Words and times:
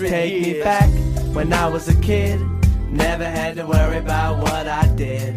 hundred 0.00 0.10
Take 0.10 0.42
me 0.42 0.62
back 0.62 0.90
when 1.34 1.52
I 1.52 1.68
was 1.68 1.88
a 1.88 2.00
kid. 2.00 2.40
Never 2.90 3.24
had 3.24 3.56
to 3.56 3.66
worry 3.66 3.98
about 3.98 4.38
what 4.38 4.66
I 4.66 4.86
did. 4.96 5.34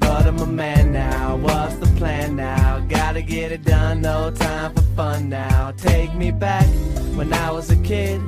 But 0.00 0.26
I'm 0.26 0.38
a 0.38 0.46
man 0.46 0.92
now, 0.92 1.36
what's 1.36 1.76
the 1.76 1.86
plan 1.96 2.36
now? 2.36 2.80
Gotta 2.88 3.22
get 3.22 3.52
it 3.52 3.64
done, 3.64 4.00
no 4.00 4.30
time 4.32 4.74
for 4.74 4.82
fun 4.96 5.28
now. 5.28 5.72
Take 5.72 6.14
me 6.14 6.30
back 6.30 6.66
when 7.14 7.32
I 7.32 7.52
was 7.52 7.70
a 7.70 7.76
kid. 7.76 8.20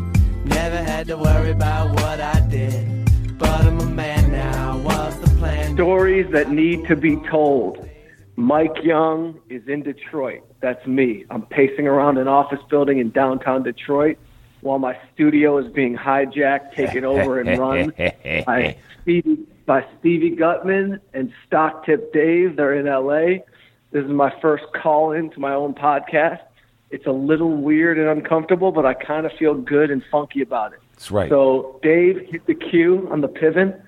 Never 0.45 0.76
had 0.76 1.08
to 1.08 1.16
worry 1.16 1.50
about 1.50 1.91
what 1.91 2.21
I 2.21 2.41
did. 2.49 3.39
But 3.39 3.62
I'm 3.62 3.80
a 3.80 3.87
man 3.87 4.30
now, 4.30 4.79
what's 4.79 5.17
the 5.17 5.37
plan? 5.39 5.75
Stories 5.75 6.30
that 6.33 6.51
need 6.51 6.87
to 6.87 6.96
be 6.96 7.17
told. 7.29 7.89
Mike 8.37 8.83
Young 8.83 9.41
is 9.49 9.67
in 9.69 9.83
Detroit. 9.83 10.43
That's 10.61 10.87
me. 10.87 11.25
I'm 11.30 11.43
pacing 11.43 11.87
around 11.87 12.19
an 12.19 12.29
office 12.29 12.61
building 12.71 12.99
in 12.99 13.11
downtown 13.11 13.62
Detroit 13.62 14.17
while 14.62 14.79
my 14.79 14.96
studio 15.12 15.58
is 15.58 15.70
being 15.72 15.96
hijacked, 15.96 16.74
taken 16.74 17.04
over, 17.04 17.40
and 17.40 17.58
run 17.58 17.93
by 18.46 18.76
Stevie, 19.03 19.39
by 19.66 19.84
Stevie 19.98 20.30
Gutman 20.30 21.00
and 21.12 21.32
Stock 21.46 21.84
Tip 21.84 22.12
Dave. 22.12 22.57
They're 22.57 22.75
in 22.75 22.86
LA. 22.86 23.43
This 23.90 24.04
is 24.04 24.11
my 24.11 24.32
first 24.40 24.64
call 24.80 25.12
in 25.12 25.30
to 25.30 25.40
my 25.40 25.53
own 25.53 25.75
podcast. 25.75 26.40
It's 26.90 27.06
a 27.06 27.12
little 27.12 27.56
weird 27.56 27.98
and 27.98 28.08
uncomfortable, 28.08 28.70
but 28.70 28.86
I 28.86 28.94
kind 28.94 29.26
of 29.26 29.32
feel 29.32 29.54
good 29.54 29.90
and 29.90 30.03
funky 30.11 30.43
about 30.43 30.72
it. 30.72 30.81
That's 30.92 31.11
right. 31.11 31.29
So, 31.29 31.81
Dave, 31.82 32.20
hit 32.31 32.47
the 32.47 32.55
cue 32.55 33.08
on 33.11 33.20
the 33.20 33.28
pivot. 33.28 33.81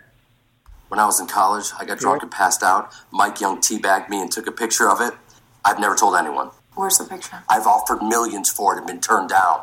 When 0.88 0.98
I 0.98 1.06
was 1.06 1.20
in 1.20 1.26
college, 1.26 1.70
I 1.78 1.84
got 1.84 1.98
drunk 1.98 2.22
and 2.22 2.30
passed 2.30 2.62
out. 2.62 2.92
Mike 3.10 3.40
Young 3.40 3.58
teabagged 3.58 4.08
me 4.08 4.20
and 4.20 4.30
took 4.30 4.46
a 4.46 4.52
picture 4.52 4.88
of 4.88 5.00
it. 5.00 5.12
I've 5.64 5.78
never 5.78 5.94
told 5.94 6.16
anyone. 6.16 6.50
Where's 6.74 6.98
the 6.98 7.04
picture? 7.04 7.42
I've 7.48 7.66
offered 7.66 8.02
millions 8.02 8.50
for 8.50 8.74
it 8.74 8.78
and 8.78 8.86
been 8.86 9.00
turned 9.00 9.28
down. 9.28 9.62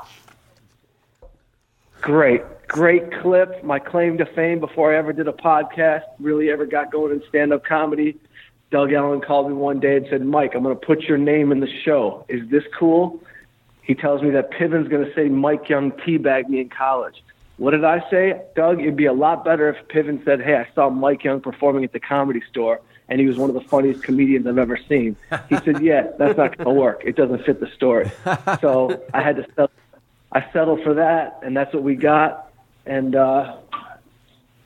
Great, 2.01 2.41
great 2.67 3.13
clip. 3.21 3.63
My 3.63 3.77
claim 3.77 4.17
to 4.17 4.25
fame 4.25 4.59
before 4.59 4.91
I 4.91 4.97
ever 4.97 5.13
did 5.13 5.27
a 5.27 5.33
podcast, 5.33 6.01
really 6.19 6.49
ever 6.49 6.65
got 6.65 6.91
going 6.91 7.11
in 7.11 7.23
stand 7.29 7.53
up 7.53 7.63
comedy. 7.63 8.17
Doug 8.71 8.91
Ellin 8.91 9.21
called 9.21 9.49
me 9.49 9.53
one 9.53 9.79
day 9.79 9.97
and 9.97 10.07
said, 10.09 10.25
Mike, 10.25 10.55
I'm 10.55 10.63
going 10.63 10.77
to 10.77 10.85
put 10.85 11.01
your 11.01 11.19
name 11.19 11.51
in 11.51 11.59
the 11.59 11.69
show. 11.85 12.25
Is 12.27 12.49
this 12.49 12.63
cool? 12.77 13.21
He 13.83 13.93
tells 13.93 14.23
me 14.23 14.31
that 14.31 14.51
Piven's 14.51 14.87
going 14.87 15.05
to 15.05 15.13
say 15.13 15.29
Mike 15.29 15.69
Young 15.69 15.91
teabagged 15.91 16.49
me 16.49 16.61
in 16.61 16.69
college. 16.69 17.23
What 17.57 17.71
did 17.71 17.83
I 17.83 18.09
say? 18.09 18.41
Doug, 18.55 18.79
it'd 18.79 18.95
be 18.95 19.05
a 19.05 19.13
lot 19.13 19.45
better 19.45 19.69
if 19.69 19.87
Piven 19.89 20.25
said, 20.25 20.41
Hey, 20.41 20.55
I 20.55 20.67
saw 20.73 20.89
Mike 20.89 21.23
Young 21.23 21.39
performing 21.39 21.83
at 21.83 21.91
the 21.91 21.99
comedy 21.99 22.41
store, 22.49 22.81
and 23.09 23.19
he 23.19 23.27
was 23.27 23.37
one 23.37 23.49
of 23.49 23.53
the 23.53 23.61
funniest 23.61 24.01
comedians 24.01 24.47
I've 24.47 24.57
ever 24.57 24.79
seen. 24.89 25.15
He 25.49 25.57
said, 25.57 25.83
Yeah, 25.83 26.07
that's 26.17 26.37
not 26.37 26.57
going 26.57 26.73
to 26.73 26.81
work. 26.81 27.03
It 27.05 27.15
doesn't 27.15 27.45
fit 27.45 27.59
the 27.59 27.69
story. 27.75 28.09
So 28.61 29.03
I 29.13 29.21
had 29.21 29.35
to 29.35 29.45
settle 29.49 29.69
I 30.31 30.45
settled 30.53 30.83
for 30.83 30.93
that, 30.95 31.39
and 31.43 31.55
that's 31.55 31.73
what 31.73 31.83
we 31.83 31.95
got. 31.95 32.51
And 32.85 33.15
uh, 33.15 33.57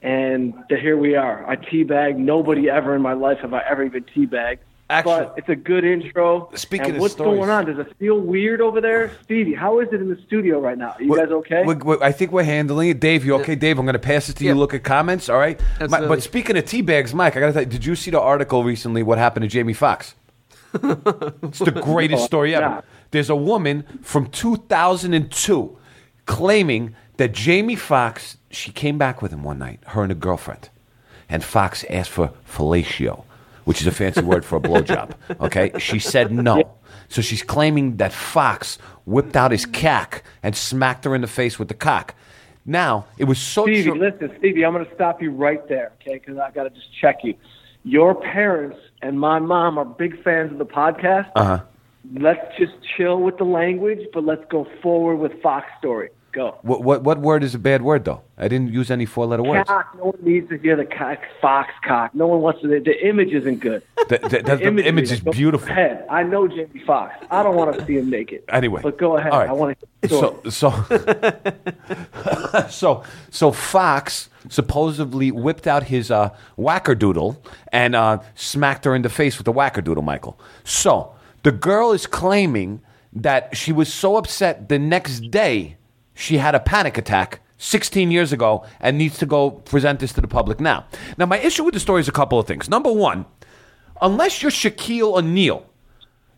and 0.01 0.53
the, 0.69 0.77
here 0.77 0.97
we 0.97 1.15
are. 1.15 1.47
I 1.49 1.55
teabag 1.55 2.17
Nobody 2.17 2.69
ever 2.69 2.95
in 2.95 3.01
my 3.01 3.13
life 3.13 3.39
have 3.39 3.53
I 3.53 3.61
ever 3.67 3.83
even 3.83 4.03
teabagged. 4.03 4.59
Actually- 4.87 5.25
but 5.25 5.33
it's 5.37 5.49
a 5.49 5.55
good 5.55 5.83
intro. 5.83 6.51
Speaking 6.53 6.85
and 6.87 6.95
of 6.97 7.01
what's 7.01 7.15
stories- 7.15 7.39
going 7.39 7.49
on? 7.49 7.65
Does 7.65 7.79
it 7.79 7.91
feel 7.97 8.19
weird 8.19 8.61
over 8.61 8.79
there, 8.79 9.11
Stevie? 9.23 9.55
How 9.55 9.79
is 9.79 9.87
it 9.91 9.95
in 9.99 10.09
the 10.09 10.21
studio 10.27 10.59
right 10.59 10.77
now? 10.77 10.89
Are 10.91 11.01
you 11.01 11.15
guys 11.17 11.29
okay? 11.29 11.63
We're- 11.65 11.79
we're- 11.83 12.03
I 12.03 12.11
think 12.11 12.31
we're 12.31 12.43
handling 12.43 12.89
it. 12.89 12.99
Dave, 12.99 13.25
you 13.25 13.33
okay? 13.37 13.55
Dave, 13.55 13.79
I'm 13.79 13.85
going 13.85 13.93
to 13.93 13.99
pass 13.99 14.29
it 14.29 14.35
to 14.37 14.45
you. 14.45 14.53
Look 14.53 14.75
at 14.75 14.83
comments, 14.83 15.27
all 15.27 15.39
right? 15.39 15.59
My- 15.79 15.85
Absolutely. 15.85 16.07
but 16.09 16.21
speaking 16.23 16.55
of 16.57 16.65
tea 16.65 16.83
bags, 16.83 17.15
Mike, 17.15 17.35
I 17.35 17.39
got 17.39 17.47
to 17.47 17.53
tell 17.53 17.61
you, 17.63 17.67
did 17.69 17.83
you 17.83 17.95
see 17.95 18.11
the 18.11 18.21
article 18.21 18.63
recently? 18.63 19.01
What 19.01 19.17
happened 19.17 19.41
to 19.41 19.49
Jamie 19.49 19.73
Foxx? 19.73 20.13
it's 20.75 21.59
the 21.59 21.71
greatest 21.83 22.23
story 22.25 22.53
ever. 22.53 22.65
Yeah. 22.65 22.81
There's 23.15 23.29
a 23.29 23.35
woman 23.35 23.85
from 24.01 24.29
2002 24.29 25.77
claiming 26.25 26.95
that 27.15 27.31
Jamie 27.31 27.77
Foxx, 27.77 28.35
she 28.51 28.73
came 28.73 28.97
back 28.97 29.21
with 29.21 29.31
him 29.31 29.41
one 29.41 29.57
night, 29.57 29.79
her 29.87 30.03
and 30.03 30.11
a 30.11 30.15
girlfriend, 30.15 30.67
and 31.29 31.41
Foxx 31.41 31.85
asked 31.89 32.09
for 32.09 32.33
fellatio, 32.45 33.23
which 33.63 33.79
is 33.79 33.87
a 33.87 33.91
fancy 33.93 34.19
word 34.19 34.43
for 34.43 34.57
a 34.57 34.59
blowjob. 34.59 35.13
Okay, 35.39 35.71
she 35.79 35.97
said 35.97 36.29
no. 36.29 36.75
So 37.07 37.21
she's 37.21 37.41
claiming 37.41 37.95
that 37.97 38.11
Foxx 38.11 38.79
whipped 39.05 39.37
out 39.37 39.51
his 39.51 39.65
cack 39.65 40.25
and 40.43 40.53
smacked 40.53 41.05
her 41.05 41.15
in 41.15 41.21
the 41.21 41.27
face 41.27 41.57
with 41.57 41.69
the 41.69 41.73
cock. 41.73 42.15
Now 42.65 43.05
it 43.17 43.23
was 43.23 43.39
so 43.39 43.63
Stevie, 43.63 43.83
true. 43.91 43.97
listen, 43.97 44.29
Stevie, 44.39 44.65
I'm 44.65 44.73
going 44.73 44.85
to 44.85 44.93
stop 44.93 45.21
you 45.21 45.31
right 45.31 45.65
there, 45.69 45.93
okay? 46.01 46.15
Because 46.15 46.37
I 46.37 46.51
got 46.51 46.63
to 46.63 46.69
just 46.69 46.93
check 46.99 47.19
you. 47.23 47.35
Your 47.85 48.13
parents 48.13 48.77
and 49.01 49.17
my 49.17 49.39
mom 49.39 49.77
are 49.77 49.85
big 49.85 50.21
fans 50.21 50.51
of 50.51 50.57
the 50.57 50.65
podcast. 50.65 51.31
Uh 51.33 51.43
huh. 51.45 51.59
Let's 52.13 52.57
just 52.57 52.73
chill 52.95 53.19
with 53.19 53.37
the 53.37 53.45
language, 53.45 54.07
but 54.13 54.23
let's 54.25 54.43
go 54.49 54.67
forward 54.81 55.17
with 55.17 55.41
Foxx 55.41 55.67
story. 55.79 56.09
Go. 56.35 56.57
What, 56.63 56.83
what 56.83 57.01
what 57.01 57.19
word 57.19 57.45
is 57.45 57.55
a 57.55 57.59
bad 57.59 57.81
word 57.81 58.03
though? 58.03 58.21
I 58.37 58.49
didn't 58.49 58.73
use 58.73 58.91
any 58.91 59.05
four 59.05 59.25
letter 59.25 59.41
words. 59.41 59.69
Cock. 59.69 59.95
No 59.97 60.07
one 60.07 60.17
needs 60.21 60.49
to 60.49 60.57
hear 60.57 60.75
the 60.75 60.83
cock, 60.83 61.19
Foxx 61.39 61.71
cock. 61.81 62.13
No 62.13 62.27
one 62.27 62.41
wants 62.41 62.61
to. 62.61 62.67
The, 62.67 62.79
the 62.79 63.07
image 63.07 63.31
isn't 63.31 63.61
good. 63.61 63.81
The, 64.09 64.17
the, 64.17 64.41
the, 64.43 64.61
imagery 64.61 64.85
image 64.85 65.11
is 65.13 65.21
beautiful. 65.21 65.69
Ahead. 65.69 66.05
I 66.09 66.23
know 66.23 66.49
Jamie 66.49 66.83
Foxx. 66.85 67.25
I 67.31 67.41
don't 67.41 67.55
want 67.55 67.79
to 67.79 67.85
see 67.85 67.97
him 67.97 68.09
naked. 68.09 68.43
Anyway, 68.49 68.81
but 68.83 68.97
go 68.97 69.15
ahead. 69.15 69.31
All 69.31 69.39
right. 69.39 69.49
I 69.49 69.53
want 69.53 69.77
to. 70.01 70.09
So 70.09 70.41
so 70.49 70.71
so 72.69 73.03
so 73.29 73.51
Foxx 73.53 74.29
supposedly 74.49 75.31
whipped 75.31 75.67
out 75.67 75.83
his 75.83 76.11
uh, 76.11 76.35
and 77.71 77.95
uh, 77.95 78.19
smacked 78.35 78.83
her 78.83 78.93
in 78.93 79.03
the 79.03 79.09
face 79.09 79.37
with 79.37 79.45
the 79.45 79.53
wackerdoodle, 79.53 80.03
Michael. 80.03 80.37
So 80.65 81.14
the 81.45 81.51
girl 81.51 81.91
is 81.91 82.07
claiming 82.07 82.81
that 83.13 83.55
she 83.55 83.71
was 83.71 83.93
so 83.93 84.17
upset 84.17 84.67
the 84.67 84.79
next 84.79 85.29
day 85.29 85.77
she 86.15 86.37
had 86.37 86.55
a 86.55 86.59
panic 86.59 86.97
attack 86.97 87.39
16 87.59 88.09
years 88.09 88.33
ago 88.33 88.65
and 88.79 88.97
needs 88.97 89.19
to 89.19 89.27
go 89.27 89.51
present 89.51 89.99
this 89.99 90.11
to 90.11 90.21
the 90.21 90.27
public 90.27 90.59
now. 90.59 90.87
Now, 91.19 91.27
my 91.27 91.37
issue 91.37 91.63
with 91.63 91.75
the 91.75 91.79
story 91.79 92.01
is 92.01 92.07
a 92.07 92.11
couple 92.11 92.39
of 92.39 92.47
things. 92.47 92.67
Number 92.67 92.91
one, 92.91 93.27
unless 94.01 94.41
you're 94.41 94.49
Shaquille 94.49 95.19
O'Neal, 95.19 95.69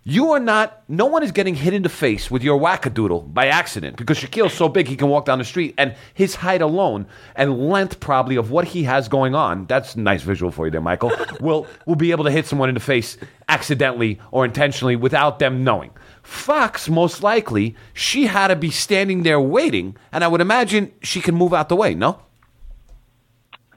you 0.10 0.32
are 0.32 0.40
not, 0.40 0.84
no 0.88 1.06
one 1.06 1.22
is 1.22 1.34
getting 1.34 1.54
hit 1.54 1.74
in 1.74 1.82
the 1.82 1.90
face 1.90 2.32
with 2.32 2.42
your 2.42 2.58
wackadoodle 2.58 3.34
by 3.34 3.48
accident 3.48 3.98
because 3.98 4.18
Shaquille's 4.18 4.54
so 4.54 4.70
big 4.70 4.88
he 4.88 4.96
can 4.96 5.10
walk 5.10 5.26
down 5.26 5.38
the 5.38 5.44
street 5.44 5.76
and 5.78 5.96
his 6.14 6.34
height 6.34 6.62
alone 6.62 7.08
and 7.36 7.68
length 7.68 8.00
probably 8.00 8.38
of 8.38 8.50
what 8.50 8.64
he 8.70 8.84
has 8.84 9.10
going 9.10 9.36
on, 9.36 9.66
that's 9.66 9.96
a 9.96 10.00
nice 10.00 10.22
visual 10.22 10.50
for 10.50 10.66
you 10.66 10.72
there, 10.72 10.80
Michael, 10.80 11.12
will, 11.42 11.68
will 11.86 11.98
be 11.98 12.12
able 12.12 12.24
to 12.24 12.32
hit 12.32 12.46
someone 12.46 12.70
in 12.70 12.74
the 12.74 12.80
face 12.80 13.18
accidentally 13.50 14.18
or 14.32 14.46
intentionally 14.46 14.96
without 14.96 15.40
them 15.40 15.66
knowing. 15.66 15.92
Foxx, 16.24 16.88
most 16.88 17.22
likely, 17.22 17.76
she 17.94 18.28
had 18.28 18.48
to 18.48 18.56
be 18.56 18.72
standing 18.72 19.24
there 19.24 19.42
waiting, 19.42 19.98
and 20.14 20.24
I 20.24 20.30
would 20.30 20.40
imagine 20.40 20.94
she 21.04 21.20
can 21.20 21.36
move 21.36 21.54
out 21.54 21.68
the 21.68 21.76
way, 21.76 21.94
no? 21.94 22.22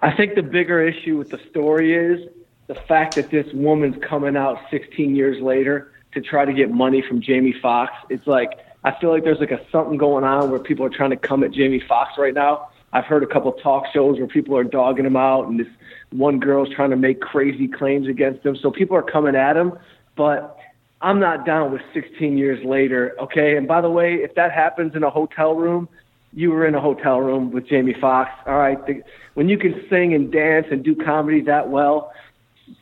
I 0.01 0.13
think 0.17 0.37
the 0.37 0.43
bigger 0.43 0.81
issue 0.81 1.17
with 1.17 1.31
the 1.31 1.41
story 1.51 1.93
is 1.93 2.29
the 2.69 2.77
fact 2.77 3.17
that 3.17 3.33
this 3.33 3.53
woman's 3.53 4.01
coming 4.09 4.37
out 4.37 4.59
16 4.71 5.17
years 5.17 5.43
later 5.43 5.91
to 6.12 6.21
try 6.21 6.44
to 6.44 6.53
get 6.53 6.71
money 6.71 7.03
from 7.06 7.21
Jamie 7.21 7.54
Foxx. 7.60 7.93
It's 8.09 8.26
like 8.26 8.50
I 8.82 8.98
feel 8.98 9.10
like 9.10 9.25
there's 9.25 9.41
like 9.41 9.50
a 9.50 9.60
something 9.71 9.98
going 9.98 10.25
on 10.25 10.50
where 10.50 10.60
people 10.60 10.84
are 10.87 10.91
trying 10.91 11.10
to 11.10 11.16
come 11.16 11.44
at 11.44 11.53
Jamie 11.53 11.82
Foxx 11.87 12.12
right 12.19 12.34
now. 12.34 12.69
I've 12.93 13.04
heard 13.04 13.22
a 13.22 13.26
couple 13.26 13.53
talk 13.53 13.84
shows 13.93 14.19
where 14.19 14.26
people 14.26 14.56
are 14.56 14.65
dogging 14.65 15.06
him 15.06 15.16
out, 15.16 15.47
and 15.47 15.60
this 15.60 15.69
one 16.10 16.41
girl's 16.41 16.69
trying 16.75 16.91
to 16.91 16.97
make 16.97 17.21
crazy 17.21 17.69
claims 17.69 18.09
against 18.09 18.44
him. 18.44 18.56
So 18.56 18.71
people 18.71 18.97
are 18.97 19.03
coming 19.03 19.37
at 19.37 19.56
him, 19.56 19.78
but 20.16 20.59
I'm 21.00 21.21
not 21.21 21.47
down 21.47 21.72
with 21.72 21.82
16 21.94 22.37
years 22.37 22.65
later. 22.65 23.15
Okay, 23.21 23.56
and 23.56 23.69
by 23.69 23.81
the 23.81 23.91
way, 23.91 24.15
if 24.15 24.34
that 24.34 24.50
happens 24.50 24.97
in 24.97 25.04
a 25.04 25.10
hotel 25.10 25.54
room, 25.54 25.88
you 26.32 26.50
were 26.50 26.66
in 26.66 26.75
a 26.75 26.81
hotel 26.81 27.21
room 27.21 27.53
with 27.53 27.69
Jamie 27.69 27.94
Foxx. 28.00 28.31
All 28.47 28.59
right, 28.59 28.84
the, 28.87 29.03
when 29.34 29.48
you 29.48 29.59
can 29.59 29.84
sing 29.88 30.15
and 30.15 30.32
dance 30.32 30.66
and 30.71 30.82
do 30.82 30.97
comedy 30.97 31.42
that 31.42 31.69
well, 31.69 32.12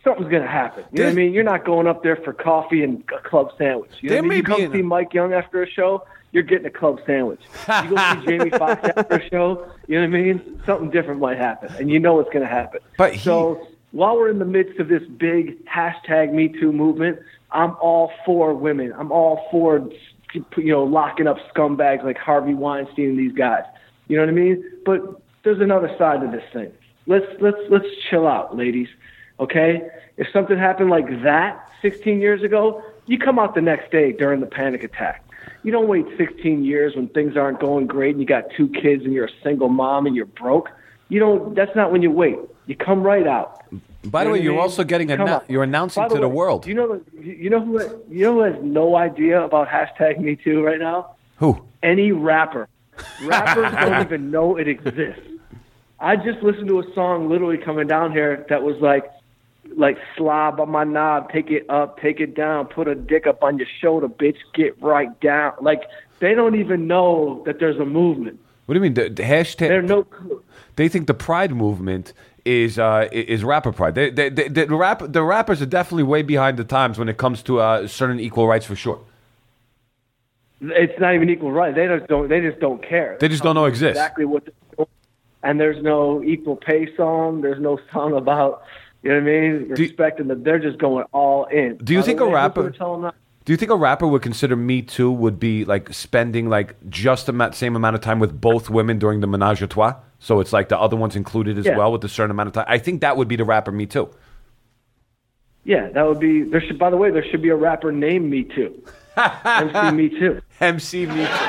something's 0.05 0.31
gonna 0.31 0.47
happen. 0.47 0.85
You 0.93 1.01
know 1.01 1.05
what 1.07 1.11
I 1.13 1.15
mean? 1.15 1.33
You're 1.33 1.45
not 1.45 1.65
going 1.65 1.87
up 1.87 2.03
there 2.03 2.17
for 2.17 2.33
coffee 2.33 2.83
and 2.83 3.03
a 3.17 3.21
club 3.29 3.51
sandwich. 3.59 3.91
You 4.01 4.11
know 4.11 4.17
what 4.17 4.25
I 4.25 4.29
mean? 4.29 4.37
You 4.39 4.43
come 4.45 4.73
see 4.73 4.83
Mike 4.83 5.15
Young 5.15 5.33
after 5.33 5.63
a 5.63 5.69
show, 5.71 6.05
you're 6.33 6.43
getting 6.43 6.67
a 6.67 6.71
club 6.71 7.01
sandwich. 7.07 7.41
You 7.85 7.91
go 7.91 7.97
see 7.97 8.27
Jamie 8.27 8.51
Foxx 8.51 8.89
after 8.97 9.17
a 9.17 9.29
show, 9.31 9.67
you 9.87 10.01
know 10.01 10.07
what 10.09 10.17
I 10.19 10.23
mean? 10.23 10.63
Something 10.67 10.91
different 10.91 11.21
might 11.21 11.39
happen, 11.39 11.73
and 11.79 11.91
you 11.91 11.99
know 12.01 12.15
what's 12.15 12.33
gonna 12.33 12.47
happen. 12.47 12.81
But 12.97 13.13
he- 13.15 13.19
so 13.21 13.67
while 13.93 14.17
we're 14.17 14.29
in 14.31 14.39
the 14.39 14.45
midst 14.45 14.79
of 14.81 14.89
this 14.89 15.03
big 15.17 15.65
hashtag 15.67 16.33
Me 16.33 16.49
Too 16.49 16.73
movement, 16.73 17.19
I'm 17.53 17.75
all 17.81 18.13
for 18.27 18.53
women. 18.55 18.93
I'm 18.99 19.11
all 19.11 19.47
for 19.51 19.89
you 20.35 20.45
know 20.73 20.85
locking 20.85 21.27
up 21.27 21.39
scumbags 21.55 22.05
like 22.05 22.19
Harvey 22.19 22.53
Weinstein 22.55 23.11
and 23.11 23.19
these 23.19 23.33
guys. 23.33 23.63
You 24.09 24.17
know 24.17 24.23
what 24.23 24.29
I 24.29 24.33
mean? 24.33 24.65
But 24.85 25.01
there's 25.45 25.61
another 25.61 25.95
side 25.99 26.21
to 26.21 26.27
this 26.31 26.45
thing. 26.53 26.71
Let's 27.07 27.25
let's 27.41 27.57
let's 27.71 27.87
chill 28.11 28.27
out, 28.27 28.55
ladies. 28.55 28.89
Okay? 29.41 29.89
If 30.17 30.27
something 30.33 30.59
happened 30.59 30.91
like 30.91 31.07
that 31.23 31.69
16 31.83 32.21
years 32.21 32.43
ago, 32.43 32.83
you 33.07 33.19
come 33.19 33.39
out 33.39 33.55
the 33.55 33.61
next 33.63 33.91
day 33.91 34.13
during 34.13 34.41
the 34.41 34.47
panic 34.47 34.83
attack. 34.85 35.25
You 35.63 35.73
don't 35.73 35.89
wait 35.89 36.07
16 36.17 36.65
years 36.65 36.95
when 36.97 37.09
things 37.09 37.37
aren't 37.37 37.61
going 37.61 37.87
great 37.87 38.11
and 38.13 38.21
you 38.21 38.27
got 38.27 38.45
two 38.57 38.69
kids 38.69 39.05
and 39.05 39.13
you're 39.13 39.27
a 39.27 39.43
single 39.43 39.69
mom 39.69 40.07
and 40.07 40.15
you're 40.15 40.27
broke. 40.27 40.69
You 41.09 41.21
don't. 41.21 41.55
That's 41.55 41.75
not 41.75 41.91
when 41.91 42.03
you 42.03 42.11
wait. 42.11 42.39
You 42.67 42.77
come 42.77 43.03
right 43.03 43.27
out. 43.27 43.63
By 44.05 44.25
the 44.25 44.29
You 44.31 44.33
way, 44.35 44.43
you're 44.43 44.53
mean? 44.53 44.61
also 44.61 44.85
getting, 44.85 45.09
Come 45.09 45.23
anno- 45.23 45.43
you're 45.49 45.63
announcing 45.65 46.03
By 46.05 46.09
to 46.09 46.15
the 46.21 46.29
way, 46.29 46.35
world. 46.35 46.67
You 46.67 46.75
know, 46.75 47.01
you 47.21 47.51
know 47.51 47.61
who, 47.65 47.81
you 48.11 48.23
know 48.27 48.35
who 48.35 48.41
has 48.43 48.63
no 48.63 48.95
idea 48.97 49.43
about 49.43 49.69
hashtag 49.69 50.19
Me 50.21 50.37
Too 50.37 50.63
right 50.63 50.79
now? 50.79 51.17
Who? 51.39 51.61
Any 51.83 52.13
rapper. 52.13 52.69
Rappers 53.25 53.73
don't 53.81 54.03
even 54.07 54.31
know 54.31 54.57
it 54.57 54.69
exists. 54.69 55.23
I 55.99 56.17
just 56.17 56.43
listened 56.43 56.69
to 56.69 56.79
a 56.81 56.95
song 56.95 57.29
literally 57.29 57.59
coming 57.59 57.87
down 57.89 58.13
here 58.13 58.47
that 58.49 58.63
was 58.63 58.77
like, 58.81 59.11
like 59.77 59.99
slob 60.17 60.61
on 60.61 60.71
my 60.71 60.85
knob, 60.85 61.31
take 61.31 61.51
it 61.51 61.67
up, 61.69 62.01
take 62.01 62.21
it 62.21 62.35
down, 62.35 62.67
put 62.67 62.89
a 62.89 62.95
dick 62.95 63.27
up 63.27 63.43
on 63.43 63.59
your 63.59 63.69
shoulder, 63.81 64.09
bitch, 64.09 64.39
get 64.55 64.81
right 64.83 65.19
down. 65.21 65.53
Like 65.61 65.83
they 66.21 66.35
don't 66.35 66.57
even 66.57 66.87
know 66.87 67.43
that 67.47 67.59
there's 67.59 67.79
a 67.79 67.85
movement. 67.85 68.41
What 68.67 68.75
do 68.75 68.79
you 68.79 68.83
mean? 68.83 68.95
The, 68.95 69.09
the 69.09 69.23
hashtag. 69.23 69.69
They're 69.69 69.83
no 69.83 70.05
clue. 70.05 70.43
they 70.77 70.89
think 70.89 71.07
the 71.07 71.15
pride 71.15 71.55
movement 71.55 72.13
is 72.45 72.79
uh, 72.79 73.09
is 73.13 73.45
rapper 73.45 73.73
pride. 73.73 73.95
They, 73.95 74.11
they, 74.11 74.29
they, 74.29 74.49
the 74.49 74.77
rap 74.77 75.03
the 75.07 75.23
rappers 75.23 75.63
are 75.63 75.67
definitely 75.67 76.05
way 76.05 76.23
behind 76.23 76.57
the 76.57 76.65
times 76.65 76.99
when 76.99 77.09
it 77.09 77.17
comes 77.17 77.43
to 77.45 77.61
uh, 77.61 77.87
certain 77.87 78.21
equal 78.21 78.47
rights 78.47 78.67
for 78.67 78.77
sure. 78.77 79.01
It's 80.61 80.99
not 80.99 81.15
even 81.15 81.31
equal 81.31 81.53
right. 81.53 81.75
They 81.75 81.87
just 81.87 82.09
don't. 82.09 82.29
They 82.29 82.41
just 82.41 82.59
don't 82.59 82.83
care. 82.83 83.17
They 83.21 83.29
just 83.29 83.43
don't 83.43 83.55
know 83.55 83.67
exist. 83.67 83.91
exactly 83.91 84.25
what. 84.25 84.49
And 85.43 85.61
there's 85.61 85.83
no 85.83 86.23
equal 86.25 86.57
pay 86.57 86.95
song. 86.97 87.43
There's 87.43 87.61
no 87.61 87.79
song 87.93 88.17
about 88.17 88.65
you 89.03 89.11
know 89.11 89.17
what 89.17 89.23
I 89.23 89.25
mean. 89.25 89.75
Do- 89.75 89.83
Respecting 89.83 90.29
them. 90.29 90.43
They're 90.43 90.59
just 90.59 90.79
going 90.79 91.05
all 91.13 91.45
in. 91.47 91.77
Do 91.79 91.93
you 91.93 92.01
By 92.01 92.07
think 92.07 92.21
a 92.21 92.27
rapper- 92.27 92.63
who's 92.63 92.71
gonna 92.73 92.79
tell 92.79 92.93
them 92.95 93.03
that? 93.03 93.15
Do 93.45 93.53
you 93.53 93.57
think 93.57 93.71
a 93.71 93.77
rapper 93.77 94.07
would 94.07 94.21
consider 94.21 94.57
Me 94.57 94.83
Too 94.83 95.11
would 95.11 95.41
be 95.41 95.65
like 95.65 95.93
spending 95.95 96.51
like 96.51 96.75
just 96.91 97.25
the 97.27 97.51
same 97.53 97.77
amount 97.77 97.95
of 97.95 98.03
time 98.03 98.19
with 98.19 98.39
both 98.39 98.69
women 98.69 98.99
during 98.99 99.21
the 99.21 99.27
menage 99.27 99.63
a 99.63 99.67
trois? 99.67 99.95
So 100.19 100.41
it's 100.41 100.53
like 100.53 100.69
the 100.69 100.79
other 100.79 100.97
ones 100.97 101.17
included 101.17 101.57
as 101.57 101.65
Yeah. 101.65 101.79
well 101.79 101.91
with 101.93 102.05
a 102.05 102.09
certain 102.09 102.31
amount 102.31 102.49
of 102.49 102.53
time. 102.53 102.67
I 102.69 102.77
think 102.79 103.01
that 103.01 103.17
would 103.17 103.29
be 103.29 103.37
the 103.37 103.45
rapper 103.45 103.73
Me 103.73 103.87
Too. 103.87 104.11
Yeah, 105.65 105.89
that 105.91 106.07
would 106.07 106.21
be. 106.21 106.43
There 106.43 106.61
should. 106.61 106.79
By 106.79 106.91
the 106.91 106.97
way, 106.97 107.11
there 107.11 107.25
should 107.31 107.43
be 107.43 107.49
a 107.51 107.57
rapper 107.57 107.91
named 107.93 108.31
Me 108.31 108.45
Too. 108.45 108.83
MC 109.45 109.91
Me 109.97 110.09
Too. 110.09 110.41
MC 110.61 111.07
Me 111.07 111.15
Too. 111.15 111.48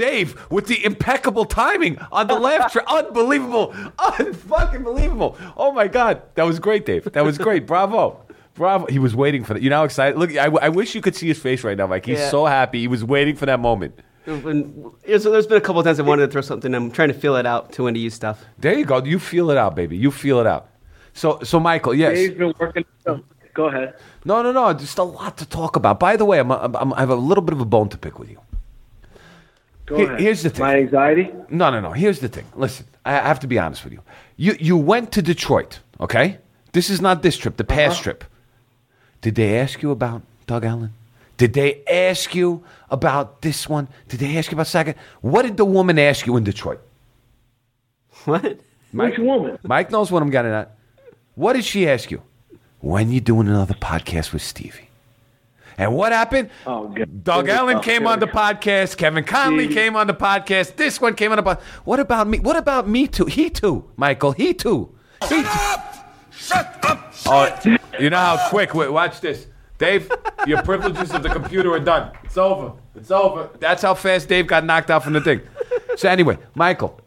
Dave 0.00 0.50
with 0.50 0.66
the 0.66 0.82
impeccable 0.84 1.44
timing 1.44 1.98
on 2.10 2.26
the 2.26 2.38
laugh 2.38 2.72
track. 2.72 2.86
Unbelievable. 2.88 3.72
Unfucking 3.98 4.82
believable. 4.84 5.36
Oh 5.56 5.72
my 5.72 5.88
God. 5.88 6.22
That 6.36 6.44
was 6.44 6.58
great, 6.58 6.86
Dave. 6.86 7.04
That 7.12 7.24
was 7.24 7.36
great. 7.38 7.66
Bravo. 7.66 8.20
Bravo. 8.54 8.86
He 8.86 8.98
was 8.98 9.14
waiting 9.14 9.44
for 9.44 9.54
that. 9.54 9.62
You 9.62 9.70
know 9.70 9.76
how 9.78 9.84
excited? 9.84 10.18
Look, 10.18 10.30
I, 10.36 10.46
I 10.46 10.68
wish 10.70 10.94
you 10.94 11.00
could 11.02 11.14
see 11.14 11.28
his 11.28 11.38
face 11.38 11.62
right 11.64 11.76
now, 11.76 11.86
Mike. 11.86 12.06
He's 12.06 12.18
Yeah. 12.18 12.30
so 12.30 12.46
happy. 12.46 12.80
He 12.80 12.88
was 12.88 13.04
waiting 13.04 13.36
for 13.36 13.46
that 13.46 13.60
moment. 13.60 13.98
When, 14.24 14.90
there's, 15.06 15.24
there's 15.24 15.46
been 15.46 15.56
a 15.56 15.60
couple 15.60 15.80
of 15.80 15.86
times 15.86 15.98
I 15.98 16.02
wanted 16.02 16.26
to 16.26 16.32
throw 16.32 16.40
something. 16.42 16.70
In. 16.72 16.74
I'm 16.82 16.90
trying 16.90 17.08
to 17.08 17.14
feel 17.14 17.36
it 17.36 17.46
out 17.46 17.72
to 17.72 17.84
when 17.84 17.94
to 17.94 18.00
use 18.00 18.14
stuff. 18.14 18.44
There 18.58 18.78
you 18.78 18.84
go. 18.84 19.02
You 19.02 19.18
feel 19.18 19.50
it 19.50 19.56
out, 19.56 19.74
baby. 19.74 19.96
You 19.96 20.10
feel 20.10 20.40
it 20.40 20.46
out. 20.46 20.68
So, 21.14 21.40
so 21.42 21.58
Michael, 21.60 21.94
yes. 21.94 22.14
Dave's 22.14 22.34
been 22.36 22.54
working. 22.58 22.84
oh, 23.06 23.20
go 23.54 23.66
ahead. 23.66 23.94
No, 24.24 24.42
no, 24.42 24.52
no. 24.52 24.72
Just 24.74 24.98
a 24.98 25.02
lot 25.02 25.36
to 25.38 25.46
talk 25.46 25.76
about. 25.76 25.98
By 25.98 26.16
the 26.16 26.24
way, 26.24 26.38
I'm, 26.38 26.50
I'm, 26.52 26.76
I'm, 26.76 26.92
I 26.94 27.00
have 27.00 27.10
a 27.10 27.14
little 27.16 27.42
bit 27.42 27.52
of 27.54 27.60
a 27.60 27.64
bone 27.64 27.88
to 27.90 27.98
pick 27.98 28.18
with 28.18 28.30
you. 28.30 28.38
Go 29.90 29.96
Here- 29.96 30.06
ahead. 30.06 30.20
here's 30.20 30.42
the 30.44 30.50
thing. 30.50 30.64
My 30.64 30.76
anxiety. 30.76 31.32
No, 31.50 31.68
no, 31.70 31.80
no. 31.80 31.90
Here's 31.90 32.20
the 32.20 32.28
thing. 32.28 32.46
Listen, 32.54 32.86
I 33.04 33.14
I 33.18 33.28
have 33.32 33.40
to 33.40 33.48
be 33.48 33.58
honest 33.58 33.82
with 33.84 33.92
you. 33.92 34.02
You 34.36 34.56
you 34.60 34.76
went 34.76 35.10
to 35.12 35.20
Detroit, 35.20 35.80
okay? 35.98 36.38
This 36.72 36.88
is 36.90 37.00
not 37.00 37.22
this 37.22 37.36
trip, 37.36 37.56
the 37.56 37.64
past 37.64 37.94
uh-huh. 37.94 38.02
trip. 38.04 38.24
Did 39.20 39.34
they 39.34 39.58
ask 39.58 39.82
you 39.82 39.90
about 39.90 40.22
Doug 40.46 40.64
Ellin? 40.64 40.92
Did 41.36 41.54
they 41.54 41.82
ask 41.90 42.34
you 42.36 42.62
about 42.88 43.42
this 43.42 43.68
one? 43.68 43.88
Did 44.08 44.20
they 44.20 44.38
ask 44.38 44.52
you 44.52 44.56
about 44.56 44.68
second? 44.68 44.94
What 45.22 45.42
did 45.42 45.56
the 45.56 45.64
woman 45.64 45.98
ask 45.98 46.24
you 46.26 46.36
in 46.36 46.44
Detroit? 46.44 46.80
What? 48.26 48.60
Mike, 48.92 49.10
Which 49.10 49.18
woman? 49.18 49.58
Mike 49.64 49.90
knows 49.90 50.12
what 50.12 50.22
I'm 50.22 50.30
getting 50.30 50.52
at. 50.52 50.76
What 51.34 51.54
did 51.54 51.64
she 51.64 51.88
ask 51.88 52.10
you? 52.10 52.22
When 52.80 53.10
you 53.10 53.20
doing 53.20 53.48
another 53.48 53.74
podcast 53.74 54.32
with 54.32 54.42
Stevie? 54.42 54.89
And 55.80 55.94
what 55.94 56.12
happened? 56.12 56.50
Oh, 56.66 56.88
God. 56.88 57.24
Doug 57.24 57.46
Here 57.46 57.54
we 57.54 57.58
Ellin 57.58 57.76
go. 57.78 57.82
came 57.82 58.02
Here 58.02 58.10
on 58.10 58.20
the 58.20 58.26
podcast. 58.26 58.98
Kevin 58.98 59.24
Conley 59.24 59.66
See? 59.66 59.72
came 59.72 59.96
on 59.96 60.08
the 60.08 60.14
podcast. 60.14 60.76
This 60.76 61.00
one 61.00 61.14
came 61.14 61.32
on 61.32 61.38
the 61.38 61.42
podcast. 61.42 61.62
What 61.84 61.98
about 61.98 62.28
me? 62.28 62.38
What 62.38 62.56
about 62.56 62.86
me 62.86 63.08
too? 63.08 63.24
He 63.24 63.48
too, 63.48 63.90
Michael. 63.96 64.32
He 64.32 64.52
too. 64.52 64.94
Shut 65.22 65.30
he 65.30 65.42
Shut 66.32 66.84
up! 66.84 67.14
Shut 67.14 67.66
oh, 67.66 67.76
you 67.98 68.10
know 68.10 68.18
how 68.18 68.48
quick. 68.50 68.74
Wait, 68.74 68.92
watch 68.92 69.22
this, 69.22 69.46
Dave. 69.78 70.12
Your 70.46 70.62
privileges 70.62 71.12
of 71.12 71.22
the 71.22 71.30
computer 71.30 71.72
are 71.72 71.80
done. 71.80 72.12
It's 72.24 72.36
over. 72.36 72.74
It's 72.94 73.10
over. 73.10 73.48
That's 73.58 73.80
how 73.80 73.94
fast 73.94 74.28
Dave 74.28 74.46
got 74.46 74.66
knocked 74.66 74.90
out 74.90 75.02
from 75.02 75.14
the 75.14 75.22
thing. 75.22 75.40
So 75.96 76.10
anyway, 76.10 76.36
Michael, 76.54 77.00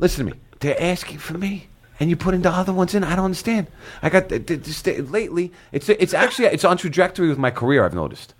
listen 0.00 0.26
to 0.26 0.32
me. 0.32 0.40
They're 0.58 0.80
asking 0.82 1.18
for 1.18 1.38
me, 1.38 1.68
and 1.98 2.10
you 2.10 2.16
putting 2.16 2.42
the 2.42 2.50
other 2.50 2.72
ones 2.72 2.94
in. 2.94 3.04
I 3.04 3.16
don't 3.16 3.26
understand. 3.26 3.66
I 4.02 4.10
got 4.10 4.28
th- 4.28 4.46
th- 4.46 4.60
this, 4.60 4.86
lately. 5.10 5.52
It's 5.72 5.88
it's 5.88 6.14
actually 6.14 6.46
it's 6.48 6.64
on 6.64 6.76
trajectory 6.76 7.28
with 7.28 7.38
my 7.38 7.50
career. 7.50 7.84
I've 7.84 7.94
noticed 7.94 8.34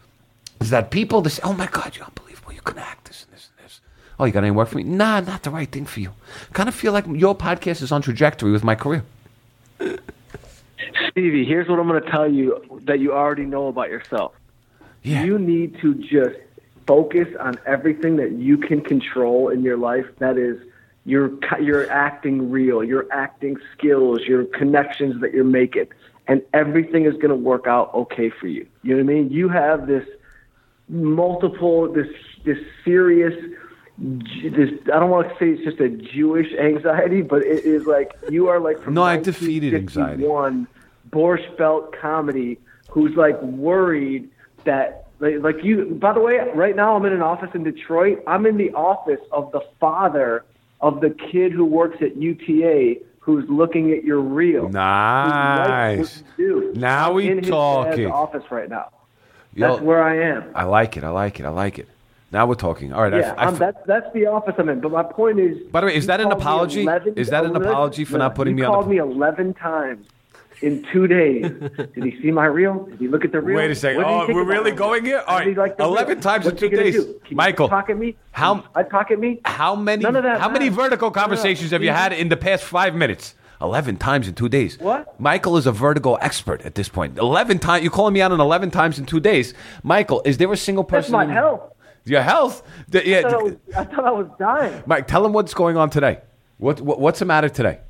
is 0.60 0.70
that 0.70 0.90
people 0.90 1.20
they 1.22 1.30
say, 1.30 1.42
"Oh 1.44 1.52
my 1.52 1.66
God, 1.66 1.96
you're 1.96 2.06
unbelievable. 2.06 2.52
You 2.52 2.60
can 2.60 2.78
act 2.78 3.06
this 3.06 3.24
and 3.24 3.34
this 3.34 3.48
and 3.56 3.64
this." 3.64 3.80
Oh, 4.18 4.24
you 4.24 4.32
got 4.32 4.44
any 4.44 4.50
work 4.50 4.68
for 4.68 4.76
me? 4.76 4.84
Nah, 4.84 5.20
not 5.20 5.42
the 5.42 5.50
right 5.50 5.70
thing 5.70 5.86
for 5.86 6.00
you. 6.00 6.12
Kind 6.52 6.68
of 6.68 6.74
feel 6.74 6.92
like 6.92 7.06
your 7.06 7.34
podcast 7.34 7.82
is 7.82 7.92
on 7.92 8.02
trajectory 8.02 8.52
with 8.52 8.64
my 8.64 8.74
career. 8.74 9.04
Stevie, 11.10 11.44
here's 11.44 11.68
what 11.68 11.78
I'm 11.78 11.88
going 11.88 12.02
to 12.02 12.10
tell 12.10 12.30
you 12.30 12.80
that 12.84 13.00
you 13.00 13.12
already 13.12 13.44
know 13.44 13.68
about 13.68 13.90
yourself. 13.90 14.32
Yeah. 15.02 15.24
You 15.24 15.38
need 15.38 15.78
to 15.80 15.94
just 15.94 16.38
focus 16.86 17.28
on 17.40 17.58
everything 17.66 18.16
that 18.16 18.32
you 18.32 18.58
can 18.58 18.80
control 18.80 19.48
in 19.48 19.62
your 19.62 19.76
life. 19.76 20.06
That 20.18 20.38
is 20.38 20.58
your 21.06 21.30
your 21.60 21.90
acting 21.90 22.50
real, 22.50 22.84
your 22.84 23.06
acting 23.12 23.56
skills, 23.72 24.20
your 24.22 24.44
connections 24.44 25.20
that 25.22 25.32
you're 25.32 25.44
making, 25.44 25.86
and 26.26 26.42
everything 26.52 27.06
is 27.06 27.14
going 27.14 27.28
to 27.28 27.36
work 27.36 27.66
out 27.66 27.94
okay 27.94 28.28
for 28.28 28.48
you. 28.48 28.66
You 28.82 28.96
know 28.96 29.04
what 29.04 29.12
I 29.12 29.14
mean? 29.14 29.30
You 29.30 29.48
have 29.48 29.86
this 29.86 30.06
multiple, 30.88 31.90
this 31.90 32.08
this 32.44 32.58
serious. 32.84 33.34
This 33.98 34.70
I 34.92 34.98
don't 34.98 35.08
want 35.08 35.28
to 35.30 35.34
say 35.38 35.52
it's 35.52 35.64
just 35.64 35.80
a 35.80 35.88
Jewish 35.88 36.52
anxiety, 36.52 37.22
but 37.22 37.42
it 37.42 37.64
is 37.64 37.86
like 37.86 38.12
you 38.28 38.48
are 38.48 38.60
like 38.60 38.82
from 38.82 38.92
No, 38.92 39.02
I 39.02 39.16
defeated 39.16 39.72
anxiety. 39.72 40.24
1951 40.24 40.68
Borscht 41.10 41.56
Belt 41.56 41.96
comedy 41.98 42.58
who's 42.90 43.14
like 43.16 43.40
worried 43.42 44.28
that 44.64 45.06
like, 45.20 45.36
like 45.40 45.64
you 45.64 45.96
by 46.00 46.12
the 46.12 46.20
way 46.20 46.38
right 46.54 46.74
now 46.74 46.96
i'm 46.96 47.04
in 47.04 47.12
an 47.12 47.22
office 47.22 47.50
in 47.54 47.62
detroit 47.62 48.22
i'm 48.26 48.46
in 48.46 48.56
the 48.56 48.72
office 48.72 49.20
of 49.32 49.50
the 49.52 49.60
father 49.80 50.44
of 50.86 51.00
the 51.00 51.10
kid 51.10 51.52
who 51.52 51.64
works 51.64 51.98
at 52.00 52.16
uta 52.16 52.96
who's 53.20 53.44
looking 53.48 53.92
at 53.92 54.04
your 54.04 54.20
reel 54.20 54.68
Nice. 54.68 56.22
you. 56.36 56.72
Now 56.76 57.12
we 57.12 57.28
in 57.28 57.38
his 57.38 57.48
talking. 57.48 58.04
dad's 58.04 58.12
office 58.12 58.44
right 58.50 58.68
now 58.68 58.90
Yo, 59.54 59.68
that's 59.68 59.82
where 59.82 60.02
i 60.02 60.16
am 60.16 60.44
I 60.54 60.64
like 60.64 60.96
it. 60.96 61.04
I 61.04 61.08
like 61.08 61.40
it. 61.40 61.46
I 61.46 61.48
like 61.48 61.78
it. 61.78 61.88
Now 62.30 62.46
we're 62.46 62.56
talking. 62.56 62.92
All 62.92 63.02
right. 63.02 63.12
Yeah, 63.14 63.34
I, 63.38 63.46
I'm, 63.46 63.56
that's 63.56 63.78
that's 63.86 64.12
the 64.12 64.26
office 64.26 64.54
I'm 64.58 64.68
in. 64.68 64.80
But 64.80 64.92
my 64.92 65.02
point 65.04 65.38
is. 65.38 65.66
By 65.68 65.80
the 65.80 65.86
way, 65.86 65.94
is 65.94 66.06
that 66.06 66.20
an 66.20 66.30
apology? 66.30 66.82
11 66.82 67.14
Is 67.16 67.30
that 67.30 67.44
an 67.44 67.52
listen, 67.52 67.66
apology 67.68 68.04
for 68.04 68.18
not 68.18 68.34
putting 68.34 68.56
me 68.56 68.62
on 68.62 68.72
the 68.72 68.74
called 68.74 68.90
me 68.90 68.98
11 68.98 69.54
times 69.54 70.06
in 70.62 70.84
two 70.92 71.06
days. 71.06 71.42
Did 71.94 72.04
he 72.04 72.20
see 72.22 72.30
my 72.30 72.46
reel? 72.46 72.84
Did 72.86 72.98
he 72.98 73.08
look 73.08 73.24
at 73.24 73.32
the 73.32 73.40
reel? 73.40 73.56
Wait 73.56 73.70
a 73.70 73.74
second. 73.74 74.02
What 74.02 74.26
did 74.26 74.26
he 74.28 74.32
Oh, 74.32 74.36
we're 74.36 74.44
really 74.44 74.72
going 74.72 75.04
here? 75.04 75.22
All 75.26 75.38
How 75.38 75.44
did 75.44 75.48
he 75.48 75.54
right. 75.54 75.68
like 75.70 75.76
the 75.78 75.84
reel? 75.84 75.92
11 75.94 76.20
times 76.20 76.46
in 76.46 76.56
two 76.56 76.68
days. 76.70 76.94
do? 76.94 77.04
Can 77.04 77.30
you 77.30 77.36
Michael, 77.36 77.68
talk 77.68 77.90
at 77.90 77.98
me? 77.98 78.16
how- 78.32 78.64
I 78.74 78.82
talk 78.82 79.10
at 79.10 79.18
me? 79.18 79.40
How 79.44 79.74
many? 79.76 80.02
None 80.02 80.16
of 80.16 80.22
that 80.24 80.40
how 80.40 80.48
many 80.48 80.68
vertical 80.68 81.10
conversations 81.10 81.70
have 81.72 81.82
you 81.82 81.90
had 81.90 82.12
in 82.12 82.28
the 82.28 82.36
past 82.36 82.64
five 82.64 82.94
minutes? 82.94 83.34
Eleven 83.60 83.96
times 83.96 84.28
in 84.28 84.34
two 84.34 84.50
days. 84.50 84.78
What? 84.78 85.18
Michael 85.18 85.56
is 85.56 85.66
a 85.66 85.72
vertigo 85.72 86.16
expert 86.16 86.60
at 86.66 86.74
this 86.74 86.90
point. 86.90 87.16
Eleven 87.16 87.58
times. 87.58 87.82
You're 87.82 87.90
calling 87.90 88.12
me 88.12 88.20
out 88.20 88.30
on 88.30 88.38
eleven 88.38 88.70
times 88.70 88.98
in 88.98 89.06
two 89.06 89.18
days, 89.20 89.54
Michael? 89.82 90.20
Is 90.26 90.36
there 90.36 90.52
a 90.52 90.56
single 90.58 90.84
person. 90.84 91.12
That's 91.12 91.26
my 91.28 91.32
health. 91.32 91.72
Your 92.04 92.20
health. 92.20 92.62
The- 92.88 93.18
I 93.18 93.22
thought, 93.22 93.32
I 93.32 93.36
yeah. 93.38 93.42
was, 93.42 93.54
I 93.76 93.84
thought 93.84 94.04
I 94.04 94.10
was 94.10 94.26
dying. 94.38 94.82
Mike, 94.86 95.06
tell 95.06 95.24
him 95.24 95.32
what's 95.32 95.54
going 95.54 95.76
on 95.78 95.88
today. 95.88 96.20
What, 96.58 96.80
what 96.82 97.00
what's 97.00 97.18
the 97.18 97.24
matter 97.24 97.48
today? 97.48 97.80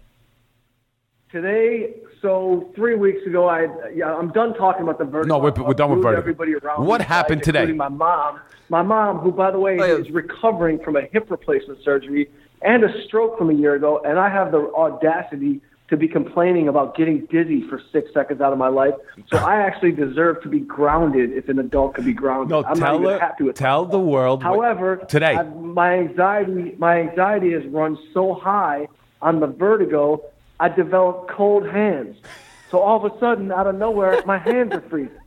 Today, 1.32 1.94
so 2.26 2.68
three 2.74 2.96
weeks 2.96 3.24
ago, 3.24 3.46
I 3.48 3.68
yeah, 3.94 4.12
I'm 4.12 4.32
done 4.32 4.52
talking 4.54 4.82
about 4.82 4.98
the 4.98 5.04
vertigo. 5.04 5.36
No, 5.36 5.42
we're- 5.42 5.54
we're 5.64 5.74
done 5.74 5.90
with 5.92 6.02
vertigo. 6.02 6.18
Everybody 6.20 6.54
around 6.56 6.84
What 6.84 7.00
me, 7.00 7.06
happened 7.06 7.42
today? 7.44 7.60
including 7.60 7.76
My 7.76 7.88
mom, 7.88 8.40
my 8.68 8.82
mom, 8.82 9.18
who 9.18 9.30
by 9.30 9.52
the 9.52 9.60
way 9.60 9.78
Oh, 9.80 9.84
yeah. 9.84 9.94
is 9.94 10.10
recovering 10.10 10.80
from 10.80 10.96
a 10.96 11.02
hip 11.02 11.30
replacement 11.30 11.80
surgery 11.84 12.28
and 12.62 12.82
a 12.82 13.02
stroke 13.04 13.38
from 13.38 13.50
a 13.50 13.52
year 13.54 13.74
ago, 13.74 14.00
and 14.04 14.18
I 14.18 14.28
have 14.28 14.50
the 14.50 14.72
audacity 14.74 15.60
to 15.88 15.96
be 15.96 16.08
complaining 16.08 16.66
about 16.66 16.96
getting 16.96 17.26
dizzy 17.30 17.62
for 17.68 17.80
six 17.92 18.12
seconds 18.12 18.40
out 18.40 18.52
of 18.52 18.58
my 18.58 18.66
life. 18.66 18.94
So 19.28 19.36
I 19.38 19.56
actually 19.60 19.92
deserve 19.92 20.42
to 20.42 20.48
be 20.48 20.58
grounded 20.58 21.30
if 21.30 21.48
an 21.48 21.60
adult 21.60 21.94
could 21.94 22.04
be 22.06 22.12
grounded. 22.12 22.48
No, 22.50 22.64
I'm 22.64 22.76
tell 22.76 22.94
not 22.94 23.00
even 23.02 23.12
her- 23.12 23.18
happy 23.20 23.44
with 23.44 23.54
tell 23.54 23.84
myself. 23.84 23.92
the 23.92 24.00
world 24.00 24.42
what- 24.42 24.52
However, 24.52 24.96
today. 24.96 25.36
I, 25.36 25.44
my 25.44 25.94
anxiety, 25.98 26.74
my 26.78 26.98
anxiety 27.02 27.52
has 27.52 27.64
run 27.66 27.96
so 28.12 28.34
high 28.34 28.88
on 29.22 29.38
the 29.38 29.46
vertigo, 29.46 30.22
I 30.58 30.68
developed 30.68 31.30
cold 31.30 31.66
hands. 31.68 32.16
So 32.70 32.80
all 32.80 33.04
of 33.04 33.12
a 33.12 33.18
sudden, 33.18 33.52
out 33.52 33.66
of 33.66 33.76
nowhere, 33.76 34.22
my 34.26 34.38
hands 34.38 34.72
are 34.72 34.80
freezing. 34.80 35.18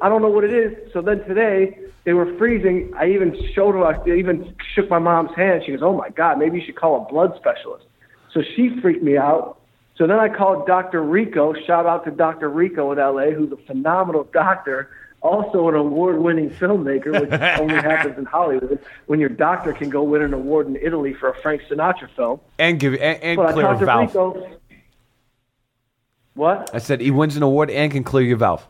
I 0.00 0.08
don't 0.08 0.20
know 0.20 0.28
what 0.28 0.44
it 0.44 0.52
is. 0.52 0.92
So 0.92 1.00
then 1.00 1.24
today, 1.24 1.78
they 2.04 2.12
were 2.12 2.36
freezing. 2.36 2.92
I 2.96 3.10
even 3.10 3.38
showed 3.54 3.74
her, 3.74 3.84
I 3.86 4.04
even 4.10 4.54
shook 4.74 4.90
my 4.90 4.98
mom's 4.98 5.34
hand. 5.36 5.62
She 5.64 5.72
goes, 5.72 5.82
"Oh 5.82 5.94
my 5.96 6.10
God, 6.10 6.38
maybe 6.38 6.58
you 6.58 6.66
should 6.66 6.74
call 6.76 7.02
a 7.02 7.12
blood 7.12 7.36
specialist." 7.36 7.86
So 8.32 8.42
she 8.42 8.80
freaked 8.80 9.02
me 9.02 9.16
out. 9.16 9.58
So 9.96 10.06
then 10.06 10.18
I 10.18 10.28
called 10.28 10.66
Dr. 10.66 11.02
Rico. 11.02 11.54
Shout 11.54 11.86
out 11.86 12.04
to 12.06 12.10
Dr. 12.10 12.48
Rico 12.48 12.90
in 12.92 12.98
LA, 12.98 13.30
who's 13.30 13.52
a 13.52 13.56
phenomenal 13.66 14.24
doctor. 14.32 14.90
also 15.20 15.68
an 15.68 15.76
award-winning 15.76 16.50
filmmaker, 16.50 17.12
which 17.20 17.30
only 17.60 17.74
happens 17.74 18.18
in 18.18 18.24
Hollywood 18.24 18.80
when 19.06 19.20
your 19.20 19.28
doctor 19.28 19.72
can 19.72 19.88
go 19.88 20.02
win 20.02 20.20
an 20.22 20.34
award 20.34 20.66
in 20.66 20.74
Italy 20.76 21.14
for 21.14 21.28
a 21.28 21.34
Frank 21.40 21.62
Sinatra 21.70 22.08
film. 22.16 22.40
And 22.58 22.80
give 22.80 22.94
and, 22.94 23.22
and 23.22 23.36
But 23.36 23.52
clear 23.52 23.66
a 23.66 23.68
talked 23.68 23.80
to 23.80 23.86
valve. 23.86 24.34
Rico. 24.34 24.58
What? 26.34 26.70
I 26.72 26.78
said 26.78 27.00
he 27.00 27.10
wins 27.10 27.36
an 27.36 27.42
award 27.42 27.70
and 27.70 27.92
can 27.92 28.04
clear 28.04 28.24
your 28.24 28.36
valve. 28.36 28.66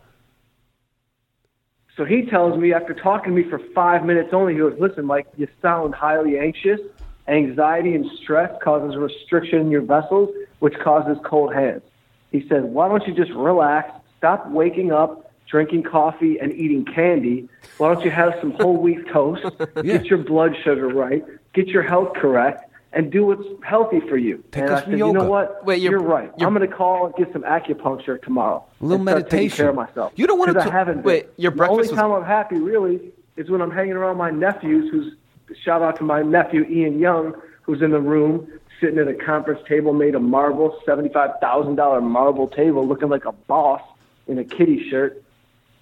So 1.96 2.04
he 2.04 2.24
tells 2.24 2.58
me 2.58 2.72
after 2.72 2.94
talking 2.94 3.34
to 3.34 3.42
me 3.42 3.48
for 3.48 3.58
five 3.74 4.04
minutes 4.04 4.30
only, 4.32 4.54
he 4.54 4.58
goes, 4.58 4.76
"Listen, 4.78 5.04
Mike, 5.04 5.26
you 5.36 5.46
sound 5.60 5.94
highly 5.94 6.38
anxious. 6.38 6.80
Anxiety 7.28 7.94
and 7.94 8.10
stress 8.22 8.50
causes 8.62 8.96
restriction 8.96 9.60
in 9.60 9.70
your 9.70 9.82
vessels, 9.82 10.30
which 10.60 10.74
causes 10.78 11.18
cold 11.24 11.54
hands." 11.54 11.82
He 12.30 12.46
says, 12.48 12.64
"Why 12.64 12.88
don't 12.88 13.06
you 13.06 13.14
just 13.14 13.30
relax? 13.32 13.92
Stop 14.16 14.50
waking 14.50 14.90
up, 14.90 15.30
drinking 15.46 15.82
coffee, 15.82 16.38
and 16.38 16.52
eating 16.54 16.84
candy. 16.84 17.48
Why 17.76 17.92
don't 17.92 18.04
you 18.04 18.10
have 18.10 18.34
some 18.40 18.52
whole 18.52 18.78
wheat 18.78 19.06
toast? 19.08 19.44
Yeah. 19.76 19.98
Get 19.98 20.06
your 20.06 20.18
blood 20.18 20.56
sugar 20.64 20.88
right, 20.88 21.24
get 21.52 21.68
your 21.68 21.82
health 21.82 22.14
correct, 22.14 22.70
and 22.92 23.10
do 23.10 23.26
what's 23.26 23.44
healthy 23.64 24.00
for 24.00 24.16
you." 24.16 24.42
Take 24.52 24.62
and 24.64 24.70
us 24.72 24.80
I 24.80 24.84
for 24.84 24.90
said, 24.90 24.98
"You 24.98 25.06
yoga. 25.06 25.18
know 25.20 25.28
what? 25.30 25.64
Wait, 25.64 25.80
you're- 25.80 25.92
you're 25.98 26.00
right. 26.08 26.30
you're- 26.38 26.46
I'm 26.46 26.54
going 26.54 26.68
to 26.68 26.74
call 26.74 27.06
and 27.06 27.14
get 27.14 27.32
some 27.32 27.42
acupuncture 27.42 28.20
tomorrow. 28.22 28.62
A 28.80 28.84
little 28.84 28.96
and 29.00 29.08
start 29.08 29.18
meditation. 29.32 29.56
care 29.56 29.68
of 29.70 29.76
myself. 29.76 30.12
You 30.16 30.26
don't 30.26 30.38
wanna 30.38 30.54
'Cause 30.54 30.64
t- 30.64 30.70
I 30.70 30.72
haven't. 30.72 31.04
Wait, 31.04 31.34
been. 31.36 31.42
your 31.42 31.52
The 31.52 31.68
only 31.68 31.78
was- 31.88 31.90
time 31.92 32.12
I'm 32.12 32.24
happy 32.24 32.58
really 32.58 33.12
is 33.36 33.50
when 33.50 33.60
I'm 33.60 33.70
hanging 33.70 33.94
around 33.94 34.16
my 34.18 34.30
nephews. 34.30 34.90
Who's 34.90 35.14
shout 35.62 35.82
out 35.82 35.96
to 35.96 36.04
my 36.04 36.22
nephew 36.22 36.64
Ian 36.68 36.98
Young, 36.98 37.34
who's 37.62 37.82
in 37.82 37.90
the 37.90 38.00
room 38.00 38.46
sitting 38.80 38.98
at 38.98 39.06
a 39.08 39.14
conference 39.14 39.60
table 39.68 39.92
made 39.92 40.14
of 40.14 40.22
marble, 40.22 40.76
seventy-five 40.84 41.38
thousand 41.40 41.76
dollar 41.76 42.00
marble 42.00 42.48
table, 42.48 42.86
looking 42.86 43.08
like 43.08 43.24
a 43.26 43.32
boss 43.32 43.80
in 44.26 44.38
a 44.38 44.44
kitty 44.44 44.88
shirt. 44.88 45.21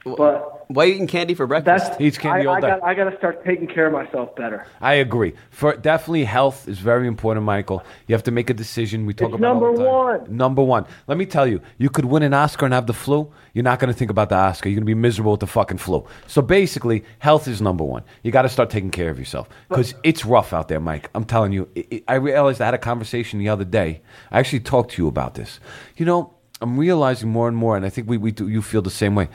But 0.04 0.70
Why 0.70 0.84
are 0.84 0.86
you 0.86 0.94
eating 0.94 1.06
candy 1.06 1.34
for 1.34 1.46
breakfast? 1.46 1.88
that's 1.88 2.00
Eats 2.00 2.16
candy 2.16 2.46
I, 2.46 2.50
all 2.50 2.56
I 2.56 2.60
day. 2.60 2.68
got, 2.68 2.82
I 2.82 2.94
got 2.94 3.10
to 3.10 3.16
start 3.18 3.44
taking 3.44 3.66
care 3.66 3.86
of 3.86 3.92
myself 3.92 4.34
better. 4.34 4.64
I 4.80 4.94
agree. 4.94 5.34
For 5.50 5.76
definitely, 5.76 6.24
health 6.24 6.66
is 6.68 6.78
very 6.78 7.06
important, 7.06 7.44
Michael. 7.44 7.84
You 8.06 8.14
have 8.14 8.22
to 8.24 8.30
make 8.30 8.48
a 8.48 8.54
decision. 8.54 9.04
We 9.04 9.12
talk 9.12 9.28
It's 9.30 9.38
about 9.38 9.48
it 9.48 9.50
all 9.56 9.60
the 9.60 9.66
number 9.66 9.84
time. 9.84 10.20
one. 10.26 10.36
Number 10.36 10.62
one. 10.62 10.86
Let 11.06 11.18
me 11.18 11.26
tell 11.26 11.46
you, 11.46 11.60
you 11.76 11.90
could 11.90 12.06
win 12.06 12.22
an 12.22 12.32
Oscar 12.32 12.64
and 12.64 12.72
have 12.72 12.86
the 12.86 12.94
flu. 12.94 13.30
You're 13.52 13.64
not 13.64 13.78
going 13.78 13.92
to 13.92 13.98
think 13.98 14.10
about 14.10 14.30
the 14.30 14.36
Oscar. 14.36 14.68
You're 14.70 14.76
going 14.76 14.84
to 14.86 14.86
be 14.86 14.94
miserable 14.94 15.32
with 15.32 15.40
the 15.40 15.46
fucking 15.46 15.78
flu. 15.78 16.06
So 16.26 16.40
basically, 16.40 17.04
health 17.18 17.46
is 17.46 17.60
number 17.60 17.84
one. 17.84 18.02
You 18.22 18.30
got 18.32 18.42
to 18.42 18.48
start 18.48 18.70
taking 18.70 18.90
care 18.90 19.10
of 19.10 19.18
yourself 19.18 19.48
because 19.68 19.94
it's 20.02 20.24
rough 20.24 20.54
out 20.54 20.68
there, 20.68 20.80
Mike. 20.80 21.10
I'm 21.14 21.24
telling 21.24 21.52
you. 21.52 21.68
It, 21.74 21.86
it- 21.90 22.04
I 22.08 22.14
realized 22.14 22.62
I 22.62 22.64
had 22.64 22.74
a 22.74 22.78
conversation 22.78 23.38
the 23.38 23.50
other 23.50 23.64
day. 23.64 24.00
I 24.30 24.38
actually 24.38 24.60
talked 24.60 24.92
to 24.92 25.02
you 25.02 25.08
about 25.08 25.34
this. 25.34 25.60
You 25.98 26.06
know, 26.06 26.32
I'm 26.62 26.78
realizing 26.78 27.28
more 27.28 27.48
and 27.48 27.56
more, 27.56 27.76
and 27.76 27.84
I 27.84 27.90
think 27.90 28.08
we, 28.08 28.16
we 28.16 28.32
do, 28.32 28.48
you 28.48 28.62
feel 28.62 28.82
the 28.82 28.90
same 28.90 29.14
way 29.14 29.28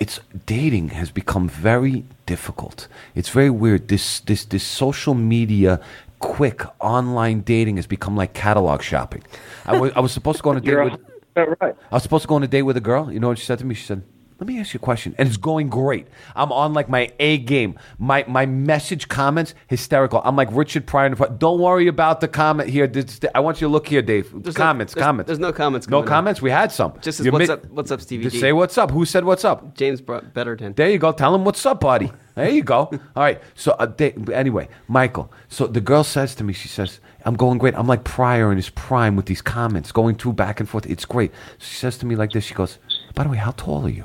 it's 0.00 0.18
dating 0.46 0.88
has 0.88 1.10
become 1.10 1.48
very 1.48 2.04
difficult. 2.26 2.88
It's 3.14 3.28
very 3.28 3.50
weird. 3.50 3.88
This 3.88 4.20
this 4.20 4.46
this 4.46 4.64
social 4.64 5.14
media 5.14 5.80
quick 6.18 6.62
online 6.80 7.42
dating 7.42 7.76
has 7.76 7.86
become 7.86 8.16
like 8.16 8.32
catalog 8.32 8.82
shopping. 8.82 9.22
I 9.66 9.78
was 9.78 9.92
I 9.94 10.00
was 10.00 10.12
supposed 10.12 10.38
to 10.38 10.42
go 10.42 10.50
on 10.50 10.56
a 10.56 10.60
date 10.66 10.70
You're 10.70 10.84
with 10.84 10.98
100% 11.36 11.56
right. 11.60 11.76
I 11.90 11.94
was 11.94 12.02
supposed 12.02 12.22
to 12.22 12.28
go 12.28 12.34
on 12.36 12.42
a 12.42 12.48
date 12.48 12.62
with 12.62 12.78
a 12.78 12.80
girl. 12.80 13.12
You 13.12 13.20
know 13.20 13.28
what 13.28 13.38
she 13.38 13.44
said 13.44 13.58
to 13.60 13.66
me? 13.66 13.74
She 13.74 13.84
said, 13.84 14.02
"Let 14.40 14.46
me 14.48 14.58
ask 14.58 14.72
you 14.74 14.78
a 14.78 14.80
question," 14.80 15.14
and 15.18 15.28
it's 15.28 15.36
going 15.36 15.68
great. 15.68 16.06
I'm 16.34 16.50
on 16.50 16.72
like 16.72 16.88
my 16.88 17.10
A 17.20 17.38
game. 17.38 17.78
My 17.98 18.24
my 18.26 18.46
message 18.46 19.06
comments 19.08 19.54
hysterical. 19.68 20.20
I'm 20.24 20.34
like 20.36 20.48
Richard 20.50 20.86
Pryor. 20.86 21.06
in 21.06 21.12
the 21.12 21.16
front. 21.16 21.38
Don't 21.38 21.60
worry 21.60 21.86
about 21.86 22.20
the 22.20 22.28
comment 22.28 22.68
here. 22.70 22.86
This- 22.86 23.20
I 23.34 23.40
want 23.40 23.60
you 23.60 23.68
to 23.68 23.72
look 23.72 23.86
here, 23.86 24.02
Dave. 24.02 24.30
There's 24.32 24.56
no- 24.58 24.64
comments, 24.64 24.94
there's- 24.94 25.04
comments. 25.06 25.26
there's 25.28 25.38
no 25.38 25.52
comments 25.52 25.88
No 25.88 25.98
coming 25.98 26.04
in. 26.04 26.08
comments. 26.08 26.42
We 26.42 26.50
had 26.50 26.72
some. 26.72 26.94
Just 27.02 27.20
as 27.20 27.26
You 27.26 27.32
what's 27.32 27.48
up- 27.50 27.66
what's 27.70 27.90
up, 27.90 28.00
Stevie 28.00 28.24
Just 28.24 28.40
say 28.40 28.52
what's 28.52 28.76
up. 28.78 28.90
Who 28.90 29.04
said 29.04 29.24
what's 29.24 29.44
up? 29.44 29.76
James 29.76 30.00
brought 30.00 30.32
Betterton. 30.34 30.72
There 30.74 30.88
you 30.90 30.98
go. 30.98 31.12
Tell 31.12 31.34
him 31.34 31.44
what's 31.44 31.64
up, 31.66 31.80
buddy. 31.80 32.10
There 32.34 32.48
you 32.48 32.62
go. 32.62 32.88
All 33.16 33.22
right. 33.22 33.40
So 33.54 33.72
uh, 33.72 33.86
they, 33.94 34.12
anyway, 34.32 34.68
Michael. 34.88 35.30
So 35.48 35.66
the 35.66 35.80
girl 35.80 36.04
says 36.04 36.34
to 36.36 36.44
me, 36.44 36.52
she 36.54 36.68
says, 36.68 37.00
"I'm 37.26 37.34
going 37.34 37.58
great. 37.58 37.74
I'm 37.74 37.86
like 37.86 38.04
Pryor 38.04 38.50
in 38.50 38.56
his 38.56 38.70
prime 38.70 39.16
with 39.16 39.26
these 39.26 39.42
comments, 39.42 39.92
going 39.92 40.14
through 40.14 40.34
back 40.34 40.60
and 40.60 40.68
forth. 40.68 40.86
It's 40.86 41.04
great." 41.04 41.32
She 41.58 41.74
says 41.74 41.98
to 41.98 42.06
me 42.06 42.14
like 42.16 42.32
this. 42.32 42.44
She 42.44 42.54
goes, 42.54 42.78
"By 43.14 43.24
the 43.24 43.28
way, 43.30 43.36
how 43.36 43.50
tall 43.52 43.84
are 43.84 43.90
you?" 43.90 44.04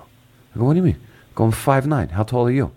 I 0.56 0.60
go, 0.60 0.66
"What 0.66 0.74
do 0.74 0.78
you 0.78 0.84
mean?" 0.84 1.00
Going 1.36 1.52
five 1.52 1.86
nine. 1.86 2.10
How 2.10 2.24
tall 2.24 2.48
are 2.48 2.52
you? 2.52 2.72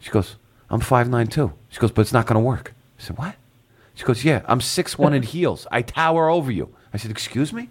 She 0.00 0.10
goes, 0.10 0.36
"I'm 0.70 0.80
five 0.80 1.08
nine 1.08 1.26
too." 1.26 1.52
She 1.68 1.78
goes, 1.78 1.92
"But 1.92 2.02
it's 2.02 2.12
not 2.12 2.26
going 2.26 2.40
to 2.40 2.40
work." 2.40 2.74
I 2.98 3.02
said, 3.02 3.18
"What?" 3.18 3.34
She 3.94 4.04
goes, 4.04 4.24
"Yeah, 4.24 4.42
I'm 4.46 4.60
six 4.60 4.98
one 4.98 5.14
in 5.14 5.22
heels. 5.34 5.66
I 5.70 5.82
tower 5.82 6.28
over 6.28 6.50
you." 6.50 6.74
I 6.92 6.96
said, 6.96 7.10
"Excuse 7.10 7.52
me." 7.52 7.68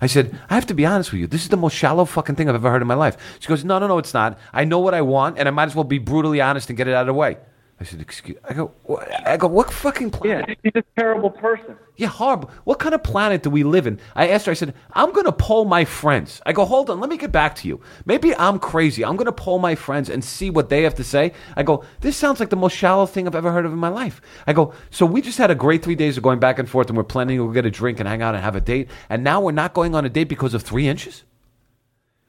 I 0.00 0.06
said, 0.06 0.38
I 0.50 0.54
have 0.54 0.66
to 0.66 0.74
be 0.74 0.84
honest 0.84 1.10
with 1.10 1.20
you. 1.20 1.26
This 1.26 1.42
is 1.42 1.48
the 1.48 1.56
most 1.56 1.74
shallow 1.74 2.04
fucking 2.04 2.34
thing 2.34 2.50
I've 2.50 2.54
ever 2.54 2.70
heard 2.70 2.82
in 2.82 2.88
my 2.88 2.94
life. 2.94 3.16
She 3.40 3.48
goes, 3.48 3.64
No, 3.64 3.78
no, 3.78 3.86
no, 3.86 3.96
it's 3.96 4.12
not. 4.12 4.38
I 4.52 4.64
know 4.64 4.78
what 4.78 4.92
I 4.92 5.00
want, 5.00 5.38
and 5.38 5.48
I 5.48 5.50
might 5.50 5.64
as 5.64 5.74
well 5.74 5.84
be 5.84 5.98
brutally 5.98 6.38
honest 6.38 6.68
and 6.68 6.76
get 6.76 6.86
it 6.86 6.92
out 6.92 7.02
of 7.02 7.06
the 7.06 7.14
way. 7.14 7.38
I 7.78 7.84
said, 7.84 8.00
Excuse. 8.00 8.38
I 8.48 8.54
go, 8.54 8.72
"What?" 8.84 9.06
I 9.26 9.36
go, 9.36 9.48
what 9.48 9.70
fucking 9.70 10.10
planet? 10.10 10.48
Yeah, 10.48 10.54
he's 10.62 10.72
a 10.76 10.84
terrible 10.98 11.28
person. 11.28 11.76
Yeah, 11.96 12.08
horrible. 12.08 12.50
What 12.64 12.78
kind 12.78 12.94
of 12.94 13.02
planet 13.02 13.42
do 13.42 13.50
we 13.50 13.64
live 13.64 13.86
in? 13.86 14.00
I 14.14 14.28
asked 14.28 14.46
her. 14.46 14.52
I 14.52 14.54
said, 14.54 14.74
I'm 14.92 15.12
going 15.12 15.26
to 15.26 15.32
poll 15.32 15.66
my 15.66 15.84
friends. 15.84 16.40
I 16.46 16.52
go, 16.52 16.64
hold 16.64 16.88
on. 16.88 17.00
Let 17.00 17.10
me 17.10 17.18
get 17.18 17.32
back 17.32 17.54
to 17.56 17.68
you. 17.68 17.80
Maybe 18.06 18.34
I'm 18.36 18.58
crazy. 18.58 19.04
I'm 19.04 19.16
going 19.16 19.26
to 19.26 19.32
poll 19.32 19.58
my 19.58 19.74
friends 19.74 20.08
and 20.08 20.24
see 20.24 20.48
what 20.48 20.68
they 20.70 20.82
have 20.82 20.94
to 20.96 21.04
say. 21.04 21.32
I 21.54 21.62
go, 21.62 21.84
this 22.00 22.16
sounds 22.16 22.40
like 22.40 22.48
the 22.50 22.56
most 22.56 22.74
shallow 22.76 23.04
thing 23.04 23.26
I've 23.26 23.34
ever 23.34 23.52
heard 23.52 23.66
of 23.66 23.72
in 23.72 23.78
my 23.78 23.88
life. 23.88 24.22
I 24.46 24.54
go, 24.54 24.72
so 24.90 25.04
we 25.04 25.20
just 25.20 25.38
had 25.38 25.50
a 25.50 25.54
great 25.54 25.82
three 25.82 25.94
days 25.94 26.16
of 26.16 26.22
going 26.22 26.38
back 26.38 26.58
and 26.58 26.68
forth, 26.68 26.88
and 26.88 26.96
we're 26.96 27.04
planning 27.04 27.38
to 27.38 27.46
go 27.46 27.52
get 27.52 27.66
a 27.66 27.70
drink 27.70 28.00
and 28.00 28.08
hang 28.08 28.22
out 28.22 28.34
and 28.34 28.42
have 28.42 28.56
a 28.56 28.60
date, 28.60 28.88
and 29.10 29.22
now 29.22 29.40
we're 29.40 29.52
not 29.52 29.74
going 29.74 29.94
on 29.94 30.04
a 30.04 30.10
date 30.10 30.28
because 30.28 30.54
of 30.54 30.62
three 30.62 30.88
inches. 30.88 31.24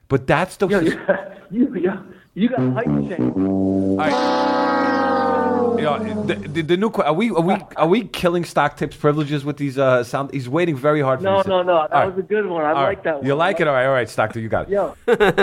But 0.09 0.27
that's 0.27 0.57
the. 0.57 0.67
You, 1.49 1.65
you, 1.69 1.79
you, 1.79 2.13
you 2.33 2.49
got 2.49 2.59
height 2.73 2.85
shame. 3.07 3.47
All 3.47 3.95
right. 3.95 4.66
You 5.77 5.83
know, 5.83 6.23
the, 6.25 6.35
the, 6.35 6.61
the 6.63 6.77
new 6.77 6.89
que- 6.89 7.03
are 7.03 7.13
we 7.13 7.29
are 7.31 7.41
we 7.41 7.55
are 7.77 7.87
we 7.87 8.03
killing 8.07 8.43
stock 8.45 8.77
tips 8.77 8.95
privileges 8.95 9.45
with 9.45 9.57
these 9.57 9.77
uh 9.77 10.03
sound? 10.03 10.31
He's 10.33 10.49
waiting 10.49 10.75
very 10.75 11.01
hard 11.01 11.19
for 11.19 11.25
No, 11.25 11.37
these. 11.37 11.47
no, 11.47 11.61
no. 11.63 11.81
That 11.87 11.91
All 11.93 11.99
right. 12.01 12.15
was 12.15 12.17
a 12.23 12.27
good 12.27 12.45
one. 12.47 12.63
I 12.65 12.69
All 12.73 12.83
like 12.83 13.03
that 13.03 13.17
one. 13.17 13.25
You 13.25 13.35
like 13.35 13.59
it? 13.59 13.67
All 13.67 13.73
right, 13.73 13.85
all 13.85 13.93
right, 13.93 14.09
Stockton, 14.09 14.41
you 14.41 14.49
got 14.49 14.67
it. 14.67 14.71
Yo, 14.71 14.95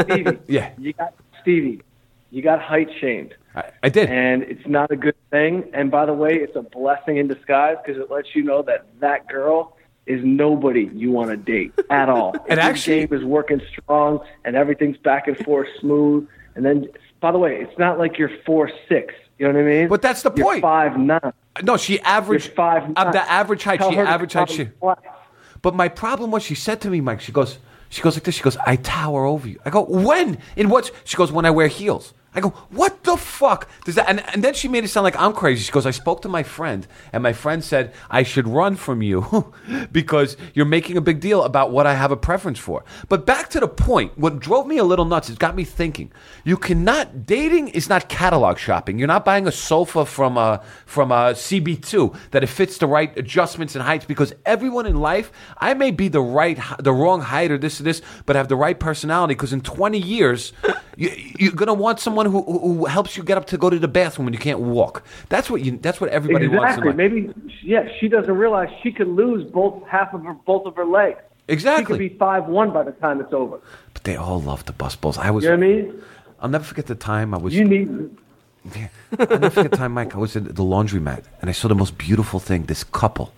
Stevie. 0.02 0.38
Yeah. 0.46 0.70
You 0.78 0.92
got 0.92 1.14
Stevie. 1.40 1.82
You 2.30 2.42
got 2.42 2.60
height 2.60 2.88
shamed, 3.00 3.34
I, 3.54 3.70
I 3.84 3.88
did. 3.88 4.08
and 4.10 4.42
it's 4.42 4.66
not 4.66 4.90
a 4.90 4.96
good 4.96 5.14
thing. 5.30 5.70
And 5.72 5.88
by 5.90 6.04
the 6.04 6.12
way, 6.12 6.34
it's 6.34 6.56
a 6.56 6.62
blessing 6.62 7.16
in 7.18 7.28
disguise 7.28 7.76
because 7.84 8.00
it 8.02 8.10
lets 8.10 8.34
you 8.34 8.42
know 8.42 8.62
that 8.62 8.86
that 8.98 9.28
girl 9.28 9.76
is 10.06 10.20
nobody 10.24 10.90
you 10.92 11.12
want 11.12 11.30
to 11.30 11.36
date 11.36 11.72
at 11.90 12.08
all. 12.08 12.34
If 12.48 12.56
your 12.56 12.60
actually- 12.60 13.06
game 13.06 13.14
is 13.20 13.24
working 13.24 13.60
strong 13.80 14.18
and 14.44 14.56
everything's 14.56 14.96
back 14.98 15.28
and 15.28 15.36
forth 15.44 15.68
smooth. 15.80 16.26
And 16.56 16.64
then, 16.64 16.88
by 17.20 17.30
the 17.32 17.38
way, 17.38 17.56
it's 17.60 17.78
not 17.78 17.98
like 17.98 18.18
you're 18.18 18.30
four 18.44 18.68
six. 18.88 19.14
You 19.38 19.48
know 19.48 19.54
what 19.54 19.60
I 19.60 19.64
mean? 19.64 19.88
But 19.88 20.02
that's 20.02 20.22
the 20.22 20.32
You're 20.34 20.46
point. 20.46 20.62
Five 20.62 20.98
nine. 20.98 21.32
no, 21.62 21.76
she 21.76 21.94
You're 21.94 22.06
averaged 22.06 22.52
five 22.54 22.84
uh, 22.84 22.86
of 22.86 22.94
nine. 22.96 23.12
the 23.12 23.30
average 23.30 23.64
height. 23.64 23.80
Tell 23.80 23.90
she 23.90 23.98
average 23.98 24.32
height. 24.32 24.50
She, 24.50 24.68
but 25.62 25.74
my 25.74 25.88
problem 25.88 26.30
was 26.30 26.42
she 26.42 26.54
said 26.54 26.80
to 26.82 26.90
me, 26.90 27.00
Mike. 27.00 27.20
She 27.20 27.32
goes, 27.32 27.58
she 27.88 28.02
goes 28.02 28.16
like 28.16 28.24
this. 28.24 28.34
She 28.34 28.42
goes, 28.42 28.56
I 28.58 28.76
tower 28.76 29.24
over 29.24 29.48
you. 29.48 29.58
I 29.64 29.70
go, 29.70 29.84
when? 29.84 30.38
In 30.56 30.68
what? 30.68 30.90
She 31.04 31.16
goes, 31.16 31.32
when 31.32 31.44
I 31.46 31.50
wear 31.50 31.68
heels. 31.68 32.12
I 32.34 32.40
go, 32.40 32.50
what 32.70 33.04
the 33.04 33.16
fuck 33.16 33.68
does 33.84 33.94
that? 33.94 34.08
And, 34.08 34.20
and 34.34 34.42
then 34.42 34.54
she 34.54 34.66
made 34.66 34.84
it 34.84 34.88
sound 34.88 35.04
like 35.04 35.16
I'm 35.16 35.32
crazy. 35.32 35.62
She 35.62 35.72
goes, 35.72 35.86
I 35.86 35.92
spoke 35.92 36.22
to 36.22 36.28
my 36.28 36.42
friend, 36.42 36.86
and 37.12 37.22
my 37.22 37.32
friend 37.32 37.62
said 37.62 37.94
I 38.10 38.24
should 38.24 38.48
run 38.48 38.74
from 38.76 39.02
you 39.02 39.52
because 39.92 40.36
you're 40.52 40.66
making 40.66 40.96
a 40.96 41.00
big 41.00 41.20
deal 41.20 41.44
about 41.44 41.70
what 41.70 41.86
I 41.86 41.94
have 41.94 42.10
a 42.10 42.16
preference 42.16 42.58
for. 42.58 42.84
But 43.08 43.24
back 43.24 43.50
to 43.50 43.60
the 43.60 43.68
point, 43.68 44.18
what 44.18 44.40
drove 44.40 44.66
me 44.66 44.78
a 44.78 44.84
little 44.84 45.04
nuts, 45.04 45.30
it 45.30 45.38
got 45.38 45.54
me 45.54 45.64
thinking. 45.64 46.10
You 46.44 46.56
cannot 46.56 47.26
dating 47.26 47.68
is 47.68 47.88
not 47.88 48.08
catalog 48.08 48.58
shopping. 48.58 48.98
You're 48.98 49.08
not 49.08 49.24
buying 49.24 49.46
a 49.46 49.52
sofa 49.52 50.04
from 50.04 50.36
a 50.36 50.62
from 50.86 51.12
a 51.12 51.32
CB2 51.34 52.16
that 52.32 52.42
it 52.42 52.48
fits 52.48 52.78
the 52.78 52.86
right 52.86 53.16
adjustments 53.16 53.74
and 53.74 53.84
heights 53.84 54.06
because 54.06 54.34
everyone 54.44 54.86
in 54.86 54.96
life, 54.96 55.30
I 55.58 55.74
may 55.74 55.90
be 55.90 56.08
the 56.08 56.20
right 56.20 56.58
the 56.78 56.92
wrong 56.92 57.20
height 57.20 57.50
or 57.50 57.58
this 57.58 57.80
or 57.80 57.84
this, 57.84 58.02
but 58.26 58.36
have 58.36 58.48
the 58.48 58.56
right 58.56 58.78
personality 58.78 59.34
because 59.34 59.52
in 59.52 59.60
20 59.60 59.98
years 59.98 60.52
you, 60.96 61.10
you're 61.38 61.52
gonna 61.52 61.74
want 61.74 62.00
someone 62.00 62.26
who, 62.26 62.42
who 62.42 62.84
helps 62.86 63.16
you 63.16 63.22
get 63.22 63.36
up 63.36 63.46
to 63.46 63.58
go 63.58 63.70
to 63.70 63.78
the 63.78 63.88
bathroom 63.88 64.26
when 64.26 64.34
you 64.34 64.40
can't 64.40 64.60
walk. 64.60 65.04
That's 65.28 65.50
what 65.50 65.62
you. 65.62 65.78
That's 65.78 66.00
what 66.00 66.10
everybody 66.10 66.48
wants. 66.48 66.76
Exactly. 66.76 66.88
life. 66.88 66.96
Maybe 66.96 67.32
yeah, 67.62 67.88
she 67.98 68.08
doesn't 68.08 68.34
realize 68.34 68.68
she 68.82 68.92
could 68.92 69.08
lose 69.08 69.44
both 69.50 69.86
half 69.86 70.14
of 70.14 70.24
her 70.24 70.34
both 70.34 70.66
of 70.66 70.76
her 70.76 70.84
legs. 70.84 71.20
Exactly. 71.48 71.82
She 71.82 71.86
could 71.86 71.98
be 71.98 72.18
five 72.18 72.46
one 72.46 72.72
by 72.72 72.84
the 72.84 72.92
time 72.92 73.20
it's 73.20 73.32
over. 73.32 73.60
But 73.92 74.04
they 74.04 74.16
all 74.16 74.40
love 74.40 74.64
the 74.64 74.72
bus 74.72 74.96
balls. 74.96 75.18
I 75.18 75.30
was. 75.30 75.44
You 75.44 75.50
know 75.50 75.56
what 75.56 75.64
I 75.64 75.68
mean? 75.68 76.02
I'll 76.40 76.50
never 76.50 76.64
forget 76.64 76.86
the 76.86 76.94
time 76.94 77.34
I 77.34 77.38
was. 77.38 77.54
You 77.54 77.64
need 77.64 78.16
I'll 79.18 79.38
never 79.38 79.50
forget 79.50 79.70
the 79.70 79.76
time, 79.76 79.92
Mike. 79.92 80.14
I 80.14 80.18
was 80.18 80.36
at 80.36 80.44
the 80.44 80.62
laundromat 80.62 81.24
and 81.40 81.50
I 81.50 81.52
saw 81.52 81.68
the 81.68 81.74
most 81.74 81.98
beautiful 81.98 82.40
thing. 82.40 82.64
This 82.64 82.84
couple. 82.84 83.32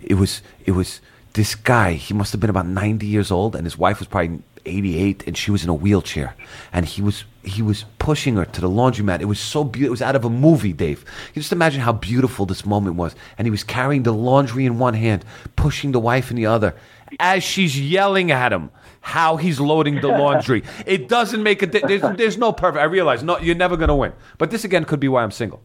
It 0.00 0.14
was. 0.14 0.42
It 0.64 0.72
was 0.72 1.00
this 1.34 1.54
guy. 1.54 1.92
He 1.92 2.14
must 2.14 2.32
have 2.32 2.40
been 2.40 2.50
about 2.50 2.66
ninety 2.66 3.06
years 3.06 3.30
old, 3.30 3.54
and 3.54 3.64
his 3.66 3.76
wife 3.76 3.98
was 3.98 4.08
probably 4.08 4.40
eighty-eight, 4.66 5.26
and 5.26 5.36
she 5.36 5.50
was 5.50 5.64
in 5.64 5.70
a 5.70 5.74
wheelchair, 5.74 6.34
and 6.72 6.86
he 6.86 7.02
was 7.02 7.24
he 7.42 7.62
was 7.62 7.84
pushing 7.98 8.36
her 8.36 8.44
to 8.44 8.60
the 8.60 8.68
laundromat. 8.68 9.20
It 9.20 9.26
was 9.26 9.40
so 9.40 9.64
beautiful. 9.64 9.88
It 9.88 9.90
was 9.90 10.02
out 10.02 10.16
of 10.16 10.24
a 10.24 10.30
movie, 10.30 10.72
Dave. 10.72 11.04
You 11.34 11.42
just 11.42 11.52
imagine 11.52 11.80
how 11.80 11.92
beautiful 11.92 12.46
this 12.46 12.64
moment 12.64 12.96
was. 12.96 13.14
And 13.36 13.46
he 13.46 13.50
was 13.50 13.62
carrying 13.62 14.02
the 14.02 14.12
laundry 14.12 14.64
in 14.64 14.78
one 14.78 14.94
hand, 14.94 15.24
pushing 15.56 15.92
the 15.92 16.00
wife 16.00 16.30
in 16.30 16.36
the 16.36 16.46
other, 16.46 16.74
as 17.20 17.42
she's 17.44 17.78
yelling 17.78 18.30
at 18.30 18.52
him 18.52 18.70
how 19.00 19.36
he's 19.36 19.60
loading 19.60 20.00
the 20.00 20.08
laundry. 20.08 20.62
it 20.86 21.08
doesn't 21.08 21.42
make 21.42 21.62
a. 21.62 21.66
Di- 21.66 21.82
there's, 21.86 22.16
there's 22.16 22.38
no 22.38 22.52
perfect. 22.52 22.80
I 22.80 22.86
realize 22.86 23.22
no, 23.22 23.38
you're 23.38 23.54
never 23.54 23.76
going 23.76 23.88
to 23.88 23.94
win. 23.94 24.14
But 24.38 24.50
this 24.50 24.64
again 24.64 24.84
could 24.84 25.00
be 25.00 25.08
why 25.08 25.22
I'm 25.22 25.30
single. 25.30 25.62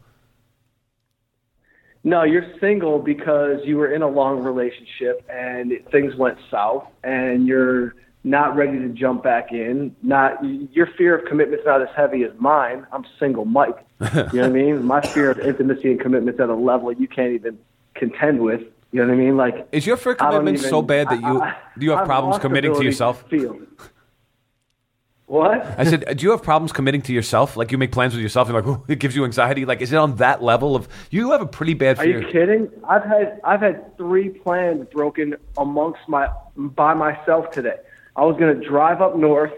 No, 2.03 2.23
you're 2.23 2.53
single 2.59 2.99
because 2.99 3.59
you 3.65 3.77
were 3.77 3.93
in 3.93 4.01
a 4.01 4.07
long 4.07 4.41
relationship 4.41 5.25
and 5.29 5.71
things 5.91 6.15
went 6.15 6.37
south, 6.49 6.87
and 7.03 7.47
you're 7.47 7.95
not 8.23 8.55
ready 8.55 8.77
to 8.79 8.89
jump 8.89 9.23
back 9.23 9.51
in. 9.51 9.95
Not 10.03 10.43
your 10.73 10.87
fear 10.97 11.17
of 11.17 11.25
commitment's 11.25 11.65
not 11.65 11.81
as 11.81 11.87
heavy 11.95 12.23
as 12.23 12.31
mine. 12.37 12.85
I'm 12.91 13.05
single, 13.19 13.45
Mike. 13.45 13.77
You 13.99 14.07
know 14.07 14.23
what 14.23 14.35
I 14.43 14.49
mean? 14.49 14.83
My 14.85 15.01
fear 15.01 15.31
of 15.31 15.39
intimacy 15.39 15.91
and 15.91 15.99
commitment's 15.99 16.39
at 16.39 16.49
a 16.49 16.55
level 16.55 16.91
you 16.91 17.07
can't 17.07 17.31
even 17.33 17.57
contend 17.95 18.39
with. 18.41 18.61
You 18.91 19.01
know 19.01 19.07
what 19.07 19.13
I 19.13 19.17
mean? 19.17 19.37
Like, 19.37 19.67
Is 19.71 19.85
your 19.85 19.97
fear 19.97 20.13
of 20.13 20.17
commitment 20.19 20.57
even- 20.57 20.69
so 20.69 20.81
bad 20.81 21.09
that 21.09 21.19
you 21.21 21.39
I- 21.39 21.49
I- 21.49 21.55
do 21.77 21.85
you 21.85 21.91
have 21.91 22.01
I've 22.01 22.05
problems 22.07 22.39
committing 22.39 22.73
to 22.75 22.83
yourself? 22.83 23.23
feel. 23.29 23.57
What? 25.27 25.63
I 25.77 25.83
said, 25.83 26.05
do 26.17 26.23
you 26.23 26.31
have 26.31 26.41
problems 26.41 26.71
committing 26.71 27.01
to 27.03 27.13
yourself? 27.13 27.55
Like 27.55 27.71
you 27.71 27.77
make 27.77 27.91
plans 27.91 28.13
with 28.15 28.23
yourself 28.23 28.49
and 28.49 28.55
like 28.55 28.65
"Ooh, 28.65 28.83
it 28.91 28.99
gives 28.99 29.15
you 29.15 29.25
anxiety. 29.25 29.63
Like 29.65 29.81
is 29.81 29.93
it 29.93 29.97
on 29.97 30.15
that 30.15 30.41
level 30.41 30.75
of 30.75 30.87
you 31.11 31.31
have 31.31 31.41
a 31.41 31.45
pretty 31.45 31.75
bad 31.75 31.97
fear? 31.99 32.17
Are 32.17 32.21
you 32.21 32.27
kidding? 32.31 32.69
I've 32.87 33.03
had 33.03 33.39
I've 33.43 33.61
had 33.61 33.95
three 33.97 34.29
plans 34.29 34.87
broken 34.91 35.35
amongst 35.57 36.01
my 36.07 36.29
by 36.55 36.93
myself 36.95 37.51
today. 37.51 37.75
I 38.19 38.23
was 38.23 38.35
going 38.35 38.59
to 38.59 38.67
drive 38.67 39.01
up 39.01 39.15
north. 39.15 39.53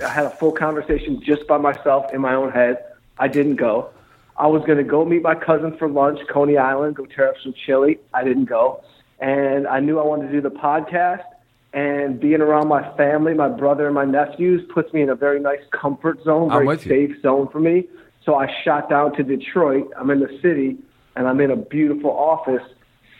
I 0.00 0.06
had 0.06 0.26
a 0.26 0.30
full 0.30 0.52
conversation 0.52 1.20
just 1.24 1.44
by 1.48 1.58
myself 1.58 2.14
in 2.14 2.20
my 2.20 2.34
own 2.34 2.52
head. 2.52 2.78
I 3.18 3.26
didn't 3.26 3.56
go. 3.56 3.90
I 4.36 4.46
was 4.46 4.62
going 4.64 4.78
to 4.78 4.84
go 4.84 5.04
meet 5.04 5.22
my 5.22 5.34
cousin 5.34 5.76
for 5.76 5.88
lunch, 5.88 6.20
Coney 6.30 6.56
Island, 6.56 6.94
go 6.94 7.06
tear 7.06 7.30
up 7.30 7.34
some 7.42 7.52
chili. 7.52 7.98
I 8.14 8.22
didn't 8.22 8.44
go. 8.44 8.80
And 9.18 9.66
I 9.66 9.80
knew 9.80 9.98
I 9.98 10.04
wanted 10.04 10.28
to 10.28 10.32
do 10.34 10.40
the 10.40 10.52
podcast. 10.52 11.24
And 11.72 12.20
being 12.20 12.40
around 12.40 12.68
my 12.68 12.96
family, 12.96 13.34
my 13.34 13.48
brother 13.48 13.86
and 13.86 13.94
my 13.96 14.04
nephews, 14.04 14.62
puts 14.72 14.92
me 14.92 15.02
in 15.02 15.08
a 15.08 15.16
very 15.16 15.40
nice 15.40 15.62
comfort 15.72 16.22
zone, 16.22 16.50
very 16.50 16.64
with 16.64 16.86
you. 16.86 17.08
safe 17.08 17.22
zone 17.22 17.48
for 17.48 17.58
me. 17.58 17.88
So 18.24 18.36
I 18.36 18.46
shot 18.62 18.88
down 18.88 19.16
to 19.16 19.24
Detroit. 19.24 19.92
I'm 19.98 20.10
in 20.10 20.20
the 20.20 20.38
city, 20.40 20.76
and 21.16 21.26
I'm 21.26 21.40
in 21.40 21.50
a 21.50 21.56
beautiful 21.56 22.12
office, 22.12 22.62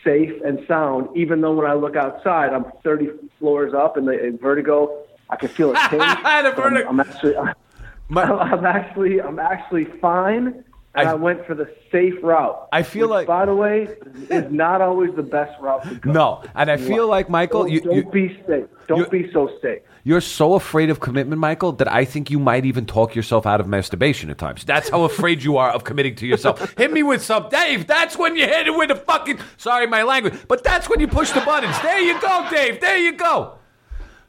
safe 0.07 0.41
and 0.45 0.59
sound. 0.67 1.09
Even 1.15 1.41
though 1.41 1.53
when 1.53 1.65
I 1.69 1.73
look 1.73 1.95
outside, 1.95 2.53
I'm 2.53 2.65
30 2.83 3.09
floors 3.39 3.73
up, 3.73 3.97
and 3.97 4.07
the 4.07 4.23
in 4.25 4.37
vertigo, 4.37 5.03
I 5.29 5.35
can 5.35 5.49
feel 5.49 5.71
it 5.71 5.75
change. 5.89 5.91
The 5.91 6.53
But 6.55 6.59
I'm. 6.59 6.87
I'm 6.87 6.99
actually, 7.01 7.35
My- 8.09 8.23
I'm 8.23 8.65
actually, 8.65 9.21
I'm 9.21 9.37
actually 9.39 9.85
fine. 9.99 10.63
And 10.95 11.07
I- 11.07 11.11
I, 11.11 11.15
went 11.15 11.45
for 11.45 11.53
the 11.53 11.69
safe 11.91 12.15
route. 12.23 12.67
I 12.71 12.81
feel 12.81 13.07
which, 13.07 13.11
like- 13.11 13.27
by 13.27 13.45
the 13.45 13.53
way, 13.53 13.87
is 14.29 14.51
not 14.51 14.81
always 14.81 15.13
the 15.15 15.21
best 15.21 15.59
route 15.61 15.83
to 15.83 15.95
go. 15.95 16.11
No, 16.11 16.43
and 16.55 16.71
I 16.71 16.77
feel 16.77 17.07
like 17.07 17.29
Michael, 17.29 17.63
don't, 17.63 17.71
you, 17.71 17.81
don't 17.81 17.95
you, 17.95 18.03
be 18.05 18.41
safe. 18.47 18.65
Don't 18.87 19.11
be 19.11 19.29
so 19.31 19.51
safe. 19.61 19.81
you're 20.03 20.21
so 20.21 20.53
afraid 20.55 20.89
of 20.89 20.99
commitment, 21.01 21.39
Michael, 21.39 21.73
that 21.73 21.91
I 21.91 22.03
think 22.05 22.31
you 22.31 22.39
might 22.39 22.65
even 22.65 22.85
talk 22.85 23.13
yourself 23.15 23.45
out 23.45 23.59
of 23.59 23.67
masturbation 23.67 24.29
at 24.31 24.37
times. 24.37 24.63
That's 24.63 24.89
how 24.89 25.03
afraid 25.03 25.43
you 25.43 25.57
are 25.57 25.69
of 25.69 25.83
committing 25.83 26.15
to 26.15 26.25
yourself. 26.25 26.73
hit 26.77 26.91
me 26.91 27.03
with 27.03 27.21
some, 27.21 27.49
Dave. 27.49 27.85
That's 27.85 28.17
when 28.17 28.35
you 28.35 28.47
hit 28.47 28.67
it 28.67 28.75
with 28.75 28.89
a 28.89 28.95
fucking. 28.95 29.39
Sorry, 29.57 29.85
my 29.85 30.01
language, 30.03 30.33
but 30.47 30.63
that's 30.63 30.89
when 30.89 30.99
you 30.99 31.07
push 31.07 31.31
the 31.31 31.41
buttons. 31.41 31.79
There 31.81 31.99
you 31.99 32.19
go, 32.21 32.47
Dave. 32.49 32.79
There 32.81 32.97
you 32.97 33.11
go. 33.11 33.59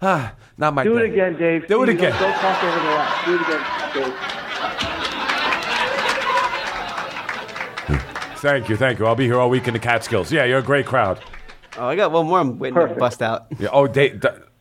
Ah, 0.02 0.34
not 0.58 0.74
my. 0.74 0.84
Do 0.84 0.98
it 0.98 1.12
again, 1.12 1.38
Dave. 1.38 1.66
Do 1.66 1.82
it 1.84 1.88
again. 1.88 2.12
Don't, 2.12 2.20
don't 2.20 2.40
talk 2.40 2.62
over 2.64 2.78
the 2.78 2.84
last. 2.84 3.24
Do 3.24 3.34
it 3.36 3.40
again, 3.40 4.12
Dave. 4.88 4.97
Thank 8.40 8.68
you, 8.68 8.76
thank 8.76 8.98
you. 8.98 9.06
I'll 9.06 9.16
be 9.16 9.24
here 9.24 9.38
all 9.38 9.50
week 9.50 9.66
in 9.66 9.74
the 9.74 9.80
Catskills. 9.80 10.30
Yeah, 10.30 10.44
you're 10.44 10.60
a 10.60 10.62
great 10.62 10.86
crowd. 10.86 11.20
Oh, 11.76 11.86
I 11.86 11.96
got 11.96 12.12
one 12.12 12.26
more. 12.26 12.38
I'm 12.38 12.58
waiting 12.58 12.78
to 12.78 12.94
bust 12.94 13.20
out. 13.20 13.46
Yeah, 13.58 13.68
oh, 13.72 13.86
Dave. 13.86 14.24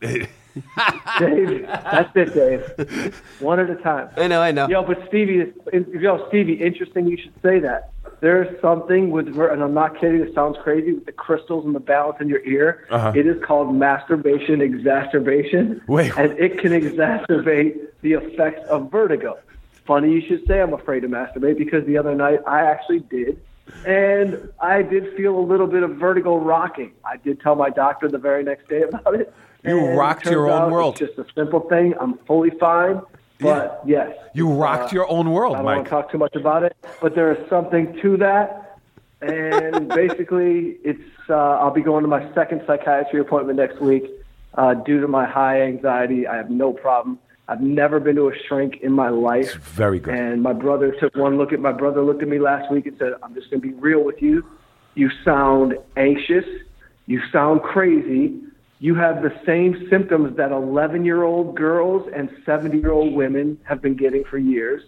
Dave, 1.20 1.66
that's 1.66 2.10
it, 2.16 2.34
Dave. 2.34 3.22
One 3.40 3.60
at 3.60 3.70
a 3.70 3.76
time. 3.76 4.10
I 4.16 4.26
know, 4.26 4.40
I 4.40 4.50
know. 4.50 4.68
Yo, 4.68 4.82
but 4.82 4.98
Stevie, 5.06 5.52
yo, 5.72 6.26
Stevie, 6.28 6.54
interesting. 6.54 7.06
You 7.06 7.16
should 7.16 7.34
say 7.42 7.60
that. 7.60 7.92
There's 8.20 8.60
something 8.60 9.10
with, 9.10 9.28
and 9.28 9.62
I'm 9.62 9.74
not 9.74 10.00
kidding. 10.00 10.20
It 10.20 10.34
sounds 10.34 10.56
crazy 10.62 10.92
with 10.92 11.06
the 11.06 11.12
crystals 11.12 11.64
and 11.64 11.74
the 11.74 11.80
balance 11.80 12.16
in 12.20 12.28
your 12.28 12.44
ear. 12.44 12.84
Uh-huh. 12.90 13.12
It 13.14 13.26
is 13.28 13.40
called 13.44 13.72
masturbation 13.72 14.60
exacerbation, 14.60 15.80
Wait. 15.86 16.16
and 16.16 16.32
it 16.38 16.58
can 16.58 16.72
exacerbate 16.72 17.78
the 18.02 18.14
effects 18.14 18.66
of 18.68 18.90
vertigo. 18.90 19.38
Funny 19.86 20.12
you 20.12 20.20
should 20.26 20.44
say 20.46 20.60
I'm 20.60 20.74
afraid 20.74 21.00
to 21.00 21.08
masturbate 21.08 21.56
because 21.56 21.86
the 21.86 21.96
other 21.96 22.14
night 22.14 22.40
I 22.46 22.62
actually 22.62 23.00
did, 23.00 23.40
and 23.86 24.50
I 24.60 24.82
did 24.82 25.16
feel 25.16 25.38
a 25.38 25.40
little 25.40 25.66
bit 25.66 25.82
of 25.82 25.96
vertigo 25.96 26.36
rocking. 26.36 26.92
I 27.04 27.16
did 27.16 27.40
tell 27.40 27.54
my 27.54 27.70
doctor 27.70 28.08
the 28.08 28.18
very 28.18 28.42
next 28.44 28.68
day 28.68 28.82
about 28.82 29.14
it. 29.14 29.32
You 29.64 29.78
and 29.78 29.88
it 29.88 29.96
rocked 29.96 30.26
your 30.26 30.50
own 30.50 30.70
world. 30.70 31.00
It's 31.00 31.14
just 31.16 31.28
a 31.28 31.32
simple 31.34 31.60
thing. 31.60 31.94
I'm 32.00 32.18
fully 32.26 32.50
fine. 32.50 33.00
But 33.40 33.82
yes, 33.86 34.16
You 34.34 34.50
rocked 34.52 34.92
uh, 34.92 34.96
your 34.96 35.08
own 35.10 35.30
world, 35.30 35.54
I 35.54 35.58
don't 35.58 35.64
Mike. 35.66 35.76
want 35.76 35.86
to 35.86 35.90
talk 35.90 36.10
too 36.10 36.18
much 36.18 36.34
about 36.34 36.64
it, 36.64 36.76
but 37.00 37.14
there 37.14 37.32
is 37.32 37.48
something 37.48 37.96
to 38.02 38.16
that. 38.16 38.78
And 39.20 39.88
basically, 39.94 40.78
it's 40.82 41.00
uh, 41.30 41.34
I'll 41.34 41.70
be 41.70 41.82
going 41.82 42.02
to 42.02 42.08
my 42.08 42.32
second 42.34 42.62
psychiatry 42.66 43.20
appointment 43.20 43.58
next 43.58 43.80
week 43.80 44.04
uh, 44.54 44.74
due 44.74 45.00
to 45.00 45.06
my 45.08 45.24
high 45.24 45.62
anxiety. 45.62 46.26
I 46.26 46.36
have 46.36 46.50
no 46.50 46.72
problem. 46.72 47.18
I've 47.48 47.62
never 47.62 47.98
been 47.98 48.16
to 48.16 48.28
a 48.28 48.32
shrink 48.46 48.80
in 48.82 48.92
my 48.92 49.08
life. 49.08 49.54
Very 49.54 49.98
good. 49.98 50.14
And 50.14 50.42
my 50.42 50.52
brother 50.52 50.94
took 51.00 51.16
one 51.16 51.38
look 51.38 51.52
at 51.52 51.60
my 51.60 51.72
brother 51.72 52.02
looked 52.02 52.22
at 52.22 52.28
me 52.28 52.38
last 52.38 52.70
week 52.70 52.86
and 52.86 52.96
said, 52.98 53.14
"I'm 53.22 53.34
just 53.34 53.50
going 53.50 53.62
to 53.62 53.66
be 53.66 53.74
real 53.74 54.04
with 54.04 54.20
you. 54.20 54.44
You 54.94 55.10
sound 55.24 55.78
anxious. 55.96 56.44
You 57.06 57.22
sound 57.32 57.62
crazy. 57.62 58.38
You 58.80 58.94
have 58.96 59.22
the 59.22 59.32
same 59.46 59.88
symptoms 59.88 60.36
that 60.36 60.52
11 60.52 61.06
year 61.06 61.22
old 61.24 61.56
girls 61.56 62.08
and 62.14 62.30
70 62.44 62.78
year 62.78 62.92
old 62.92 63.14
women 63.14 63.58
have 63.64 63.80
been 63.80 63.96
getting 63.96 64.24
for 64.24 64.36
years, 64.36 64.82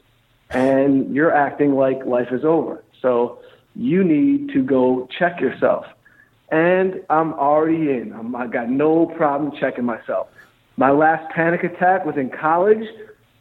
and 0.51 1.15
you're 1.15 1.35
acting 1.35 1.75
like 1.75 2.05
life 2.05 2.29
is 2.31 2.45
over. 2.45 2.85
So 3.01 3.39
you 3.75 4.05
need 4.05 4.51
to 4.51 4.63
go 4.63 5.09
check 5.19 5.41
yourself. 5.41 5.87
And 6.51 7.03
I'm 7.09 7.33
already 7.35 7.91
in. 7.91 8.13
I'm, 8.13 8.35
I 8.37 8.49
got 8.49 8.69
no 8.69 9.07
problem 9.07 9.53
checking 9.59 9.85
myself. 9.85 10.29
My 10.77 10.91
last 10.91 11.31
panic 11.33 11.63
attack 11.65 12.05
was 12.07 12.17
in 12.17 12.31
college 12.31 12.87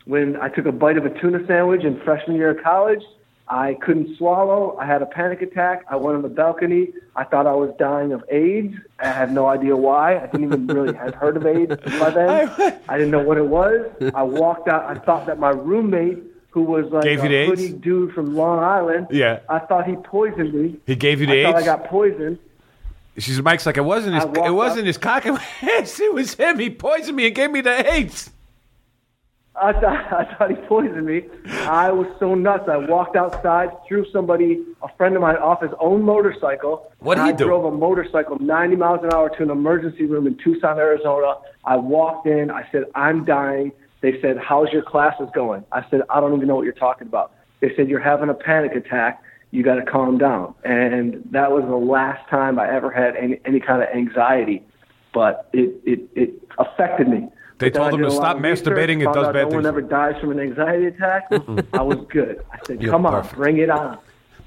when 0.05 0.35
I 0.37 0.49
took 0.49 0.65
a 0.65 0.71
bite 0.71 0.97
of 0.97 1.05
a 1.05 1.19
tuna 1.19 1.45
sandwich 1.47 1.83
in 1.83 1.99
freshman 2.01 2.35
year 2.35 2.51
of 2.51 2.63
college. 2.63 3.01
I 3.47 3.75
couldn't 3.81 4.15
swallow. 4.17 4.77
I 4.77 4.85
had 4.85 5.01
a 5.01 5.07
panic 5.07 5.41
attack. 5.41 5.83
I 5.89 5.95
went 5.95 6.15
on 6.17 6.21
the 6.21 6.29
balcony. 6.29 6.89
I 7.15 7.23
thought 7.23 7.47
I 7.47 7.53
was 7.53 7.73
dying 7.79 8.11
of 8.11 8.23
AIDS. 8.29 8.75
I 8.99 9.07
had 9.07 9.33
no 9.33 9.47
idea 9.47 9.75
why. 9.75 10.17
I 10.19 10.27
didn't 10.27 10.43
even 10.43 10.67
really 10.67 10.95
had 10.95 11.15
heard 11.15 11.35
of 11.35 11.47
AIDS 11.47 11.75
by 11.99 12.11
then. 12.11 12.49
I 12.89 12.97
didn't 12.97 13.09
know 13.11 13.23
what 13.23 13.37
it 13.37 13.47
was. 13.47 13.87
I 14.13 14.21
walked 14.21 14.67
out. 14.67 14.83
I 14.83 14.99
thought 14.99 15.25
that 15.25 15.39
my 15.39 15.49
roommate, 15.49 16.19
who 16.51 16.61
was 16.61 16.85
like 16.91 17.03
Gave 17.03 17.23
a 17.23 17.47
hoodie 17.47 17.73
dude 17.73 18.13
from 18.13 18.35
Long 18.35 18.59
Island, 18.59 19.07
Yeah. 19.09 19.39
I 19.49 19.59
thought 19.59 19.87
he 19.87 19.95
poisoned 19.95 20.53
me. 20.53 20.79
He 20.85 20.95
gave 20.95 21.19
you 21.19 21.25
the 21.25 21.41
I 21.47 21.51
thought 21.51 21.61
I 21.61 21.65
got 21.65 21.85
poisoned. 21.85 22.37
She's 23.19 23.41
Mike's 23.41 23.65
like 23.65 23.77
it 23.77 23.81
wasn't 23.81 24.15
his 24.15 24.23
it 24.23 24.51
wasn't 24.53 24.81
up- 24.81 24.85
his 24.87 24.97
cock 24.97 25.25
and 25.27 25.37
ass, 25.61 25.99
it 25.99 26.13
was 26.13 26.33
him. 26.35 26.57
He 26.59 26.69
poisoned 26.69 27.15
me 27.15 27.27
and 27.27 27.35
gave 27.35 27.51
me 27.51 27.61
the 27.61 27.91
AIDS. 27.93 28.29
I 29.61 29.73
thought, 29.73 30.13
I 30.13 30.35
thought 30.35 30.49
he 30.51 30.55
poisoned 30.67 31.05
me. 31.05 31.25
I 31.47 31.91
was 31.91 32.07
so 32.17 32.33
nuts. 32.33 32.69
I 32.69 32.77
walked 32.77 33.17
outside, 33.17 33.69
threw 33.85 34.05
somebody, 34.11 34.63
a 34.81 34.87
friend 34.95 35.15
of 35.15 35.21
mine, 35.21 35.35
off 35.35 35.61
his 35.61 35.71
own 35.81 36.01
motorcycle. 36.03 36.89
What'd 36.99 37.19
And 37.19 37.27
he 37.27 37.33
I 37.33 37.35
do? 37.35 37.43
drove 37.45 37.65
a 37.65 37.71
motorcycle 37.71 38.37
90 38.39 38.77
miles 38.77 39.03
an 39.03 39.13
hour 39.13 39.29
to 39.35 39.43
an 39.43 39.49
emergency 39.49 40.05
room 40.05 40.27
in 40.27 40.35
Tucson, 40.37 40.77
Arizona. 40.77 41.35
I 41.65 41.75
walked 41.75 42.25
in. 42.25 42.49
I 42.51 42.69
said, 42.71 42.85
I'm 42.95 43.25
dying. 43.25 43.73
They 43.99 44.21
said, 44.21 44.37
How's 44.37 44.69
your 44.71 44.81
classes 44.83 45.27
going? 45.35 45.65
I 45.73 45.83
said, 45.89 46.03
I 46.09 46.21
don't 46.21 46.33
even 46.35 46.47
know 46.47 46.55
what 46.55 46.63
you're 46.63 46.71
talking 46.73 47.07
about. 47.07 47.33
They 47.59 47.75
said, 47.75 47.89
You're 47.89 47.99
having 47.99 48.29
a 48.29 48.33
panic 48.33 48.73
attack. 48.75 49.21
You 49.51 49.63
got 49.63 49.75
to 49.75 49.83
calm 49.83 50.17
down. 50.17 50.53
And 50.63 51.23
that 51.31 51.51
was 51.51 51.63
the 51.63 51.75
last 51.75 52.27
time 52.29 52.59
I 52.59 52.71
ever 52.71 52.91
had 52.91 53.15
any, 53.15 53.39
any 53.45 53.59
kind 53.59 53.81
of 53.81 53.89
anxiety. 53.89 54.63
But 55.13 55.49
it, 55.53 55.75
it, 55.85 56.01
it 56.15 56.33
affected 56.59 57.07
me. 57.07 57.27
They 57.57 57.69
told 57.69 57.93
him 57.93 58.01
to 58.01 58.11
stop 58.11 58.37
of 58.37 58.43
research, 58.43 58.67
masturbating, 58.67 59.01
it 59.01 59.13
does 59.13 59.27
bad 59.27 59.33
no 59.33 59.41
things. 59.41 59.53
one 59.55 59.65
ever 59.65 59.81
dies 59.81 60.19
from 60.21 60.31
an 60.31 60.39
anxiety 60.39 60.85
attack. 60.85 61.27
I 61.73 61.81
was 61.81 61.97
good. 62.09 62.45
I 62.53 62.59
said, 62.65 62.81
You're 62.81 62.91
"Come 62.91 63.05
on, 63.05 63.27
bring 63.33 63.57
it 63.57 63.69
on, 63.69 63.97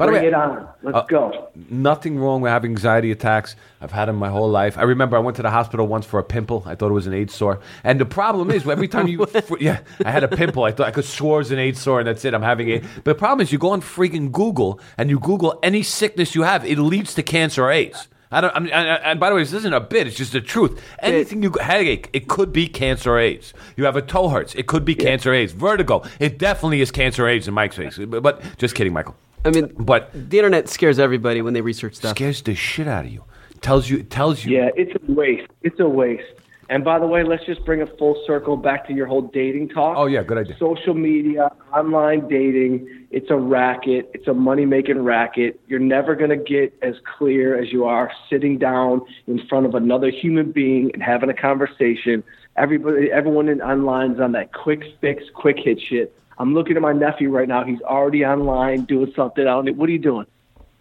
By 0.02 0.10
bring 0.10 0.22
way, 0.22 0.28
it 0.28 0.34
on, 0.34 0.68
let's 0.82 0.96
uh, 0.96 1.02
go." 1.02 1.48
Nothing 1.70 2.18
wrong 2.18 2.40
with 2.40 2.50
having 2.50 2.70
anxiety 2.70 3.10
attacks. 3.10 3.56
I've 3.80 3.92
had 3.92 4.06
them 4.06 4.16
my 4.16 4.28
whole 4.28 4.50
life. 4.50 4.78
I 4.78 4.82
remember 4.82 5.16
I 5.16 5.20
went 5.20 5.36
to 5.36 5.42
the 5.42 5.50
hospital 5.50 5.86
once 5.86 6.06
for 6.06 6.18
a 6.18 6.24
pimple. 6.24 6.62
I 6.66 6.74
thought 6.74 6.90
it 6.90 6.94
was 6.94 7.06
an 7.06 7.14
AIDS 7.14 7.34
sore. 7.34 7.60
And 7.84 8.00
the 8.00 8.06
problem 8.06 8.50
is, 8.50 8.66
every 8.66 8.88
time 8.88 9.08
you, 9.08 9.26
yeah, 9.60 9.80
I 10.04 10.10
had 10.10 10.24
a 10.24 10.28
pimple. 10.28 10.64
I 10.64 10.72
thought 10.72 10.86
I 10.86 10.90
could 10.90 11.04
swore 11.04 11.36
it 11.36 11.38
was 11.38 11.50
an 11.50 11.58
AIDS 11.58 11.80
sore, 11.80 12.00
and 12.00 12.06
that's 12.06 12.24
it. 12.24 12.34
I'm 12.34 12.42
having 12.42 12.68
it. 12.68 12.84
But 12.96 13.04
the 13.04 13.14
problem 13.14 13.40
is, 13.40 13.52
you 13.52 13.58
go 13.58 13.70
on 13.70 13.80
freaking 13.80 14.30
Google 14.32 14.80
and 14.98 15.10
you 15.10 15.18
Google 15.18 15.58
any 15.62 15.82
sickness 15.82 16.34
you 16.34 16.42
have, 16.42 16.64
it 16.64 16.78
leads 16.78 17.14
to 17.14 17.22
cancer 17.22 17.64
or 17.64 17.70
AIDS. 17.70 18.08
I 18.32 18.40
don't. 18.40 18.56
I 18.56 18.60
mean, 18.60 18.72
and, 18.72 19.20
by 19.20 19.28
the 19.28 19.36
way, 19.36 19.42
this 19.42 19.52
isn't 19.52 19.74
a 19.74 19.80
bit. 19.80 20.06
It's 20.06 20.16
just 20.16 20.32
the 20.32 20.40
truth. 20.40 20.82
Anything 21.00 21.42
you 21.42 21.52
headache, 21.60 22.08
it 22.14 22.28
could 22.28 22.50
be 22.50 22.66
cancer 22.66 23.12
or 23.12 23.18
AIDS. 23.18 23.52
You 23.76 23.84
have 23.84 23.94
a 23.94 24.02
toe 24.02 24.30
hurts, 24.30 24.54
it 24.54 24.66
could 24.66 24.86
be 24.86 24.94
cancer 24.94 25.32
or 25.32 25.34
AIDS. 25.34 25.52
Vertigo, 25.52 26.02
it 26.18 26.38
definitely 26.38 26.80
is 26.80 26.90
cancer 26.90 27.26
or 27.26 27.28
AIDS 27.28 27.46
in 27.46 27.52
Mike's 27.52 27.76
case. 27.76 27.98
But, 27.98 28.22
but 28.22 28.42
just 28.56 28.74
kidding, 28.74 28.94
Michael. 28.94 29.14
I 29.44 29.50
mean, 29.50 29.72
But 29.78 30.10
the 30.12 30.38
internet 30.38 30.68
scares 30.68 30.98
everybody 30.98 31.42
when 31.42 31.54
they 31.54 31.60
research 31.60 31.94
stuff. 31.96 32.16
scares 32.16 32.42
the 32.42 32.54
shit 32.54 32.86
out 32.88 33.04
of 33.04 33.10
you. 33.10 33.24
Tells 33.60 33.88
you. 33.88 34.02
Tells 34.02 34.44
you. 34.44 34.56
Yeah, 34.56 34.70
it's 34.76 34.92
a 34.94 35.12
waste. 35.12 35.50
It's 35.62 35.78
a 35.80 35.88
waste. 35.88 36.24
And 36.68 36.84
by 36.84 36.98
the 36.98 37.06
way, 37.06 37.22
let's 37.22 37.44
just 37.44 37.64
bring 37.66 37.82
a 37.82 37.86
full 37.98 38.22
circle 38.26 38.56
back 38.56 38.86
to 38.86 38.94
your 38.94 39.06
whole 39.06 39.22
dating 39.22 39.68
talk. 39.70 39.96
Oh, 39.98 40.06
yeah, 40.06 40.22
good 40.22 40.38
idea. 40.38 40.56
Social 40.58 40.94
media, 40.94 41.50
online 41.74 42.28
dating, 42.28 42.88
it's 43.10 43.30
a 43.30 43.36
racket. 43.36 44.10
It's 44.14 44.26
a 44.26 44.32
money 44.32 44.64
making 44.64 45.02
racket. 45.02 45.60
You're 45.68 45.80
never 45.80 46.14
going 46.14 46.30
to 46.30 46.36
get 46.36 46.72
as 46.80 46.94
clear 47.18 47.60
as 47.60 47.72
you 47.72 47.84
are 47.84 48.10
sitting 48.30 48.56
down 48.58 49.02
in 49.26 49.46
front 49.48 49.66
of 49.66 49.74
another 49.74 50.08
human 50.08 50.50
being 50.50 50.90
and 50.94 51.02
having 51.02 51.28
a 51.28 51.34
conversation. 51.34 52.24
Everybody, 52.56 53.10
everyone 53.12 53.48
in 53.48 53.60
online's 53.60 54.18
on 54.18 54.32
that 54.32 54.54
quick 54.54 54.82
fix, 55.00 55.24
quick 55.34 55.58
hit 55.58 55.78
shit. 55.78 56.14
I'm 56.38 56.54
looking 56.54 56.76
at 56.76 56.82
my 56.82 56.92
nephew 56.92 57.30
right 57.30 57.46
now. 57.48 57.64
He's 57.64 57.80
already 57.82 58.24
online 58.24 58.84
doing 58.84 59.12
something. 59.14 59.42
I 59.46 59.50
don't 59.50 59.64
know, 59.66 59.72
what 59.72 59.88
are 59.88 59.92
you 59.92 59.98
doing? 59.98 60.26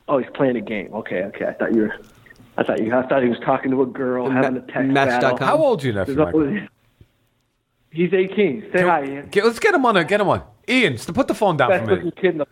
Oh, 0.07 0.17
he's 0.17 0.29
playing 0.33 0.55
a 0.55 0.61
game. 0.61 0.93
Okay, 0.93 1.23
okay. 1.25 1.45
I 1.45 1.53
thought 1.53 1.73
you 1.73 1.81
were. 1.83 1.95
I 2.57 2.63
thought 2.63 2.81
you. 2.83 2.93
I 2.93 3.05
thought 3.07 3.23
he 3.23 3.29
was 3.29 3.39
talking 3.39 3.71
to 3.71 3.81
a 3.81 3.85
girl, 3.85 4.27
Ma- 4.29 4.41
having 4.41 4.57
a 4.57 4.61
text 4.61 4.89
Match.com. 4.91 5.21
battle. 5.35 5.47
How 5.47 5.57
old 5.57 5.83
are 5.83 5.87
you, 5.87 5.93
nephew? 5.93 6.21
Always- 6.21 6.67
He's 7.91 8.13
18. 8.13 8.69
Say 8.73 8.81
hi, 8.83 9.03
Ian. 9.03 9.27
Get- 9.29 9.43
let's 9.45 9.59
get 9.59 9.73
him 9.75 9.85
on. 9.85 9.97
A, 9.97 10.03
get 10.05 10.21
him 10.21 10.29
on. 10.29 10.41
Ian, 10.67 10.93
s- 10.93 11.05
put 11.07 11.27
the 11.27 11.33
phone 11.33 11.57
down 11.57 11.69
Best 11.69 11.83
for 11.85 11.91
a 11.91 11.95
looking 11.95 12.11
kid 12.11 12.31
in 12.31 12.37
the. 12.39 12.47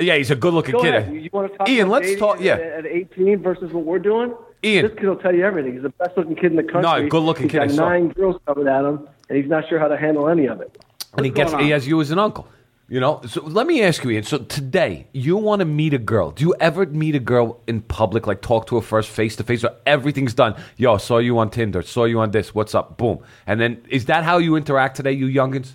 Yeah, 0.00 0.16
he's 0.16 0.30
a 0.30 0.34
good-looking 0.36 0.72
Go 0.72 0.80
kid. 0.82 0.94
ahead. 0.94 1.14
You, 1.14 1.28
want 1.32 1.52
to 1.52 1.58
talk 1.58 1.68
Ian, 1.68 1.90
let's 1.90 2.16
talk. 2.16 2.36
At, 2.36 2.42
Yeah, 2.42 2.54
at 2.54 2.86
18 2.86 3.42
versus 3.42 3.70
what 3.72 3.84
we're 3.84 3.98
doing. 3.98 4.34
Ian. 4.64 4.86
This 4.86 4.94
kid 4.98 5.06
will 5.08 5.16
tell 5.16 5.34
you 5.34 5.44
everything. 5.44 5.74
He's 5.74 5.82
the 5.82 5.90
best 5.90 6.16
looking 6.16 6.34
kid 6.34 6.46
in 6.52 6.56
the 6.56 6.62
country. 6.62 6.82
No, 6.82 7.08
good-looking 7.08 7.44
He's 7.44 7.52
kid, 7.52 7.60
I 7.60 7.66
Got 7.66 7.76
saw. 7.76 7.88
nine 7.88 8.08
girls 8.08 8.40
coming 8.46 8.66
at 8.66 8.84
him, 8.84 9.06
and 9.28 9.38
he's 9.38 9.48
not 9.48 9.68
sure 9.68 9.78
how 9.78 9.88
to 9.88 9.96
handle 9.96 10.28
any 10.28 10.46
of 10.46 10.60
it. 10.60 10.76
And 11.16 11.26
he 11.26 11.32
gets. 11.32 11.52
going 11.52 11.64
He 11.64 11.70
has 11.70 11.86
you 11.86 12.00
as 12.00 12.10
an 12.10 12.18
uncle. 12.18 12.48
You 12.88 12.98
know. 12.98 13.20
So 13.26 13.44
let 13.44 13.66
me 13.66 13.82
ask 13.82 14.02
you, 14.04 14.10
Ian. 14.10 14.24
So 14.24 14.38
today, 14.38 15.06
you 15.12 15.36
want 15.36 15.60
to 15.60 15.64
meet 15.64 15.94
a 15.94 15.98
girl. 15.98 16.30
Do 16.32 16.44
you 16.44 16.54
ever 16.60 16.86
meet 16.86 17.14
a 17.14 17.20
girl 17.20 17.60
in 17.66 17.82
public, 17.82 18.26
like 18.26 18.42
talk 18.42 18.66
to 18.68 18.76
her 18.76 18.82
first 18.82 19.10
face 19.10 19.36
to 19.36 19.44
face, 19.44 19.64
or 19.64 19.74
everything's 19.86 20.34
done? 20.34 20.60
Yo, 20.76 20.96
saw 20.98 21.18
you 21.18 21.38
on 21.38 21.50
Tinder. 21.50 21.82
Saw 21.82 22.04
you 22.04 22.20
on 22.20 22.32
this. 22.32 22.54
What's 22.54 22.74
up? 22.74 22.96
Boom. 22.96 23.20
And 23.46 23.60
then 23.60 23.82
is 23.88 24.06
that 24.06 24.24
how 24.24 24.38
you 24.38 24.56
interact 24.56 24.96
today, 24.96 25.12
you 25.12 25.26
youngins? 25.26 25.72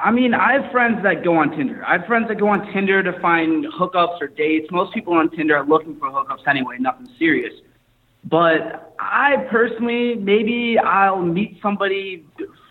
I 0.00 0.12
mean, 0.12 0.32
I 0.32 0.52
have 0.52 0.70
friends 0.70 1.02
that 1.02 1.24
go 1.24 1.36
on 1.36 1.50
Tinder. 1.50 1.84
I 1.84 1.98
have 1.98 2.06
friends 2.06 2.28
that 2.28 2.38
go 2.38 2.48
on 2.48 2.72
Tinder 2.72 3.02
to 3.02 3.18
find 3.20 3.66
hookups 3.66 4.20
or 4.20 4.28
dates. 4.28 4.70
Most 4.70 4.94
people 4.94 5.14
on 5.14 5.28
Tinder 5.30 5.56
are 5.56 5.66
looking 5.66 5.98
for 5.98 6.08
hookups 6.08 6.46
anyway, 6.46 6.76
nothing 6.78 7.08
serious. 7.18 7.52
But 8.24 8.94
I 9.00 9.44
personally, 9.50 10.14
maybe 10.14 10.78
I'll 10.78 11.22
meet 11.22 11.58
somebody 11.60 12.24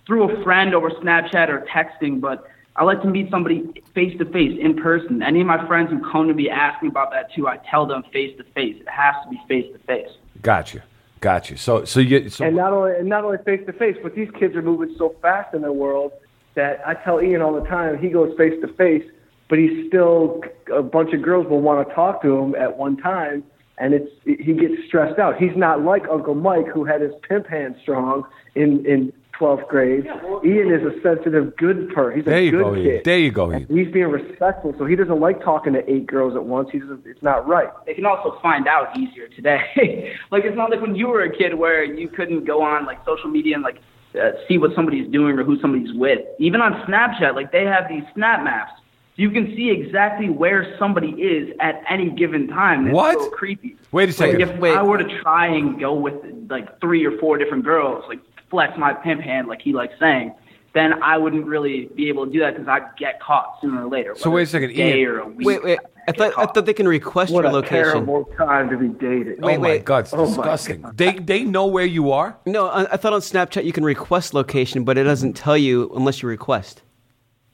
through 0.08 0.32
a 0.32 0.44
friend 0.44 0.74
over 0.74 0.90
Snapchat 0.90 1.50
or 1.50 1.68
texting, 1.72 2.20
but 2.20 2.48
I 2.78 2.84
like 2.84 3.02
to 3.02 3.08
meet 3.08 3.30
somebody 3.30 3.84
face 3.94 4.18
to 4.18 4.26
face 4.26 4.58
in 4.60 4.76
person. 4.76 5.22
Any 5.22 5.42
of 5.42 5.48
my 5.48 5.68
friends 5.68 5.92
who 5.92 6.00
come 6.12 6.28
to 6.30 6.34
me 6.34 6.50
ask 6.50 6.82
me 6.82 6.90
about 6.90 7.12
that 7.12 7.32
too, 7.34 7.48
I 7.48 7.58
tell 7.70 7.86
them 7.86 8.04
face 8.14 8.36
to 8.38 8.44
face. 8.56 8.78
It 8.80 8.90
has 8.90 9.16
to 9.24 9.30
be 9.30 9.40
face 9.48 9.72
to 9.74 9.80
face. 9.80 10.10
Gotcha. 10.42 10.84
Gotcha. 11.20 11.58
So, 11.58 11.84
so 11.86 12.00
you. 12.00 12.30
So, 12.30 12.46
And 12.46 12.56
not 12.56 12.74
only 12.74 12.96
and 12.96 13.10
not 13.10 13.26
only 13.26 13.40
face 13.40 13.66
to 13.66 13.74
face, 13.74 13.98
but 14.02 14.16
these 14.16 14.30
kids 14.40 14.56
are 14.56 14.62
moving 14.62 14.96
so 14.98 15.16
fast 15.22 15.54
in 15.54 15.62
their 15.62 15.74
world 15.74 16.12
that 16.54 16.82
I 16.86 16.94
tell 16.94 17.22
Ian 17.22 17.42
all 17.42 17.54
the 17.54 17.68
time. 17.68 17.98
He 17.98 18.10
goes 18.10 18.36
face 18.38 18.54
to 18.62 18.68
face, 18.74 19.04
but 19.50 19.58
he's 19.58 19.88
still 19.88 20.42
a 20.72 20.84
bunch 20.84 21.14
of 21.14 21.24
girls 21.24 21.48
will 21.48 21.62
want 21.62 21.88
to 21.88 21.94
talk 21.96 22.22
to 22.22 22.38
him 22.38 22.54
at 22.54 22.78
one 22.78 22.98
time, 22.98 23.44
and 23.80 23.96
it's 23.96 24.12
he 24.24 24.54
gets 24.54 24.76
stressed 24.86 25.18
out. 25.18 25.38
He's 25.38 25.56
not 25.56 25.82
like 25.82 26.04
Uncle 26.08 26.36
Mike 26.36 26.68
who 26.68 26.86
had 26.86 27.02
his 27.02 27.14
pimp 27.28 27.48
hand 27.48 27.76
strong 27.82 28.24
in 28.54 28.86
in 28.86 29.12
12th 29.40 29.68
grade. 29.68 30.06
Ian 30.46 30.72
is 30.72 30.84
a 30.84 31.00
sensitive, 31.02 31.56
good 31.58 31.90
per. 31.94 32.12
He's 32.12 32.26
a 32.26 32.30
There 32.30 32.42
you 32.42 32.52
good 32.52 32.64
go, 32.64 32.76
Ian. 32.76 32.84
kid. 32.86 33.02
There 33.06 33.20
you 33.20 33.32
go, 33.32 33.52
And 33.52 33.70
Ian. 33.70 33.78
He's 33.86 33.94
being 33.94 34.08
respectful, 34.08 34.74
so 34.78 34.86
he 34.86 34.96
doesn't 34.96 35.20
like 35.20 35.44
talking 35.44 35.74
to 35.74 35.92
eight 35.92 36.08
girls 36.08 36.36
at 36.36 36.44
once. 36.46 36.70
He's 36.72 36.84
it's 37.06 37.22
not 37.24 37.48
right. 37.48 37.70
they 37.86 37.94
can 37.94 38.06
also 38.06 38.38
find 38.42 38.68
out 38.68 38.98
easier 38.98 39.28
today. 39.30 40.16
like 40.32 40.44
it's 40.46 40.56
not 40.58 40.70
like 40.72 40.82
when 40.82 40.96
you 40.96 41.08
were 41.08 41.22
a 41.24 41.36
kid 41.36 41.56
where 41.56 41.84
you 41.84 42.08
couldn't 42.08 42.46
go 42.46 42.62
on 42.62 42.86
like 42.86 43.00
social 43.06 43.30
media 43.30 43.56
and 43.56 43.64
like 43.64 43.80
uh, 44.20 44.32
see 44.48 44.58
what 44.58 44.74
somebody's 44.76 45.10
doing 45.12 45.38
or 45.38 45.44
who 45.44 45.60
somebody's 45.60 45.94
with. 45.96 46.20
Even 46.40 46.62
on 46.62 46.74
Snapchat, 46.88 47.36
like 47.36 47.52
they 47.52 47.66
have 47.66 47.88
these 47.90 48.04
snap 48.14 48.44
maps. 48.44 48.72
You 49.16 49.32
can 49.32 49.48
see 49.56 49.72
exactly 49.72 50.30
where 50.30 50.76
somebody 50.78 51.10
is 51.10 51.52
at 51.60 51.82
any 51.90 52.12
given 52.12 52.48
time. 52.48 52.86
It's 52.88 52.94
What? 52.96 53.18
so 53.20 53.30
creepy. 53.32 53.76
Wait 53.92 54.10
a 54.10 54.14
second. 54.14 54.40
Like 54.40 54.50
if 54.50 54.60
Wait. 54.60 54.76
I 54.76 54.84
were 54.84 55.00
to 55.00 55.22
try 55.22 55.48
and 55.48 55.80
go 55.80 55.94
with 55.96 56.14
like 56.50 56.80
three 56.80 57.04
or 57.04 57.18
four 57.18 57.38
different 57.40 57.64
girls, 57.64 58.06
like 58.08 58.20
flex 58.50 58.78
my 58.78 58.94
pimp 58.94 59.22
hand, 59.22 59.48
like 59.48 59.62
he 59.62 59.74
likes 59.74 59.94
saying, 60.00 60.34
then 60.74 61.02
I 61.02 61.18
wouldn't 61.18 61.46
really 61.46 61.90
be 61.96 62.08
able 62.10 62.26
to 62.26 62.32
do 62.32 62.40
that 62.40 62.54
because 62.54 62.68
I'd 62.68 62.96
get 62.98 63.20
caught 63.22 63.58
sooner 63.62 63.86
or 63.86 63.90
later. 63.90 64.16
So 64.16 64.30
wait 64.30 64.42
a 64.42 64.44
it's 64.44 64.52
second, 64.52 64.76
day 64.76 65.00
Ian. 65.00 65.10
or 65.10 65.20
a 65.20 65.28
week. 65.28 65.48
Wait, 65.48 65.64
wait. 65.64 65.80
I 66.10 66.14
thought 66.14 66.34
I 66.38 66.46
thought 66.46 66.66
they 66.66 66.74
can 66.74 66.88
request 66.88 67.34
What 67.34 67.42
your 67.44 67.52
a 67.52 67.54
location. 67.54 67.84
terrible 67.84 68.24
time 68.38 68.70
to 68.70 68.78
be 68.78 68.88
dated. 68.88 69.42
Wait, 69.42 69.58
oh 69.58 69.60
my 69.62 69.68
wait. 69.68 69.86
God, 69.86 70.06
it's 70.06 70.14
Oh 70.14 70.26
disgusting. 70.26 70.82
God. 70.82 70.96
They 70.98 71.14
they 71.14 71.44
know 71.44 71.66
where 71.66 71.84
you 71.86 72.12
are. 72.12 72.38
No, 72.46 72.68
I, 72.68 72.94
I 72.94 72.98
thought 72.98 73.12
on 73.12 73.20
Snapchat 73.20 73.66
you 73.66 73.74
can 73.74 73.84
request 73.84 74.34
location, 74.34 74.86
but 74.86 74.98
it 74.98 75.04
doesn't 75.04 75.34
tell 75.34 75.58
you 75.58 75.92
unless 75.96 76.22
you 76.22 76.30
request. 76.30 76.82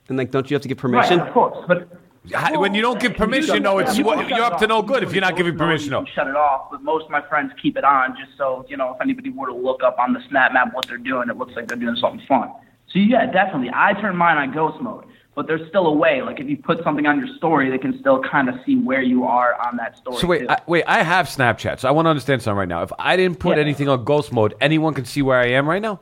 And 0.09 0.17
like, 0.17 0.29
don't 0.29 0.51
you 0.51 0.55
have 0.55 0.61
to 0.61 0.67
give 0.67 0.77
permission? 0.77 1.17
Right, 1.19 1.27
of 1.27 1.33
course, 1.33 1.65
but 1.67 1.87
How- 2.33 2.57
when 2.59 2.73
you 2.73 2.81
don't 2.81 2.99
give 3.01 3.15
permission, 3.15 3.63
no, 3.63 3.79
it's 3.79 3.97
You 3.97 4.05
what, 4.05 4.19
can 4.19 4.29
you're 4.29 4.37
shut 4.37 4.53
up 4.53 4.59
to 4.59 4.67
no 4.67 4.81
good 4.81 5.03
if 5.03 5.11
you're 5.11 5.21
not 5.21 5.35
giving 5.35 5.57
permission. 5.57 5.89
No. 5.91 6.05
Shut 6.05 6.27
it 6.27 6.35
off, 6.35 6.71
but 6.71 6.81
most 6.81 7.05
of 7.05 7.11
my 7.11 7.21
friends 7.21 7.51
keep 7.61 7.75
it 7.75 7.83
on 7.83 8.15
just 8.17 8.37
so 8.37 8.65
you 8.69 8.77
know 8.77 8.93
if 8.93 9.01
anybody 9.01 9.29
were 9.29 9.47
to 9.47 9.53
look 9.53 9.83
up 9.83 9.97
on 9.99 10.13
the 10.13 10.21
snap 10.29 10.53
map 10.53 10.73
what 10.73 10.87
they're 10.87 10.97
doing, 10.97 11.29
it 11.29 11.37
looks 11.37 11.53
like 11.55 11.67
they're 11.67 11.77
doing 11.77 11.97
something 11.97 12.25
fun. 12.27 12.49
So 12.87 12.99
yeah, 12.99 13.25
definitely, 13.25 13.71
I 13.73 13.93
turn 13.99 14.15
mine 14.15 14.37
on 14.37 14.51
ghost 14.53 14.81
mode, 14.81 15.03
but 15.35 15.47
there's 15.47 15.67
still 15.67 15.85
a 15.87 15.91
way. 15.93 16.21
Like 16.21 16.39
if 16.39 16.47
you 16.47 16.55
put 16.55 16.81
something 16.83 17.05
on 17.05 17.17
your 17.19 17.27
story, 17.35 17.69
they 17.69 17.77
can 17.77 17.99
still 17.99 18.21
kind 18.23 18.47
of 18.47 18.55
see 18.65 18.77
where 18.77 19.01
you 19.01 19.25
are 19.25 19.55
on 19.67 19.75
that 19.77 19.97
story. 19.97 20.17
So 20.17 20.27
wait. 20.27 20.49
I, 20.49 20.59
wait. 20.65 20.85
I 20.87 21.03
have 21.03 21.27
Snapchat, 21.27 21.79
so 21.79 21.89
I 21.89 21.91
want 21.91 22.05
to 22.05 22.09
understand 22.11 22.41
something 22.41 22.57
right 22.57 22.67
now. 22.69 22.83
If 22.83 22.91
I 22.97 23.17
didn't 23.17 23.39
put 23.39 23.57
Yeah. 23.57 23.63
anything 23.63 23.89
on 23.89 24.05
ghost 24.05 24.31
mode, 24.31 24.53
anyone 24.61 24.93
can 24.93 25.03
see 25.05 25.21
where 25.21 25.39
I 25.39 25.47
am 25.47 25.67
right 25.67 25.81
now. 25.81 25.99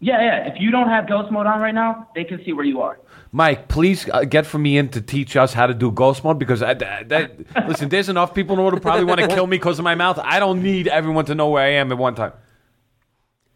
yeah, 0.00 0.20
yeah. 0.22 0.48
If 0.52 0.60
you 0.60 0.70
don't 0.70 0.88
have 0.88 1.06
ghost 1.08 1.30
mode 1.30 1.46
on 1.46 1.60
right 1.60 1.74
now, 1.74 2.08
they 2.14 2.24
can 2.24 2.42
see 2.44 2.52
where 2.54 2.64
you 2.64 2.80
are. 2.80 2.98
Mike, 3.32 3.68
please 3.68 4.08
uh, 4.08 4.24
get 4.24 4.44
for 4.44 4.58
me 4.58 4.76
in 4.76 4.88
to 4.88 5.00
teach 5.00 5.36
us 5.36 5.52
how 5.52 5.66
to 5.66 5.74
do 5.74 5.92
ghost 5.92 6.24
mode 6.24 6.38
because 6.38 6.62
I, 6.62 6.74
that- 6.74 7.68
listen, 7.68 7.88
there's 7.88 8.08
enough 8.08 8.34
people 8.34 8.54
in 8.54 8.56
the 8.58 8.62
world 8.62 8.74
who 8.74 8.80
probably 8.80 9.04
want 9.04 9.20
to 9.20 9.28
kill 9.28 9.46
me 9.46 9.56
because 9.56 9.78
of 9.78 9.84
my 9.84 9.94
mouth. 9.94 10.18
I 10.18 10.40
don't 10.40 10.62
need 10.62 10.88
everyone 10.88 11.26
to 11.26 11.34
know 11.34 11.48
where 11.50 11.62
I 11.62 11.70
am 11.74 11.92
at 11.92 11.98
one 11.98 12.14
time. 12.16 12.32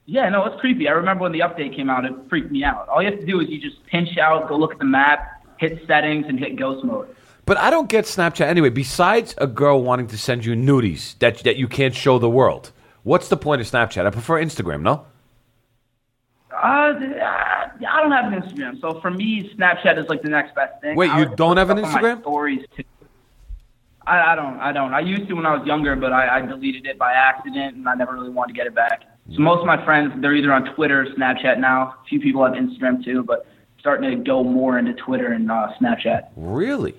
Yeah, 0.06 0.28
no, 0.28 0.44
it's 0.44 0.60
creepy. 0.60 0.86
I 0.86 0.92
remember 0.92 1.22
when 1.22 1.32
the 1.32 1.40
update 1.40 1.74
came 1.74 1.88
out, 1.90 2.04
it 2.04 2.12
freaked 2.28 2.50
me 2.52 2.62
out. 2.62 2.88
All 2.88 3.02
you 3.02 3.10
have 3.10 3.18
to 3.18 3.26
do 3.26 3.40
is 3.40 3.48
you 3.48 3.60
just 3.60 3.84
pinch 3.86 4.18
out, 4.18 4.48
go 4.48 4.56
look 4.56 4.72
at 4.72 4.78
the 4.78 4.84
map, 4.84 5.42
hit 5.56 5.80
settings, 5.86 6.26
and 6.28 6.38
hit 6.38 6.56
ghost 6.56 6.84
mode. 6.84 7.08
But 7.46 7.56
I 7.58 7.70
don't 7.70 7.88
get 7.88 8.04
Snapchat 8.04 8.46
anyway. 8.46 8.68
Besides 8.70 9.34
a 9.38 9.46
girl 9.46 9.82
wanting 9.82 10.06
to 10.08 10.18
send 10.18 10.44
you 10.44 10.54
nudies 10.54 11.18
that 11.18 11.38
that 11.44 11.56
you 11.56 11.68
can't 11.68 11.94
show 11.94 12.18
the 12.18 12.28
world, 12.30 12.70
what's 13.02 13.28
the 13.28 13.36
point 13.36 13.60
of 13.60 13.66
Snapchat? 13.66 14.06
I 14.06 14.10
prefer 14.10 14.40
Instagram. 14.42 14.82
No. 14.82 15.06
Uh, 16.64 16.66
I 16.66 18.00
don't 18.00 18.12
have 18.12 18.32
an 18.32 18.40
Instagram, 18.40 18.80
so 18.80 18.98
for 19.00 19.10
me, 19.10 19.52
Snapchat 19.54 19.98
is 19.98 20.08
like 20.08 20.22
the 20.22 20.30
next 20.30 20.54
best 20.54 20.80
thing. 20.80 20.96
Wait, 20.96 21.12
you 21.18 21.26
don't 21.36 21.58
have 21.58 21.68
an 21.68 21.76
stuff 21.76 21.96
on 21.96 22.02
my 22.02 22.08
Instagram? 22.08 22.20
Stories 22.22 22.66
too. 22.74 22.84
I, 24.06 24.32
I 24.32 24.34
don't. 24.34 24.58
I 24.58 24.72
don't. 24.72 24.94
I 24.94 25.00
used 25.00 25.28
to 25.28 25.34
when 25.34 25.44
I 25.44 25.54
was 25.54 25.66
younger, 25.66 25.94
but 25.94 26.14
I, 26.14 26.38
I 26.38 26.40
deleted 26.40 26.86
it 26.86 26.98
by 26.98 27.12
accident, 27.12 27.76
and 27.76 27.86
I 27.86 27.94
never 27.94 28.14
really 28.14 28.30
wanted 28.30 28.54
to 28.54 28.56
get 28.56 28.66
it 28.66 28.74
back. 28.74 29.02
So 29.34 29.40
most 29.40 29.60
of 29.60 29.66
my 29.66 29.84
friends, 29.84 30.14
they're 30.22 30.34
either 30.34 30.54
on 30.54 30.64
Twitter 30.74 31.02
or 31.02 31.06
Snapchat 31.06 31.58
now. 31.58 31.96
A 32.02 32.08
few 32.08 32.18
people 32.18 32.42
have 32.42 32.54
Instagram 32.54 33.04
too, 33.04 33.22
but 33.22 33.46
starting 33.78 34.10
to 34.10 34.16
go 34.16 34.42
more 34.42 34.78
into 34.78 34.94
Twitter 34.94 35.32
and 35.32 35.50
uh, 35.50 35.68
Snapchat. 35.78 36.28
Really? 36.36 36.94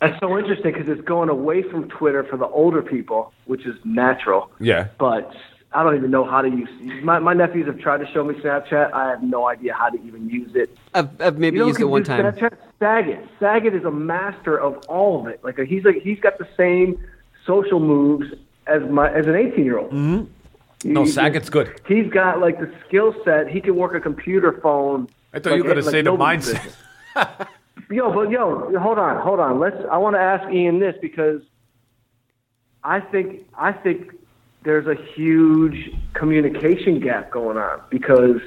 That's 0.00 0.18
so 0.18 0.36
interesting 0.36 0.72
because 0.72 0.88
it's 0.88 1.06
going 1.06 1.28
away 1.28 1.62
from 1.62 1.88
Twitter 1.88 2.24
for 2.24 2.36
the 2.36 2.48
older 2.48 2.82
people, 2.82 3.32
which 3.44 3.66
is 3.66 3.76
natural. 3.84 4.50
Yeah. 4.58 4.88
But 4.98 5.32
I 5.72 5.82
don't 5.82 5.96
even 5.96 6.10
know 6.10 6.24
how 6.24 6.42
to 6.42 6.48
use. 6.48 6.68
My 7.02 7.18
my 7.18 7.34
nephews 7.34 7.66
have 7.66 7.78
tried 7.78 7.98
to 7.98 8.06
show 8.12 8.24
me 8.24 8.34
Snapchat. 8.34 8.92
I 8.92 9.10
have 9.10 9.22
no 9.22 9.48
idea 9.48 9.74
how 9.74 9.88
to 9.90 10.02
even 10.06 10.28
use 10.30 10.54
it. 10.54 10.76
I've, 10.94 11.20
I've 11.20 11.38
maybe 11.38 11.56
You 11.56 11.62
know, 11.62 11.68
used 11.68 11.80
it 11.80 11.84
one 11.84 12.04
can 12.04 12.22
time. 12.22 12.32
Snapchat? 12.32 12.56
Saget. 12.78 13.28
Saget 13.40 13.74
is 13.74 13.84
a 13.84 13.90
master 13.90 14.58
of 14.58 14.78
all 14.88 15.20
of 15.20 15.26
it. 15.26 15.42
Like 15.44 15.58
he's 15.58 15.84
like 15.84 15.96
he's 16.02 16.20
got 16.20 16.38
the 16.38 16.48
same 16.56 16.98
social 17.44 17.80
moves 17.80 18.32
as 18.66 18.82
my 18.88 19.10
as 19.12 19.26
an 19.26 19.34
18 19.34 19.64
year 19.64 19.78
old. 19.78 19.90
Mm-hmm. 19.90 20.92
No, 20.92 21.04
Saget's 21.04 21.50
good. 21.50 21.80
He's 21.86 22.08
got 22.10 22.40
like 22.40 22.58
the 22.60 22.72
skill 22.86 23.14
set. 23.24 23.48
He 23.48 23.60
can 23.60 23.76
work 23.76 23.94
a 23.94 24.00
computer 24.00 24.52
phone. 24.62 25.08
I 25.32 25.40
thought 25.40 25.56
you 25.56 25.64
were 25.64 25.74
going 25.74 25.76
to 25.76 25.90
say 25.90 25.98
the 26.02 26.04
nobody's 26.04 26.48
mindset. 26.48 26.64
business. 27.16 27.48
Yo, 27.90 28.12
but 28.12 28.30
yo, 28.30 28.78
hold 28.78 28.98
on, 28.98 29.20
hold 29.20 29.40
on. 29.40 29.60
Let's. 29.60 29.76
I 29.90 29.98
want 29.98 30.16
to 30.16 30.20
ask 30.20 30.52
Ian 30.52 30.78
this 30.80 30.96
because 31.00 31.40
I 32.82 33.00
think 33.00 33.46
I 33.56 33.72
think 33.72 34.12
there's 34.66 34.86
a 34.86 35.00
huge 35.14 35.90
communication 36.14 36.98
gap 37.00 37.30
going 37.30 37.56
on 37.56 37.80
because 37.88 38.40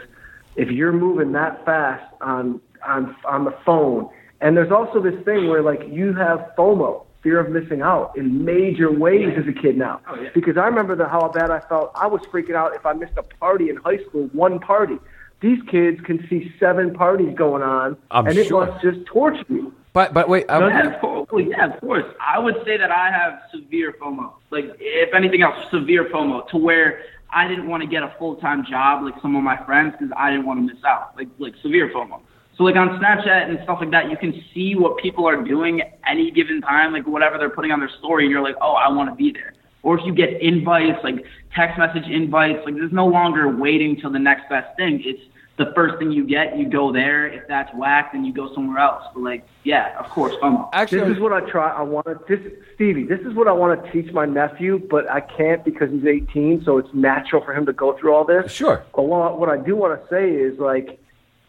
if 0.58 0.70
you're 0.70 0.92
moving 0.92 1.32
that 1.32 1.64
fast 1.66 2.04
on 2.22 2.62
on 2.86 3.16
on 3.26 3.46
the 3.46 3.56
phone, 3.66 4.10
and 4.42 4.56
there's 4.56 4.72
also 4.72 5.02
this 5.02 5.16
thing 5.24 5.48
where 5.48 5.64
like 5.64 5.82
you 5.90 6.14
have 6.14 6.52
FOMO. 6.58 7.06
fear 7.24 7.40
of 7.40 7.50
missing 7.50 7.82
out 7.82 8.18
in 8.18 8.46
major 8.46 8.92
ways 8.92 9.34
as 9.38 9.46
a 9.48 9.52
kid 9.52 9.78
now. 9.78 10.00
Oh, 10.08 10.16
yeah. 10.16 10.30
Because 10.34 10.56
I 10.58 10.66
remember 10.68 10.96
the, 10.96 11.06
how 11.08 11.28
bad 11.30 11.52
I 11.52 11.60
felt. 11.60 11.92
I 11.96 12.08
was 12.08 12.22
freaking 12.32 12.56
out 12.56 12.74
if 12.76 12.86
I 12.86 12.94
missed 12.94 13.18
a 13.18 13.24
party 13.24 13.70
in 13.70 13.76
high 13.78 13.98
school, 14.06 14.30
one 14.32 14.60
party. 14.60 14.98
These 15.42 15.62
kids 15.70 16.00
can 16.02 16.26
see 16.30 16.54
seven 16.60 16.94
parties 16.94 17.34
going 17.36 17.64
on, 17.64 17.98
I'm 18.12 18.28
and 18.28 18.38
it 18.38 18.48
sure. 18.48 18.66
must 18.66 18.82
just 18.82 19.06
torture 19.06 19.44
you. 19.50 19.74
But 19.93 20.13
but 20.13 20.30
wait, 20.30 20.49
um, 20.49 20.63
I, 20.63 20.69
Yeah, 20.69 20.93
of 20.93 21.02
course. 21.02 21.28
Oh, 21.32 21.38
yeah, 21.38 21.73
of 21.73 21.80
course. 21.82 22.06
I 22.19 22.39
would 22.39 22.56
say 22.65 22.78
that 22.78 22.91
I 22.91 23.12
have 23.12 23.41
severe 23.52 23.95
FOMO. 24.02 24.34
Like, 24.49 24.65
if 24.80 25.13
anything 25.13 25.41
else, 25.41 25.56
severe 25.69 26.06
FOMO 26.06 26.47
to 26.49 26.58
where 26.58 27.04
I 27.32 27.47
didn't 27.47 27.67
want 27.67 27.82
to 27.84 27.89
get 27.89 28.04
a 28.04 28.13
full 28.17 28.36
time 28.36 28.65
job 28.65 29.04
like 29.04 29.15
some 29.21 29.36
of 29.36 29.43
my 29.43 29.63
friends 29.65 29.93
because 29.97 30.13
I 30.17 30.32
didn't 30.32 30.45
want 30.45 30.67
to 30.67 30.73
miss 30.73 30.84
out. 30.84 31.15
Like, 31.17 31.28
like 31.38 31.54
severe 31.62 31.89
FOMO. 31.89 32.21
So 32.58 32.65
like 32.65 32.75
on 32.75 32.99
Snapchat 32.99 33.49
and 33.49 33.58
stuff 33.63 33.78
like 33.80 33.91
that, 33.91 34.10
you 34.10 34.17
can 34.17 34.43
see 34.54 34.75
what 34.75 34.97
people 34.97 35.25
are 35.28 35.41
doing 35.41 35.82
any 36.06 36.30
given 36.30 36.62
time, 36.62 36.91
like 36.91 37.08
whatever 37.08 37.38
they're 37.38 37.49
putting 37.49 37.71
on 37.71 37.80
their 37.80 37.91
story, 37.99 38.25
and 38.25 38.32
you're 38.32 38.43
like, 38.43 38.58
oh, 38.62 38.73
I 38.73 38.89
want 38.89 39.10
to 39.10 39.15
be 39.15 39.32
there. 39.32 39.54
Or 39.82 39.97
if 39.97 40.06
you 40.06 40.13
get 40.13 40.41
invites, 40.41 41.02
like 41.04 41.23
text 41.56 41.80
message 41.80 42.04
invites, 42.10 42.60
like 42.65 42.75
there's 42.75 42.91
no 42.91 43.08
longer 43.08 43.56
waiting 43.56 43.95
till 43.95 44.12
the 44.12 44.19
next 44.19 44.49
best 44.49 44.75
thing. 44.75 45.02
It's 45.06 45.21
the 45.60 45.72
first 45.76 46.00
thing 46.00 46.12
you 46.12 46.26
get, 46.26 46.58
you 46.58 46.67
go 46.67 46.91
there. 46.91 47.28
If 47.28 47.48
that's 47.48 47.72
whack, 47.76 48.13
then 48.13 48.26
you 48.26 48.34
go 48.34 48.52
somewhere 48.56 48.80
else. 48.80 49.04
But 49.13 49.22
like, 49.22 49.45
yeah, 49.63 50.00
of 50.00 50.10
course, 50.10 50.34
FOMO. 50.41 50.69
actually, 50.74 51.02
This 51.02 51.17
is 51.17 51.19
what 51.19 51.34
I 51.34 51.41
try. 51.41 51.69
I 51.69 51.82
want 51.84 52.08
to. 52.08 52.17
This, 52.28 52.39
Stevie. 52.76 53.04
This 53.04 53.19
is 53.19 53.34
what 53.36 53.48
I 53.48 53.52
want 53.52 53.84
to 53.84 53.91
teach 53.91 54.12
my 54.13 54.26
nephew, 54.26 54.80
but 54.89 55.08
I 55.12 55.19
can't 55.22 55.63
because 55.63 55.91
he's 55.91 56.06
18. 56.06 56.63
So 56.63 56.78
it's 56.80 56.89
natural 56.93 57.43
for 57.43 57.54
him 57.54 57.65
to 57.67 57.74
go 57.74 57.95
through 58.00 58.13
all 58.15 58.24
this. 58.26 58.52
Sure. 58.52 58.84
But 58.95 59.04
what, 59.04 59.39
what 59.39 59.50
I 59.50 59.58
do 59.58 59.76
want 59.76 60.02
to 60.02 60.08
say 60.10 60.32
is 60.32 60.58
like, 60.60 61.00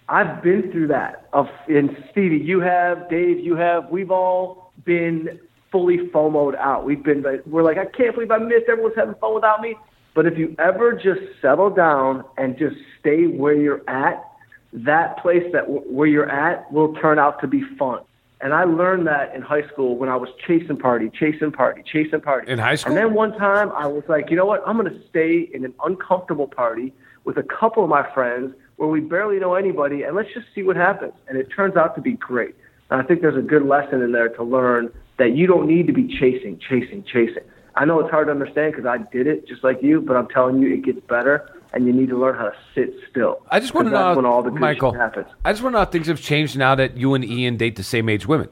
I've 0.09 0.42
been 0.42 0.70
through 0.73 0.88
that. 0.88 1.29
Of 1.33 1.46
and 1.68 1.96
Stevie, 2.11 2.38
you 2.38 2.61
have, 2.61 3.09
Dave, 3.09 3.38
you 3.38 3.55
have. 3.57 3.88
We've 3.90 4.11
all 4.11 4.73
been 4.85 5.38
fully 5.70 5.99
FOMOed 6.09 6.57
out. 6.57 6.85
We've 6.85 7.03
been. 7.03 7.23
like- 7.23 7.46
We're 7.46 7.62
like, 7.62 7.79
I 7.79 7.85
can't 7.87 8.12
believe 8.14 8.33
I 8.33 8.38
missed. 8.38 8.68
Everyone's 8.68 8.96
having 8.96 9.14
fun 9.14 9.35
without 9.37 9.61
me. 9.61 9.77
But 10.14 10.27
if 10.27 10.37
you 10.38 10.55
ever 10.59 10.92
just 10.92 11.20
settle 11.40 11.70
down 11.70 12.25
and 12.37 12.59
just 12.59 12.77
stay 12.99 13.27
where 13.27 13.55
you're 13.55 13.88
at, 13.88 14.25
that 14.73 15.18
place 15.18 15.44
that 15.53 15.64
where 15.68 16.07
you're 16.07 16.31
at 16.31 16.70
will 16.73 16.94
turn 16.94 17.18
out 17.18 17.40
to 17.40 17.46
be 17.46 17.62
fun. 17.79 18.01
And 18.42 18.55
I 18.55 18.64
learned 18.64 19.07
that 19.07 19.35
in 19.35 19.42
high 19.42 19.66
school 19.68 19.96
when 19.96 20.09
I 20.09 20.16
was 20.16 20.31
chasing 20.46 20.79
party, 20.79 21.11
chasing 21.12 21.53
party, 21.53 21.83
chasing 21.85 22.20
party. 22.20 22.51
In 22.51 22.59
high 22.59 22.77
school? 22.77 22.92
And 22.92 22.96
then 22.96 23.14
one 23.14 23.37
time 23.37 23.70
I 23.73 23.87
was 23.87 24.03
like, 24.09 24.31
you 24.31 24.37
know 24.37 24.46
what? 24.46 24.62
I'm 24.66 24.79
going 24.79 24.90
to 24.90 25.09
stay 25.09 25.49
in 25.53 25.64
an 25.64 25.75
uncomfortable 25.85 26.46
party 26.46 26.94
with 27.25 27.37
a 27.37 27.42
couple 27.42 27.85
of 27.85 27.90
my 27.90 28.11
friends 28.14 28.55
where 28.77 28.88
we 28.88 29.01
barely 29.01 29.38
know 29.38 29.55
anybody 29.55 30.05
and 30.05 30.16
let's 30.16 30.33
just 30.33 30.46
see 30.55 30.62
what 30.62 30.77
happens. 30.77 31.12
And 31.29 31.37
it 31.37 31.49
turns 31.55 31.77
out 31.77 31.94
to 31.96 32.01
be 32.01 32.12
great. 32.12 32.55
And 32.90 33.01
I 33.01 33.05
think 33.05 33.20
there's 33.20 33.37
a 33.37 33.46
good 33.46 33.66
lesson 33.66 34.01
in 34.01 34.12
there 34.12 34.31
to 34.31 34.42
learn 34.42 34.90
that 35.18 35.37
you 35.37 35.46
don't 35.46 35.66
need 35.66 35.87
to 35.87 35.92
be 35.92 36.09
chasing, 36.18 36.59
chasing, 36.59 37.05
chasing. 37.05 37.44
I 37.77 37.85
know 37.85 38.01
it's 38.01 38.11
hard 38.11 38.27
to 38.29 38.33
understand 38.33 38.73
because 38.75 38.87
I 38.87 38.99
did 39.13 39.27
it 39.27 39.47
just 39.47 39.63
like 39.65 39.83
you, 39.83 40.01
but 40.01 40.17
I'm 40.17 40.29
telling 40.29 40.59
you, 40.61 40.73
it 40.75 40.85
gets 40.85 41.01
better, 41.07 41.51
and 41.73 41.87
you 41.87 41.93
need 41.93 42.09
to 42.11 42.19
learn 42.19 42.37
how 42.37 42.45
to 42.51 42.55
sit 42.75 42.93
still. 43.11 43.43
I 43.51 43.61
just 43.61 43.75
want 43.75 43.87
to 43.89 43.93
know, 43.93 44.15
when 44.17 44.27
all 44.27 44.43
the 44.43 44.51
good 44.51 44.61
Michael. 44.61 44.93
happens. 44.93 45.27
I 45.45 45.53
just 45.53 45.63
want 45.63 45.73
to 45.75 45.79
know 45.79 45.85
how 45.85 45.91
things 45.91 46.07
have 46.09 46.21
changed 46.21 46.59
now 46.59 46.75
that 46.75 46.97
you 46.97 47.15
and 47.15 47.25
Ian 47.25 47.57
date 47.57 47.77
the 47.77 47.83
same 47.85 48.09
age 48.09 48.27
women. 48.27 48.49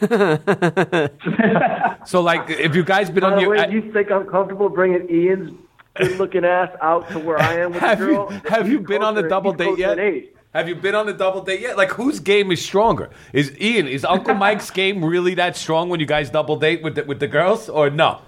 so, 2.04 2.20
like, 2.22 2.50
if 2.50 2.74
you 2.74 2.82
guys 2.84 3.10
been 3.10 3.22
By 3.22 3.30
on 3.30 3.34
the 3.36 3.40
your, 3.42 3.50
way, 3.50 3.58
I- 3.60 3.66
you 3.68 3.92
think 3.92 4.10
I'm 4.10 4.26
comfortable 4.26 4.68
bringing 4.68 5.08
Ian's 5.10 5.52
good-looking 5.94 6.44
ass 6.44 6.70
out 6.82 7.08
to 7.10 7.18
where 7.18 7.38
I 7.38 7.54
am 7.60 7.72
with 7.72 7.80
have 7.80 7.98
the 7.98 8.06
girl? 8.06 8.28
you 8.32 8.40
have 8.50 8.68
you 8.68 8.80
been 8.80 9.02
on 9.02 9.14
closer- 9.14 9.28
double 9.28 9.52
date 9.52 9.78
yet? 9.78 9.98
Have 10.54 10.68
you 10.68 10.74
been 10.74 10.94
on 10.94 11.04
the 11.06 11.12
double 11.12 11.42
date 11.42 11.60
yet? 11.60 11.76
Like, 11.76 11.90
whose 11.90 12.18
game 12.20 12.50
is 12.50 12.64
stronger? 12.64 13.10
Is 13.34 13.52
Ian 13.60 13.86
is 13.86 14.04
Uncle 14.06 14.34
Mike's 14.44 14.70
game 14.70 15.04
really 15.04 15.34
that 15.34 15.54
strong 15.56 15.88
when 15.90 16.00
you 16.00 16.06
guys 16.06 16.30
double 16.30 16.56
date 16.56 16.82
with 16.82 16.94
the, 16.94 17.04
with 17.04 17.20
the 17.20 17.26
girls, 17.28 17.68
or 17.68 17.90
no? 17.90 18.20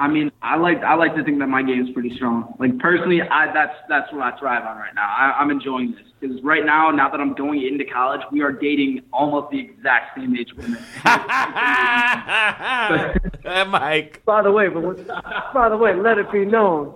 I 0.00 0.08
mean, 0.08 0.30
I 0.42 0.56
like 0.56 0.82
I 0.82 0.94
like 0.94 1.16
to 1.16 1.24
think 1.24 1.38
that 1.40 1.48
my 1.48 1.62
game's 1.62 1.90
pretty 1.90 2.14
strong. 2.14 2.54
Like 2.58 2.78
personally, 2.78 3.20
I 3.20 3.52
that's 3.52 3.74
that's 3.88 4.12
what 4.12 4.22
I 4.22 4.38
thrive 4.38 4.64
on 4.64 4.76
right 4.76 4.94
now. 4.94 5.08
I, 5.08 5.40
I'm 5.40 5.50
enjoying 5.50 5.92
this 5.92 6.02
because 6.20 6.42
right 6.42 6.64
now, 6.64 6.90
now 6.90 7.08
that 7.08 7.20
I'm 7.20 7.34
going 7.34 7.66
into 7.66 7.84
college, 7.84 8.20
we 8.30 8.42
are 8.42 8.52
dating 8.52 9.02
almost 9.12 9.50
the 9.50 9.60
exact 9.60 10.16
same 10.16 10.36
age 10.36 10.52
women. 10.54 10.78
Mike. 13.70 14.22
By 14.24 14.42
the 14.42 14.52
way, 14.52 14.68
but 14.68 14.82
when, 14.82 15.06
by 15.54 15.68
the 15.68 15.76
way, 15.76 15.94
let 15.94 16.18
it 16.18 16.30
be 16.30 16.44
known, 16.44 16.94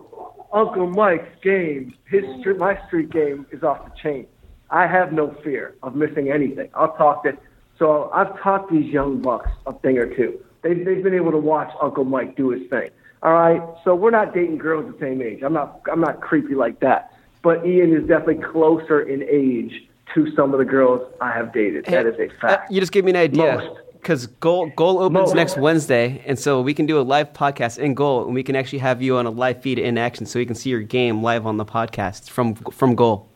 Uncle 0.52 0.88
Mike's 0.88 1.28
game, 1.42 1.94
his 2.04 2.24
street, 2.40 2.58
my 2.58 2.78
street 2.86 3.10
game 3.10 3.46
is 3.50 3.62
off 3.62 3.84
the 3.84 3.92
chain. 4.02 4.26
I 4.70 4.86
have 4.86 5.12
no 5.12 5.36
fear 5.44 5.76
of 5.82 5.94
missing 5.94 6.30
anything. 6.30 6.70
I'll 6.74 6.96
talk 6.96 7.24
to. 7.24 7.36
So 7.78 8.10
I've 8.12 8.40
taught 8.40 8.70
these 8.70 8.92
young 8.92 9.20
bucks 9.20 9.50
a 9.66 9.72
thing 9.72 9.98
or 9.98 10.14
two. 10.14 10.42
They've 10.62 10.85
they've 10.85 11.03
been 11.03 11.14
able 11.14 11.33
to 11.33 11.38
watch 11.38 11.72
Uncle 11.83 12.05
Mike 12.05 12.37
do 12.37 12.51
his 12.51 12.68
thing. 12.70 12.90
All 13.22 13.33
right, 13.35 13.62
so 13.85 13.94
we're 13.94 14.11
not 14.11 14.35
dating 14.35 14.59
girls 14.59 14.92
the 14.92 14.98
same 14.98 15.22
age. 15.22 15.42
I'm 15.42 15.53
not 15.53 15.81
I'm 15.90 16.01
not 16.01 16.20
creepy 16.20 16.55
like 16.55 16.81
that. 16.81 17.12
But 17.42 17.66
Ian 17.66 17.92
is 17.92 18.07
definitely 18.07 18.42
closer 18.44 19.01
in 19.01 19.22
age 19.25 19.85
to 20.14 20.31
some 20.37 20.53
of 20.53 20.59
the 20.59 20.64
girls 20.64 21.01
I 21.20 21.33
have 21.33 21.53
dated. 21.53 21.87
That 21.87 22.07
is 22.07 22.14
a 22.18 22.27
Uh, 22.27 22.40
fact. 22.40 22.70
you 22.72 22.79
just 22.81 22.92
gave 22.92 23.05
me 23.05 23.11
an 23.11 23.16
idea. 23.16 23.57
Most. 23.57 23.79
Because 23.94 24.27
goal 24.27 24.66
goal 24.77 24.98
opens 25.01 25.29
Most. 25.29 25.35
next 25.37 25.57
Wednesday, 25.57 26.22
and 26.27 26.37
so 26.38 26.61
we 26.61 26.75
can 26.75 26.87
do 26.87 26.98
a 27.01 27.03
live 27.03 27.33
podcast 27.33 27.79
in 27.79 27.94
goal, 27.94 28.25
and 28.25 28.35
we 28.35 28.42
can 28.42 28.57
actually 28.57 28.81
have 28.81 29.01
you 29.01 29.16
on 29.16 29.27
a 29.27 29.31
live 29.31 29.62
feed 29.62 29.79
in 29.79 29.96
action, 29.96 30.27
so 30.27 30.38
we 30.40 30.46
can 30.46 30.57
see 30.57 30.70
your 30.70 30.81
game 30.83 31.22
live 31.22 31.46
on 31.46 31.57
the 31.57 31.64
podcast 31.64 32.29
from 32.29 32.55
from 32.57 32.94
goal. 32.96 33.29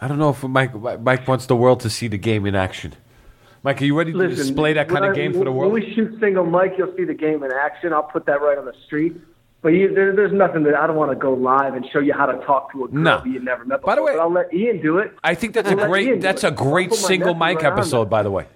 I 0.00 0.08
don't 0.08 0.18
know 0.18 0.30
if 0.30 0.42
Mike 0.42 0.74
Mike 1.02 1.28
wants 1.28 1.44
the 1.46 1.56
world 1.56 1.80
to 1.80 1.90
see 1.90 2.08
the 2.08 2.16
game 2.18 2.46
in 2.46 2.54
action. 2.54 2.94
Mike, 3.66 3.82
are 3.82 3.84
you 3.84 3.98
ready 3.98 4.12
to 4.12 4.28
display 4.28 4.74
that 4.74 4.88
kind 4.88 5.04
of 5.04 5.16
game 5.16 5.32
for 5.32 5.42
the 5.42 5.50
world? 5.50 5.72
When 5.72 5.82
we 5.82 5.92
shoot 5.92 6.20
single 6.20 6.46
Mike, 6.46 6.74
you'll 6.78 6.94
see 6.96 7.02
the 7.02 7.14
game 7.14 7.42
in 7.42 7.50
action. 7.50 7.92
I'll 7.92 8.04
put 8.04 8.24
that 8.26 8.40
right 8.40 8.56
on 8.56 8.64
the 8.64 8.74
street. 8.86 9.16
But 9.60 9.70
you, 9.70 9.92
there, 9.92 10.14
there's 10.14 10.32
nothing 10.32 10.62
that 10.62 10.76
I 10.76 10.86
don't 10.86 10.94
want 10.94 11.10
to 11.10 11.16
go 11.16 11.32
live 11.34 11.74
and 11.74 11.84
show 11.92 11.98
you 11.98 12.12
how 12.12 12.26
to 12.26 12.38
talk 12.46 12.70
to 12.74 12.84
a 12.84 12.88
girl 12.88 13.02
No. 13.02 13.24
you 13.24 13.40
never 13.40 13.64
met 13.64 13.82
By 13.82 13.96
the 13.96 14.04
way- 14.04 14.12
but 14.12 14.20
I'll 14.20 14.30
let 14.30 14.54
Ian 14.54 14.80
do 14.80 14.98
it. 14.98 15.12
I 15.24 15.34
think 15.34 15.52
that's 15.54 15.66
a 15.68 15.72
I'll 15.72 15.78
let 15.78 15.88
great 15.88 16.20
that's 16.20 16.44
a 16.44 16.52
great 16.52 16.90
I'll 16.90 16.96
put 16.96 17.02
my 17.02 17.08
single 17.08 17.34
Mike 17.34 17.62
right 17.62 17.72
episode, 17.72 18.08
by 18.08 18.22
the 18.22 18.30
way. 18.30 18.46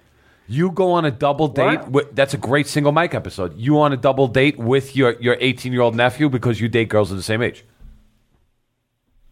You 0.47 0.71
go 0.71 0.93
on 0.93 1.03
a 1.03 1.11
double 1.11 1.49
date. 1.49 1.85
With, 1.89 2.15
that's 2.15 2.33
a 2.33 2.37
great 2.37 2.67
single 2.67 2.93
Mike 2.93 3.13
episode. 3.13 3.57
You 3.57 3.81
on 3.81 3.91
a 3.91 3.97
double 3.97 4.29
date 4.29 4.57
with 4.57 4.95
your 4.95 5.17
your 5.19 5.35
18 5.41 5.73
year 5.73 5.81
old 5.81 5.93
nephew 5.93 6.29
because 6.29 6.61
you 6.61 6.69
date 6.69 6.87
girls 6.87 7.11
of 7.11 7.17
the 7.17 7.23
same 7.23 7.41
age. 7.41 7.65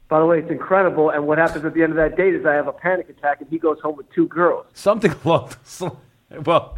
By 0.10 0.20
the 0.20 0.26
way, 0.26 0.40
it's 0.40 0.50
incredible. 0.50 1.12
And 1.12 1.28
what 1.28 1.38
happens 1.38 1.64
at 1.66 1.74
the 1.76 1.84
end 1.84 1.92
of 1.92 1.98
that 1.98 2.18
date 2.18 2.34
is 2.34 2.46
I 2.46 2.54
have 2.54 2.68
a 2.68 2.74
panic 2.74 3.10
attack, 3.10 3.42
and 3.42 3.50
he 3.50 3.60
goes 3.60 3.80
home 3.80 3.96
with 3.96 4.12
two 4.12 4.28
girls. 4.28 4.66
Something 4.74 5.14
along 5.24 5.50
those 5.50 5.82
lines. 5.82 6.46
Well, 6.46 6.78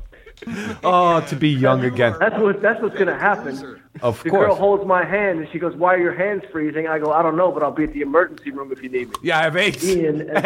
oh, 0.83 1.21
to 1.27 1.35
be 1.35 1.49
young 1.49 1.83
again. 1.83 2.15
That's 2.19 2.37
what 2.39 2.61
that's 2.61 2.81
what's 2.81 2.95
going 2.95 3.07
to 3.07 3.17
happen. 3.17 3.79
Of 4.01 4.17
course. 4.19 4.23
The 4.23 4.29
girl 4.29 4.55
holds 4.55 4.85
my 4.85 5.03
hand 5.03 5.39
and 5.39 5.49
she 5.51 5.59
goes, 5.59 5.75
"Why 5.75 5.95
are 5.95 5.99
your 5.99 6.13
hands 6.13 6.43
freezing?" 6.51 6.87
I 6.87 6.99
go, 6.99 7.11
"I 7.11 7.21
don't 7.21 7.35
know, 7.35 7.51
but 7.51 7.63
I'll 7.63 7.71
be 7.71 7.83
at 7.83 7.93
the 7.93 8.01
emergency 8.01 8.51
room 8.51 8.71
if 8.71 8.81
you 8.81 8.89
need 8.89 9.09
me." 9.09 9.15
Yeah, 9.21 9.39
I 9.39 9.43
have 9.43 9.57
AIDS. 9.57 9.83
Ian, 9.87 10.21
and, 10.21 10.37
I, 10.37 10.41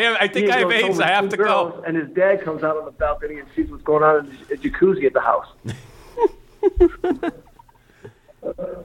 have- 0.00 0.16
I 0.20 0.28
think 0.28 0.46
Ian 0.48 0.52
I 0.52 0.58
have 0.58 0.70
goes 0.70 0.82
AIDS. 0.82 1.00
I 1.00 1.08
have 1.08 1.28
to 1.28 1.36
go. 1.36 1.82
And 1.86 1.96
his 1.96 2.08
dad 2.10 2.42
comes 2.42 2.62
out 2.64 2.76
on 2.76 2.84
the 2.84 2.90
balcony 2.90 3.38
and 3.38 3.48
sees 3.54 3.70
what's 3.70 3.84
going 3.84 4.02
on 4.02 4.26
in 4.26 4.38
the 4.48 4.56
jacuzzi 4.56 5.04
at 5.06 5.12
the 5.12 5.20
house. 5.20 5.46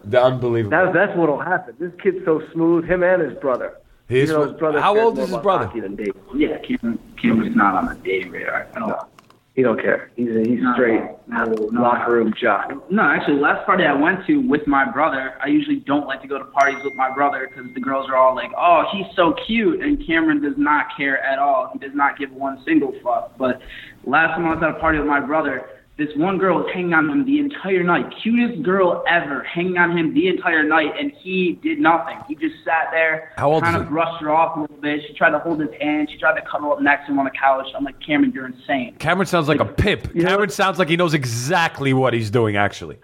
The 0.05 0.23
unbelievable. 0.23 0.71
That's 0.71 0.93
that's 0.93 1.17
what'll 1.17 1.39
happen. 1.39 1.75
This 1.79 1.91
kid's 2.01 2.23
so 2.25 2.41
smooth. 2.53 2.85
Him 2.85 3.03
and 3.03 3.21
his 3.21 3.33
brother. 3.39 3.77
His- 4.07 4.29
you 4.29 4.35
know, 4.35 4.43
his 4.43 4.53
brother 4.59 4.81
how 4.81 4.97
old 4.99 5.17
is 5.19 5.29
his 5.29 5.37
brother? 5.37 5.65
hockey 5.67 5.79
than 5.79 5.95
Dave. 5.95 6.13
yeah, 6.35 6.57
Cameron, 6.59 6.99
Cameron's 7.21 7.55
not 7.55 7.75
on 7.75 7.85
the 7.87 7.95
dating 8.03 8.31
radar 8.31 8.67
at 8.75 8.81
all. 8.81 9.07
He 9.53 9.63
don't 9.63 9.79
care. 9.81 10.11
He's 10.15 10.29
he's 10.47 10.61
No, 10.61 10.73
straight 10.73 11.01
no, 11.27 11.43
no. 11.43 11.81
locker 11.81 12.13
room 12.13 12.33
jock. 12.39 12.71
No, 12.89 13.03
actually, 13.03 13.37
last 13.37 13.65
party 13.65 13.83
I 13.85 13.93
went 13.93 14.25
to 14.27 14.37
with 14.37 14.65
my 14.65 14.89
brother, 14.89 15.33
I 15.43 15.47
usually 15.47 15.75
don't 15.77 16.07
like 16.07 16.21
to 16.21 16.27
go 16.27 16.37
to 16.37 16.45
parties 16.45 16.81
with 16.85 16.93
my 16.95 17.13
brother 17.13 17.47
because 17.49 17.69
the 17.73 17.81
girls 17.81 18.09
are 18.09 18.15
all 18.15 18.33
like, 18.33 18.51
"Oh, 18.57 18.85
he's 18.93 19.05
so 19.13 19.33
cute," 19.45 19.81
and 19.81 20.05
Cameron 20.07 20.41
does 20.41 20.57
not 20.57 20.85
care 20.95 21.21
at 21.21 21.37
all. 21.37 21.69
He 21.73 21.79
does 21.79 21.93
not 21.93 22.17
give 22.17 22.31
one 22.31 22.63
single 22.63 22.93
fuck. 23.03 23.37
But 23.37 23.61
last 24.05 24.35
time 24.35 24.45
I 24.47 24.53
was 24.55 24.63
at 24.63 24.69
a 24.69 24.79
party 24.79 24.99
with 24.99 25.07
my 25.07 25.19
brother, 25.19 25.65
this 26.07 26.15
one 26.17 26.37
girl 26.39 26.57
was 26.63 26.71
hanging 26.73 26.93
on 26.93 27.09
him 27.09 27.25
the 27.25 27.37
entire 27.39 27.83
night. 27.83 28.05
Cutest 28.23 28.63
girl 28.63 29.03
ever, 29.07 29.43
hanging 29.43 29.77
on 29.77 29.95
him 29.95 30.13
the 30.15 30.27
entire 30.29 30.63
night, 30.63 30.91
and 30.99 31.11
he 31.21 31.59
did 31.61 31.79
nothing. 31.79 32.17
He 32.27 32.33
just 32.35 32.55
sat 32.65 32.87
there, 32.91 33.31
How 33.37 33.51
old 33.51 33.63
kind 33.63 33.75
of 33.75 33.83
he? 33.83 33.89
brushed 33.89 34.19
her 34.21 34.31
off 34.31 34.57
a 34.57 34.61
little 34.61 34.77
bit. 34.77 35.01
She 35.07 35.13
tried 35.13 35.29
to 35.31 35.39
hold 35.39 35.59
his 35.59 35.69
hand. 35.79 36.09
She 36.11 36.17
tried 36.17 36.39
to 36.39 36.45
cuddle 36.49 36.71
up 36.71 36.81
next 36.81 37.05
to 37.05 37.11
him 37.11 37.19
on 37.19 37.25
the 37.25 37.31
couch. 37.31 37.67
I'm 37.75 37.83
like, 37.83 37.99
Cameron, 37.99 38.31
you're 38.33 38.47
insane. 38.47 38.95
Cameron 38.97 39.27
sounds 39.27 39.47
like 39.47 39.59
a 39.59 39.65
pimp. 39.65 40.13
You 40.15 40.23
know- 40.23 40.29
Cameron 40.29 40.49
sounds 40.49 40.79
like 40.79 40.89
he 40.89 40.97
knows 40.97 41.13
exactly 41.13 41.93
what 41.93 42.13
he's 42.13 42.31
doing, 42.31 42.55
actually. 42.55 42.97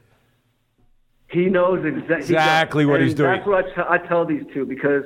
He 1.30 1.46
knows 1.48 1.80
exa- 1.84 2.20
Exactly 2.20 2.86
what 2.86 3.02
he's 3.02 3.14
doing. 3.14 3.32
That's 3.32 3.46
what 3.48 3.66
I, 3.66 3.70
t- 3.76 3.90
I 4.04 4.08
tell 4.08 4.26
these 4.26 4.44
two 4.54 4.66
because 4.66 5.04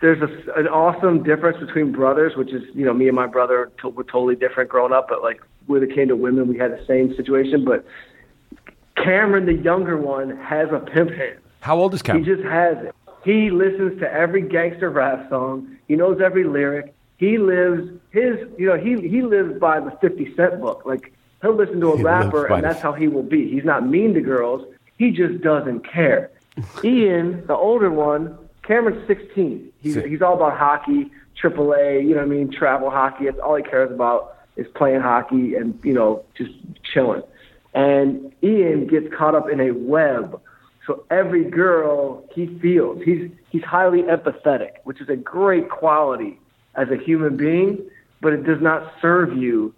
there's 0.00 0.20
a, 0.22 0.52
an 0.58 0.68
awesome 0.68 1.22
difference 1.22 1.58
between 1.58 1.92
brothers, 1.92 2.36
which 2.36 2.52
is 2.52 2.62
you 2.74 2.84
know 2.84 2.92
me 2.92 3.06
and 3.08 3.16
my 3.16 3.26
brother 3.26 3.70
to- 3.80 3.88
were 3.88 4.04
totally 4.04 4.36
different 4.36 4.70
growing 4.70 4.92
up, 4.92 5.08
but 5.08 5.22
like 5.22 5.40
when 5.66 5.82
it 5.82 5.94
came 5.94 6.08
to 6.08 6.16
women, 6.16 6.48
we 6.48 6.58
had 6.58 6.72
the 6.72 6.84
same 6.86 7.14
situation. 7.16 7.64
But 7.64 7.84
Cameron, 8.96 9.46
the 9.46 9.54
younger 9.54 9.96
one, 9.96 10.36
has 10.38 10.68
a 10.70 10.78
pimp 10.78 11.10
hand. 11.10 11.38
How 11.60 11.78
old 11.78 11.94
is 11.94 12.02
Cameron? 12.02 12.24
He 12.24 12.34
just 12.34 12.44
has 12.46 12.76
it. 12.84 12.94
He 13.24 13.50
listens 13.50 13.98
to 14.00 14.12
every 14.12 14.42
gangster 14.42 14.90
rap 14.90 15.28
song. 15.30 15.76
He 15.88 15.96
knows 15.96 16.20
every 16.20 16.44
lyric. 16.44 16.94
He 17.16 17.38
lives 17.38 17.90
his, 18.10 18.36
you 18.58 18.66
know, 18.66 18.76
he 18.76 19.08
he 19.08 19.22
lives 19.22 19.58
by 19.58 19.80
the 19.80 19.90
Fifty 20.00 20.34
Cent 20.36 20.60
book. 20.60 20.82
Like 20.84 21.12
He'll 21.44 21.54
listen 21.54 21.78
to 21.80 21.92
a 21.92 21.96
He 21.98 22.02
rapper, 22.02 22.46
and 22.46 22.64
that's 22.64 22.80
how 22.80 22.94
he 22.94 23.06
will 23.06 23.22
be. 23.22 23.50
He's 23.50 23.64
not 23.64 23.86
mean 23.86 24.14
to 24.14 24.22
girls. 24.22 24.66
He 24.96 25.10
just 25.10 25.42
doesn't 25.42 25.86
care. 25.86 26.30
Ian, 26.84 27.46
the 27.46 27.54
older 27.54 27.90
one, 27.90 28.38
Cameron's 28.66 29.06
16. 29.06 29.72
He's 29.80 29.94
he's 29.96 30.22
all 30.22 30.34
about 30.34 30.58
hockey, 30.58 31.10
AAA. 31.42 32.02
You 32.02 32.10
know 32.10 32.16
what 32.16 32.22
I 32.22 32.26
mean? 32.26 32.50
Travel 32.50 32.90
hockey. 32.90 33.26
That's 33.26 33.38
all 33.38 33.56
he 33.56 33.62
cares 33.62 33.90
about 33.90 34.36
is 34.56 34.66
playing 34.74 35.00
hockey 35.00 35.54
and 35.54 35.78
you 35.82 35.92
know 35.92 36.24
just 36.36 36.52
chilling. 36.82 37.22
And 37.74 38.32
Ian 38.42 38.86
gets 38.86 39.12
caught 39.14 39.34
up 39.34 39.50
in 39.50 39.60
a 39.60 39.72
web. 39.72 40.40
So 40.86 41.04
every 41.10 41.44
girl 41.44 42.24
he 42.34 42.46
feels, 42.60 43.02
he's 43.04 43.30
he's 43.50 43.64
highly 43.64 44.02
empathetic, 44.02 44.72
which 44.84 45.00
is 45.00 45.08
a 45.08 45.16
great 45.16 45.70
quality 45.70 46.38
as 46.74 46.88
a 46.90 46.96
human 46.96 47.36
being, 47.36 47.82
but 48.20 48.32
it 48.32 48.44
does 48.44 48.60
not 48.60 48.92
serve 49.00 49.36
you 49.36 49.74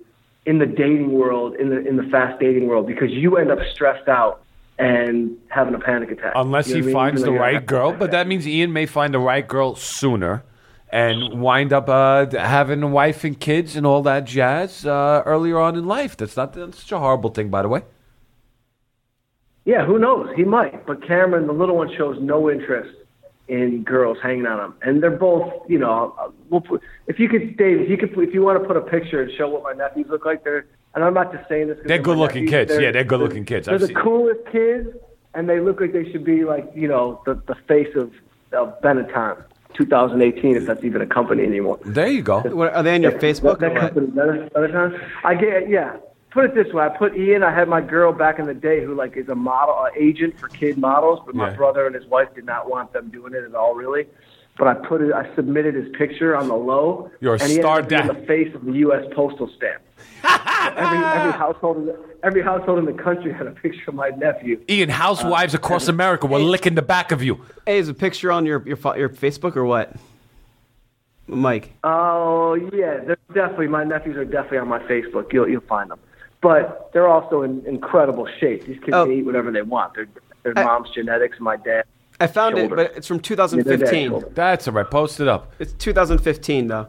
in 0.46 0.58
the 0.58 0.66
dating 0.66 1.12
world, 1.12 1.54
in 1.56 1.70
the 1.70 1.86
in 1.86 1.96
the 1.96 2.02
fast 2.04 2.40
dating 2.40 2.66
world, 2.66 2.86
because 2.86 3.10
you 3.10 3.36
end 3.36 3.50
up 3.50 3.58
stressed 3.72 4.08
out 4.08 4.42
and 4.78 5.36
having 5.48 5.74
a 5.74 5.78
panic 5.78 6.10
attack. 6.10 6.32
Unless 6.36 6.68
You 6.68 6.74
know 6.74 6.80
he 6.80 6.82
I 6.82 6.86
mean? 6.86 6.94
finds 6.94 7.22
the 7.22 7.30
you're 7.32 7.40
right 7.40 7.64
girl, 7.64 7.92
but 7.92 8.10
that 8.10 8.26
means 8.26 8.46
Ian 8.46 8.72
may 8.72 8.86
find 8.86 9.14
the 9.14 9.18
right 9.18 9.46
girl 9.46 9.74
sooner 9.74 10.44
and 10.90 11.40
wind 11.40 11.72
up 11.72 11.88
uh, 11.88 12.26
having 12.30 12.82
a 12.82 12.86
wife 12.86 13.24
and 13.24 13.38
kids 13.38 13.74
and 13.76 13.86
all 13.86 14.02
that 14.02 14.24
jazz 14.24 14.86
uh, 14.86 15.22
earlier 15.26 15.58
on 15.58 15.76
in 15.76 15.86
life. 15.86 16.16
That's 16.16 16.36
not 16.36 16.52
that's 16.52 16.80
such 16.80 16.92
a 16.92 16.98
horrible 16.98 17.30
thing, 17.30 17.48
by 17.48 17.62
the 17.62 17.68
way. 17.68 17.82
Yeah, 19.64 19.84
who 19.84 19.98
knows? 19.98 20.28
He 20.36 20.44
might. 20.44 20.86
But 20.86 21.04
Cameron, 21.06 21.48
the 21.48 21.52
little 21.52 21.76
one, 21.76 21.90
shows 21.96 22.16
no 22.20 22.48
interest 22.50 22.94
in 23.48 23.82
girls 23.82 24.18
hanging 24.22 24.46
on 24.46 24.60
him, 24.64 24.74
and 24.82 25.02
they're 25.02 25.10
both, 25.10 25.52
you 25.68 25.78
know, 25.78 26.14
uh, 26.18 26.30
we'll 26.50 26.60
put, 26.60 26.82
if 27.06 27.18
you 27.20 27.28
could, 27.28 27.56
Dave, 27.56 27.80
if 27.80 27.88
you 27.88 27.96
could, 27.96 28.10
if 28.18 28.34
you 28.34 28.42
want 28.42 28.60
to 28.60 28.66
put 28.66 28.76
a 28.76 28.80
picture 28.80 29.22
and 29.22 29.30
show 29.36 29.48
what 29.48 29.62
my 29.62 29.72
nephews 29.72 30.06
look 30.08 30.24
like, 30.24 30.42
they're, 30.42 30.66
and 30.96 31.04
I'm 31.04 31.14
not 31.14 31.32
just 31.32 31.48
saying 31.48 31.68
this. 31.68 31.76
'cause 31.78 31.86
They're 31.86 31.98
my 31.98 32.02
good-looking 32.02 32.44
nephews, 32.46 32.68
kids. 32.70 32.82
Yeah, 32.82 32.90
they're 32.90 33.04
good-looking 33.04 33.44
kids. 33.44 33.66
They're 33.66 33.74
I've 33.76 33.80
the 33.82 33.86
seen- 33.88 33.96
coolest 33.96 34.40
kids, 34.50 34.88
and 35.34 35.48
they 35.48 35.60
look 35.60 35.80
like 35.80 35.92
they 35.92 36.10
should 36.10 36.24
be 36.24 36.44
like, 36.44 36.68
you 36.74 36.88
know, 36.88 37.20
the 37.26 37.34
the 37.46 37.54
face 37.68 37.94
of 37.94 38.10
of 38.52 38.80
Benetton, 38.82 39.36
2018, 39.74 40.56
if 40.56 40.66
that's 40.66 40.82
even 40.84 41.02
a 41.02 41.06
company 41.06 41.44
anymore. 41.44 41.78
There 41.84 42.06
you 42.08 42.22
go. 42.22 42.40
What, 42.40 42.74
are 42.74 42.82
they 42.82 42.94
on 42.94 43.02
your 43.02 43.12
Facebook 43.12 43.58
That, 43.58 43.60
that 43.60 43.72
what? 43.74 43.80
company, 43.80 44.06
Benetton- 44.08 44.50
Benetton? 44.52 45.00
I 45.24 45.34
get, 45.34 45.68
yeah. 45.68 45.96
Put 46.30 46.44
it 46.46 46.54
this 46.54 46.72
way: 46.72 46.84
I 46.84 46.88
put 46.90 47.16
Ian. 47.16 47.42
I 47.42 47.50
had 47.54 47.66
my 47.68 47.80
girl 47.80 48.12
back 48.12 48.38
in 48.38 48.46
the 48.46 48.54
day 48.54 48.84
who 48.84 48.94
like 48.94 49.16
is 49.16 49.28
a 49.28 49.34
model, 49.34 49.74
uh, 49.74 49.88
agent 49.96 50.38
for 50.38 50.48
kid 50.48 50.76
models, 50.78 51.20
but 51.24 51.34
my 51.34 51.50
Yeah. 51.50 51.56
brother 51.56 51.86
and 51.86 51.94
his 51.94 52.06
wife 52.06 52.28
did 52.34 52.44
not 52.44 52.68
want 52.70 52.92
them 52.92 53.08
doing 53.10 53.32
it 53.34 53.42
at 53.44 53.54
all, 53.54 53.74
really. 53.74 54.06
But 54.58 54.68
I 54.68 54.74
put 54.74 55.00
it. 55.02 55.12
I 55.14 55.34
submitted 55.34 55.74
his 55.74 55.88
picture 55.96 56.34
on 56.36 56.48
the 56.48 56.54
low. 56.56 57.10
You're 57.20 57.34
a 57.34 57.38
and 57.42 57.50
he 57.50 57.56
star 57.56 57.78
ended 57.80 57.90
dad. 57.98 58.08
the 58.08 58.26
face 58.26 58.54
of 58.54 58.64
the 58.64 58.72
U.S. 58.72 59.04
postal 59.14 59.48
stamp. 59.56 59.82
Every 60.24 60.98
every 60.98 61.32
household, 61.44 61.76
in 61.78 61.86
the, 61.86 61.98
every 62.22 62.42
household 62.42 62.78
in 62.78 62.84
the 62.84 62.92
country 63.02 63.32
had 63.32 63.46
a 63.46 63.50
picture 63.52 63.84
of 63.88 63.94
my 63.94 64.10
nephew. 64.10 64.60
Ian, 64.68 64.88
housewives 64.88 65.54
Uh, 65.54 65.58
across 65.58 65.88
America 65.88 66.26
were 66.26 66.38
licking 66.38 66.74
the 66.74 66.82
back 66.82 67.12
of 67.12 67.22
you. 67.22 67.40
Hey, 67.66 67.78
is 67.78 67.88
a 67.88 67.94
picture 67.94 68.30
on 68.32 68.46
your 68.46 68.62
your 68.66 68.78
your 68.96 69.08
Facebook 69.08 69.56
or 69.56 69.64
what? 69.64 69.94
Mike. 71.28 71.72
Oh 71.82 72.54
yeah, 72.54 72.98
they're 73.04 73.18
definitely 73.34 73.66
my 73.68 73.84
nephews 73.84 74.16
are 74.16 74.24
definitely 74.24 74.58
on 74.58 74.68
my 74.68 74.78
Facebook. 74.80 75.32
You'll 75.32 75.48
you'll 75.48 75.60
find 75.62 75.90
them, 75.90 75.98
but 76.40 76.90
they're 76.92 77.08
also 77.08 77.42
in 77.42 77.64
incredible 77.66 78.28
shape. 78.38 78.64
These 78.66 78.78
kids 78.78 78.90
Oh. 78.92 79.04
can 79.06 79.12
eat 79.14 79.24
whatever 79.24 79.50
they 79.50 79.62
want. 79.62 79.94
Their 79.94 80.06
their 80.44 80.56
I- 80.56 80.64
mom's 80.64 80.90
genetics, 80.90 81.40
my 81.40 81.56
dad. 81.56 81.84
I 82.18 82.26
found 82.28 82.56
it, 82.56 82.70
but 82.70 82.78
it's 82.78 83.06
from 83.08 83.16
Yeah, 83.18 83.36
they're 83.36 83.46
dead 83.76 83.90
2015. 83.90 84.08
shoulder. 84.08 84.28
That's 84.34 84.66
all 84.68 84.72
right. 84.72 84.90
Post 84.90 85.20
it 85.20 85.28
up. 85.28 85.52
It's 85.58 85.74
2015 85.74 86.68
though. 86.68 86.86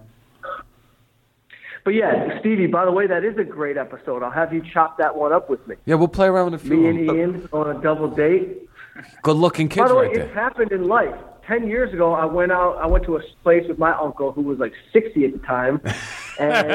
But 1.87 1.93
yeah, 1.93 2.37
Stevie. 2.41 2.67
By 2.67 2.83
the 2.83 2.91
way, 2.91 3.07
that 3.07 3.23
is 3.23 3.37
a 3.37 3.45
great 3.45 3.77
episode. 3.77 4.21
I'll 4.21 4.29
have 4.29 4.51
you 4.51 4.61
chop 4.73 4.97
that 4.97 5.15
one 5.15 5.31
up 5.31 5.49
with 5.49 5.65
me. 5.69 5.77
Yeah, 5.85 5.95
we'll 5.95 6.09
play 6.09 6.27
around 6.27 6.51
with 6.51 6.55
a 6.61 6.65
few. 6.65 6.75
Me 6.75 6.89
and. 6.89 6.99
Ian 7.17 7.49
on 7.53 7.73
a 7.73 7.81
double 7.81 8.09
date. 8.09 8.67
Good-looking 9.23 9.69
By 9.69 9.75
kids 9.75 9.87
the 9.87 9.95
way, 9.95 10.07
right 10.07 10.15
it's 10.17 10.25
there. 10.25 10.33
happened 10.33 10.73
in 10.73 10.89
life. 10.89 11.15
Ten 11.47 11.65
years 11.65 11.93
ago, 11.93 12.11
I 12.13 12.25
went 12.25 12.51
out. 12.51 12.75
I 12.75 12.87
went 12.87 13.05
to 13.05 13.15
a 13.15 13.21
place 13.41 13.63
with 13.69 13.77
my 13.79 13.93
uncle, 13.97 14.33
who 14.33 14.41
was 14.41 14.59
like 14.59 14.73
sixty 14.91 15.23
at 15.23 15.31
the 15.31 15.39
time, 15.47 15.79
and 16.41 16.69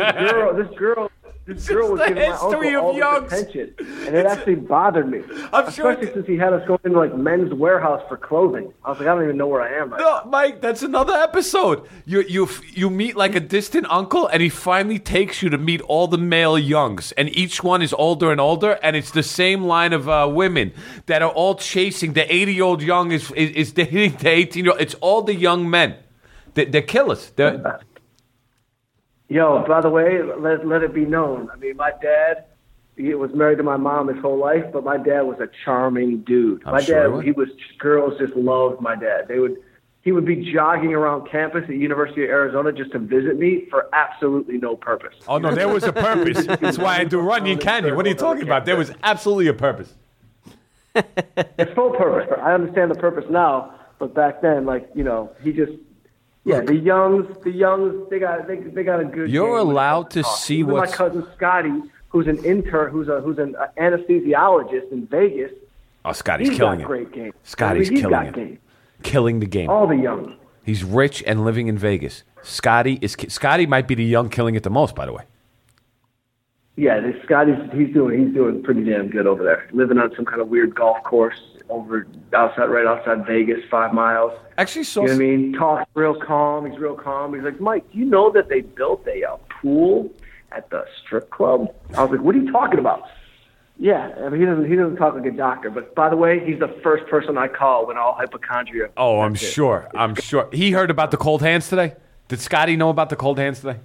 this 0.00 0.32
girl, 0.32 0.56
this 0.56 0.76
girl, 0.76 1.08
this 1.56 1.68
girl 1.68 1.90
was 1.92 2.00
the 2.00 2.08
giving 2.08 2.22
my 2.22 2.36
history 2.36 2.74
uncle 2.74 2.78
of 2.78 2.84
all 2.84 2.92
this 2.92 2.98
Youngs. 3.00 3.32
attention, 3.32 3.74
and 4.06 4.14
it 4.16 4.26
actually 4.26 4.54
bothered 4.56 5.08
me. 5.10 5.22
I'm 5.52 5.70
sure 5.72 5.90
especially 5.90 6.08
it- 6.08 6.14
since 6.14 6.26
he 6.26 6.36
had 6.36 6.52
us 6.52 6.66
going 6.66 6.80
into 6.84 6.98
like 6.98 7.16
Men's 7.16 7.50
Wearhouse 7.52 8.06
for 8.08 8.16
clothing. 8.16 8.72
I 8.84 8.90
was 8.90 8.98
like, 8.98 9.08
I 9.08 9.14
don't 9.14 9.24
even 9.24 9.36
know 9.36 9.46
where 9.46 9.62
I 9.62 9.72
am. 9.80 9.90
Right 9.90 9.98
No, 10.00 10.22
Mike, 10.26 10.60
that's 10.60 10.82
another 10.82 11.14
episode. 11.14 11.88
You 12.04 12.20
you 12.22 12.48
you 12.72 12.90
meet 12.90 13.16
like 13.16 13.34
a 13.34 13.40
distant 13.40 13.86
uncle, 13.90 14.26
and 14.28 14.42
he 14.42 14.48
finally 14.48 14.98
takes 14.98 15.42
you 15.42 15.48
to 15.50 15.58
meet 15.58 15.80
all 15.82 16.06
the 16.06 16.18
male 16.18 16.58
youngs, 16.58 17.12
and 17.12 17.28
each 17.36 17.64
one 17.64 17.82
is 17.82 17.92
older 17.94 18.30
and 18.30 18.40
older, 18.40 18.78
and 18.82 18.94
it's 18.96 19.10
the 19.10 19.22
same 19.22 19.64
line 19.64 19.92
of 19.92 20.08
uh, 20.08 20.28
women 20.30 20.72
that 21.06 21.22
are 21.22 21.30
all 21.30 21.54
chasing 21.54 22.12
the 22.12 22.32
eighty-year-old 22.32 22.82
young 22.82 23.10
is, 23.12 23.30
is 23.32 23.50
is 23.50 23.72
dating 23.72 24.12
the 24.18 24.28
eighteen-year-old. 24.28 24.80
It's 24.80 24.94
all 25.00 25.22
the 25.22 25.34
young 25.34 25.68
men. 25.70 25.96
They, 26.54 26.64
they're 26.66 26.82
killers. 26.82 27.30
They're, 27.36 27.80
Yo, 29.28 29.64
by 29.68 29.80
the 29.80 29.90
way, 29.90 30.22
let 30.22 30.66
let 30.66 30.82
it 30.82 30.94
be 30.94 31.04
known. 31.04 31.50
I 31.52 31.56
mean, 31.56 31.76
my 31.76 31.92
dad. 32.02 32.44
He 32.96 33.14
was 33.14 33.30
married 33.32 33.58
to 33.58 33.62
my 33.62 33.76
mom 33.76 34.08
his 34.08 34.20
whole 34.20 34.38
life, 34.38 34.64
but 34.72 34.82
my 34.82 34.96
dad 34.96 35.20
was 35.20 35.38
a 35.38 35.48
charming 35.64 36.22
dude. 36.22 36.64
I'm 36.66 36.72
my 36.72 36.82
sure 36.82 37.18
dad, 37.18 37.24
he 37.24 37.30
was 37.30 37.48
girls 37.78 38.18
just 38.18 38.34
loved 38.34 38.80
my 38.80 38.96
dad. 38.96 39.28
They 39.28 39.38
would 39.38 39.56
he 40.02 40.12
would 40.12 40.24
be 40.24 40.52
jogging 40.52 40.94
around 40.94 41.28
campus 41.30 41.64
at 41.64 41.76
University 41.76 42.24
of 42.24 42.30
Arizona 42.30 42.72
just 42.72 42.92
to 42.92 42.98
visit 42.98 43.38
me 43.38 43.66
for 43.68 43.88
absolutely 43.92 44.58
no 44.58 44.74
purpose. 44.74 45.14
oh 45.28 45.38
no, 45.38 45.54
there 45.54 45.68
was 45.68 45.84
a 45.84 45.92
purpose. 45.92 46.46
That's 46.46 46.78
why 46.78 46.98
I 46.98 47.04
do 47.04 47.20
Runyon 47.20 47.58
Canyon. 47.58 47.94
What 47.94 48.06
are 48.06 48.08
you 48.08 48.14
talking 48.14 48.42
about? 48.42 48.64
There 48.64 48.76
was 48.76 48.90
absolutely 49.02 49.48
a 49.48 49.54
purpose. 49.54 49.94
It's 50.94 51.72
full 51.74 51.90
purpose. 51.90 52.36
I 52.42 52.52
understand 52.54 52.90
the 52.90 52.96
purpose 52.96 53.26
now, 53.30 53.74
but 53.98 54.14
back 54.14 54.40
then, 54.42 54.66
like 54.66 54.88
you 54.94 55.04
know, 55.04 55.30
he 55.42 55.52
just 55.52 55.72
yeah, 56.44 56.60
the 56.60 56.74
youngs, 56.74 57.26
the 57.44 57.50
youngs, 57.50 58.08
they 58.10 58.18
got 58.18 58.46
they, 58.46 58.56
they 58.56 58.82
got 58.84 59.00
a 59.00 59.04
good. 59.04 59.30
You're 59.30 59.58
allowed 59.58 60.10
to 60.10 60.22
talk. 60.22 60.38
see 60.38 60.62
what's- 60.62 60.90
my 60.90 60.96
cousin 60.96 61.26
Scotty, 61.36 61.72
who's 62.08 62.26
an 62.26 62.42
intern, 62.44 62.90
who's 62.90 63.08
a 63.08 63.20
who's 63.20 63.38
an 63.38 63.54
anesthesiologist 63.76 64.90
in 64.92 65.06
Vegas. 65.06 65.52
Oh, 66.04 66.12
Scotty's 66.12 66.50
killing 66.50 66.78
got 66.78 66.84
it. 66.84 66.86
great 66.86 67.12
game. 67.12 67.32
Scotty's 67.42 67.88
I 67.88 67.92
mean, 67.94 68.00
killing 68.02 68.26
it. 68.26 68.34
Game. 68.34 68.58
Killing 69.02 69.40
the 69.40 69.46
game. 69.46 69.68
All 69.68 69.86
the 69.86 69.96
Youngs. 69.96 70.34
He's 70.64 70.84
rich 70.84 71.22
and 71.26 71.44
living 71.44 71.66
in 71.68 71.76
Vegas. 71.78 72.24
Scotty 72.42 72.98
is 73.02 73.16
Scotty 73.28 73.66
might 73.66 73.86
be 73.88 73.94
the 73.94 74.04
young 74.04 74.28
killing 74.28 74.54
it 74.54 74.62
the 74.62 74.70
most, 74.70 74.94
by 74.94 75.06
the 75.06 75.12
way. 75.12 75.24
Yeah, 76.76 77.00
this 77.00 77.16
Scotty's 77.24 77.56
he's 77.72 77.92
doing 77.92 78.24
he's 78.26 78.34
doing 78.34 78.62
pretty 78.62 78.84
damn 78.84 79.08
good 79.08 79.26
over 79.26 79.42
there. 79.42 79.68
Living 79.72 79.98
on 79.98 80.14
some 80.14 80.24
kind 80.24 80.40
of 80.40 80.48
weird 80.48 80.74
golf 80.74 81.02
course 81.02 81.40
over 81.68 82.06
outside 82.32 82.66
right 82.66 82.86
outside 82.86 83.26
Vegas, 83.26 83.58
five 83.70 83.92
miles. 83.92 84.32
Actually, 84.56 84.84
so 84.84 85.02
You 85.02 85.08
know 85.08 85.14
what 85.14 85.22
I 85.22 85.26
mean? 85.26 85.52
Talks 85.52 85.90
real 85.94 86.14
calm. 86.20 86.70
He's 86.70 86.78
real 86.78 86.94
calm. 86.96 87.34
He's 87.34 87.42
like, 87.42 87.60
Mike, 87.60 87.90
do 87.92 87.98
you 87.98 88.04
know 88.04 88.30
that 88.32 88.48
they 88.48 88.62
built 88.62 89.06
a 89.06 89.24
uh, 89.24 89.36
pool 89.60 90.10
at 90.52 90.70
the 90.70 90.84
strip 91.04 91.30
club? 91.30 91.74
I 91.96 92.02
was 92.02 92.10
like, 92.10 92.20
what 92.20 92.34
are 92.34 92.38
you 92.38 92.50
talking 92.50 92.78
about? 92.78 93.02
Yeah, 93.80 94.12
I 94.18 94.28
mean, 94.28 94.40
he 94.40 94.46
doesn't 94.46 94.68
he 94.68 94.74
doesn't 94.74 94.96
talk 94.96 95.14
like 95.14 95.26
a 95.26 95.30
doctor. 95.30 95.70
But 95.70 95.94
by 95.94 96.08
the 96.08 96.16
way, 96.16 96.44
he's 96.44 96.58
the 96.58 96.76
first 96.82 97.06
person 97.06 97.38
I 97.38 97.46
call 97.46 97.86
when 97.86 97.96
all 97.96 98.12
hypochondria. 98.12 98.90
Oh, 98.96 99.20
I'm 99.20 99.36
sure. 99.36 99.88
I'm 99.94 100.16
sure. 100.16 100.48
He 100.52 100.72
heard 100.72 100.90
about 100.90 101.12
the 101.12 101.16
cold 101.16 101.42
hands 101.42 101.68
today. 101.68 101.94
Did 102.26 102.40
Scotty 102.40 102.74
know 102.76 102.90
about 102.90 103.08
the 103.08 103.16
cold 103.16 103.38
hands 103.38 103.60
today? 103.60 103.78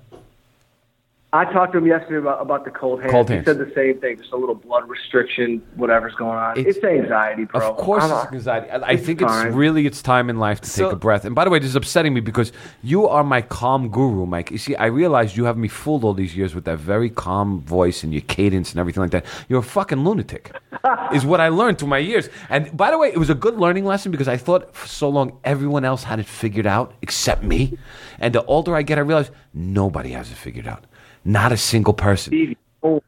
I 1.34 1.46
talked 1.52 1.72
to 1.72 1.80
him 1.80 1.88
yesterday 1.88 2.18
about, 2.20 2.42
about 2.42 2.64
the 2.64 2.70
cold 2.70 3.02
hands. 3.02 3.12
Cold 3.12 3.28
he 3.30 3.44
said 3.44 3.58
the 3.58 3.72
same 3.74 4.00
thing, 4.00 4.18
just 4.20 4.32
a 4.32 4.38
little 4.38 4.54
blood 4.54 4.88
restriction, 4.88 5.64
whatever's 5.76 6.14
going 6.14 6.38
on. 6.38 6.60
It's- 6.60 6.76
It's, 6.76 6.86
anxiety, 6.86 7.46
bro. 7.46 7.72
Of 7.72 7.78
course, 7.78 8.04
I'm 8.04 8.12
it's 8.12 8.24
not- 8.26 8.34
anxiety. 8.36 8.70
I, 8.70 8.78
I 8.78 8.92
it's 8.92 9.06
think 9.06 9.22
it's 9.24 9.32
fine. 9.32 9.52
really 9.54 9.88
it's 9.88 10.04
time 10.04 10.30
in 10.30 10.38
life 10.38 10.62
to 10.62 10.70
So- 10.70 10.84
take 10.86 10.94
a 10.94 10.96
breath. 10.96 11.26
And 11.26 11.34
by 11.34 11.44
the 11.44 11.50
way, 11.50 11.58
this 11.58 11.70
is 11.70 11.76
upsetting 11.76 12.14
me 12.14 12.22
because 12.22 12.52
you 12.84 13.08
are 13.08 13.24
my 13.24 13.42
calm 13.42 13.90
guru, 13.90 14.28
Mike. 14.28 14.52
You 14.52 14.60
see, 14.60 14.76
I 14.76 14.86
realized 14.86 15.36
you 15.36 15.46
have 15.46 15.58
me 15.58 15.68
fooled 15.68 16.04
all 16.04 16.14
these 16.14 16.38
years 16.38 16.54
with 16.54 16.66
that 16.66 16.78
very 16.78 17.10
calm 17.10 17.62
voice 17.62 18.04
and 18.04 18.14
your 18.14 18.22
cadence 18.22 18.70
and 18.72 18.80
everything 18.80 19.02
like 19.02 19.12
that. 19.12 19.26
You're 19.50 19.60
a 19.62 19.64
fucking 19.64 20.04
lunatic, 20.04 20.52
is 21.14 21.26
what 21.26 21.42
I 21.42 21.48
learned 21.50 21.80
through 21.80 21.90
my 21.90 21.98
years. 21.98 22.30
And 22.50 22.78
by 22.78 22.92
the 22.92 22.98
way, 23.00 23.08
it 23.08 23.18
was 23.18 23.32
a 23.32 23.36
good 23.36 23.58
learning 23.58 23.86
lesson 23.86 24.12
because 24.12 24.28
I 24.28 24.38
thought 24.38 24.76
for 24.76 24.88
so 24.88 25.10
long 25.10 25.40
everyone 25.44 25.84
else 25.84 26.04
had 26.04 26.20
it 26.20 26.28
figured 26.28 26.68
out 26.68 26.94
except 27.02 27.42
me. 27.42 27.76
And 28.20 28.36
the 28.36 28.46
older 28.46 28.76
I 28.76 28.84
get, 28.84 29.00
I 29.00 29.02
realize 29.02 29.32
nobody 29.52 30.12
has 30.12 30.30
it 30.32 30.36
figured 30.36 30.68
out. 30.68 30.86
Not 31.26 31.52
a 31.52 31.58
single 31.58 31.94
person. 31.94 32.56
Oh, 32.82 33.02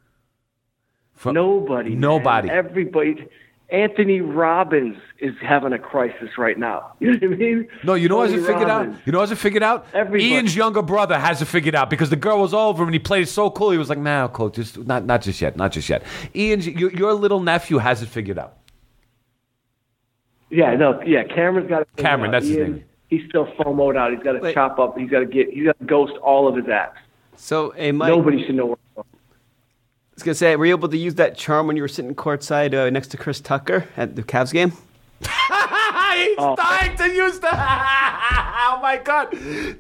From- 1.14 1.36
nobody. 1.36 1.92
man. 1.92 2.00
Nobody. 2.00 2.50
Everybody. 2.50 3.28
Anthony 3.70 4.22
Robbins 4.22 4.96
is 5.20 5.34
having 5.42 5.74
a 5.74 5.80
crisis 5.80 6.38
right 6.38 6.58
now. 6.58 6.94
You 7.00 7.18
know 7.18 7.28
what 7.28 7.36
I 7.36 7.38
mean? 7.38 7.68
No, 7.84 7.94
you 7.96 8.08
know 8.08 8.18
what 8.18 8.30
has 8.30 8.34
Tony 8.40 8.44
it 8.44 8.48
figured 8.54 8.70
out? 8.70 8.96
You 9.06 9.12
know 9.12 9.20
what 9.20 9.30
has 9.30 9.38
it 9.38 9.42
figured 9.42 9.64
out? 9.64 9.88
Everybody. 9.94 10.32
Ian's 10.34 10.56
younger 10.56 10.84
brother 10.84 11.18
has 11.18 11.42
it 11.42 11.46
figured 11.46 11.74
out 11.76 11.90
because 11.90 12.10
the 12.12 12.16
girl 12.16 12.40
was 12.42 12.54
over 12.54 12.84
him 12.84 12.90
and 12.90 12.96
he 12.96 13.00
played 13.00 13.24
it 13.24 13.30
so 13.30 13.50
cool. 13.50 13.72
He 13.72 13.78
was 13.80 13.90
like, 13.90 13.98
"Nah, 13.98 14.28
cool, 14.28 14.50
just 14.50 14.78
not 14.78 15.06
not 15.06 15.22
just 15.24 15.42
yet, 15.42 15.58
not 15.58 15.72
just 15.72 15.90
yet." 15.90 16.04
Ian's 16.36 16.68
your, 16.68 16.92
your 16.92 17.14
little 17.14 17.40
nephew 17.40 17.80
has 17.80 18.02
it 18.04 18.08
figured 18.08 18.38
out. 18.38 18.58
Yeah, 20.52 20.76
no, 20.76 21.02
yeah. 21.02 21.24
Cameron's 21.24 21.68
got. 21.70 21.88
Cameron, 21.98 22.32
that's 22.32 22.46
his 22.48 22.58
name. 22.58 22.84
He's 23.10 23.28
still 23.30 23.48
FOMOed 23.54 23.98
out. 23.98 24.14
He's 24.14 24.24
got 24.24 24.34
to 24.34 24.54
chop 24.54 24.80
up. 24.80 24.98
He's 24.98 25.10
got 25.10 25.20
to 25.20 25.26
get. 25.26 25.50
He's 25.50 25.66
got 25.66 25.78
to 25.80 25.86
ghost 25.86 26.14
all 26.24 26.48
of 26.48 26.56
his 26.56 26.66
apps. 26.66 26.94
So, 27.38 27.72
hey, 27.72 27.92
Mike. 27.92 28.10
Nobody 28.10 28.46
should 28.46 28.56
know 28.56 28.66
where. 28.68 28.78
I 28.98 29.02
was 30.16 30.24
gonna 30.24 30.36
say, 30.36 30.56
were 30.56 30.66
you 30.66 30.74
able 30.74 30.88
to 30.88 30.98
use 30.98 31.16
that 31.16 31.36
charm 31.38 31.68
when 31.68 31.76
you 31.76 31.82
were 31.82 31.90
sitting 31.90 32.16
courtside 32.16 32.74
uh, 32.74 32.90
next 32.90 33.10
to 33.10 33.18
Chris 33.18 33.42
Tucker 33.42 33.86
at 33.98 34.16
the 34.16 34.24
Cavs 34.24 34.54
game? 34.54 34.72
He's 35.22 36.38
dying 36.38 36.96
to 36.98 37.14
use 37.14 37.40
the. 37.40 37.48
oh 37.52 38.80
my 38.82 39.02
god, 39.04 39.32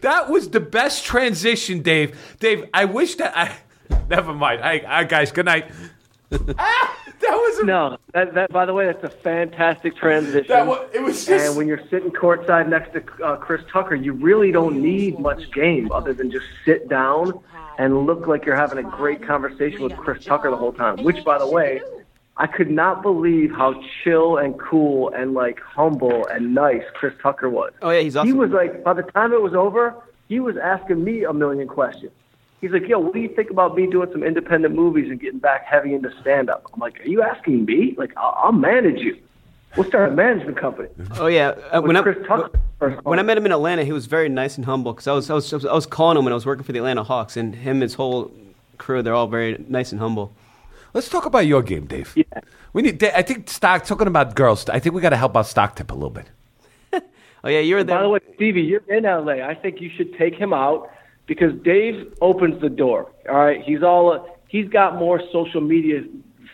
that 0.01 0.29
was 0.29 0.49
the 0.49 0.59
best 0.59 1.05
transition, 1.05 1.81
Dave. 1.81 2.35
Dave, 2.39 2.67
I 2.73 2.85
wish 2.85 3.15
that 3.15 3.37
I. 3.37 3.55
Never 4.09 4.33
mind. 4.33 4.61
I, 4.61 4.83
I 4.85 5.03
guys, 5.05 5.31
good 5.31 5.45
night. 5.45 5.71
That 7.27 7.35
was 7.35 7.59
a, 7.59 7.65
No, 7.65 7.97
that, 8.13 8.33
that 8.33 8.51
by 8.51 8.65
the 8.65 8.73
way, 8.73 8.85
that's 8.85 9.03
a 9.03 9.09
fantastic 9.09 9.95
transition. 9.95 10.47
That 10.47 10.67
was, 10.67 10.87
it 10.93 11.01
was 11.01 11.25
just. 11.25 11.45
and 11.45 11.57
when 11.57 11.67
you're 11.67 11.87
sitting 11.89 12.11
courtside 12.11 12.69
next 12.69 12.93
to 12.93 13.23
uh, 13.23 13.37
Chris 13.37 13.61
Tucker, 13.71 13.95
you 13.95 14.13
really 14.13 14.51
don't 14.51 14.81
need 14.81 15.19
much 15.19 15.51
game 15.51 15.91
other 15.91 16.13
than 16.13 16.31
just 16.31 16.45
sit 16.63 16.89
down 16.89 17.39
and 17.77 18.05
look 18.05 18.27
like 18.27 18.45
you're 18.45 18.55
having 18.55 18.77
a 18.77 18.89
great 18.89 19.21
conversation 19.25 19.81
with 19.81 19.95
Chris 19.97 20.23
Tucker 20.23 20.49
the 20.49 20.57
whole 20.57 20.73
time. 20.73 21.03
Which, 21.03 21.23
by 21.25 21.37
the 21.37 21.47
way, 21.47 21.81
I 22.37 22.47
could 22.47 22.69
not 22.69 23.01
believe 23.01 23.51
how 23.51 23.81
chill 24.03 24.37
and 24.37 24.59
cool 24.59 25.09
and 25.09 25.33
like 25.33 25.59
humble 25.59 26.27
and 26.27 26.53
nice 26.53 26.83
Chris 26.93 27.13
Tucker 27.21 27.49
was. 27.49 27.71
Oh 27.81 27.89
yeah, 27.91 28.01
he's 28.01 28.15
awesome. 28.15 28.27
He 28.27 28.33
was 28.33 28.51
like, 28.51 28.83
by 28.83 28.93
the 28.93 29.03
time 29.03 29.31
it 29.33 29.41
was 29.41 29.53
over, 29.53 29.95
he 30.27 30.39
was 30.39 30.57
asking 30.57 31.03
me 31.03 31.23
a 31.23 31.33
million 31.33 31.67
questions. 31.67 32.11
He's 32.61 32.71
like, 32.71 32.87
yo, 32.87 32.99
what 32.99 33.13
do 33.13 33.19
you 33.19 33.29
think 33.29 33.51
about 33.51 33.75
me 33.75 33.85
doing 33.85 34.09
some 34.11 34.23
independent 34.23 34.73
movies 34.73 35.09
and 35.09 35.19
getting 35.19 35.39
back 35.39 35.65
heavy 35.65 35.93
into 35.93 36.11
stand 36.21 36.49
up? 36.49 36.65
I'm 36.73 36.79
like, 36.79 36.99
are 37.01 37.07
you 37.07 37.21
asking 37.21 37.65
me? 37.65 37.93
Like, 37.97 38.13
I'll, 38.17 38.33
I'll 38.37 38.51
manage 38.51 38.99
you. 38.99 39.17
We'll 39.75 39.87
start 39.87 40.11
a 40.11 40.15
management 40.15 40.57
company. 40.57 40.89
Oh 41.19 41.27
yeah, 41.27 41.49
uh, 41.71 41.81
when 41.81 41.95
I 41.95 42.01
Tucker 42.01 42.49
first 42.79 43.03
when 43.05 43.19
I 43.19 43.23
met 43.23 43.37
him 43.37 43.45
in 43.45 43.51
Atlanta, 43.51 43.83
he 43.83 43.91
was 43.91 44.05
very 44.05 44.29
nice 44.29 44.57
and 44.57 44.65
humble 44.65 44.93
because 44.93 45.07
I 45.07 45.13
was, 45.13 45.29
I 45.29 45.33
was 45.33 45.65
I 45.65 45.73
was 45.73 45.85
calling 45.85 46.17
him 46.17 46.23
when 46.25 46.33
I 46.33 46.35
was 46.35 46.45
working 46.45 46.63
for 46.63 46.71
the 46.71 46.79
Atlanta 46.79 47.03
Hawks, 47.03 47.37
and 47.37 47.55
him 47.55 47.77
and 47.77 47.83
his 47.83 47.93
whole 47.93 48.31
crew 48.77 49.01
they're 49.01 49.13
all 49.13 49.27
very 49.27 49.63
nice 49.67 49.91
and 49.91 49.99
humble. 49.99 50.33
Let's 50.93 51.09
talk 51.09 51.25
about 51.25 51.45
your 51.45 51.61
game, 51.61 51.85
Dave. 51.87 52.13
Yeah. 52.15 52.23
We 52.73 52.81
need. 52.81 53.03
I 53.03 53.21
think 53.21 53.49
stock. 53.49 53.85
Talking 53.85 54.07
about 54.07 54.35
girls, 54.35 54.67
I 54.69 54.79
think 54.79 54.95
we 54.95 55.01
got 55.01 55.09
to 55.09 55.17
help 55.17 55.35
out 55.35 55.47
stock 55.47 55.75
tip 55.75 55.91
a 55.91 55.93
little 55.93 56.09
bit. 56.09 56.29
Oh 57.43 57.49
yeah, 57.49 57.59
you 57.59 57.75
were 57.75 57.83
there. 57.83 57.97
By 57.97 58.01
the 58.01 58.09
way, 58.09 58.19
Stevie, 58.33 58.61
you're 58.61 58.81
in 58.89 59.03
LA. 59.03 59.45
I 59.47 59.53
think 59.53 59.79
you 59.79 59.91
should 59.95 60.17
take 60.17 60.33
him 60.33 60.51
out 60.51 60.89
because 61.27 61.53
Dave 61.63 62.13
opens 62.21 62.61
the 62.61 62.69
door. 62.69 63.11
All 63.29 63.35
right, 63.35 63.61
he's 63.63 63.83
all 63.83 64.27
he's 64.47 64.69
got 64.69 64.95
more 64.97 65.21
social 65.31 65.61
media 65.61 66.03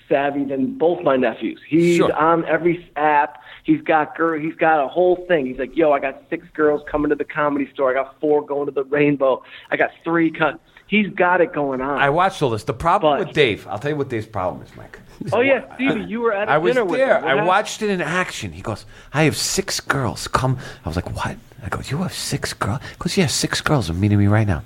savvy 0.10 0.44
than 0.44 0.78
both 0.78 1.02
my 1.04 1.16
nephews. 1.16 1.60
He's 1.68 1.98
Sure. 1.98 2.14
on 2.14 2.44
every 2.46 2.90
app. 2.96 3.38
He's 3.64 3.82
got 3.82 4.18
girl. 4.18 4.40
He's 4.40 4.56
got 4.56 4.84
a 4.84 4.88
whole 4.88 5.16
thing. 5.28 5.46
He's 5.46 5.58
like, 5.58 5.76
yo, 5.78 5.92
I 5.94 6.00
got 6.00 6.22
six 6.30 6.46
girls 6.54 6.82
coming 6.90 7.10
to 7.10 7.16
the 7.16 7.24
comedy 7.24 7.70
store. 7.74 7.92
I 7.92 7.94
got 8.04 8.20
four 8.20 8.46
going 8.46 8.66
to 8.66 8.72
the 8.74 8.84
Rainbow. 8.84 9.44
I 9.70 9.78
got 9.78 9.92
three. 10.04 10.30
Con-. 10.32 10.60
He's 10.88 11.08
got 11.10 11.40
it 11.40 11.54
going 11.54 11.80
on. 11.80 12.00
I 12.00 12.10
watched 12.10 12.42
all 12.42 12.50
this. 12.50 12.66
The 12.66 12.74
problem 12.74 13.18
But- 13.20 13.28
with 13.28 13.36
Dave, 13.36 13.66
I'll 13.70 13.80
tell 13.80 13.92
you 13.92 13.98
what 13.98 14.10
Dave's 14.10 14.26
problem 14.28 14.62
is, 14.64 14.76
Mike. 14.76 15.00
Oh 15.34 15.42
yeah, 15.42 15.74
Stevie, 15.76 16.04
you 16.06 16.22
were 16.22 16.34
at 16.34 16.48
a 16.48 16.52
I 16.52 16.58
was 16.58 16.74
dinner 16.74 16.86
with 16.86 17.00
there. 17.00 17.18
him. 17.18 17.24
What 17.24 17.26
I 17.26 17.30
happened? 17.30 17.48
watched 17.48 17.82
it 17.82 17.90
in 17.90 18.02
action. 18.02 18.52
He 18.52 18.62
goes, 18.62 18.86
I 19.14 19.24
have 19.24 19.38
six 19.38 19.80
girls. 19.80 20.28
Come. 20.28 20.58
I 20.86 20.90
was 20.90 20.96
like, 20.96 21.10
what? 21.16 21.38
I 21.64 21.70
go, 21.70 21.80
you 21.86 21.98
have 21.98 22.14
six 22.14 22.54
girls? 22.54 22.82
He 22.82 22.96
goes, 22.98 23.18
yeah, 23.18 23.28
six 23.28 23.62
girls 23.62 23.90
are 23.90 23.94
meeting 23.94 24.18
me 24.18 24.28
right 24.28 24.48
now. 24.48 24.64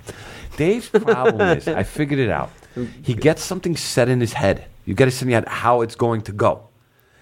Dave's 0.56 0.88
problem 0.88 1.58
is, 1.58 1.68
I 1.68 1.82
figured 1.82 2.18
it 2.18 2.30
out. 2.30 2.50
He 3.02 3.14
gets 3.14 3.42
something 3.42 3.76
set 3.76 4.08
in 4.08 4.20
his 4.20 4.32
head. 4.34 4.66
You 4.84 4.94
get 4.94 5.08
it 5.08 5.10
set 5.10 5.28
in 5.28 5.44
how 5.46 5.82
it's 5.82 5.94
going 5.94 6.22
to 6.22 6.32
go. 6.32 6.68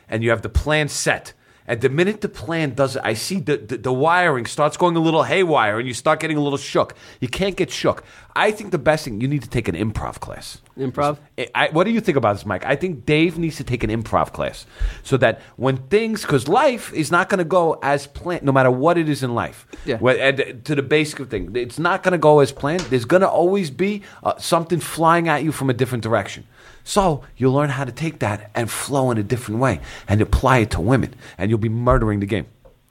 And 0.08 0.22
you 0.22 0.30
have 0.30 0.42
the 0.42 0.48
plan 0.48 0.88
set. 0.88 1.32
And 1.66 1.80
the 1.80 1.88
minute 1.88 2.20
the 2.20 2.28
plan 2.28 2.74
does 2.74 2.96
it, 2.96 3.02
I 3.04 3.14
see 3.14 3.40
the, 3.40 3.56
the, 3.56 3.78
the 3.78 3.92
wiring 3.92 4.44
starts 4.44 4.76
going 4.76 4.96
a 4.96 5.00
little 5.00 5.22
haywire 5.22 5.78
and 5.78 5.88
you 5.88 5.94
start 5.94 6.20
getting 6.20 6.36
a 6.36 6.40
little 6.40 6.58
shook. 6.58 6.94
You 7.20 7.28
can't 7.28 7.56
get 7.56 7.70
shook. 7.70 8.04
I 8.36 8.50
think 8.50 8.70
the 8.70 8.78
best 8.78 9.04
thing, 9.04 9.20
you 9.20 9.28
need 9.28 9.42
to 9.42 9.48
take 9.48 9.68
an 9.68 9.74
improv 9.74 10.20
class. 10.20 10.60
Improv? 10.76 11.18
I, 11.54 11.68
what 11.70 11.84
do 11.84 11.90
you 11.90 12.00
think 12.00 12.18
about 12.18 12.34
this, 12.34 12.44
Mike? 12.44 12.66
I 12.66 12.76
think 12.76 13.06
Dave 13.06 13.38
needs 13.38 13.56
to 13.56 13.64
take 13.64 13.82
an 13.82 13.90
improv 13.90 14.32
class 14.32 14.66
so 15.02 15.16
that 15.18 15.40
when 15.56 15.76
things, 15.88 16.22
because 16.22 16.48
life 16.48 16.92
is 16.92 17.10
not 17.10 17.28
going 17.28 17.38
to 17.38 17.44
go 17.44 17.78
as 17.82 18.08
planned, 18.08 18.42
no 18.42 18.52
matter 18.52 18.70
what 18.70 18.98
it 18.98 19.08
is 19.08 19.22
in 19.22 19.34
life. 19.34 19.66
Yeah. 19.86 19.96
And 20.04 20.64
to 20.64 20.74
the 20.74 20.82
basic 20.82 21.20
of 21.20 21.30
thing, 21.30 21.54
it's 21.56 21.78
not 21.78 22.02
going 22.02 22.12
to 22.12 22.18
go 22.18 22.40
as 22.40 22.52
planned. 22.52 22.80
There's 22.82 23.04
going 23.06 23.22
to 23.22 23.28
always 23.28 23.70
be 23.70 24.02
uh, 24.22 24.36
something 24.36 24.80
flying 24.80 25.28
at 25.28 25.44
you 25.44 25.52
from 25.52 25.70
a 25.70 25.74
different 25.74 26.02
direction. 26.02 26.46
So 26.84 27.22
you'll 27.36 27.54
learn 27.54 27.70
how 27.70 27.84
to 27.84 27.92
take 27.92 28.20
that 28.20 28.50
and 28.54 28.70
flow 28.70 29.10
in 29.10 29.18
a 29.18 29.22
different 29.22 29.60
way 29.60 29.80
and 30.06 30.20
apply 30.20 30.58
it 30.58 30.70
to 30.72 30.80
women, 30.80 31.14
and 31.38 31.50
you'll 31.50 31.58
be 31.58 31.70
murdering 31.70 32.20
the 32.20 32.26
game. 32.26 32.46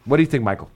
What 0.05 0.17
do 0.17 0.23
you 0.23 0.27
think, 0.27 0.43
Michael? 0.43 0.69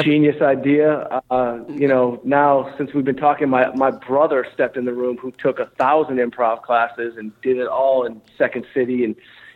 genius 0.00 0.40
idea. 0.40 1.22
Uh, 1.30 1.58
you 1.68 1.86
know, 1.86 2.20
now 2.24 2.72
since 2.78 2.94
we've 2.94 3.04
been 3.04 3.16
talking, 3.16 3.48
my 3.48 3.70
my 3.74 3.90
brother 3.90 4.46
stepped 4.54 4.76
in 4.76 4.84
the 4.84 4.92
room 4.92 5.18
who 5.18 5.32
took 5.32 5.58
a 5.58 5.66
thousand 5.78 6.16
improv 6.16 6.62
classes 6.62 7.16
and 7.18 7.32
did 7.42 7.58
it 7.58 7.66
all 7.66 8.06
in 8.06 8.22
Second 8.38 8.64
City. 8.72 9.04
And 9.04 9.14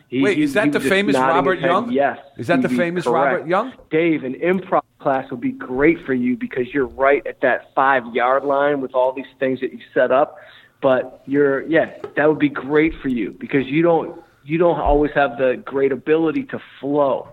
he, 0.09 0.21
Wait, 0.21 0.37
is 0.37 0.53
that 0.53 0.65
he 0.65 0.69
the 0.71 0.79
was 0.79 0.87
famous 0.87 1.15
Robert 1.15 1.59
Young? 1.59 1.91
Yes. 1.91 2.19
Is 2.37 2.47
that 2.47 2.61
the 2.61 2.69
famous 2.69 3.05
correct. 3.05 3.33
Robert 3.33 3.47
Young? 3.47 3.73
Dave, 3.89 4.23
an 4.23 4.35
improv 4.35 4.83
class 4.99 5.29
would 5.31 5.41
be 5.41 5.51
great 5.51 6.05
for 6.05 6.13
you 6.13 6.37
because 6.37 6.73
you're 6.73 6.87
right 6.87 7.25
at 7.25 7.41
that 7.41 7.73
five 7.73 8.03
yard 8.13 8.43
line 8.43 8.79
with 8.79 8.93
all 8.93 9.13
these 9.13 9.25
things 9.39 9.59
that 9.61 9.73
you 9.73 9.79
set 9.93 10.11
up. 10.11 10.37
But 10.81 11.23
you're 11.25 11.61
yeah, 11.67 11.97
that 12.15 12.29
would 12.29 12.39
be 12.39 12.49
great 12.49 12.93
for 13.01 13.09
you 13.09 13.31
because 13.31 13.65
you 13.65 13.81
don't 13.81 14.21
you 14.43 14.57
don't 14.57 14.79
always 14.79 15.11
have 15.13 15.37
the 15.37 15.61
great 15.65 15.91
ability 15.91 16.43
to 16.45 16.61
flow. 16.79 17.29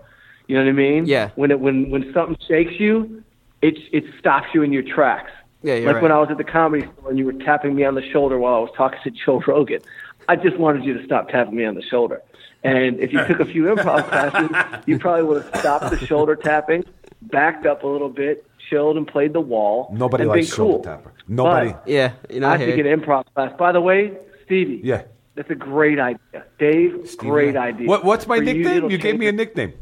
You 0.47 0.57
know 0.57 0.63
what 0.63 0.69
I 0.69 0.73
mean? 0.73 1.05
Yeah. 1.05 1.29
When 1.35 1.51
it 1.51 1.59
when 1.59 1.89
when 1.89 2.11
something 2.13 2.37
shakes 2.47 2.79
you, 2.79 3.23
it 3.61 3.77
it 3.91 4.03
stops 4.19 4.47
you 4.53 4.63
in 4.63 4.73
your 4.73 4.83
tracks. 4.83 5.31
Yeah, 5.63 5.75
like 5.75 5.95
right. 5.95 6.03
when 6.03 6.11
I 6.11 6.19
was 6.19 6.29
at 6.29 6.37
the 6.37 6.43
comedy 6.43 6.85
store 6.85 7.09
and 7.09 7.17
you 7.17 7.25
were 7.25 7.33
tapping 7.33 7.75
me 7.75 7.85
on 7.85 7.95
the 7.95 8.07
shoulder 8.11 8.37
while 8.37 8.53
I 8.53 8.59
was 8.59 8.69
talking 8.77 8.99
to 9.03 9.09
Joe 9.09 9.41
Rogan. 9.47 9.81
I 10.27 10.35
just 10.35 10.57
wanted 10.57 10.83
you 10.83 10.95
to 10.97 11.05
stop 11.05 11.29
tapping 11.29 11.55
me 11.55 11.65
on 11.65 11.75
the 11.75 11.81
shoulder. 11.81 12.21
And 12.63 12.99
if 12.99 13.13
you 13.13 13.23
took 13.25 13.39
a 13.39 13.45
few 13.45 13.63
improv 13.63 14.07
classes, 14.09 14.83
you 14.85 14.99
probably 14.99 15.23
would 15.23 15.43
have 15.43 15.59
stopped 15.59 15.91
the 15.91 16.03
shoulder 16.05 16.35
tapping, 16.35 16.83
backed 17.21 17.65
up 17.65 17.83
a 17.83 17.87
little 17.87 18.09
bit, 18.09 18.45
chilled, 18.69 18.97
and 18.97 19.07
played 19.07 19.33
the 19.33 19.41
wall. 19.41 19.89
Nobody 19.93 20.23
and 20.23 20.29
likes 20.29 20.47
been 20.49 20.55
shoulder 20.55 20.73
cool. 20.73 20.83
tapper. 20.83 21.13
Nobody- 21.27 21.71
But 21.71 21.87
Yeah, 21.87 22.11
you 22.29 22.39
know, 22.39 22.47
I 22.49 22.53
I 22.53 22.57
hear 22.57 22.67
think 22.67 22.85
you. 22.85 22.91
an 22.91 22.99
improv 23.01 23.25
class. 23.33 23.51
By 23.57 23.71
the 23.71 23.81
way, 23.81 24.13
Stevie. 24.45 24.81
Yeah. 24.83 25.03
That's 25.35 25.49
a 25.49 25.55
great 25.55 25.99
idea, 25.99 26.45
Dave. 26.59 27.01
Stevie. 27.09 27.29
great 27.29 27.55
idea. 27.57 27.87
What, 27.87 28.05
what's 28.05 28.25
my 28.25 28.37
For 28.37 28.43
nickname? 28.43 28.77
it'll 28.77 28.91
You, 28.91 28.97
gave 28.97 29.19
me 29.19 29.27
a 29.27 29.31
nickname. 29.33 29.73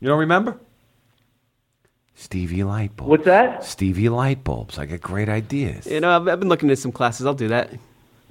You 0.00 0.08
don't 0.08 0.18
remember? 0.20 0.56
Stevie 2.14 2.58
Lightbulbs. 2.58 3.06
What's 3.06 3.24
that? 3.24 3.64
Stevie 3.64 4.04
Lightbulbs. 4.04 4.78
I 4.78 4.86
get 4.86 5.00
great 5.00 5.28
ideas. 5.28 5.86
You 5.86 6.00
know, 6.00 6.14
I've, 6.16 6.28
I've 6.28 6.38
been 6.40 6.48
looking 6.48 6.70
at 6.70 6.78
some 6.78 6.92
classes. 6.92 7.26
I'll 7.26 7.34
do 7.34 7.48
that. 7.48 7.70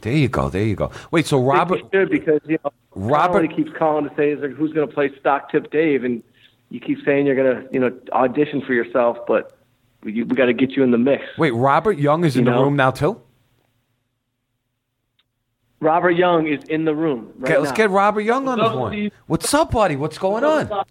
There 0.02 0.14
you 0.14 0.28
go. 0.30 0.50
There 0.50 0.64
you 0.64 0.76
go. 0.76 0.92
Wait, 1.12 1.26
so 1.26 1.40
Robert. 1.40 1.82
You 1.94 2.06
because 2.08 2.40
you 2.48 2.58
know 2.64 2.72
Robert- 2.96 3.40
Robert 3.44 3.56
keeps 3.56 3.72
calling 3.78 4.08
to 4.10 4.16
say 4.16 4.32
is 4.32 4.40
like, 4.42 4.52
who's 4.52 4.74
going 4.74 4.88
to 4.88 4.94
play 4.94 5.12
stock 5.20 5.52
tip 5.52 5.70
Dave, 5.72 6.04
and 6.04 6.24
you 6.70 6.80
keep 6.80 7.00
saying 7.06 7.26
you're 7.28 7.36
going 7.36 7.56
to 7.64 7.74
you 7.74 7.80
know 7.80 7.92
audition 8.14 8.62
for 8.62 8.74
yourself, 8.74 9.18
but 9.28 9.56
we, 10.04 10.24
we 10.24 10.36
got 10.36 10.46
to 10.46 10.54
get 10.54 10.72
you 10.72 10.84
in 10.84 10.92
the 10.92 10.98
mix. 10.98 11.24
Wait, 11.38 11.52
Robert 11.52 11.98
Young 11.98 12.24
is 12.26 12.36
in 12.36 12.46
You 12.46 12.52
the 12.52 12.58
room 12.58 12.76
now 12.76 12.92
too. 12.92 13.22
Robert 15.80 16.12
Young 16.12 16.48
is 16.48 16.64
in 16.66 16.86
the 16.86 16.94
room 16.94 17.34
right 17.40 17.52
Okay, 17.52 17.58
let's 17.60 17.72
now. 17.72 17.76
get 17.78 17.90
Robert 17.90 18.22
Young 18.22 18.48
on 18.48 18.60
the 18.60 18.66
up, 18.66 18.74
phone. 18.74 18.92
Steve? 18.92 19.12
What's 19.26 19.52
up, 19.54 19.72
buddy? 19.72 19.96
What's 19.96 20.18
going 20.20 20.44
on? 20.44 20.84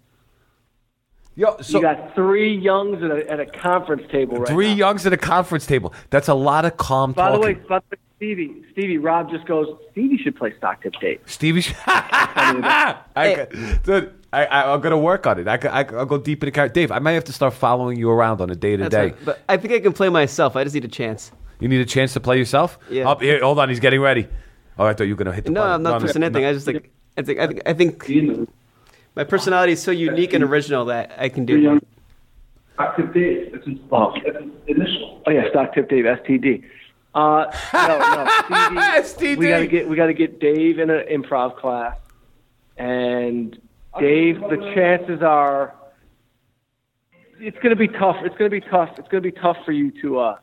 Yo, 1.35 1.55
so 1.61 1.77
you 1.77 1.81
got 1.81 2.13
three 2.13 2.53
Youngs 2.57 3.01
at 3.01 3.09
a, 3.09 3.31
at 3.31 3.39
a 3.39 3.45
conference 3.45 4.03
table 4.11 4.35
right 4.37 4.47
three 4.49 4.67
now. 4.71 4.87
Youngs 4.87 5.05
at 5.05 5.13
a 5.13 5.17
conference 5.17 5.65
table. 5.65 5.93
That's 6.09 6.27
a 6.27 6.33
lot 6.33 6.65
of 6.65 6.75
calm 6.75 7.13
By 7.13 7.31
the 7.31 7.39
way, 7.39 7.53
by 7.53 7.79
the 7.79 7.83
way, 7.91 7.97
Stevie, 8.17 8.63
Stevie, 8.73 8.97
Rob 8.97 9.31
just 9.31 9.45
goes. 9.45 9.67
Stevie 9.93 10.17
should 10.17 10.35
play 10.35 10.53
stock 10.57 10.83
tip 10.83 10.93
Dave. 10.99 11.21
Stevie, 11.25 11.63
I, 11.87 13.45
could- 13.49 13.83
dude, 13.83 14.13
I, 14.33 14.45
I, 14.45 14.73
I'm 14.73 14.81
gonna 14.81 14.97
work 14.97 15.27
on 15.27 15.39
it. 15.39 15.47
I, 15.47 15.57
could- 15.57 15.71
I, 15.71 15.83
will 15.83 16.05
go 16.05 16.17
deep 16.17 16.41
in 16.43 16.47
the 16.47 16.51
character. 16.51 16.73
Dave, 16.73 16.91
I 16.91 16.99
might 16.99 17.13
have 17.13 17.25
to 17.25 17.33
start 17.33 17.53
following 17.53 17.97
you 17.97 18.09
around 18.09 18.39
on 18.39 18.49
a 18.49 18.55
day 18.55 18.77
to 18.77 18.87
day. 18.87 19.13
But 19.25 19.41
I 19.49 19.57
think 19.57 19.73
I 19.73 19.79
can 19.79 19.93
play 19.93 20.09
myself. 20.09 20.55
I 20.55 20.63
just 20.63 20.73
need 20.73 20.85
a 20.85 20.89
chance. 20.89 21.31
You 21.59 21.67
need 21.67 21.81
a 21.81 21.85
chance 21.85 22.13
to 22.13 22.19
play 22.19 22.37
yourself. 22.37 22.79
Yeah. 22.89 23.09
Up 23.09 23.21
here, 23.21 23.39
hold 23.41 23.59
on. 23.59 23.69
He's 23.69 23.79
getting 23.79 23.99
ready. 23.99 24.27
Oh, 24.79 24.85
I 24.85 24.93
thought 24.93 25.03
you 25.03 25.15
were 25.15 25.23
gonna 25.23 25.33
hit 25.33 25.45
the 25.45 25.51
No, 25.51 25.61
button. 25.61 25.73
I'm 25.73 25.83
not 25.83 26.01
pushing 26.01 26.23
anything. 26.23 26.45
I 26.45 26.53
just 26.53 26.65
think 26.65 26.89
I 27.17 27.21
think 27.21 27.39
I 27.39 27.47
think 27.47 27.61
I 27.67 27.73
think 27.73 28.49
my 29.15 29.23
personality 29.25 29.73
is 29.73 29.81
so 29.81 29.91
unique 29.91 30.33
and 30.33 30.43
original 30.43 30.85
that 30.85 31.13
I 31.17 31.29
can 31.29 31.45
do. 31.45 31.75
it. 31.75 31.87
Stock 32.73 32.95
tip 32.95 33.13
Dave. 33.13 33.53
It's 33.53 33.67
oh, 33.91 34.15
initial. 34.67 35.21
Oh 35.27 35.31
yeah, 35.31 35.49
stock 35.49 35.73
tip 35.73 35.89
Dave. 35.89 36.05
STD. 36.05 36.63
Uh, 37.13 37.53
no, 37.73 38.69
no, 38.71 39.01
Stevie, 39.03 39.35
STD. 39.35 39.37
We 39.37 39.49
gotta 39.49 39.67
get 39.67 39.89
we 39.89 39.95
gotta 39.97 40.13
get 40.13 40.39
Dave 40.39 40.79
in 40.79 40.89
an 40.89 41.05
improv 41.07 41.57
class, 41.57 41.97
and 42.77 43.59
Dave. 43.99 44.39
The 44.39 44.71
chances 44.75 45.21
are, 45.21 45.75
it's 47.39 47.57
gonna 47.63 47.75
be 47.75 47.87
tough. 47.87 48.17
It's 48.23 48.35
gonna 48.37 48.49
be 48.49 48.61
tough. 48.61 48.89
It's 48.97 49.07
gonna 49.07 49.21
be 49.21 49.31
tough 49.31 49.57
for 49.65 49.71
you 49.71 49.91
to 50.01 50.19
uh 50.19 50.37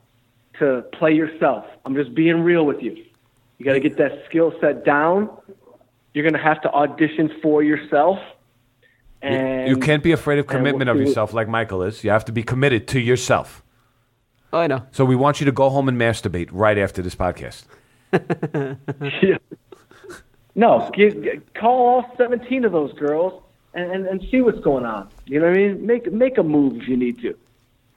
to 0.58 0.84
play 0.92 1.12
yourself. 1.12 1.64
I'm 1.84 1.94
just 1.94 2.14
being 2.14 2.40
real 2.42 2.66
with 2.66 2.82
you. 2.82 3.04
You 3.58 3.64
got 3.64 3.72
to 3.74 3.80
get 3.80 3.96
that 3.98 4.22
skill 4.28 4.52
set 4.60 4.84
down. 4.84 5.30
You're 6.14 6.28
gonna 6.28 6.42
have 6.42 6.60
to 6.62 6.70
audition 6.72 7.30
for 7.42 7.62
yourself. 7.62 8.18
And 9.22 9.68
You 9.68 9.76
can't 9.78 10.02
be 10.02 10.12
afraid 10.12 10.38
of 10.38 10.44
and 10.44 10.50
we'll 10.54 10.58
commitment 10.58 10.90
of 10.90 10.96
see 10.96 11.00
what- 11.00 11.08
yourself 11.08 11.32
like 11.32 11.48
Michael 11.48 11.82
is. 11.82 12.02
You 12.04 12.10
have 12.10 12.24
to 12.26 12.32
be 12.32 12.42
committed 12.42 12.86
to 12.88 13.00
yourself. 13.00 13.62
Oh, 14.52 14.58
I 14.60 14.66
know. 14.66 14.82
So 14.92 15.04
we 15.04 15.14
want 15.16 15.40
you 15.40 15.46
to 15.46 15.52
go 15.52 15.68
home 15.70 15.88
and 15.88 16.00
masturbate 16.00 16.48
right 16.52 16.78
after 16.78 17.02
this 17.02 17.14
podcast. 17.14 17.64
Yeah. 19.22 19.38
No, 20.54 20.90
give, 20.94 21.14
call 21.54 21.86
all 21.86 22.14
17 22.16 22.64
of 22.64 22.72
those 22.72 22.92
girls 22.94 23.42
and, 23.74 23.90
and, 23.92 24.06
and 24.06 24.26
see 24.30 24.40
what's 24.40 24.60
going 24.60 24.84
on. 24.84 25.08
You 25.26 25.40
know 25.40 25.46
what 25.46 25.54
I 25.56 25.58
mean? 25.68 25.86
Make 25.86 26.12
make 26.12 26.38
a 26.38 26.42
move 26.42 26.82
if 26.82 26.88
you 26.88 26.96
need 26.96 27.20
to. 27.22 27.36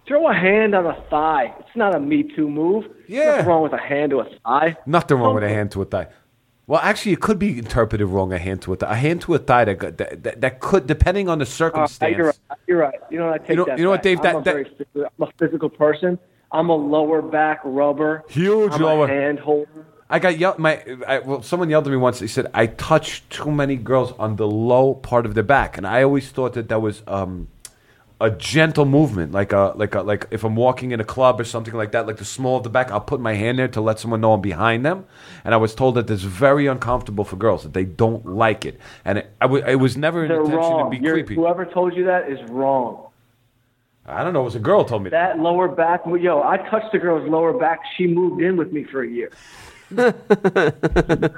Throw 0.08 0.28
a 0.30 0.34
hand 0.34 0.76
on 0.76 0.86
a 0.86 1.00
thigh. 1.10 1.54
It's 1.60 1.76
not 1.76 1.96
a 1.96 2.00
Me 2.00 2.24
Too 2.24 2.50
move. 2.50 2.86
Yeah. 3.08 3.26
Nothing 3.38 3.46
wrong 3.48 3.64
with 3.64 3.74
a 3.74 3.78
hand 3.78 4.10
to 4.12 4.20
a 4.20 4.26
thigh. 4.44 4.78
Nothing 4.86 5.18
wrong 5.20 5.36
with 5.36 5.44
a 5.44 5.50
hand 5.50 5.72
to 5.72 5.82
a 5.82 5.86
thigh. 5.86 6.08
Well, 6.68 6.80
actually, 6.84 7.14
it 7.14 7.20
could 7.22 7.40
be 7.40 7.58
interpreted 7.58 8.08
wrong. 8.08 8.32
A 8.34 8.38
hand 8.38 8.62
to 8.64 8.74
a 8.74 8.76
thigh. 8.76 8.92
A 8.92 8.96
hand 8.96 9.22
to 9.22 9.34
a 9.36 9.38
thigh 9.40 9.66
that 9.66 9.98
that, 9.98 10.24
that, 10.24 10.42
that 10.42 10.60
could, 10.60 10.88
depending 10.88 11.30
on 11.30 11.40
the 11.40 11.44
Uh, 11.44 11.46
circumstance. 11.46 12.16
you're 12.18 12.26
right. 12.28 12.40
You're 12.68 12.78
right. 12.80 13.00
You 13.10 13.20
know, 13.20 13.26
what, 13.28 13.34
I 13.36 13.38
take 13.40 13.50
You 13.50 13.56
know- 13.58 13.66
that 13.66 13.78
you 13.78 13.84
know 13.86 13.90
what. 13.92 14.04
Dave, 14.04 14.18
I'm 14.20 14.24
that- 14.24 14.36
a 14.36 14.42
that- 14.44 14.54
very 14.54 14.64
physical, 14.66 15.06
I'm 15.20 15.28
a 15.28 15.32
physical 15.40 15.70
person. 15.70 16.20
I'm 16.52 16.70
a 16.70 16.76
lower 16.76 17.22
back 17.22 17.62
rubber. 17.64 18.24
Huge 18.30 18.74
I'm 18.74 18.82
lower- 18.82 19.08
hand 19.08 19.40
holder. 19.40 19.86
I 20.12 20.20
got 20.20 20.38
yelled. 20.38 20.60
My 20.60 20.84
I, 21.08 21.20
well, 21.20 21.42
someone 21.42 21.70
yelled 21.70 21.88
at 21.88 21.92
me 21.92 21.98
once. 21.98 22.20
They 22.20 22.28
said 22.28 22.48
I 22.54 22.68
touched 22.68 23.30
too 23.30 23.50
many 23.52 23.76
girls 23.78 24.12
on 24.20 24.36
the 24.36 24.46
low 24.48 24.94
part 24.94 25.26
of 25.26 25.34
their 25.34 25.44
back, 25.44 25.78
and 25.78 25.88
I 25.88 26.04
always 26.04 26.30
thought 26.30 26.54
that 26.54 26.68
that 26.70 26.82
was 26.82 27.02
um, 27.08 27.48
a 28.20 28.30
gentle 28.30 28.86
movement, 28.86 29.32
like 29.32 29.54
a 29.54 29.72
like 29.76 29.96
a 29.96 30.02
like 30.02 30.28
if 30.30 30.44
I'm 30.44 30.56
walking 30.58 30.92
in 30.92 31.00
a 31.00 31.06
club 31.06 31.40
or 31.40 31.46
something 31.46 31.74
like 31.74 31.94
that, 31.94 32.08
like 32.08 32.18
the 32.18 32.26
small 32.26 32.58
of 32.58 32.64
the 32.64 32.70
back. 32.70 32.92
I'll 32.92 33.00
put 33.00 33.22
my 33.22 33.36
hand 33.36 33.58
there 33.58 33.70
to 33.70 33.80
let 33.82 34.00
someone 34.00 34.20
know 34.22 34.34
I'm 34.34 34.42
behind 34.42 34.86
them. 34.86 35.06
And 35.46 35.54
I 35.54 35.58
was 35.58 35.74
told 35.74 35.96
that 35.96 36.10
it's 36.10 36.24
very 36.24 36.68
uncomfortable 36.68 37.24
for 37.24 37.38
girls 37.38 37.64
that 37.64 37.74
they 37.74 37.86
don't 37.86 38.26
like 38.26 38.66
it, 38.66 38.80
and 39.06 39.18
it, 39.20 39.32
I 39.40 39.46
w- 39.46 39.64
it 39.66 39.76
was 39.76 39.96
never 39.96 40.24
an 40.24 40.28
They're 40.28 40.40
intention 40.42 40.60
wrong. 40.60 40.92
to 40.92 41.00
be 41.00 41.04
You're- 41.06 41.22
creepy. 41.24 41.36
Whoever 41.36 41.66
told 41.66 41.96
you 41.96 42.04
that 42.06 42.30
is 42.30 42.40
wrong. 42.50 43.08
I 44.06 44.24
don't 44.24 44.34
know. 44.34 44.42
It 44.42 44.46
was 44.46 44.56
a 44.56 44.60
girl 44.60 44.84
told 44.84 45.04
me 45.04 45.10
that. 45.12 45.36
That 45.38 45.42
lower 45.42 45.68
back, 45.70 46.02
yo, 46.06 46.42
I 46.42 46.58
touched 46.58 46.94
a 46.94 47.00
girl's 47.00 47.30
lower 47.30 47.54
back. 47.54 47.80
She 47.98 48.08
moved 48.08 48.42
in 48.42 48.58
with 48.58 48.74
me 48.74 48.84
for 48.84 49.04
a 49.04 49.08
year. 49.08 49.32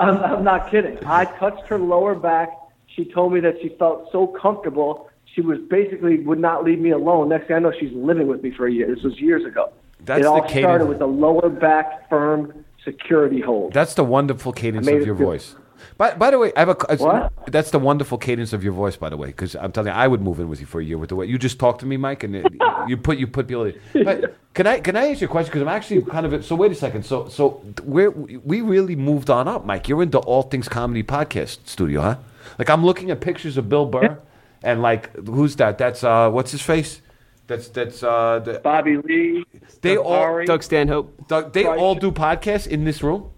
I'm, 0.00 0.18
I'm 0.18 0.44
not 0.44 0.70
kidding. 0.70 0.98
I 1.04 1.24
touched 1.24 1.66
her 1.68 1.78
lower 1.78 2.14
back. 2.14 2.50
She 2.94 3.04
told 3.04 3.32
me 3.32 3.40
that 3.40 3.56
she 3.60 3.70
felt 3.78 4.10
so 4.12 4.26
comfortable. 4.26 5.08
She 5.34 5.40
was 5.40 5.58
basically 5.68 6.18
would 6.20 6.38
not 6.38 6.64
leave 6.64 6.78
me 6.78 6.90
alone. 6.90 7.28
Next 7.28 7.46
thing 7.48 7.56
I 7.56 7.58
know, 7.60 7.72
she's 7.78 7.92
living 7.92 8.26
with 8.26 8.42
me 8.42 8.50
for 8.50 8.66
a 8.66 8.72
year. 8.72 8.92
This 8.92 9.04
was 9.04 9.18
years 9.20 9.44
ago. 9.44 9.72
That's 10.00 10.20
it 10.20 10.26
all 10.26 10.42
the 10.42 10.48
cadence- 10.48 10.64
started 10.64 10.86
with 10.86 11.00
a 11.00 11.06
lower 11.06 11.48
back 11.48 12.08
firm 12.08 12.64
security 12.84 13.40
hold. 13.40 13.72
That's 13.72 13.94
the 13.94 14.04
wonderful 14.04 14.52
cadence 14.52 14.86
of 14.88 15.04
your 15.06 15.14
voice. 15.14 15.54
By, 15.96 16.14
by 16.14 16.30
the 16.30 16.38
way, 16.38 16.52
I 16.56 16.60
have 16.60 16.68
a. 16.70 16.96
What? 16.96 17.32
That's 17.52 17.70
the 17.70 17.78
wonderful 17.78 18.18
cadence 18.18 18.52
of 18.52 18.62
your 18.64 18.72
voice, 18.72 18.96
by 18.96 19.08
the 19.08 19.16
way, 19.16 19.28
because 19.28 19.54
I'm 19.56 19.72
telling 19.72 19.88
you, 19.92 19.98
I 19.98 20.06
would 20.08 20.20
move 20.20 20.40
in 20.40 20.48
with 20.48 20.60
you 20.60 20.66
for 20.66 20.80
a 20.80 20.84
year 20.84 20.98
with 20.98 21.08
the 21.10 21.16
way 21.16 21.26
you 21.26 21.38
just 21.38 21.58
talked 21.58 21.80
to 21.80 21.86
me, 21.86 21.96
Mike, 21.96 22.22
and 22.22 22.36
it, 22.36 22.46
you 22.88 22.96
put 22.96 23.18
you 23.18 23.26
put 23.26 23.48
people. 23.48 23.70
But 23.92 24.36
can 24.54 24.66
I 24.66 24.80
can 24.80 24.96
I 24.96 25.08
ask 25.10 25.20
you 25.20 25.26
a 25.26 25.30
question? 25.30 25.50
Because 25.50 25.62
I'm 25.62 25.68
actually 25.68 26.02
kind 26.02 26.26
of. 26.26 26.44
So 26.44 26.54
wait 26.56 26.72
a 26.72 26.74
second. 26.74 27.04
So 27.04 27.28
so 27.28 27.62
we're 27.84 28.10
we 28.10 28.60
really 28.60 28.96
moved 28.96 29.30
on 29.30 29.48
up, 29.48 29.64
Mike. 29.64 29.88
You're 29.88 30.02
into 30.02 30.18
all 30.18 30.42
things 30.42 30.68
comedy 30.68 31.02
podcast 31.02 31.58
studio, 31.66 32.00
huh? 32.00 32.16
Like 32.58 32.70
I'm 32.70 32.84
looking 32.84 33.10
at 33.10 33.20
pictures 33.20 33.56
of 33.56 33.68
Bill 33.68 33.86
Burr, 33.86 34.18
and 34.62 34.82
like 34.82 35.14
who's 35.26 35.56
that? 35.56 35.78
That's 35.78 36.02
uh, 36.04 36.30
what's 36.30 36.50
his 36.52 36.62
face? 36.62 37.00
That's 37.46 37.68
that's 37.68 38.02
uh, 38.02 38.38
the, 38.44 38.60
Bobby 38.60 38.96
Lee. 38.98 39.44
They 39.80 39.96
all- 39.96 40.44
Doug 40.44 40.62
Stanhope. 40.62 41.26
Doug, 41.26 41.52
they 41.52 41.64
Right. 41.64 41.78
all 41.78 41.96
do 41.96 42.12
podcasts 42.12 42.66
in 42.68 42.84
this 42.84 43.02
room. 43.02 43.30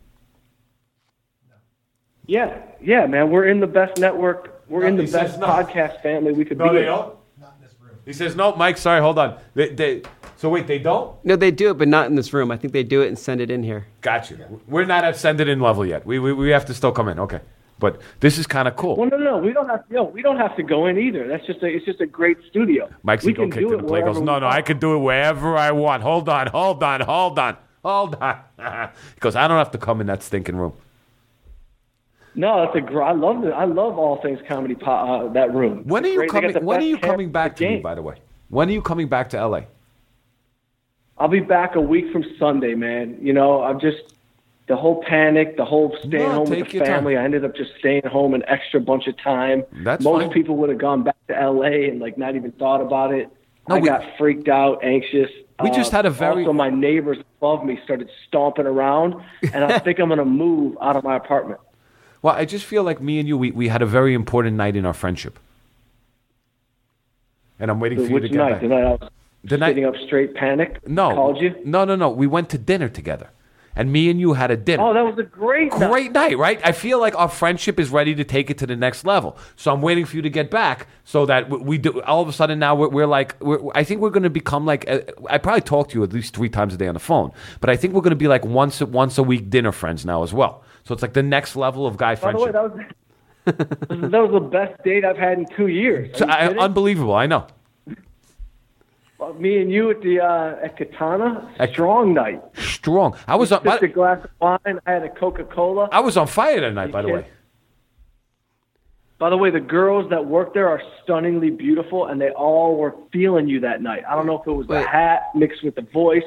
Yeah, 2.26 2.62
yeah, 2.80 3.06
man. 3.06 3.30
We're 3.30 3.46
in 3.48 3.60
the 3.60 3.66
best 3.66 3.98
network. 4.00 4.62
We're 4.68 4.82
No, 4.82 4.86
in 4.88 4.96
the 4.96 5.10
best 5.10 5.38
no. 5.40 5.46
podcast 5.46 6.02
family 6.02 6.32
we 6.32 6.44
could 6.44 6.58
No, 6.58 6.68
be. 6.68 6.74
they 6.76 6.80
in. 6.80 6.86
don't. 6.86 7.14
Not 7.40 7.54
in 7.58 7.62
this 7.66 7.74
room. 7.80 7.96
He 8.04 8.12
says 8.12 8.36
no, 8.36 8.54
Mike. 8.54 8.78
Sorry, 8.78 9.00
hold 9.00 9.18
on. 9.18 9.38
They, 9.54 9.70
they, 9.70 10.02
so 10.36 10.48
wait, 10.48 10.66
they 10.66 10.78
don't. 10.78 11.16
No, 11.24 11.36
they 11.36 11.50
do 11.50 11.70
it, 11.70 11.78
but 11.78 11.88
not 11.88 12.06
in 12.06 12.14
this 12.14 12.32
room. 12.32 12.50
I 12.50 12.56
think 12.56 12.72
they 12.72 12.84
do 12.84 13.02
it 13.02 13.08
and 13.08 13.18
send 13.18 13.40
it 13.40 13.50
in 13.50 13.62
here. 13.62 13.86
Got 14.00 14.30
you. 14.30 14.60
We're 14.68 14.84
not 14.84 15.04
at 15.04 15.16
send 15.16 15.40
it 15.40 15.48
in 15.48 15.60
level 15.60 15.84
yet. 15.84 16.06
We, 16.06 16.18
we 16.18 16.32
we 16.32 16.50
have 16.50 16.64
to 16.66 16.74
still 16.74 16.92
come 16.92 17.08
in. 17.08 17.18
Okay, 17.18 17.40
but 17.80 18.00
this 18.20 18.38
is 18.38 18.46
kind 18.46 18.66
of 18.68 18.76
cool. 18.76 18.96
Well, 18.96 19.10
no, 19.10 19.16
no, 19.18 19.38
we 19.38 19.52
don't 19.52 19.68
have. 19.68 19.86
to. 19.88 19.94
No, 19.94 20.04
we 20.04 20.22
don't 20.22 20.38
have 20.38 20.56
to 20.56 20.62
go 20.62 20.86
in 20.86 20.98
either. 20.98 21.26
That's 21.28 21.44
just 21.46 21.62
a. 21.62 21.66
It's 21.66 21.84
just 21.84 22.00
a 22.00 22.06
great 22.06 22.38
studio. 22.48 22.88
Mike's 23.02 23.24
we 23.24 23.32
ego 23.32 23.42
can 23.42 23.50
kicked 23.50 23.68
do 23.68 23.74
in 23.74 23.80
it 23.80 23.82
the 23.82 23.88
play. 23.88 24.00
Goes, 24.00 24.18
wherever 24.18 24.24
no, 24.24 24.34
we 24.34 24.40
no, 24.40 24.46
I 24.48 24.62
can 24.62 24.78
do 24.78 24.94
it 24.94 24.98
wherever 24.98 25.56
I 25.56 25.72
want. 25.72 26.02
Hold 26.04 26.28
on, 26.28 26.46
hold 26.46 26.82
on, 26.84 27.00
hold 27.02 27.38
on, 27.38 27.56
hold 27.84 28.14
on. 28.16 28.38
he 29.14 29.20
goes, 29.20 29.34
I 29.36 29.46
don't 29.48 29.58
have 29.58 29.72
to 29.72 29.78
come 29.78 30.00
in 30.00 30.06
that 30.06 30.22
stinking 30.22 30.56
room. 30.56 30.72
No, 32.34 32.64
that's 32.64 32.76
a. 32.76 32.80
Gr- 32.80 33.02
I 33.02 33.12
love. 33.12 33.44
I 33.44 33.64
love 33.64 33.98
all 33.98 34.16
things 34.22 34.38
comedy. 34.48 34.74
Po- 34.74 34.90
uh, 35.28 35.32
that 35.32 35.54
room. 35.54 35.82
When 35.84 36.04
are 36.04 36.08
you 36.08 36.16
great. 36.16 36.30
Coming? 36.30 36.64
When 36.64 36.78
are 36.80 36.84
you 36.84 36.98
coming 36.98 37.30
back 37.30 37.56
to 37.56 37.68
me? 37.68 37.80
By 37.80 37.94
the 37.94 38.02
way, 38.02 38.16
when 38.48 38.68
are 38.68 38.72
you 38.72 38.82
coming 38.82 39.08
back 39.08 39.30
to 39.30 39.46
LA? 39.46 39.62
I'll 41.18 41.28
be 41.28 41.40
back 41.40 41.74
a 41.76 41.80
week 41.80 42.10
from 42.10 42.24
Sunday, 42.38 42.74
man. 42.74 43.18
You 43.20 43.32
know, 43.32 43.62
I'm 43.62 43.78
just 43.80 43.98
the 44.66 44.76
whole 44.76 45.02
panic, 45.02 45.56
the 45.56 45.64
whole 45.64 45.94
staying 46.00 46.12
No, 46.12 46.30
home 46.32 46.50
with 46.50 46.66
the 46.68 46.76
your 46.76 46.84
time. 46.84 46.94
family. 46.94 47.16
I 47.16 47.24
ended 47.24 47.44
up 47.44 47.54
just 47.54 47.72
staying 47.78 48.02
home 48.06 48.32
an 48.34 48.42
extra 48.48 48.80
bunch 48.80 49.06
of 49.06 49.16
time. 49.18 49.64
That's 49.72 50.02
Most 50.02 50.22
fine. 50.22 50.30
people 50.32 50.56
would 50.56 50.70
have 50.70 50.78
gone 50.78 51.02
back 51.02 51.16
to 51.28 51.34
LA 51.34 51.88
and 51.90 52.00
like 52.00 52.16
not 52.16 52.34
even 52.34 52.52
thought 52.52 52.80
about 52.80 53.12
it. 53.12 53.28
No, 53.68 53.76
I 53.76 53.78
we- 53.80 53.88
got 53.88 54.02
freaked 54.18 54.48
out, 54.48 54.82
anxious. 54.82 55.30
We 55.62 55.70
just 55.70 55.92
Uh, 55.92 55.98
had 55.98 56.06
a 56.06 56.10
very- 56.10 56.42
Also, 56.42 56.52
my 56.54 56.70
neighbors 56.70 57.18
above 57.38 57.64
me 57.64 57.78
started 57.84 58.08
stomping 58.26 58.66
around, 58.66 59.14
and 59.52 59.62
I 59.64 59.78
think 59.84 60.00
I'm 60.00 60.08
going 60.08 60.18
to 60.18 60.24
move 60.24 60.76
out 60.80 60.96
of 60.96 61.04
my 61.04 61.14
apartment. 61.16 61.60
Well, 62.22 62.34
I 62.34 62.44
just 62.44 62.64
feel 62.64 62.84
like 62.84 63.00
me 63.02 63.18
and 63.18 63.26
you, 63.28 63.36
we, 63.36 63.50
we 63.50 63.68
had 63.68 63.82
a 63.82 63.86
very 63.86 64.14
important 64.14 64.56
night 64.56 64.76
in 64.76 64.86
our 64.86 64.92
friendship, 64.92 65.38
and 67.58 67.70
I'm 67.70 67.80
waiting 67.80 67.98
for 67.98 68.10
you 68.12 68.20
to 68.20 68.28
get 68.28 68.36
night? 68.36 68.50
back. 68.52 68.60
The 68.62 68.68
night 68.68 68.84
I 68.84 68.90
was 68.92 69.10
The 69.44 69.58
night- 69.58 69.70
sitting 69.70 69.84
up 69.86 69.94
straight, 70.06 70.34
panic. 70.34 70.86
No, 70.88 71.10
called 71.14 71.40
you. 71.40 71.54
No, 71.64 71.84
no, 71.84 71.96
no. 71.96 72.10
We 72.10 72.26
went 72.26 72.48
to 72.50 72.58
dinner 72.58 72.88
together, 72.88 73.30
and 73.74 73.90
me 73.92 74.08
and 74.08 74.20
you 74.20 74.34
had 74.34 74.52
a 74.52 74.56
dinner. 74.56 74.84
Oh, 74.84 74.94
that 74.94 75.04
was 75.04 75.18
a 75.18 75.24
great 75.24 75.72
night. 75.72 75.90
Great 75.90 76.12
night, 76.12 76.38
right? 76.38 76.60
I 76.64 76.70
feel 76.70 77.00
like 77.00 77.18
our 77.18 77.28
friendship 77.28 77.80
is 77.80 77.90
ready 77.90 78.14
to 78.14 78.22
take 78.22 78.50
it 78.50 78.58
to 78.58 78.66
the 78.68 78.76
next 78.76 79.04
level. 79.04 79.36
So 79.56 79.72
I'm 79.72 79.82
waiting 79.82 80.04
for 80.04 80.14
you 80.14 80.22
to 80.22 80.30
get 80.30 80.48
back, 80.48 80.86
so 81.04 81.26
that 81.26 81.50
we, 81.50 81.76
do. 81.78 82.00
All 82.02 82.22
of 82.22 82.28
a 82.28 82.32
sudden 82.32 82.60
now 82.60 82.76
we're, 82.76 82.88
we're 82.88 83.06
like, 83.08 83.34
we're, 83.40 83.58
I 83.74 83.82
think 83.82 84.00
we're 84.00 84.10
going 84.10 84.22
to 84.22 84.30
become 84.30 84.64
like. 84.64 84.88
Uh, 84.88 85.00
I 85.28 85.38
probably 85.38 85.62
talk 85.62 85.88
to 85.88 85.98
you 85.98 86.04
at 86.04 86.12
least 86.12 86.36
three 86.36 86.48
times 86.48 86.72
a 86.72 86.76
day 86.76 86.86
on 86.86 86.94
the 86.94 87.00
phone, 87.00 87.32
but 87.60 87.68
I 87.68 87.74
think 87.76 87.94
we're 87.94 88.00
going 88.02 88.10
to 88.10 88.16
be 88.16 88.28
like 88.28 88.44
once 88.44 88.80
once 88.80 89.18
a 89.18 89.24
week 89.24 89.50
dinner 89.50 89.72
friends 89.72 90.06
now 90.06 90.22
as 90.22 90.32
well. 90.32 90.62
So 90.92 90.94
it's 90.94 91.00
like 91.02 91.14
the 91.14 91.22
next 91.22 91.56
level 91.56 91.86
of 91.86 91.96
guy 91.96 92.16
By 92.16 92.32
the 92.32 92.38
way, 92.38 92.50
that 92.52 92.62
was 92.64 92.84
that 93.46 94.20
was 94.20 94.30
the 94.30 94.46
best 94.46 94.84
date 94.84 95.06
I've 95.06 95.16
had 95.16 95.38
in 95.38 95.46
two 95.56 95.68
years. 95.68 96.14
Are 96.16 96.18
So 96.18 96.26
you 96.26 96.30
I- 96.60 96.64
unbelievable, 96.64 97.14
I 97.14 97.26
know. 97.26 97.46
Uh, 99.18 99.32
Me 99.34 99.58
and 99.62 99.70
you 99.70 99.88
at 99.88 100.02
the 100.02 100.18
uh, 100.20 100.64
at 100.64 100.76
Katana, 100.76 101.48
strong 101.70 102.12
night. 102.12 102.42
Strong. 102.58 103.16
I 103.28 103.36
was 103.36 103.52
on. 103.52 103.62
Just 103.62 103.82
a 103.84 103.86
glass 103.86 104.18
of 104.24 104.30
wine. 104.40 104.80
I 104.84 104.90
had 104.90 105.04
a 105.04 105.08
Coca 105.08 105.44
Cola. 105.44 105.88
I 105.92 106.00
was 106.00 106.16
on 106.16 106.26
fire 106.26 106.60
that 106.60 106.74
night, 106.74 106.90
by 106.90 107.02
the 107.02 107.08
way. 107.08 107.26
By 109.20 109.30
the 109.30 109.36
way, 109.36 109.50
the 109.50 109.60
girls 109.60 110.10
that 110.10 110.26
work 110.26 110.54
there 110.54 110.68
are 110.68 110.82
stunningly 111.04 111.50
beautiful, 111.50 112.06
and 112.06 112.20
they 112.20 112.30
all 112.30 112.76
were 112.76 112.96
feeling 113.12 113.46
you 113.48 113.60
that 113.60 113.80
night. 113.80 114.02
I 114.10 114.16
don't 114.16 114.26
know 114.26 114.40
if 114.40 114.46
it 114.48 114.50
was 114.52 114.66
Wait. 114.66 114.82
the 114.82 114.88
hat 114.88 115.30
mixed 115.36 115.62
with 115.62 115.76
the 115.76 115.82
voice. 115.82 116.24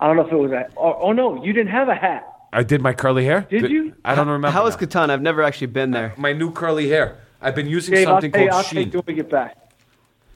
I 0.00 0.06
don't 0.06 0.16
know 0.16 0.26
if 0.26 0.32
it 0.32 0.36
was 0.36 0.52
a. 0.52 0.68
Oh, 0.78 0.96
oh 1.02 1.12
no, 1.12 1.44
you 1.44 1.52
didn't 1.52 1.70
have 1.72 1.90
a 1.90 1.94
hat. 1.94 2.37
I 2.52 2.62
did 2.62 2.80
my 2.80 2.92
curly 2.92 3.24
hair. 3.24 3.46
Did 3.48 3.70
you? 3.70 3.94
I 4.04 4.14
don't 4.14 4.28
remember. 4.28 4.50
How 4.50 4.66
is 4.66 4.74
now. 4.74 4.80
Katana? 4.80 5.12
I've 5.12 5.22
never 5.22 5.42
actually 5.42 5.68
been 5.68 5.90
there. 5.90 6.14
my 6.16 6.32
new 6.32 6.50
curly 6.50 6.88
hair? 6.88 7.18
I've 7.40 7.54
been 7.54 7.68
using 7.68 7.94
Dave, 7.94 8.08
I'll, 8.08 8.14
something 8.14 8.32
tell 8.32 8.42
you, 8.42 8.48
called 8.48 8.58
I'll 8.58 8.64
take 8.64 8.78
Sheen. 8.78 8.92
you 8.92 8.98
when 8.98 9.04
we 9.06 9.14
get 9.14 9.30
back. 9.30 9.56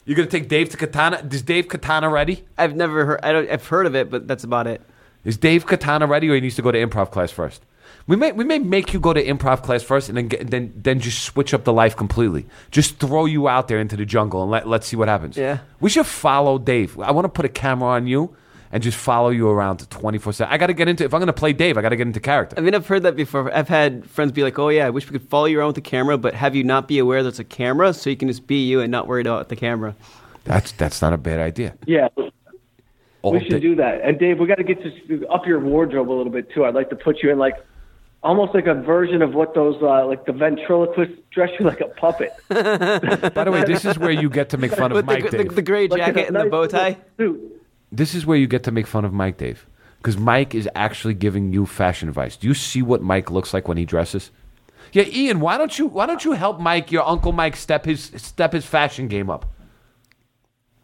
You're 0.04 0.16
gonna 0.16 0.28
take 0.28 0.48
Dave 0.48 0.68
to 0.70 0.76
Katana? 0.76 1.26
Is 1.30 1.42
Dave 1.42 1.68
Katana 1.68 2.08
ready? 2.08 2.44
I've 2.58 2.74
never 2.76 3.04
heard. 3.06 3.20
I 3.22 3.32
don't, 3.32 3.50
I've 3.50 3.66
heard 3.66 3.86
of 3.86 3.94
it, 3.94 4.10
but 4.10 4.26
that's 4.26 4.44
about 4.44 4.66
it. 4.66 4.82
Is 5.24 5.36
Dave 5.36 5.66
Katana 5.66 6.06
ready, 6.06 6.28
or 6.28 6.34
he 6.34 6.40
needs 6.40 6.56
to 6.56 6.62
go 6.62 6.72
to 6.72 6.78
improv 6.78 7.10
class 7.12 7.30
first? 7.30 7.62
We 8.08 8.16
may 8.16 8.32
we 8.32 8.44
may 8.44 8.58
make 8.58 8.92
you 8.92 8.98
go 8.98 9.12
to 9.12 9.24
improv 9.24 9.62
class 9.62 9.82
first, 9.82 10.08
and 10.08 10.18
then 10.18 10.28
get, 10.28 10.50
then 10.50 10.72
then 10.76 10.98
just 10.98 11.22
switch 11.22 11.54
up 11.54 11.62
the 11.64 11.72
life 11.72 11.96
completely. 11.96 12.46
Just 12.72 12.98
throw 12.98 13.26
you 13.26 13.46
out 13.48 13.68
there 13.68 13.78
into 13.78 13.96
the 13.96 14.04
jungle 14.04 14.42
and 14.42 14.50
let 14.50 14.66
let's 14.66 14.88
see 14.88 14.96
what 14.96 15.06
happens. 15.08 15.36
Yeah. 15.36 15.58
we 15.78 15.88
should 15.88 16.06
follow 16.06 16.58
Dave. 16.58 16.98
I 16.98 17.12
want 17.12 17.26
to 17.26 17.28
put 17.28 17.44
a 17.44 17.48
camera 17.48 17.90
on 17.90 18.08
you 18.08 18.34
and 18.72 18.82
just 18.82 18.96
follow 18.98 19.28
you 19.30 19.48
around 19.48 19.88
twenty 19.90 20.18
four 20.18 20.32
seven. 20.32 20.52
I 20.52 20.56
got 20.58 20.68
to 20.68 20.72
get 20.74 20.88
into 20.88 21.04
if 21.04 21.12
I'm 21.14 21.20
gonna 21.20 21.32
play 21.32 21.52
Dave, 21.52 21.76
I 21.78 21.82
got 21.82 21.90
to 21.90 21.96
get 21.96 22.06
into 22.06 22.20
character. 22.20 22.56
I 22.58 22.62
mean, 22.62 22.74
I've 22.74 22.86
heard 22.86 23.02
that 23.04 23.14
before. 23.16 23.54
I've 23.54 23.68
had 23.68 24.08
friends 24.08 24.32
be 24.32 24.42
like, 24.42 24.58
"Oh 24.58 24.68
yeah, 24.70 24.86
I 24.86 24.90
wish 24.90 25.06
we 25.10 25.18
could 25.18 25.28
follow 25.28 25.44
you 25.46 25.58
around 25.60 25.68
with 25.68 25.76
the 25.76 25.82
camera, 25.82 26.16
but 26.18 26.34
have 26.34 26.56
you 26.56 26.64
not 26.64 26.88
be 26.88 26.98
aware 26.98 27.22
there's 27.22 27.38
a 27.38 27.44
camera, 27.44 27.92
so 27.92 28.10
you 28.10 28.16
can 28.16 28.28
just 28.28 28.46
be 28.46 28.64
you 28.66 28.80
and 28.80 28.90
not 28.90 29.06
worry 29.06 29.20
about 29.20 29.48
the 29.48 29.56
camera." 29.56 29.94
That's 30.44 30.72
that's 30.72 31.00
not 31.02 31.12
a 31.12 31.18
bad 31.18 31.38
idea. 31.38 31.74
Yeah, 31.86 32.08
All 33.22 33.32
we 33.32 33.38
day- 33.40 33.48
should 33.50 33.62
do 33.62 33.76
that. 33.76 34.00
And 34.02 34.18
Dave, 34.18 34.38
we 34.40 34.46
got 34.46 34.56
to 34.56 34.64
get 34.64 34.82
to 34.82 35.26
up 35.28 35.46
your 35.46 35.60
wardrobe 35.60 36.10
a 36.10 36.12
little 36.14 36.32
bit 36.32 36.50
too. 36.50 36.64
I'd 36.64 36.74
like 36.74 36.90
to 36.90 36.96
put 36.96 37.22
you 37.22 37.30
in 37.30 37.38
like 37.38 37.54
almost 38.24 38.54
like 38.54 38.66
a 38.66 38.74
version 38.74 39.20
of 39.22 39.34
what 39.34 39.54
those 39.54 39.76
uh, 39.82 40.06
like 40.06 40.24
the 40.26 40.32
ventriloquists 40.32 41.14
dress 41.30 41.50
you 41.60 41.66
like 41.66 41.80
a 41.80 41.86
puppet. 41.88 42.32
By 42.48 43.44
the 43.44 43.50
way, 43.52 43.64
this 43.64 43.84
is 43.84 43.98
where 43.98 44.10
you 44.10 44.28
get 44.30 44.48
to 44.50 44.56
make 44.58 44.72
fun 44.72 44.90
of 44.92 44.96
With 44.96 45.04
Mike 45.06 45.24
the, 45.24 45.30
the, 45.30 45.44
Dave. 45.44 45.54
the 45.54 45.62
gray 45.62 45.86
Like 45.88 46.00
in 46.00 46.04
a 46.04 46.06
jacket 46.12 46.26
and 46.28 46.36
the 46.36 46.46
bow 46.50 46.66
tie. 46.66 46.96
Suit. 47.18 47.61
This 47.92 48.14
is 48.14 48.24
where 48.26 48.38
you 48.38 48.46
get 48.46 48.62
to 48.64 48.70
make 48.72 48.86
fun 48.86 49.04
of 49.04 49.12
Mike 49.12 49.36
Dave. 49.36 49.66
Because 49.98 50.16
Mike 50.18 50.54
is 50.54 50.68
actually 50.74 51.14
giving 51.14 51.52
you 51.52 51.66
fashion 51.66 52.08
advice. 52.08 52.36
Do 52.36 52.48
you 52.48 52.54
see 52.54 52.82
what 52.82 53.02
Mike 53.02 53.30
looks 53.30 53.54
like 53.54 53.68
when 53.68 53.76
he 53.76 53.84
dresses? 53.84 54.30
Yeah, 54.92 55.04
Ian, 55.06 55.38
why 55.40 55.58
don't 55.58 55.78
you 55.78 55.86
why 55.86 56.06
don't 56.06 56.24
you 56.24 56.32
help 56.32 56.58
Mike, 56.58 56.90
your 56.90 57.06
Uncle 57.06 57.30
Mike, 57.32 57.54
step 57.54 57.84
his 57.84 58.10
step 58.16 58.52
his 58.52 58.66
fashion 58.66 59.06
game 59.08 59.30
up? 59.30 59.46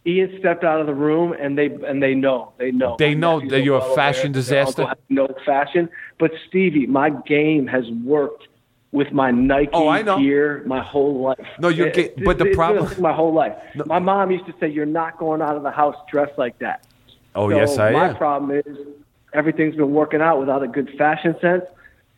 Ian 0.06 0.36
stepped 0.38 0.64
out 0.64 0.80
of 0.80 0.86
the 0.86 0.94
room, 0.94 1.34
and 1.38 1.58
they 1.58 1.66
and 1.66 2.02
they 2.02 2.14
know 2.14 2.52
they 2.58 2.70
know 2.70 2.96
They 2.98 3.14
know 3.14 3.40
that 3.48 3.62
you're 3.62 3.76
a 3.76 3.80
well 3.80 3.94
fashion 3.94 4.30
disaster? 4.32 4.86
No 5.08 5.26
fashion, 5.44 5.88
but 6.18 6.30
Stevie, 6.48 6.86
my 6.86 7.10
game 7.10 7.66
has 7.66 7.84
worked 8.04 8.46
with 8.92 9.12
my 9.12 9.30
Nike 9.30 9.70
Oh, 9.74 9.88
I 9.88 10.00
know. 10.02 10.18
gear 10.18 10.62
my 10.64 10.80
whole 10.82 11.20
life. 11.20 11.46
No, 11.58 11.68
you're 11.68 11.88
It- 11.88 11.98
it- 11.98 12.24
but 12.24 12.38
the 12.38 12.44
it's 12.46 12.50
been 12.50 12.54
problem- 12.54 13.02
my 13.02 13.12
whole 13.12 13.34
life. 13.34 13.54
My 13.84 13.98
mom 13.98 14.30
used 14.30 14.46
to 14.46 14.54
say, 14.60 14.68
"You're 14.68 14.86
not 14.86 15.18
going 15.18 15.42
out 15.42 15.56
of 15.56 15.62
the 15.62 15.70
house 15.72 15.96
dressed 16.10 16.38
like 16.38 16.58
that." 16.60 16.86
Oh 17.38 17.50
So 17.50 17.56
yes, 17.56 17.78
I 17.78 17.92
my 17.92 18.08
am. 18.08 18.16
problem 18.16 18.50
is 18.66 18.76
everything's 19.32 19.76
been 19.76 19.92
working 19.92 20.20
out 20.20 20.40
without 20.40 20.62
a 20.62 20.68
good 20.68 20.90
fashion 20.98 21.36
sense. 21.40 21.64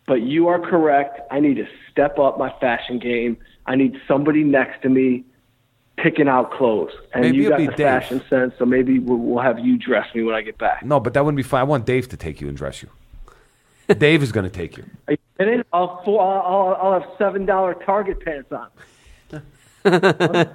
But 0.07 0.23
you 0.23 0.49
are 0.49 0.59
correct. 0.59 1.21
I 1.31 1.39
need 1.41 1.55
to 1.57 1.66
step 1.91 2.18
up 2.18 2.39
my 2.39 2.51
fashion 2.59 2.99
game. 2.99 3.37
I 3.66 3.77
need 3.77 4.01
somebody 4.09 4.43
next 4.43 4.83
to 4.83 4.89
me 4.89 5.25
picking 5.99 6.27
out 6.27 6.51
clothes. 6.53 6.91
And 7.12 7.23
Maybe 7.23 7.37
you 7.37 7.49
got 7.51 7.59
be 7.59 7.66
the 7.66 7.73
Dave. 7.73 7.87
fashion 7.87 8.23
sense, 8.31 8.55
so 8.59 8.64
maybe 8.64 8.99
we'll, 8.99 9.18
we'll 9.18 9.43
have 9.43 9.59
you 9.59 9.77
dress 9.77 10.12
me 10.14 10.23
when 10.23 10.35
I 10.35 10.41
get 10.41 10.57
back. 10.59 10.83
No, 10.85 10.99
but 10.99 11.12
that 11.14 11.25
wouldn't 11.25 11.37
be 11.37 11.43
fine. 11.43 11.61
I 11.61 11.64
want 11.64 11.85
Dave 11.85 12.09
to 12.09 12.16
take 12.16 12.41
you 12.41 12.49
and 12.49 12.57
dress 12.57 12.83
you. 12.83 12.89
Dave 13.99 14.23
is 14.23 14.33
going 14.33 14.45
to 14.45 14.51
take 14.51 14.77
you. 14.79 14.85
Are 15.07 15.12
you 15.12 15.18
kidding? 15.39 15.62
I'll, 15.73 16.03
four, 16.05 16.23
I'll, 16.23 16.75
I'll 16.81 17.01
have 17.01 17.09
seven 17.18 17.45
dollar 17.45 17.75
Target 17.75 18.25
pants 18.25 18.51
on. 18.51 18.68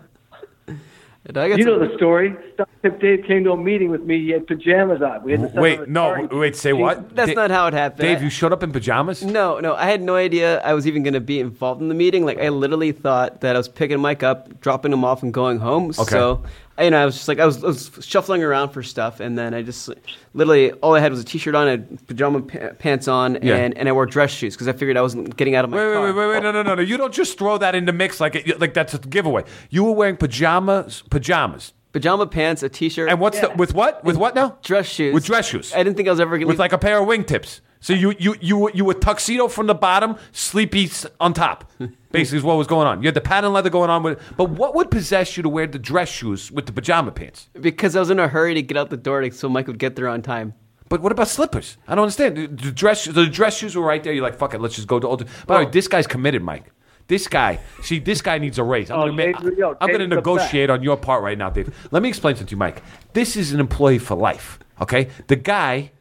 And 1.27 1.37
I 1.37 1.49
got 1.49 1.57
You 1.57 1.63
some- 1.63 1.79
know 1.79 1.87
the 1.87 1.95
story. 1.95 2.35
Stock 2.53 2.69
Tip 2.83 3.01
Dave 3.01 3.23
came 3.25 3.43
to 3.45 3.51
a 3.53 3.57
meeting 3.57 3.89
with 3.89 4.03
me. 4.03 4.19
He 4.19 4.29
had 4.29 4.45
pajamas 4.45 5.01
on. 5.01 5.23
We 5.23 5.31
had 5.31 5.53
to 5.55 5.59
Wait, 5.59 5.87
no, 5.89 6.09
Target. 6.09 6.37
wait, 6.37 6.55
say 6.55 6.71
what? 6.71 7.15
That's 7.15 7.29
Da- 7.33 7.35
not 7.41 7.49
how 7.51 7.65
it 7.65 7.73
happened. 7.73 8.01
Dave, 8.01 8.19
I- 8.19 8.21
you 8.21 8.29
showed 8.29 8.53
up 8.53 8.61
in 8.61 8.71
pajamas? 8.71 9.23
No, 9.23 9.59
no, 9.59 9.73
I 9.73 9.85
had 9.85 10.01
no 10.03 10.15
idea 10.15 10.61
I 10.61 10.75
was 10.75 10.85
even 10.85 11.01
going 11.01 11.15
to 11.15 11.19
be 11.21 11.39
involved 11.39 11.81
in 11.81 11.89
the 11.89 11.95
meeting. 11.95 12.25
Like, 12.25 12.39
I 12.39 12.49
literally 12.49 12.91
thought 12.91 13.41
that 13.41 13.55
I 13.55 13.57
was 13.57 13.67
picking 13.67 13.99
Mike 13.99 14.21
up, 14.21 14.61
dropping 14.61 14.93
him 14.93 15.03
off, 15.03 15.23
and 15.23 15.33
going 15.33 15.57
home. 15.57 15.85
Okay. 15.97 16.03
So, 16.03 16.43
you 16.79 16.89
know, 16.91 17.01
I 17.01 17.05
was 17.05 17.15
just 17.15 17.27
like, 17.27 17.39
I 17.39 17.45
was, 17.45 17.63
I 17.63 17.67
was 17.67 17.91
shuffling 18.01 18.43
around 18.43 18.69
for 18.69 18.83
stuff, 18.83 19.19
and 19.21 19.37
then 19.37 19.53
I 19.53 19.61
just 19.61 19.89
literally 20.33 20.71
all 20.73 20.93
I 20.95 20.99
had 20.99 21.11
was 21.11 21.21
a 21.21 21.23
t-shirt 21.23 21.55
on, 21.55 21.67
I 21.67 21.71
had 21.71 22.07
pajama 22.07 22.41
pa- 22.41 22.73
pants 22.77 23.07
on, 23.07 23.37
Yeah. 23.41 23.55
and, 23.55 23.77
and 23.77 23.87
I 23.87 23.91
wore 23.93 24.05
dress 24.05 24.31
shoes 24.31 24.55
because 24.55 24.67
I 24.67 24.73
figured 24.73 24.97
I 24.97 25.01
wasn't 25.01 25.37
getting 25.37 25.55
out 25.55 25.63
of 25.63 25.71
my 25.71 25.77
Wait, 25.77 25.87
wait, 25.87 25.93
car. 25.93 26.03
wait, 26.07 26.15
wait, 26.15 26.27
wait, 26.35 26.43
no, 26.43 26.51
no, 26.51 26.63
no, 26.63 26.75
no. 26.75 26.81
You 26.81 26.97
don't 26.97 27.13
just 27.13 27.37
throw 27.37 27.57
that 27.59 27.75
in 27.75 27.85
the 27.85 27.93
mix 27.93 28.19
like 28.19 28.35
it, 28.35 28.59
like 28.59 28.73
that's 28.73 28.93
a 28.93 28.97
giveaway. 28.99 29.43
You 29.69 29.83
were 29.85 29.93
wearing 29.93 30.17
pajamas, 30.17 31.03
pajamas. 31.09 31.73
Pajama 31.93 32.27
pants, 32.27 32.61
a 32.61 32.67
t-shirt, 32.67 33.09
And 33.09 33.21
what's 33.21 33.39
the, 33.39 33.49
with 33.55 33.73
what? 33.73 34.03
With 34.03 34.17
what 34.17 34.35
now? 34.35 34.57
dress 34.61 34.85
shoes. 34.85 35.13
With 35.13 35.23
dress 35.23 35.47
shoes. 35.47 35.73
I 35.73 35.77
didn't 35.81 35.95
think 35.95 36.09
I 36.09 36.11
was 36.11 36.19
ever 36.19 36.37
going 36.37 36.45
with 36.45 36.59
like 36.59 36.73
a 36.73 36.77
pair 36.77 36.99
of 37.01 37.07
wingtips. 37.07 37.61
So 37.85 37.93
you 37.93 38.15
you 38.17 38.35
you 38.41 38.57
were- 38.57 38.71
you 38.73 38.83
were 38.83 38.95
tuxedo 38.95 39.47
from 39.47 39.67
the 39.67 39.75
bottom, 39.75 40.15
sleepy 40.31 40.89
on 41.19 41.33
top. 41.33 41.69
Basically, 42.11 42.39
is 42.39 42.43
what 42.43 42.57
was 42.57 42.65
going 42.65 42.87
on. 42.87 43.03
You 43.03 43.07
had 43.07 43.13
the 43.13 43.21
patent 43.21 43.53
leather 43.53 43.69
going 43.69 43.91
on 43.91 44.01
with. 44.01 44.19
But 44.37 44.49
what 44.49 44.73
would 44.73 44.89
possess 44.89 45.37
you 45.37 45.43
to 45.43 45.49
wear 45.49 45.67
the 45.67 45.77
dress 45.77 46.09
shoes 46.09 46.51
with 46.51 46.65
the 46.65 46.71
pajama 46.71 47.11
pants? 47.11 47.47
because 47.61 47.95
I 47.95 47.99
was 47.99 48.09
in 48.09 48.17
a 48.19 48.27
hurry 48.27 48.55
to 48.55 48.63
get 48.63 48.75
out 48.75 48.89
the 48.89 48.97
door 48.97 49.21
to, 49.21 49.31
so 49.31 49.47
Mike 49.49 49.67
would 49.67 49.77
get 49.77 49.95
there 49.95 50.07
on 50.07 50.23
time. 50.23 50.55
But 50.89 51.01
what 51.01 51.11
about 51.11 51.27
slippers? 51.27 51.77
I 51.87 51.93
don't 51.93 52.03
understand. 52.05 52.37
The 52.37 52.47
the 52.47 52.71
dress 52.71 53.05
the 53.05 53.27
dress 53.27 53.57
shoes 53.59 53.75
were 53.75 53.85
right 53.85 54.03
there. 54.03 54.13
You're 54.13 54.23
like, 54.23 54.39
fuck 54.39 54.55
it, 54.55 54.61
let's 54.61 54.73
just 54.75 54.87
go 54.87 54.99
to. 54.99 55.07
Old. 55.07 55.23
By 55.45 55.53
the 55.59 55.59
way, 55.65 55.67
oh. 55.67 55.71
this 55.71 55.87
guy's 55.87 56.07
committed, 56.07 56.41
Mike. 56.41 56.71
This 57.07 57.27
guy, 57.27 57.59
see, 57.83 57.99
this 57.99 58.19
guy 58.23 58.39
needs 58.39 58.57
a 58.57 58.63
raise. 58.63 58.89
I'm 58.89 58.97
Oh, 58.99 59.01
gonna, 59.11 59.11
ma- 59.33 59.39
Dave's- 59.39 59.77
I'm 59.79 59.91
gonna 59.91 60.07
negotiate 60.07 60.71
on 60.71 60.81
your 60.81 60.97
part 60.97 61.21
right 61.21 61.37
now, 61.37 61.51
Dave. 61.51 61.69
Let 61.91 62.01
me 62.01 62.09
explain 62.09 62.33
something 62.35 62.47
to 62.47 62.51
you, 62.55 62.57
Mike. 62.57 62.81
This 63.13 63.35
is 63.37 63.53
an 63.53 63.59
employee 63.59 63.99
for 63.99 64.15
life. 64.15 64.57
Okay, 64.81 65.09
the 65.27 65.35
guy 65.35 65.91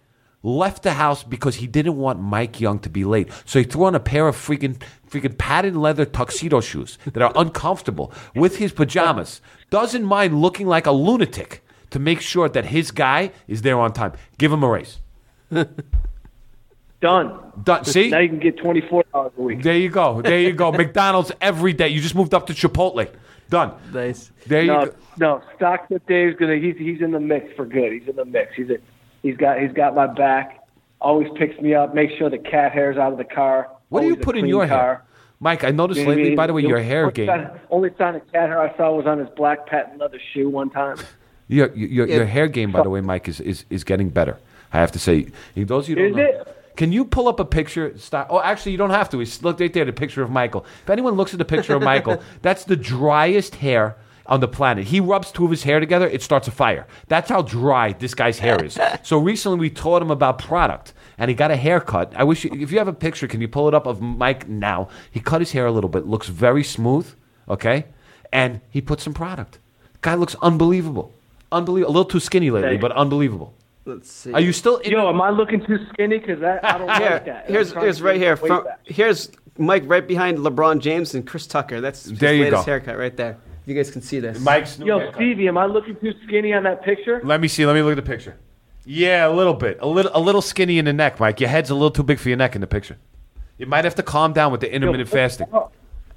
left 0.45 0.84
the 0.84 0.92
house 0.92 1.24
because 1.24 1.57
he 1.57 1.66
didn't 1.66 1.97
want 1.97 2.20
Mike 2.20 2.61
Young 2.61 2.78
to 2.80 2.88
be 2.90 3.05
late. 3.05 3.28
So 3.47 3.59
he 3.59 3.64
threw 3.64 3.86
on 3.86 3.95
a 3.97 4.01
pair 4.01 4.28
of 4.28 4.36
freaking 4.36 4.80
freaking 5.11 5.36
padded 5.36 5.74
leather 5.74 6.05
tuxedo 6.05 6.61
shoes 6.61 6.99
that 7.12 7.22
are 7.22 7.32
uncomfortable 7.34 8.12
with 8.36 8.59
his 8.59 8.70
pajamas. 8.72 9.40
Doesn't 9.70 10.05
mind 10.05 10.40
looking 10.40 10.66
like 10.68 10.86
a 10.86 10.92
lunatic 10.92 11.64
to 11.90 11.99
make 11.99 12.20
sure 12.20 12.49
that 12.49 12.66
his 12.66 12.90
guy 12.90 13.32
is 13.49 13.62
there 13.62 13.78
on 13.80 13.92
time. 13.92 14.12
Give 14.38 14.53
him 14.53 14.62
a 14.62 14.68
raise. 14.68 15.01
Done. 17.01 17.38
Done. 17.62 17.84
See? 17.84 18.11
Now 18.11 18.20
you 18.20 18.28
can 18.28 18.38
get 18.38 18.57
twenty 18.57 18.80
four 18.80 19.05
dollars 19.12 19.32
a 19.36 19.42
week. 19.42 19.62
There 19.62 19.76
you 19.76 19.88
go. 19.90 20.22
There 20.22 20.40
you 20.40 20.53
go. 20.53 20.72
McDonald's 20.72 21.32
every 21.40 21.72
day. 21.72 21.88
You 21.88 22.01
just 22.01 22.14
moved 22.14 22.32
up 22.34 22.47
to 22.47 22.55
Chipotle. 22.55 23.11
Done. 23.51 23.72
Nice. 23.92 24.30
There 24.47 24.62
you 24.62 24.68
No, 24.68 24.86
go. 24.86 24.95
no. 25.18 25.42
Stock 25.57 25.86
Tip 25.88 26.07
Dave's 26.07 26.36
gonna. 26.38 26.57
He's 26.57 26.76
he's 26.78 27.03
in 27.03 27.11
the 27.12 27.20
mix 27.20 27.55
for 27.57 27.66
good. 27.66 27.92
He's 27.92 28.09
in 28.09 28.16
the 28.16 28.24
mix. 28.24 28.55
He's 28.55 28.70
a, 28.70 28.78
he's 29.25 29.37
got 29.37 29.59
he's 29.61 29.72
got 29.72 29.97
my 29.97 30.07
back. 30.07 30.61
Always 31.01 31.27
picks 31.37 31.61
me 31.61 31.75
up. 31.75 31.93
Makes 31.95 32.14
sure 32.14 32.31
the 32.31 32.39
cat 32.39 32.70
hair's 32.70 32.97
out 32.97 33.11
of 33.11 33.18
the 33.18 33.25
car. 33.25 33.68
What 33.89 34.03
do 34.03 34.07
you 34.07 34.16
put 34.16 34.39
in 34.39 34.47
your 34.47 34.66
car. 34.68 34.79
hair? 34.79 35.05
Mike, 35.41 35.64
I 35.64 35.70
noticed 35.72 35.99
You 35.99 36.05
know 36.05 36.11
what 36.11 36.12
I 36.12 36.16
lately, 36.16 36.31
mean? 36.31 36.37
by 36.37 36.47
the 36.47 36.53
way, 36.55 36.62
The 36.62 36.68
your 36.68 36.79
hair 36.81 37.03
only 37.03 37.12
game. 37.12 37.27
sign- 37.27 37.51
Only 37.70 37.91
sign 37.99 38.14
of 38.14 38.33
cat 38.33 38.49
hair 38.49 38.61
I 38.62 38.75
saw 38.77 38.93
was 38.93 39.05
on 39.07 39.18
his 39.18 39.29
black 39.37 39.66
patent 39.66 39.99
leather 39.99 40.20
shoe 40.33 40.49
one 40.49 40.70
time. 40.70 40.97
Your, 41.49 41.75
your, 41.75 42.07
Yeah. 42.07 42.16
your 42.16 42.25
hair 42.25 42.47
game, 42.49 42.72
by 42.72 42.83
the 42.83 42.89
way, 42.89 43.03
Mike, 43.03 43.29
is, 43.29 43.41
is, 43.41 43.64
is 43.68 43.85
getting 43.85 44.09
better. 44.09 44.39
I 44.72 44.79
have 44.79 44.93
to 44.93 44.99
say. 44.99 45.27
Those 45.55 45.85
of 45.85 45.89
you 45.91 45.95
don't 45.97 46.07
Is 46.07 46.16
know, 46.16 46.22
it? 46.22 46.57
Can 46.77 46.91
you 46.93 47.05
pull 47.05 47.29
up 47.29 47.39
a 47.39 47.45
picture? 47.45 47.97
Stop. 47.99 48.29
Oh, 48.31 48.41
actually, 48.41 48.72
you 48.72 48.79
don't 48.79 48.91
have 48.91 49.11
to. 49.11 49.20
It's, 49.20 49.43
look 49.43 49.61
right 49.61 49.70
there, 49.72 49.85
the 49.85 49.93
picture 49.93 50.22
of 50.22 50.31
Michael. 50.31 50.64
If 50.85 50.89
anyone 50.91 51.14
looks 51.14 51.35
at 51.35 51.39
the 51.39 51.45
picture 51.45 51.75
of 51.77 51.83
Michael, 51.83 52.22
that's 52.43 52.64
the 52.64 52.77
driest 52.77 53.57
hair 53.57 53.97
on 54.27 54.41
the 54.41 54.49
planet. 54.49 54.85
He 54.87 55.01
rubs 55.01 55.31
two 55.31 55.45
of 55.45 55.51
his 55.51 55.62
hair 55.62 55.81
together, 55.81 56.07
it 56.09 56.22
starts 56.22 56.49
a 56.49 56.51
fire. 56.51 56.87
That's 57.09 57.29
how 57.29 57.43
dry 57.43 57.93
this 57.93 58.14
guy's 58.14 58.39
hair 58.39 58.62
is. 58.64 58.79
so 59.03 59.18
recently, 59.18 59.59
we 59.59 59.70
taught 59.70 60.03
him 60.03 60.11
about 60.11 60.39
product, 60.39 60.93
and 61.18 61.29
he 61.29 61.35
got 61.35 61.51
a 61.51 61.57
haircut. 61.57 62.12
I 62.16 62.25
wish 62.25 62.45
you, 62.45 62.51
if 62.55 62.72
you 62.72 62.79
have 62.79 62.89
a 62.89 62.93
picture, 62.93 63.27
can 63.29 63.41
you 63.41 63.49
pull 63.49 63.68
it 63.68 63.75
up 63.75 63.87
of 63.87 64.01
Mike 64.01 64.49
now? 64.49 64.89
He 65.11 65.20
cut 65.20 65.41
his 65.41 65.53
hair 65.53 65.66
a 65.66 65.72
little 65.72 65.91
bit, 65.91 66.07
looks 66.07 66.29
very 66.29 66.64
smooth. 66.64 67.12
Okay, 67.49 67.85
and 68.33 68.61
he 68.70 68.81
put 68.81 69.01
some 69.01 69.12
product. 69.12 69.59
Guy 70.01 70.14
looks 70.14 70.35
unbelievable. 70.41 71.12
Unbelievable. 71.53 71.91
A 71.91 71.95
little 71.95 72.05
too 72.07 72.20
skinny 72.20 72.51
lately, 72.51 72.79
but 72.79 72.91
unbelievable. 72.93 73.55
Let's 73.87 74.11
see. 74.11 74.33
Are 74.33 74.41
you 74.41 74.53
still? 74.53 74.79
In 74.79 74.93
Yo, 74.93 75.09
am 75.09 75.20
I 75.20 75.29
looking 75.29 75.64
too 75.64 75.79
skinny? 75.93 76.18
Because 76.18 76.43
I 76.43 76.79
don't 76.79 76.91
Here, 76.91 77.11
like 77.11 77.25
that. 77.27 77.47
here's 77.47 77.72
here's 77.72 78.01
right 78.01 78.16
here. 78.16 78.37
From, 78.37 78.66
here's 78.85 79.31
Mike 79.59 79.83
right 79.87 80.07
behind 80.07 80.39
LeBron 80.39 80.81
James 80.81 81.14
and 81.14 81.27
Chris 81.27 81.47
Tucker. 81.47 81.83
That's 81.83 82.05
his 82.05 82.18
There 82.18 82.35
you 82.35 82.45
latest 82.45 82.64
go. 82.64 82.72
haircut 82.72 82.97
right 82.99 83.14
there. 83.14 83.37
You 83.67 83.75
guys 83.75 83.91
can 83.91 84.03
see 84.03 84.21
this. 84.21 84.39
Mike's 84.41 84.79
new 84.79 84.87
Yo, 84.87 84.99
haircut. 84.99 85.17
Stevie, 85.17 85.49
am 85.49 85.57
I 85.57 85.67
looking 85.67 85.97
too 85.97 86.12
skinny 86.27 86.53
on 86.53 86.65
that 86.65 86.85
picture? 86.85 87.21
Let 87.25 87.41
me 87.41 87.49
see. 87.49 87.65
Let 87.65 87.75
me 87.75 87.83
look 87.83 87.97
at 87.97 88.05
the 88.05 88.11
picture. 88.11 88.37
Yeah, 88.85 89.27
a 89.27 89.33
little 89.33 89.55
bit. 89.55 89.79
A 89.81 89.87
little, 89.87 90.11
a 90.15 90.21
little 90.21 90.43
skinny 90.43 90.79
in 90.79 90.85
the 90.85 90.93
neck, 90.93 91.19
Mike. 91.19 91.41
Your 91.41 91.49
head's 91.49 91.71
a 91.71 91.75
little 91.75 91.91
too 91.91 92.03
big 92.03 92.19
for 92.19 92.29
your 92.29 92.37
neck 92.37 92.55
in 92.55 92.61
the 92.61 92.67
picture. 92.67 92.99
You 93.57 93.67
might 93.67 93.85
have 93.85 93.95
to 93.95 94.03
calm 94.03 94.35
down 94.35 94.53
with 94.53 94.61
the 94.61 94.73
intermittent 94.73 95.09
fasting. 95.09 95.47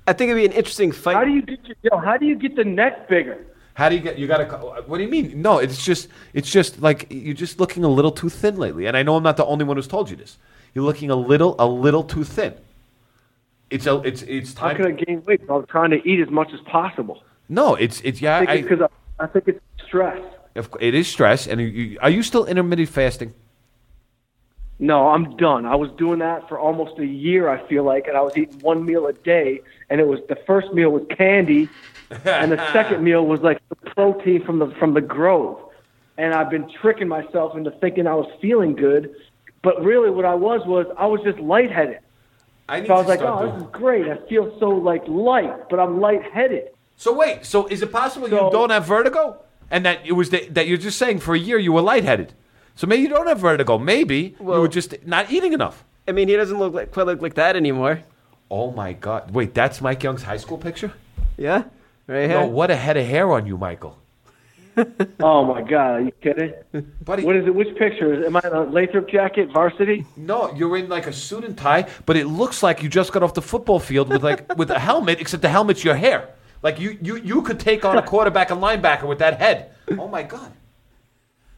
I 0.06 0.14
think 0.14 0.32
it'd 0.32 0.42
be 0.42 0.46
an 0.46 0.52
interesting 0.52 0.92
fight. 0.92 1.16
How 1.16 1.24
do 1.24 1.32
you 1.32 1.42
get 1.42 1.66
your, 1.66 1.76
yo, 1.84 1.98
how 1.98 2.18
do 2.18 2.26
you 2.26 2.36
get 2.36 2.56
the 2.56 2.66
neck 2.66 3.08
bigger? 3.08 3.46
How 3.76 3.90
do 3.90 3.96
you 3.96 4.02
get? 4.02 4.18
You 4.18 4.26
got 4.26 4.38
to. 4.38 4.58
What 4.88 4.98
do 4.98 5.04
you 5.04 5.10
mean? 5.10 5.42
No, 5.42 5.60
it's 5.60 5.86
just, 5.86 6.10
it's 6.34 6.50
just 6.50 6.82
like 6.82 7.08
you're 7.10 7.36
just 7.36 7.60
looking 7.60 7.84
a 7.84 7.88
little 7.88 8.12
too 8.12 8.28
thin 8.28 8.58
lately. 8.58 8.88
And 8.88 8.98
I 8.98 9.04
know 9.04 9.16
I'm 9.16 9.24
not 9.24 9.38
the 9.38 9.46
only 9.46 9.66
one 9.66 9.78
who's 9.78 9.88
told 9.88 10.10
you 10.10 10.16
this. 10.16 10.38
You're 10.74 10.84
looking 10.84 11.12
a 11.12 11.16
little, 11.16 11.56
a 11.60 11.68
little 11.68 12.04
too 12.04 12.24
thin. 12.24 12.56
It's 13.70 13.86
a, 13.86 14.00
it's, 14.00 14.24
it's 14.24 14.54
time. 14.54 14.72
How 14.72 14.84
can 14.84 14.88
I 14.88 14.92
gain 14.92 15.24
weight? 15.26 15.42
I'm 15.50 15.66
trying 15.68 15.92
to 15.92 16.06
eat 16.10 16.22
as 16.22 16.30
much 16.30 16.54
as 16.54 16.60
possible. 16.62 17.22
No, 17.50 17.76
it's, 17.76 18.02
it's 18.02 18.22
yeah. 18.22 18.38
I 18.38 18.40
think 18.40 18.50
I, 18.50 18.54
it's 18.54 18.68
because 18.70 18.90
I, 19.20 19.24
I 19.24 19.28
think 19.28 19.48
it's 19.48 19.62
stress. 19.86 20.22
cou- 20.56 20.78
it 20.80 20.94
is 20.94 21.08
stress. 21.08 21.48
And 21.48 21.62
you, 21.62 21.68
you, 21.68 22.00
are 22.02 22.10
you 22.10 22.24
still 22.24 22.46
intermittent 22.46 22.90
fasting? 22.90 23.34
No, 24.80 25.10
I'm 25.10 25.36
done. 25.38 25.66
I 25.66 25.76
was 25.76 25.90
doing 25.98 26.20
that 26.20 26.48
for 26.48 26.60
almost 26.60 27.00
a 27.00 27.06
year. 27.06 27.50
I 27.50 27.66
feel 27.68 27.84
like, 27.84 28.08
and 28.08 28.16
I 28.16 28.22
was 28.22 28.38
eating 28.38 28.60
one 28.60 28.86
meal 28.86 29.08
a 29.08 29.14
day, 29.14 29.62
and 29.90 30.00
it 30.00 30.08
was 30.08 30.20
the 30.30 30.38
first 30.46 30.72
meal 30.72 30.92
was 30.92 31.04
candy, 31.18 31.68
and 32.26 32.52
the 32.52 32.72
second 32.74 33.04
meal 33.08 33.26
was 33.26 33.42
like 33.42 33.60
the 33.70 33.76
protein 33.92 34.44
from 34.46 34.60
the 34.60 34.68
from 34.80 34.94
the 34.94 35.02
Grove. 35.02 35.60
And 36.20 36.34
I've 36.34 36.50
been 36.50 36.70
tricking 36.82 37.08
myself 37.08 37.56
into 37.56 37.72
thinking 37.72 38.06
I 38.08 38.14
was 38.16 38.30
feeling 38.40 38.76
good, 38.76 39.16
but 39.64 39.84
really 39.84 40.10
what 40.12 40.26
I 40.26 40.36
was 40.36 40.62
was 40.68 40.86
I 40.98 41.08
was 41.08 41.22
just 41.22 41.40
lightheaded. 41.40 42.00
I 42.70 42.86
So 42.86 42.94
I 42.94 42.98
was 42.98 43.08
like, 43.08 43.22
oh, 43.22 43.42
doing- 43.46 43.54
this 43.56 43.64
is 43.64 43.70
great. 43.72 44.08
I 44.08 44.18
feel 44.28 44.56
so 44.60 44.70
like 44.70 45.08
light, 45.08 45.70
but 45.70 45.80
I'm 45.80 46.00
lightheaded. 46.00 46.70
So 46.98 47.14
wait, 47.14 47.46
so 47.46 47.68
is 47.68 47.82
it 47.82 47.92
possible 47.92 48.28
you 48.28 48.50
don't 48.52 48.72
have 48.72 48.86
vertigo, 48.86 49.38
and 49.70 49.86
that 49.86 50.00
it 50.06 50.14
was 50.14 50.32
the, 50.32 50.48
that 50.50 50.68
you're 50.68 50.78
just 50.80 50.98
saying 50.98 51.20
for 51.20 51.36
a 51.36 51.40
year 51.40 51.58
you 51.60 51.72
were 51.72 51.82
lightheaded? 51.82 52.34
So 52.76 52.88
maybe 52.88 53.04
you 53.04 53.10
don't 53.10 53.28
have 53.28 53.40
vertigo. 53.40 53.78
Maybe 53.78 54.36
you 54.40 54.46
were 54.46 54.68
just 54.68 54.96
not 55.06 55.32
eating 55.32 55.54
enough. 55.54 55.84
I 56.08 56.12
mean, 56.12 56.28
he 56.28 56.36
doesn't 56.36 56.58
look 56.58 56.74
like, 56.74 56.92
quite 56.92 57.06
look 57.06 57.22
like 57.22 57.36
that 57.36 57.56
anymore. 57.56 58.02
Oh 58.50 58.72
my 58.72 58.94
God! 58.94 59.32
Wait, 59.32 59.54
that's 59.54 59.80
Mike 59.82 60.02
Young's 60.04 60.24
high 60.24 60.38
school 60.38 60.58
picture. 60.58 60.92
Yeah, 61.38 61.64
right 62.08 62.30
here. 62.30 62.42
No, 62.42 62.48
what 62.48 62.72
a 62.72 62.76
head 62.76 62.98
of 62.98 63.06
hair 63.06 63.32
on 63.32 63.46
you, 63.46 63.58
Michael. 63.58 63.98
Oh 65.20 65.44
my 65.44 65.64
god, 65.64 65.92
are 65.96 66.02
you 66.02 66.12
kidding? 66.22 66.54
Buddy, 67.04 67.24
What 67.24 67.36
is 67.36 67.48
it? 67.48 67.56
Which 67.56 67.76
picture? 67.78 68.24
Am 68.26 68.36
I 68.36 68.42
in 68.46 68.54
a 68.54 68.62
Lathrop 68.64 69.10
jacket, 69.10 69.50
varsity? 69.52 70.06
no, 70.16 70.54
you're 70.54 70.78
in 70.78 70.88
like 70.88 71.08
a 71.08 71.14
suit 71.14 71.44
and 71.44 71.58
tie, 71.58 71.90
but 72.06 72.16
it 72.16 72.28
looks 72.28 72.62
like 72.62 72.84
you 72.84 72.90
just 72.90 73.12
got 73.12 73.24
off 73.24 73.34
the 73.34 73.42
football 73.42 73.80
field 73.80 74.10
with 74.10 74.24
like 74.24 74.56
with 74.56 74.70
a 74.70 74.78
helmet, 74.80 75.20
except 75.20 75.42
the 75.42 75.50
helmet's 75.50 75.84
your 75.84 75.96
hair. 75.96 76.30
Like 76.64 76.80
you, 76.80 76.98
you, 77.02 77.18
you 77.18 77.42
could 77.44 77.60
take 77.60 77.86
on 77.86 77.98
a 77.98 78.02
quarterback 78.12 78.52
and 78.52 78.62
linebacker 78.62 79.08
with 79.08 79.20
that 79.20 79.40
head. 79.40 79.72
Oh 79.98 80.08
my 80.08 80.24
God! 80.24 80.52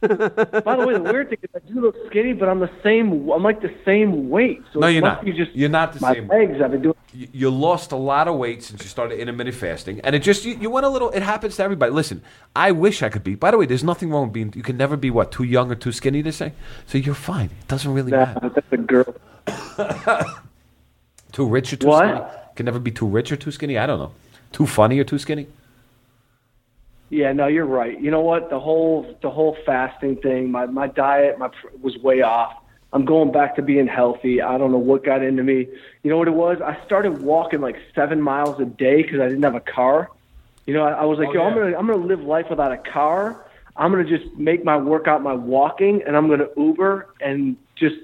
By 0.00 0.08
the 0.08 0.84
way, 0.86 0.94
the 0.94 1.02
weird 1.02 1.28
thing 1.28 1.38
is 1.42 1.50
I 1.54 1.58
do 1.68 1.80
look 1.80 1.94
skinny, 2.06 2.32
but 2.32 2.48
I'm 2.48 2.58
the 2.60 2.70
same. 2.82 3.28
I'm 3.30 3.42
like 3.42 3.60
the 3.60 3.74
same 3.84 4.30
weight. 4.30 4.62
So 4.72 4.80
No, 4.80 4.86
you're 4.86 5.02
not. 5.02 5.22
Be 5.24 5.32
just 5.32 5.52
You're 5.52 5.68
not 5.68 5.92
the 5.92 6.00
my 6.00 6.14
same. 6.14 6.26
legs. 6.28 6.60
I've 6.62 6.70
been 6.70 6.80
doing. 6.82 6.94
you, 7.12 7.28
you 7.32 7.50
lost 7.50 7.92
a 7.92 7.96
lot 7.96 8.26
of 8.28 8.36
weight 8.36 8.62
since 8.62 8.82
you 8.82 8.88
started 8.88 9.18
intermittent 9.18 9.56
fasting, 9.56 10.00
and 10.00 10.14
it 10.14 10.20
just 10.20 10.44
you, 10.46 10.54
you 10.54 10.70
went 10.70 10.86
a 10.86 10.88
little. 10.88 11.10
It 11.10 11.22
happens 11.22 11.56
to 11.56 11.62
everybody. 11.64 11.92
Listen, 11.92 12.22
I 12.56 12.70
wish 12.72 13.02
I 13.02 13.08
could 13.10 13.24
be. 13.24 13.34
By 13.34 13.50
the 13.50 13.58
way, 13.58 13.66
there's 13.66 13.84
nothing 13.84 14.10
wrong 14.10 14.24
with 14.24 14.32
being. 14.32 14.52
You 14.56 14.62
can 14.62 14.76
never 14.78 14.96
be 14.96 15.10
what 15.10 15.32
too 15.32 15.44
young 15.44 15.70
or 15.70 15.74
too 15.74 15.92
skinny 15.92 16.22
to 16.22 16.32
say. 16.32 16.52
So 16.86 16.96
you're 16.96 17.14
fine. 17.14 17.46
It 17.60 17.68
doesn't 17.68 17.92
really 17.92 18.12
Nah, 18.12 18.26
matter. 18.26 18.48
that's 18.50 18.72
a 18.72 18.76
girl. 18.78 19.14
Too 21.32 21.46
rich 21.46 21.72
or 21.72 21.76
too 21.76 21.86
What? 21.86 22.04
skinny? 22.06 22.20
Can 22.56 22.66
never 22.66 22.78
be 22.80 22.90
too 22.90 23.06
rich 23.06 23.30
or 23.32 23.36
too 23.36 23.50
skinny. 23.52 23.78
I 23.78 23.86
don't 23.86 23.98
know. 23.98 24.12
Too 24.52 24.66
funny 24.66 24.98
or 24.98 25.04
too 25.04 25.18
skinny. 25.18 25.46
Yeah, 27.08 27.32
no, 27.32 27.48
you're 27.48 27.66
right. 27.66 28.00
You 28.00 28.10
know 28.10 28.20
what? 28.20 28.50
The 28.50 28.60
whole 28.60 29.16
the 29.20 29.30
whole 29.30 29.56
fasting 29.66 30.16
thing, 30.16 30.50
my 30.50 30.66
my 30.66 30.86
diet, 30.86 31.38
my 31.38 31.48
pr- 31.48 31.76
was 31.80 31.96
way 31.98 32.22
off. 32.22 32.56
I'm 32.92 33.04
going 33.04 33.30
back 33.30 33.56
to 33.56 33.62
being 33.62 33.86
healthy. 33.86 34.42
I 34.42 34.58
don't 34.58 34.72
know 34.72 34.78
what 34.78 35.04
got 35.04 35.22
into 35.22 35.42
me. 35.42 35.68
You 36.02 36.10
know 36.10 36.18
what 36.18 36.28
it 36.28 36.34
was? 36.34 36.60
I 36.60 36.78
started 36.84 37.22
walking 37.22 37.60
like 37.60 37.76
seven 37.94 38.20
miles 38.20 38.60
a 38.60 38.64
day 38.64 39.02
because 39.02 39.20
I 39.20 39.28
didn't 39.28 39.42
have 39.42 39.54
a 39.54 39.60
car. 39.60 40.10
You 40.66 40.74
know, 40.74 40.84
I, 40.84 40.92
I 40.92 41.04
was 41.04 41.18
like, 41.18 41.28
Oh, 41.28 41.34
yo, 41.34 41.42
I'm 41.42 41.54
gonna 41.54 41.76
I'm 41.76 41.86
gonna 41.86 42.04
live 42.04 42.20
life 42.20 42.46
without 42.48 42.72
a 42.72 42.78
car. 42.78 43.44
I'm 43.76 43.90
gonna 43.90 44.04
just 44.04 44.32
make 44.36 44.64
my 44.64 44.76
workout 44.76 45.22
my 45.22 45.34
walking, 45.34 46.02
and 46.06 46.16
I'm 46.16 46.28
gonna 46.28 46.48
Uber 46.56 47.08
and 47.20 47.56
just 47.76 47.96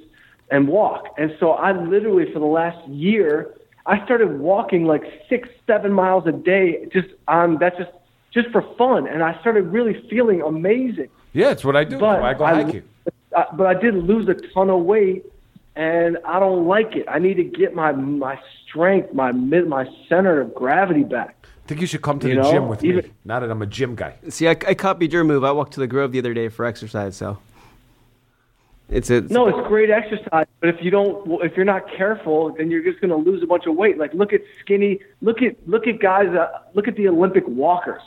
and 0.51 0.66
walk. 0.66 1.14
And 1.18 1.36
so 1.38 1.53
I 1.53 1.72
literally 1.72 2.32
for 2.32 2.38
the 2.38 2.47
last 2.47 2.86
year, 2.88 3.55
I 3.87 4.05
started 4.05 4.39
walking 4.41 4.84
like 4.87 5.05
six, 5.28 5.49
seven 5.66 5.93
miles 5.93 6.26
a 6.26 6.32
day, 6.32 6.89
just 6.93 7.09
on 7.28 7.59
that's 7.59 7.76
just 7.78 7.91
just 8.32 8.49
for 8.51 8.62
fun, 8.76 9.07
and 9.07 9.22
I 9.22 9.39
started 9.41 9.62
really 9.72 10.05
feeling 10.11 10.43
amazing. 10.43 11.09
Yeah, 11.32 11.51
it's 11.53 11.64
what 11.64 11.76
I 11.76 11.84
do. 11.84 11.99
But 11.99 12.22
I 12.22 12.34
go 12.34 12.45
hiking. 12.47 12.82
I, 13.37 13.45
but 13.55 13.66
I 13.66 13.74
did 13.74 13.95
lose 13.95 14.28
a 14.28 14.34
ton 14.34 14.70
of 14.70 14.82
weight, 14.82 15.24
and 15.76 16.18
I 16.26 16.41
don't 16.41 16.66
like 16.66 16.97
it. 16.97 17.07
I 17.09 17.18
need 17.18 17.34
to 17.34 17.45
get 17.45 17.74
my 17.74 17.93
my 17.93 18.39
strength, 18.66 19.12
my 19.14 19.32
mid, 19.32 19.68
my 19.68 19.89
center 20.09 20.41
of 20.41 20.55
gravity 20.55 21.05
back. 21.05 21.37
I 21.45 21.68
think 21.68 21.80
you 21.80 21.87
should 21.87 22.03
come 22.03 22.18
to 22.20 22.28
You 22.28 22.37
the 22.37 22.43
know, 22.43 22.51
gym 22.53 22.68
with 22.68 22.82
me. 22.82 22.89
even- 22.91 23.11
Now 23.24 23.41
that 23.41 23.51
I'm 23.51 23.61
a 23.61 23.66
gym 23.66 23.97
guy. 23.97 24.14
See, 24.28 24.47
I, 24.47 24.53
I 24.53 24.74
copied 24.74 25.12
your 25.12 25.24
move. 25.24 25.43
I 25.45 25.51
walked 25.51 25.72
to 25.74 25.80
the 25.80 25.89
Grove 25.89 26.12
the 26.12 26.18
other 26.20 26.32
day 26.32 26.49
for 26.49 26.64
exercise, 26.64 27.16
so 27.16 27.39
it's 28.89 29.11
a 29.11 29.22
No, 29.22 29.49
it's 29.49 29.68
great 29.68 29.91
exercise, 29.91 30.47
but 30.61 30.68
if 30.68 30.76
you 30.80 30.91
don't, 30.91 31.43
if 31.43 31.57
you're 31.57 31.64
not 31.64 31.82
careful, 31.97 32.55
then 32.57 32.70
you're 32.70 32.84
just 32.84 33.01
going 33.01 33.11
to 33.11 33.16
lose 33.16 33.43
a 33.43 33.47
bunch 33.47 33.66
of 33.66 33.74
weight. 33.74 33.99
Like 33.99 34.14
look 34.14 34.32
at 34.32 34.43
skinny, 34.61 35.01
look 35.20 35.43
at 35.43 35.57
look 35.68 35.87
at 35.87 35.99
guys, 35.99 36.28
uh, 36.28 36.49
look 36.74 36.87
at 36.87 36.95
the 36.97 37.09
Olympic 37.09 37.47
walkers. 37.49 38.03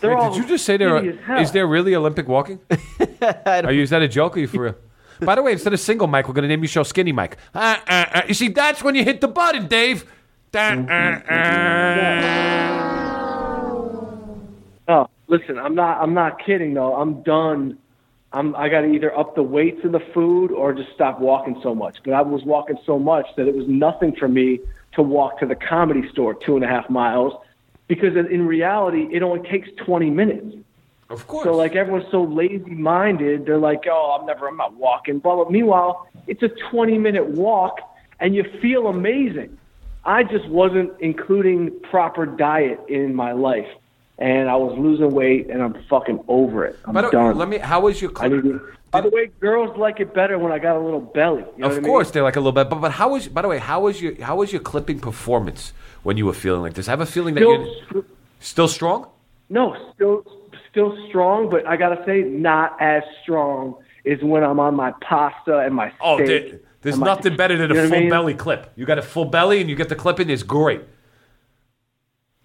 They're 0.00 0.10
Wait, 0.10 0.18
all 0.18 0.32
did 0.32 0.42
you 0.42 0.48
just 0.48 0.64
say 0.64 0.76
there? 0.76 0.98
skinny 0.98 1.16
as 1.16 1.24
hell. 1.24 1.40
Is 1.40 1.52
there 1.52 1.66
really 1.66 1.94
Olympic 1.94 2.26
walking? 2.28 2.60
Are 3.46 3.72
you? 3.72 3.82
Is 3.82 3.90
that 3.90 4.02
a 4.02 4.08
joke? 4.08 4.36
Or 4.36 4.38
are 4.38 4.40
you 4.40 4.48
for 4.48 4.62
real? 4.62 4.74
By 5.20 5.34
the 5.34 5.42
way, 5.42 5.52
instead 5.52 5.72
of 5.72 5.80
single 5.80 6.06
Mike, 6.06 6.28
we're 6.28 6.34
going 6.34 6.42
to 6.42 6.48
name 6.48 6.62
you 6.62 6.68
show 6.68 6.82
Skinny 6.82 7.12
Mike. 7.12 7.36
Uh, 7.54 7.76
uh, 7.86 8.06
uh. 8.14 8.22
You 8.26 8.34
see, 8.34 8.48
that's 8.48 8.82
when 8.82 8.94
you 8.94 9.04
hit 9.04 9.20
the 9.20 9.28
button, 9.28 9.68
Dave. 9.68 10.04
Uh, 10.54 10.58
uh, 10.58 11.32
uh. 11.32 12.50
Oh, 14.88 15.08
listen, 15.28 15.58
I'm 15.58 15.74
not. 15.74 16.00
I'm 16.02 16.14
not 16.14 16.44
kidding 16.44 16.74
though. 16.74 16.94
I'm 16.96 17.22
done. 17.22 17.78
I'm. 18.32 18.54
I 18.54 18.68
got 18.68 18.82
to 18.82 18.86
either 18.86 19.16
up 19.16 19.34
the 19.34 19.42
weights 19.42 19.80
in 19.84 19.92
the 19.92 20.00
food 20.14 20.52
or 20.52 20.72
just 20.72 20.92
stop 20.94 21.20
walking 21.20 21.58
so 21.62 21.74
much. 21.74 21.98
But 22.04 22.14
I 22.14 22.22
was 22.22 22.44
walking 22.44 22.78
so 22.86 22.98
much 22.98 23.26
that 23.36 23.48
it 23.48 23.54
was 23.54 23.66
nothing 23.66 24.14
for 24.16 24.28
me 24.28 24.60
to 24.92 25.02
walk 25.02 25.38
to 25.40 25.46
the 25.46 25.56
comedy 25.56 26.08
store 26.10 26.34
two 26.34 26.56
and 26.56 26.64
a 26.64 26.68
half 26.68 26.88
miles, 26.90 27.32
because 27.88 28.16
in, 28.16 28.46
reality, 28.46 29.08
it 29.12 29.22
only 29.22 29.48
takes 29.48 29.68
20 29.84 30.10
minutes. 30.10 30.56
Of 31.08 31.26
course. 31.26 31.44
So 31.44 31.56
like 31.56 31.74
everyone's 31.74 32.10
so 32.12 32.22
lazy 32.22 32.70
minded, 32.70 33.46
they're 33.46 33.58
like, 33.58 33.82
oh, 33.90 34.16
I'm 34.18 34.26
never, 34.26 34.46
I'm 34.46 34.56
not 34.56 34.74
walking. 34.74 35.18
Blah 35.18 35.36
blah. 35.36 35.48
Meanwhile, 35.48 36.08
it's 36.28 36.42
a 36.42 36.50
20 36.70 36.98
minute 36.98 37.26
walk, 37.26 37.80
and 38.20 38.34
you 38.34 38.44
feel 38.62 38.86
amazing. 38.86 39.58
I 40.04 40.22
just 40.22 40.48
wasn't 40.48 40.92
including 41.00 41.78
proper 41.90 42.26
diet 42.26 42.80
in 42.88 43.14
my 43.14 43.32
life, 43.32 43.66
and 44.20 44.48
I 44.50 44.56
was 44.56 44.78
losing 44.78 45.10
weight, 45.10 45.48
and 45.50 45.62
I'm 45.62 45.74
fucking 45.88 46.22
over 46.28 46.64
it. 46.66 46.78
I'm 46.84 46.92
By 46.94 47.02
the 47.02 47.08
uh, 47.08 47.10
way, 47.10 47.28
done. 47.28 47.38
let 47.38 47.48
me. 47.48 47.58
How 47.58 47.80
was 47.80 48.00
your? 48.00 48.10
To, 48.12 48.60
by 48.90 49.00
the 49.00 49.08
way, 49.08 49.26
girls 49.40 49.76
like 49.78 50.00
it 50.00 50.12
better 50.14 50.38
when 50.38 50.52
I 50.52 50.58
got 50.58 50.76
a 50.76 50.80
little 50.80 51.00
belly. 51.00 51.42
You 51.56 51.62
know 51.62 51.66
of 51.68 51.72
what 51.76 51.84
I 51.84 51.86
course, 51.86 52.06
mean? 52.08 52.12
they 52.14 52.20
like 52.20 52.36
a 52.36 52.40
little 52.40 52.52
bit. 52.52 52.68
But 52.68 52.80
but 52.80 52.92
how 52.92 53.10
was? 53.10 53.28
By 53.28 53.42
the 53.42 53.48
way, 53.48 53.58
how 53.58 53.80
was 53.80 54.00
your? 54.00 54.20
How 54.22 54.36
was 54.36 54.52
your 54.52 54.60
clipping 54.60 55.00
performance 55.00 55.72
when 56.02 56.16
you 56.16 56.26
were 56.26 56.32
feeling 56.34 56.60
like 56.60 56.74
this? 56.74 56.86
I 56.88 56.92
have 56.92 57.00
a 57.00 57.06
feeling 57.06 57.34
that 57.34 57.40
Still, 57.40 57.74
you're 57.94 58.04
still 58.40 58.68
strong. 58.68 59.08
no, 59.48 59.74
still, 59.94 60.24
still 60.70 60.96
strong, 61.08 61.48
but 61.48 61.66
I 61.66 61.76
gotta 61.76 62.02
say, 62.04 62.20
not 62.22 62.76
as 62.80 63.02
strong 63.22 63.76
as 64.06 64.20
when 64.22 64.42
I'm 64.44 64.60
on 64.60 64.74
my 64.74 64.92
pasta 65.02 65.58
and 65.60 65.74
my 65.74 65.92
Oh, 66.00 66.16
steak. 66.16 66.26
there, 66.50 66.60
there's 66.82 66.94
and 66.94 67.00
my- 67.00 67.06
nothing 67.06 67.36
better 67.36 67.56
than 67.56 67.70
a 67.70 67.74
what 67.74 67.84
I 67.84 67.88
full 67.88 68.00
mean? 68.00 68.08
belly 68.10 68.34
clip. 68.34 68.72
You 68.76 68.86
got 68.86 68.98
a 68.98 69.02
full 69.02 69.24
belly 69.26 69.60
and 69.60 69.68
you 69.70 69.76
get 69.76 69.88
the 69.88 69.94
clipping. 69.96 70.28
It's 70.30 70.42
great. 70.42 70.80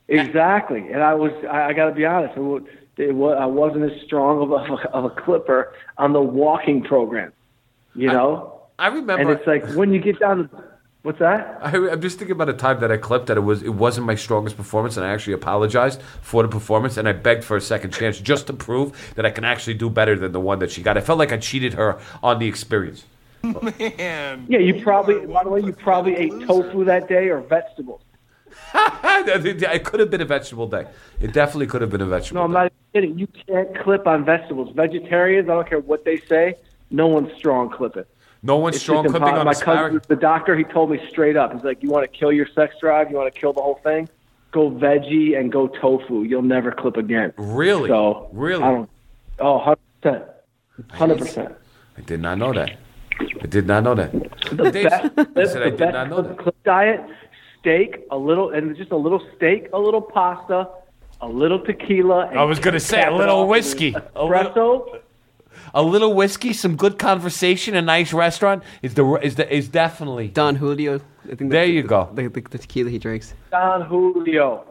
Exactly, 0.07 0.91
and 0.91 1.01
I 1.01 1.13
was. 1.13 1.31
I, 1.49 1.69
I 1.69 1.73
got 1.73 1.87
to 1.87 1.95
be 1.95 2.05
honest. 2.05 2.37
It 2.37 2.41
was, 2.41 2.63
it 2.97 3.15
was, 3.15 3.37
I 3.39 3.45
wasn't 3.45 3.91
as 3.91 4.01
strong 4.03 4.41
of 4.41 4.51
a, 4.51 4.87
of 4.93 5.05
a 5.05 5.09
clipper 5.09 5.73
on 5.97 6.13
the 6.13 6.21
walking 6.21 6.83
program. 6.83 7.33
You 7.95 8.07
know, 8.07 8.61
I 8.77 8.87
remember. 8.87 9.21
and 9.21 9.29
it's 9.31 9.47
like 9.47 9.65
when 9.75 9.93
you 9.93 9.99
get 9.99 10.19
down. 10.19 10.49
to 10.49 10.63
What's 11.05 11.19
that? 11.19 11.59
I, 11.61 11.69
I'm 11.91 12.01
just 12.01 12.17
thinking 12.17 12.31
about 12.31 12.49
a 12.49 12.53
time 12.53 12.79
that 12.79 12.91
I 12.91 12.97
clipped 12.97 13.27
that 13.27 13.37
it 13.37 13.41
was 13.41 13.61
it 13.61 13.75
wasn't 13.75 14.07
my 14.07 14.15
strongest 14.15 14.57
performance, 14.57 14.97
and 14.97 15.05
I 15.05 15.09
actually 15.09 15.33
apologized 15.33 16.01
for 16.01 16.41
the 16.41 16.49
performance, 16.49 16.97
and 16.97 17.07
I 17.07 17.13
begged 17.13 17.43
for 17.43 17.55
a 17.55 17.61
second 17.61 17.93
chance 17.93 18.19
just 18.19 18.47
to 18.47 18.53
prove 18.53 19.13
that 19.13 19.23
I 19.23 19.29
can 19.29 19.43
actually 19.43 19.75
do 19.75 19.87
better 19.87 20.17
than 20.17 20.31
the 20.31 20.39
one 20.39 20.57
that 20.59 20.71
she 20.71 20.81
got. 20.81 20.97
I 20.97 21.01
felt 21.01 21.19
like 21.19 21.31
I 21.31 21.37
cheated 21.37 21.73
her 21.73 21.99
on 22.23 22.39
the 22.39 22.47
experience. 22.47 23.05
Man. 23.43 24.47
Yeah, 24.49 24.57
you 24.57 24.81
probably. 24.81 25.27
By 25.27 25.43
the 25.43 25.49
way, 25.51 25.61
you 25.61 25.73
probably 25.73 26.15
ate 26.15 26.31
tofu 26.47 26.83
that 26.85 27.07
day 27.07 27.29
or 27.29 27.41
vegetables. 27.41 28.01
it 28.75 29.83
could 29.83 29.99
have 29.99 30.09
been 30.09 30.21
a 30.21 30.25
vegetable 30.25 30.67
day. 30.67 30.85
It 31.21 31.33
definitely 31.33 31.67
could 31.67 31.81
have 31.81 31.89
been 31.89 32.01
a 32.01 32.05
vegetable. 32.05 32.39
No, 32.39 32.45
I'm 32.45 32.51
day. 32.51 32.73
not 32.73 32.73
kidding. 32.93 33.17
You 33.17 33.27
can't 33.47 33.77
clip 33.79 34.07
on 34.07 34.25
vegetables. 34.25 34.73
Vegetarians, 34.75 35.49
I 35.49 35.53
don't 35.53 35.67
care 35.69 35.79
what 35.79 36.05
they 36.05 36.17
say. 36.27 36.55
No 36.91 37.07
one's 37.07 37.33
strong 37.37 37.69
clipping. 37.69 38.05
No 38.43 38.57
one's 38.57 38.75
It's 38.75 38.83
strong 38.83 39.05
clipping 39.05 39.27
on 39.27 39.45
My 39.45 39.53
cousin, 39.55 40.01
the 40.07 40.15
doctor, 40.15 40.55
he 40.55 40.63
told 40.65 40.91
me 40.91 40.99
straight 41.09 41.35
up. 41.35 41.51
He's 41.53 41.63
like, 41.63 41.81
"You 41.81 41.89
want 41.89 42.09
to 42.11 42.17
kill 42.17 42.31
your 42.31 42.47
sex 42.53 42.75
drive? 42.79 43.09
You 43.09 43.17
want 43.17 43.33
to 43.33 43.39
kill 43.39 43.53
the 43.53 43.61
whole 43.61 43.79
thing? 43.83 44.07
Go 44.51 44.69
veggie 44.69 45.37
and 45.37 45.51
go 45.51 45.67
tofu. 45.67 46.21
You'll 46.23 46.43
never 46.43 46.71
clip 46.71 46.95
again." 46.97 47.33
Really? 47.37 47.89
So 47.89 48.29
Really? 48.33 48.63
I 48.63 48.71
don't. 48.71 48.89
Oh, 49.39 49.57
hundred 49.59 49.79
percent, 50.01 50.23
hundred 50.91 51.17
percent. 51.19 51.55
I 51.97 52.01
did 52.01 52.19
not 52.21 52.37
know 52.37 52.53
that. 52.53 52.77
I 53.41 53.47
did 53.47 53.65
not 53.65 53.83
know 53.83 53.95
that. 53.95 54.11
The 54.51 54.71
Dave, 54.71 54.89
best, 54.89 55.11
I 55.35 55.45
said 55.45 55.63
I 55.63 55.69
did 55.71 55.91
not 55.93 56.09
know 56.09 56.21
that. 56.21 56.37
clip 56.37 56.55
diet: 56.63 57.01
steak, 57.66 58.05
a 58.11 58.18
little, 58.18 58.51
and 58.51 58.76
just 58.78 58.91
a 58.91 58.95
little 58.95 59.22
steak, 59.36 59.70
a 59.74 59.80
little 59.80 60.01
pasta, 60.01 60.68
a 61.22 61.28
little 61.28 61.59
tequila. 61.59 62.28
And 62.28 62.38
I 62.39 62.43
was 62.43 62.59
gonna 62.59 62.80
say, 62.80 63.03
a 63.03 63.11
little 63.11 63.39
off 63.41 63.47
with 63.49 63.57
whiskey. 63.57 63.95
A 63.95 64.01
espresso. 64.01 64.99
A 65.74 65.82
little 65.82 66.13
whiskey, 66.13 66.53
some 66.53 66.76
good 66.76 66.99
conversation, 66.99 67.76
a 67.76 67.82
nice 67.82 68.13
restaurant 68.13 68.63
is 68.82 68.93
the 68.93 69.05
is 69.24 69.36
the 69.36 69.51
is 69.53 69.68
definitely. 69.68 70.28
Don 70.28 70.55
Julio. 70.55 70.95
I 71.24 71.36
think 71.36 71.49
There 71.51 71.61
that's 71.66 71.70
you 71.72 71.82
the, 71.82 71.88
go. 71.88 72.09
The, 72.13 72.28
the, 72.30 72.41
the 72.41 72.57
tequila 72.59 72.89
he 72.91 72.99
drinks. 72.99 73.34
Don 73.51 73.82
Julio. 73.82 74.63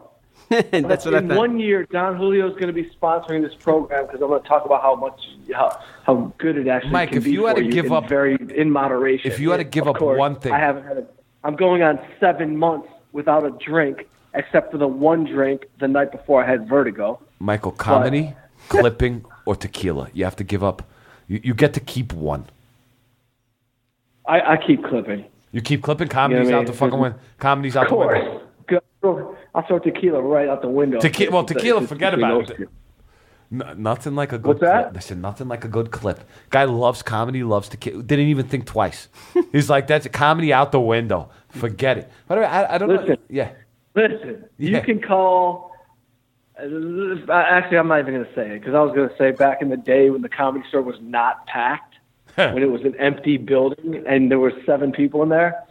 And 0.49 0.85
that's 0.89 1.03
what 1.05 1.15
I 1.15 1.17
in 1.17 1.27
thought. 1.27 1.37
one 1.37 1.59
year, 1.59 1.85
Don 1.91 2.15
Julio 2.15 2.47
is 2.47 2.53
going 2.53 2.67
to 2.67 2.73
be 2.73 2.89
sponsoring 3.01 3.43
this 3.43 3.53
program 3.55 4.05
because 4.05 4.21
I'm 4.21 4.29
going 4.29 4.41
to 4.41 4.47
talk 4.47 4.63
about 4.65 4.81
how 4.83 4.95
much 4.95 5.19
how, 5.53 5.79
how 6.05 6.31
good 6.37 6.57
it 6.57 6.67
actually 6.67 6.91
Mike, 6.91 7.09
can 7.09 7.17
if 7.17 7.23
be 7.25 7.31
you 7.31 7.45
had 7.45 7.57
for 7.57 7.63
to 7.63 7.69
give 7.69 7.85
in 7.87 7.91
up- 7.91 8.07
very 8.07 8.37
in 8.55 8.71
moderation. 8.71 9.29
if 9.31 9.39
you 9.39 9.51
had 9.51 9.57
to 9.57 9.63
give 9.65 9.87
up 9.87 9.97
course, 9.97 10.17
one 10.17 10.35
thing- 10.37 10.53
I 10.53 10.59
haven't 10.59 10.85
had. 10.85 10.97
A, 10.99 11.05
I'm 11.45 11.55
going 11.55 11.83
on 11.83 11.99
seven 12.19 12.57
months 12.57 12.87
without 13.11 13.45
a 13.45 13.51
drink, 13.51 14.07
except 14.33 14.71
for 14.71 14.79
the 14.79 14.87
one 14.87 15.25
drink 15.25 15.65
the 15.79 15.87
night 15.87 16.11
before 16.11 16.43
I 16.43 16.49
had 16.49 16.67
vertigo. 16.67 17.21
Michael, 17.39 17.71
comedy, 17.71 18.33
clipping, 18.69 19.23
or 19.45 19.55
tequila. 19.55 20.09
You 20.11 20.23
have 20.23 20.35
to 20.37 20.43
give 20.43 20.63
up. 20.63 20.81
You, 21.27 21.39
you 21.43 21.53
get 21.53 21.73
to 21.75 21.79
keep 21.79 22.11
one. 22.13 22.45
I, 24.27 24.53
I 24.53 24.57
keep 24.57 24.83
clipping. 24.83 25.25
You 25.51 25.61
keep 25.61 25.83
clipping. 25.83 26.07
Comedy's 26.07 26.47
You 26.47 26.51
know 26.51 26.57
out 26.57 26.61
what 26.61 26.61
I 26.61 26.65
the 26.65 26.71
mean? 26.71 26.79
fucking 26.79 26.99
window. 26.99 27.19
Comedy's 27.37 27.75
out 27.77 27.89
the 27.89 27.95
window. 27.95 28.41
I'll 29.53 29.65
throw 29.67 29.77
tequila 29.79 30.19
right 30.21 30.49
out 30.49 30.63
the 30.63 30.67
window. 30.67 30.97
Tequi- 30.99 31.29
well, 31.29 31.43
tequila, 31.45 31.85
forget 31.87 32.13
about 32.15 32.49
it. 32.49 32.67
N- 33.51 33.75
nothing 33.77 34.15
like 34.15 34.31
a 34.33 34.37
good 34.37 34.47
What's 34.47 34.61
that? 34.61 34.83
clip. 34.85 34.95
Listen, 34.95 35.21
nothing 35.21 35.47
like 35.47 35.63
a 35.63 35.67
good 35.67 35.91
clip. 35.91 36.19
Guy 36.49 36.63
loves 36.65 37.01
comedy, 37.03 37.43
loves 37.43 37.69
to 37.69 37.77
ki- 37.77 38.01
didn't 38.01 38.27
even 38.27 38.47
think 38.47 38.65
twice. 38.65 39.07
He's 39.51 39.69
like, 39.69 39.87
that's 39.87 40.05
a 40.05 40.09
comedy 40.09 40.51
out 40.51 40.71
the 40.71 40.79
window. 40.79 41.29
Forget 41.49 41.97
it. 41.97 42.11
By 42.27 42.35
the 42.35 42.41
way, 42.41 42.47
I, 42.47 42.75
I 42.75 42.77
don't 42.77 42.89
know. 42.89 42.95
Listen. 43.01 43.17
Yeah. 43.29 43.51
Listen, 43.95 44.45
Yeah. 44.57 44.77
you 44.79 44.81
can 44.83 45.01
call. 45.01 45.71
uh, 46.59 47.31
Actually, 47.31 47.77
I'm 47.77 47.87
not 47.87 47.99
even 47.99 48.13
going 48.15 48.25
to 48.25 48.33
say 48.35 48.49
it 48.55 48.59
because 48.59 48.73
I 48.73 48.81
was 48.81 48.93
going 48.95 49.09
to 49.09 49.15
say 49.17 49.31
back 49.31 49.61
in 49.61 49.69
the 49.69 49.77
day 49.77 50.09
when 50.09 50.21
the 50.21 50.29
comedy 50.29 50.65
store 50.67 50.81
was 50.81 50.97
not 51.01 51.45
packed, 51.47 51.95
when 52.35 52.61
it 52.63 52.71
was 52.71 52.81
an 52.83 52.95
empty 52.99 53.37
building 53.37 54.03
and 54.07 54.29
there 54.31 54.39
were 54.39 54.53
seven 54.65 54.91
people 54.91 55.23
in 55.23 55.29
there. 55.29 55.63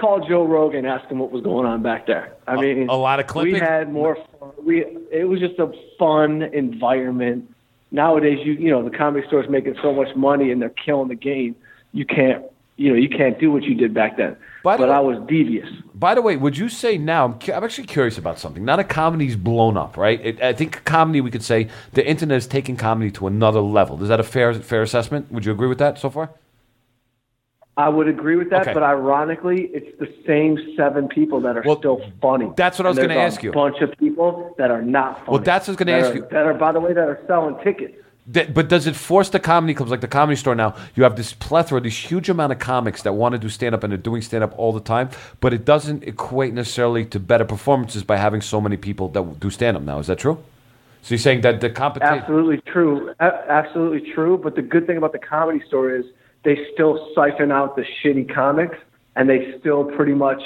Call 0.00 0.26
Joe 0.26 0.46
Rogan, 0.46 0.86
ask 0.86 1.06
him 1.10 1.18
what 1.18 1.30
was 1.30 1.42
going 1.42 1.66
on 1.66 1.82
back 1.82 2.06
there. 2.06 2.34
I 2.46 2.56
mean, 2.56 2.88
a 2.88 2.96
lot 2.96 3.20
of 3.20 3.26
clipping? 3.26 3.52
We 3.52 3.58
had 3.58 3.92
more. 3.92 4.16
Fun. 4.38 4.52
We 4.62 4.86
it 5.12 5.28
was 5.28 5.40
just 5.40 5.58
a 5.58 5.70
fun 5.98 6.42
environment. 6.42 7.52
Nowadays, 7.90 8.38
you 8.42 8.52
you 8.54 8.70
know 8.70 8.82
the 8.82 8.96
comedy 8.96 9.26
store 9.26 9.44
is 9.44 9.50
making 9.50 9.76
so 9.82 9.92
much 9.92 10.14
money 10.16 10.50
and 10.50 10.62
they're 10.62 10.70
killing 10.70 11.08
the 11.08 11.14
game. 11.14 11.54
You 11.92 12.06
can't 12.06 12.44
you 12.76 12.88
know 12.88 12.94
you 12.96 13.10
can't 13.10 13.38
do 13.38 13.52
what 13.52 13.64
you 13.64 13.74
did 13.74 13.92
back 13.92 14.16
then. 14.16 14.36
By 14.64 14.76
the 14.76 14.82
but 14.84 14.88
way- 14.88 14.94
I 14.94 15.00
was 15.00 15.18
devious. 15.28 15.68
By 15.94 16.14
the 16.14 16.22
way, 16.22 16.36
would 16.36 16.56
you 16.56 16.70
say 16.70 16.96
now? 16.96 17.26
I'm, 17.26 17.38
cu- 17.38 17.52
I'm 17.52 17.62
actually 17.62 17.86
curious 17.86 18.16
about 18.16 18.38
something. 18.38 18.64
Now 18.64 18.76
that 18.76 18.88
comedy's 18.88 19.36
blown 19.36 19.76
up, 19.76 19.98
right? 19.98 20.18
It, 20.24 20.42
I 20.42 20.54
think 20.54 20.82
comedy. 20.86 21.20
We 21.20 21.30
could 21.30 21.44
say 21.44 21.68
the 21.92 22.08
internet 22.08 22.38
is 22.38 22.46
taking 22.46 22.76
comedy 22.78 23.10
to 23.12 23.26
another 23.26 23.60
level. 23.60 24.02
Is 24.02 24.08
that 24.08 24.18
a 24.18 24.22
fair 24.24 24.54
fair 24.54 24.80
assessment? 24.80 25.30
Would 25.30 25.44
you 25.44 25.52
agree 25.52 25.68
with 25.68 25.78
that 25.78 25.98
so 25.98 26.08
far? 26.08 26.30
I 27.80 27.88
would 27.88 28.08
agree 28.08 28.36
with 28.36 28.50
that, 28.50 28.62
Okay. 28.62 28.74
but 28.74 28.82
ironically, 28.82 29.62
it's 29.72 29.98
the 29.98 30.08
same 30.26 30.58
seven 30.76 31.08
people 31.08 31.40
that 31.40 31.56
are 31.56 31.62
Well, 31.64 31.78
still 31.78 32.00
funny. 32.20 32.50
that's 32.54 32.78
what 32.78 32.84
I 32.84 32.90
was 32.90 32.98
gonna 32.98 33.14
ask 33.14 33.42
you. 33.42 33.50
A 33.50 33.54
bunch 33.54 33.80
of 33.80 33.90
people 33.96 34.54
that 34.58 34.70
are 34.70 34.82
not 34.82 35.20
funny. 35.20 35.30
Well, 35.30 35.38
that's 35.42 35.66
what 35.66 35.70
I 35.70 35.72
was 35.72 35.76
gonna 35.78 35.98
ask 35.98 36.12
are- 36.12 36.16
you. 36.18 36.26
That 36.30 36.44
are, 36.46 36.52
by 36.54 36.72
the 36.72 36.80
way, 36.80 36.92
that 36.92 37.08
are 37.08 37.18
selling 37.26 37.56
tickets. 37.64 37.94
That- 38.26 38.52
but 38.52 38.68
does 38.68 38.86
it 38.86 38.94
force 38.96 39.30
the 39.30 39.40
comedy 39.40 39.72
clubs 39.72 39.90
like 39.90 40.02
the 40.02 40.06
comedy 40.20 40.36
store 40.36 40.54
now? 40.54 40.74
You 40.94 41.04
have 41.04 41.16
this 41.16 41.32
plethora, 41.32 41.80
this 41.80 41.96
huge 42.10 42.28
amount 42.28 42.52
of 42.52 42.58
comics 42.58 43.00
that 43.02 43.14
want 43.14 43.32
to 43.32 43.38
do 43.38 43.48
stand 43.48 43.74
up 43.74 43.82
and 43.82 43.90
they're 43.92 43.96
doing 44.10 44.20
stand 44.20 44.44
up 44.44 44.52
all 44.58 44.72
the 44.72 44.80
time, 44.80 45.08
but 45.40 45.54
it 45.54 45.64
doesn't 45.64 46.04
equate 46.04 46.52
necessarily 46.52 47.06
to 47.06 47.18
better 47.18 47.46
performances 47.46 48.02
by 48.04 48.18
having 48.18 48.42
so 48.42 48.60
many 48.60 48.76
people 48.76 49.08
that 49.08 49.40
do 49.40 49.48
stand 49.48 49.76
up 49.78 49.82
now. 49.84 49.98
Is 49.98 50.06
that 50.08 50.18
true? 50.18 50.36
So 51.02 51.14
you're 51.14 51.18
saying 51.18 51.40
that 51.40 51.62
the 51.62 51.70
competition. 51.70 52.18
Absolutely 52.18 52.58
true. 52.66 53.10
A- 53.20 53.50
absolutely 53.50 54.02
true. 54.12 54.36
But 54.36 54.54
the 54.54 54.62
good 54.62 54.86
thing 54.86 54.98
about 54.98 55.12
the 55.12 55.18
comedy 55.18 55.62
store 55.66 55.90
is 55.90 56.04
they 56.44 56.56
still 56.72 57.10
siphon 57.14 57.52
out 57.52 57.76
the 57.76 57.84
shitty 58.02 58.32
comics, 58.32 58.76
and 59.16 59.28
they 59.28 59.54
still 59.60 59.84
pretty 59.84 60.14
much. 60.14 60.42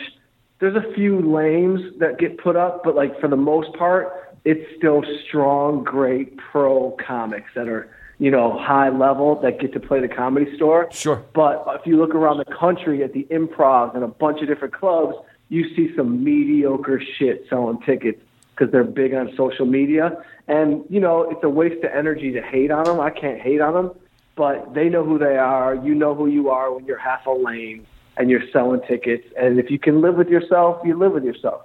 There's 0.61 0.77
a 0.77 0.95
few 0.95 1.21
lames 1.21 1.81
that 1.99 2.19
get 2.19 2.39
put 2.39 2.57
up, 2.57 2.83
but 2.85 2.95
like 2.95 3.21
for 3.21 3.29
the 3.29 3.37
most 3.37 3.73
part, 3.77 4.13
it's 4.45 4.65
still 4.77 5.03
strong, 5.27 5.85
great 5.85 6.37
pro 6.37 6.97
comics 7.07 7.51
that 7.55 7.69
are 7.69 7.91
you 8.19 8.31
know 8.31 8.57
high 8.59 8.89
level 8.89 9.41
that 9.43 9.61
get 9.61 9.73
to 9.73 9.81
play 9.81 10.01
the 10.01 10.09
comedy 10.09 10.55
store. 10.57 10.89
Sure. 10.93 11.23
But 11.35 11.65
if 11.69 11.87
you 11.87 11.97
look 11.97 12.15
around 12.15 12.39
the 12.39 12.55
country 12.57 13.03
at 13.03 13.13
the 13.13 13.27
improv 13.31 13.95
and 13.95 14.05
a 14.05 14.09
bunch 14.09 14.41
of 14.41 14.49
different 14.49 14.75
clubs, 14.75 15.17
you 15.49 15.75
see 15.75 15.95
some 15.97 16.25
mediocre 16.25 17.01
shit 17.19 17.47
selling 17.49 17.81
tickets 17.83 18.21
because 18.51 18.73
they're 18.73 18.85
big 18.85 19.15
on 19.15 19.33
social 19.37 19.67
media. 19.67 20.23
And, 20.47 20.85
you 20.89 21.01
know, 21.01 21.29
it's 21.31 21.43
a 21.43 21.49
waste 21.49 21.83
of 21.85 21.91
energy 21.93 22.33
to 22.33 22.43
hate 22.43 22.71
on 22.71 22.85
them. 22.85 23.01
I 23.01 23.11
can't 23.11 23.41
hate 23.41 23.61
on 23.61 23.75
them, 23.75 23.91
but 24.37 24.75
they 24.75 24.89
know 24.89 25.05
who 25.05 25.19
they 25.19 25.37
are. 25.37 25.75
You 25.75 25.95
know 25.95 26.15
who 26.15 26.27
you 26.27 26.51
are 26.51 26.73
when 26.73 26.85
you're 26.87 26.99
half 26.99 27.27
a 27.27 27.31
lane 27.31 27.87
and 28.17 28.31
you're 28.31 28.49
selling 28.53 28.81
tickets. 28.89 29.27
And 29.37 29.59
if 29.59 29.71
you 29.71 29.79
can 29.79 30.01
live 30.01 30.17
with 30.17 30.29
yourself, 30.29 30.81
you 30.85 30.99
live 30.99 31.13
with 31.13 31.25
yourself. 31.25 31.63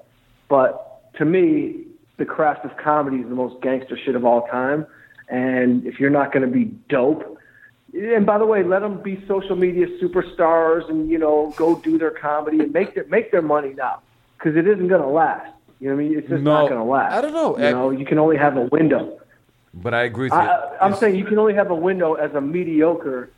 But 0.47 1.13
to 1.17 1.25
me, 1.25 1.85
the 2.17 2.25
craft 2.25 2.65
of 2.65 2.75
comedy 2.77 3.17
is 3.17 3.29
the 3.29 3.35
most 3.35 3.61
gangster 3.61 3.97
shit 3.97 4.15
of 4.15 4.25
all 4.25 4.47
time. 4.47 4.85
And 5.29 5.85
if 5.85 5.99
you're 5.99 6.09
not 6.09 6.31
going 6.31 6.45
to 6.45 6.51
be 6.51 6.65
dope, 6.89 7.37
and 7.93 8.25
by 8.25 8.37
the 8.37 8.45
way, 8.45 8.63
let 8.63 8.79
them 8.79 9.01
be 9.01 9.23
social 9.27 9.55
media 9.55 9.87
superstars 10.01 10.87
and 10.89 11.09
you 11.09 11.17
know 11.17 11.53
go 11.57 11.75
do 11.79 11.97
their 11.97 12.11
comedy 12.11 12.59
and 12.59 12.71
make 12.71 12.93
their 12.93 13.05
make 13.05 13.31
their 13.31 13.41
money 13.41 13.73
now 13.75 14.01
because 14.37 14.55
it 14.55 14.67
isn't 14.67 14.87
going 14.87 15.01
to 15.01 15.07
last. 15.07 15.51
You 15.79 15.89
know 15.89 15.95
what 15.95 16.01
I 16.01 16.03
mean? 16.03 16.17
It's 16.19 16.29
just 16.29 16.43
No, 16.43 16.61
not 16.61 16.69
going 16.69 16.81
to 16.81 16.83
last. 16.83 17.13
I 17.13 17.21
don't 17.21 17.33
know. 17.33 17.57
You 17.57 17.71
know, 17.71 17.89
you 17.89 18.05
can 18.05 18.19
only 18.19 18.37
have 18.37 18.57
a 18.57 18.65
window. 18.65 19.18
But 19.73 19.93
I 19.93 20.03
agree 20.03 20.25
with 20.25 20.33
you. 20.33 20.39
I, 20.39 20.45
I- 20.47 20.77
I'm 20.81 20.87
It's- 20.91 20.99
saying 20.99 21.15
you 21.15 21.25
can 21.25 21.37
only 21.39 21.53
have 21.53 21.69
a 21.71 21.75
window 21.75 22.13
as 22.15 22.33
a 22.33 22.41
mediocre 22.41 23.29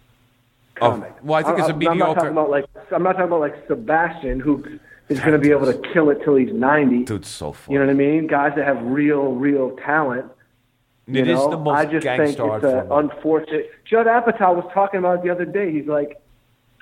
Oh, 0.79 0.91
comic. 0.91 1.13
well, 1.23 1.37
I 1.39 1.43
think 1.43 1.59
it's 1.59 1.67
a 1.67 1.73
I'm 1.73 1.79
not 1.79 1.91
mediocre- 1.93 2.15
talking 2.15 2.31
about 2.31 2.49
like 2.49 2.65
I'm 2.91 3.03
not 3.03 3.13
talking 3.13 3.27
about 3.27 3.41
like 3.41 3.67
Sebastian 3.67 4.39
who 4.39 4.63
is 5.09 5.19
going 5.19 5.33
to 5.33 5.39
be 5.39 5.51
able 5.51 5.65
to 5.65 5.77
kill 5.93 6.09
it 6.09 6.23
till 6.23 6.35
he's 6.35 6.53
90. 6.53 7.03
Dude's 7.03 7.27
so 7.27 7.51
funny. 7.51 7.73
You 7.73 7.79
know 7.79 7.85
what 7.87 7.91
I 7.91 7.95
mean? 7.95 8.27
Guys 8.27 8.53
that 8.55 8.65
have 8.65 8.81
real, 8.83 9.33
real 9.33 9.75
talent. 9.77 10.31
It 11.07 11.27
You 11.27 11.33
is 11.33 11.49
the 11.49 11.57
most 11.57 11.75
I 11.75 11.85
just 11.85 12.05
think 12.05 12.21
it's 12.21 12.37
form. 12.37 12.91
unfortunate. 12.91 13.69
Judd 13.83 14.05
Apatow 14.07 14.55
was 14.55 14.69
talking 14.73 14.99
about 14.99 15.19
it 15.19 15.23
the 15.23 15.29
other 15.29 15.43
day. 15.45 15.71
He's 15.71 15.87
like, 15.87 16.21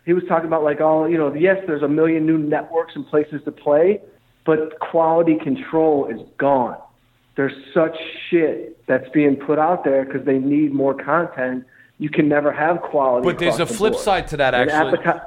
he 0.05 0.13
was 0.13 0.23
talking 0.27 0.45
about 0.47 0.63
like 0.63 0.79
all 0.81 1.09
you 1.09 1.17
know. 1.17 1.33
Yes, 1.33 1.57
there's 1.65 1.81
a 1.81 1.87
million 1.87 2.25
new 2.27 2.37
networks 2.37 2.95
and 2.95 3.07
places 3.07 3.41
to 3.45 3.51
play, 3.51 3.99
but 4.45 4.79
quality 4.79 5.35
control 5.35 6.05
is 6.07 6.19
gone. 6.37 6.77
There's 7.39 7.53
such 7.73 7.95
shit 8.29 8.85
that's 8.85 9.07
being 9.11 9.37
put 9.37 9.59
out 9.59 9.85
there 9.85 10.03
because 10.03 10.25
they 10.25 10.39
need 10.39 10.73
more 10.73 10.93
content. 10.93 11.63
You 11.97 12.09
can 12.09 12.27
never 12.27 12.51
have 12.51 12.81
quality. 12.81 13.23
But 13.23 13.39
there's 13.39 13.61
a 13.61 13.65
the 13.65 13.73
flip 13.73 13.93
board. 13.93 14.03
side 14.03 14.27
to 14.27 14.37
that, 14.37 14.53
actually. 14.53 14.97
Apatow- 14.97 15.25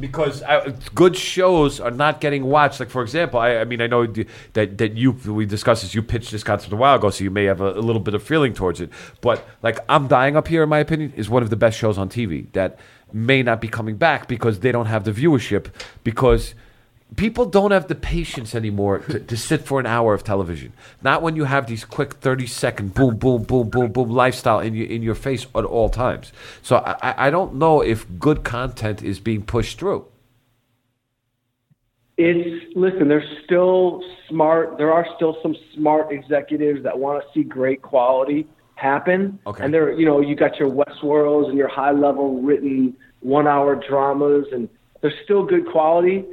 because 0.00 0.42
uh, 0.42 0.76
good 0.92 1.16
shows 1.16 1.78
are 1.78 1.92
not 1.92 2.20
getting 2.20 2.46
watched. 2.46 2.80
Like 2.80 2.90
for 2.90 3.00
example, 3.00 3.38
I, 3.38 3.58
I 3.58 3.64
mean, 3.64 3.80
I 3.80 3.86
know 3.86 4.06
that 4.54 4.76
that 4.78 4.96
you 4.96 5.12
we 5.12 5.46
discussed 5.46 5.82
this. 5.82 5.94
You 5.94 6.02
pitched 6.02 6.32
this 6.32 6.42
concept 6.42 6.72
a 6.72 6.76
while 6.76 6.96
ago, 6.96 7.10
so 7.10 7.22
you 7.22 7.30
may 7.30 7.44
have 7.44 7.60
a, 7.60 7.74
a 7.74 7.84
little 7.88 8.02
bit 8.02 8.14
of 8.14 8.24
feeling 8.24 8.54
towards 8.54 8.80
it. 8.80 8.90
But 9.20 9.46
like, 9.62 9.78
I'm 9.88 10.08
dying 10.08 10.36
up 10.36 10.48
here, 10.48 10.64
in 10.64 10.68
my 10.68 10.80
opinion, 10.80 11.12
is 11.14 11.30
one 11.30 11.44
of 11.44 11.50
the 11.50 11.56
best 11.56 11.78
shows 11.78 11.96
on 11.96 12.08
TV 12.08 12.50
that 12.54 12.80
may 13.12 13.44
not 13.44 13.60
be 13.60 13.68
coming 13.68 13.98
back 13.98 14.26
because 14.26 14.58
they 14.60 14.72
don't 14.72 14.86
have 14.86 15.04
the 15.04 15.12
viewership 15.12 15.66
because. 16.02 16.56
People 17.16 17.46
don't 17.46 17.72
have 17.72 17.88
the 17.88 17.94
patience 17.94 18.54
anymore 18.54 19.00
to, 19.00 19.20
to 19.20 19.36
sit 19.36 19.62
for 19.62 19.78
an 19.80 19.86
hour 19.86 20.14
of 20.14 20.24
television. 20.24 20.72
Not 21.02 21.20
when 21.22 21.36
you 21.36 21.44
have 21.44 21.66
these 21.66 21.84
quick 21.84 22.14
thirty 22.14 22.46
second 22.46 22.94
boom, 22.94 23.16
boom, 23.16 23.42
boom, 23.42 23.68
boom, 23.68 23.92
boom 23.92 24.08
lifestyle 24.10 24.60
in 24.60 24.74
your 24.74 24.86
in 24.86 25.02
your 25.02 25.14
face 25.14 25.46
at 25.54 25.64
all 25.64 25.88
times. 25.90 26.32
So 26.62 26.76
I, 26.76 26.96
I- 27.02 27.26
I 27.26 27.30
don't 27.30 27.54
know 27.56 27.80
if 27.82 28.06
good 28.18 28.44
content 28.44 29.02
is 29.02 29.20
being 29.20 29.42
pushed 29.42 29.78
through. 29.78 30.06
It's 32.18 32.76
listen. 32.76 33.08
There's 33.08 33.28
still 33.44 34.02
smart. 34.28 34.76
There 34.78 34.92
are 34.92 35.06
still 35.16 35.36
some 35.42 35.56
smart 35.74 36.12
executives 36.12 36.82
that 36.82 36.98
want 36.98 37.22
to 37.22 37.28
see 37.32 37.42
great 37.44 37.82
quality 37.82 38.46
happen. 38.74 39.38
Okay. 39.46 39.64
And 39.64 39.72
there, 39.72 39.92
you 39.92 40.04
know, 40.06 40.20
you 40.20 40.34
got 40.36 40.58
your 40.58 40.70
Westworlds 40.70 41.48
and 41.48 41.56
your 41.56 41.68
high 41.68 41.92
level 41.92 42.40
written 42.42 42.96
one 43.20 43.46
hour 43.46 43.74
dramas, 43.88 44.46
and 44.52 44.68
there's 45.00 45.14
still 45.24 45.44
good 45.44 45.66
quality. 45.70 46.24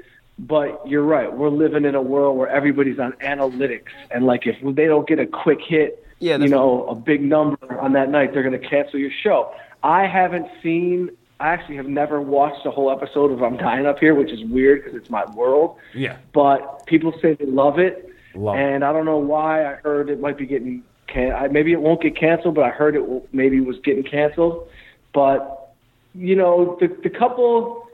But 0.41 0.87
you're 0.87 1.03
right. 1.03 1.31
We're 1.31 1.49
living 1.49 1.83
in 1.85 1.95
a 1.95 2.01
world 2.01 2.37
where 2.37 2.47
everybody's 2.47 2.97
on 2.99 3.11
analytics, 3.13 3.89
and 4.09 4.25
like 4.25 4.47
if 4.47 4.55
they 4.75 4.85
don't 4.85 5.07
get 5.07 5.19
a 5.19 5.25
quick 5.27 5.59
hit, 5.67 6.03
Yeah, 6.19 6.37
you 6.37 6.47
know, 6.47 6.85
a 6.87 6.95
big 6.95 7.21
number 7.21 7.57
on 7.79 7.93
that 7.93 8.09
night, 8.09 8.33
they're 8.33 8.43
going 8.43 8.59
to 8.59 8.67
cancel 8.67 8.99
your 8.99 9.11
show. 9.21 9.53
I 9.83 10.07
haven't 10.07 10.47
seen. 10.63 11.09
I 11.41 11.49
actually 11.49 11.75
have 11.77 11.87
never 11.87 12.21
watched 12.21 12.65
a 12.65 12.71
whole 12.71 12.91
episode 12.91 13.31
of 13.31 13.41
I'm 13.43 13.57
Dying 13.57 13.85
Up 13.85 13.99
Here, 13.99 14.13
which 14.15 14.31
is 14.31 14.43
weird 14.45 14.83
because 14.83 14.97
it's 14.99 15.09
my 15.09 15.25
world 15.31 15.77
Yeah. 15.93 16.17
but 16.33 16.85
people 16.85 17.13
say 17.21 17.33
they 17.33 17.45
love 17.45 17.79
it, 17.79 18.09
Love 18.35 18.55
and 18.57 18.83
I 18.83 18.91
don't 18.93 19.05
know 19.05 19.17
why. 19.17 19.65
I 19.65 19.75
heard 19.75 20.09
it 20.09 20.19
might 20.21 20.37
be 20.37 20.45
getting 20.45 20.83
can. 21.07 21.31
I, 21.33 21.47
maybe 21.47 21.71
it 21.73 21.81
won't 21.81 22.01
get 22.01 22.15
canceled, 22.17 22.55
but 22.55 22.63
I 22.63 22.69
heard 22.69 22.95
it 22.95 23.07
will, 23.07 23.25
maybe 23.33 23.59
was 23.61 23.77
getting 23.79 24.03
canceled. 24.03 24.67
But 25.13 25.73
you 26.13 26.35
know, 26.35 26.77
the 26.79 26.87
the 26.87 27.09
couple, 27.09 27.87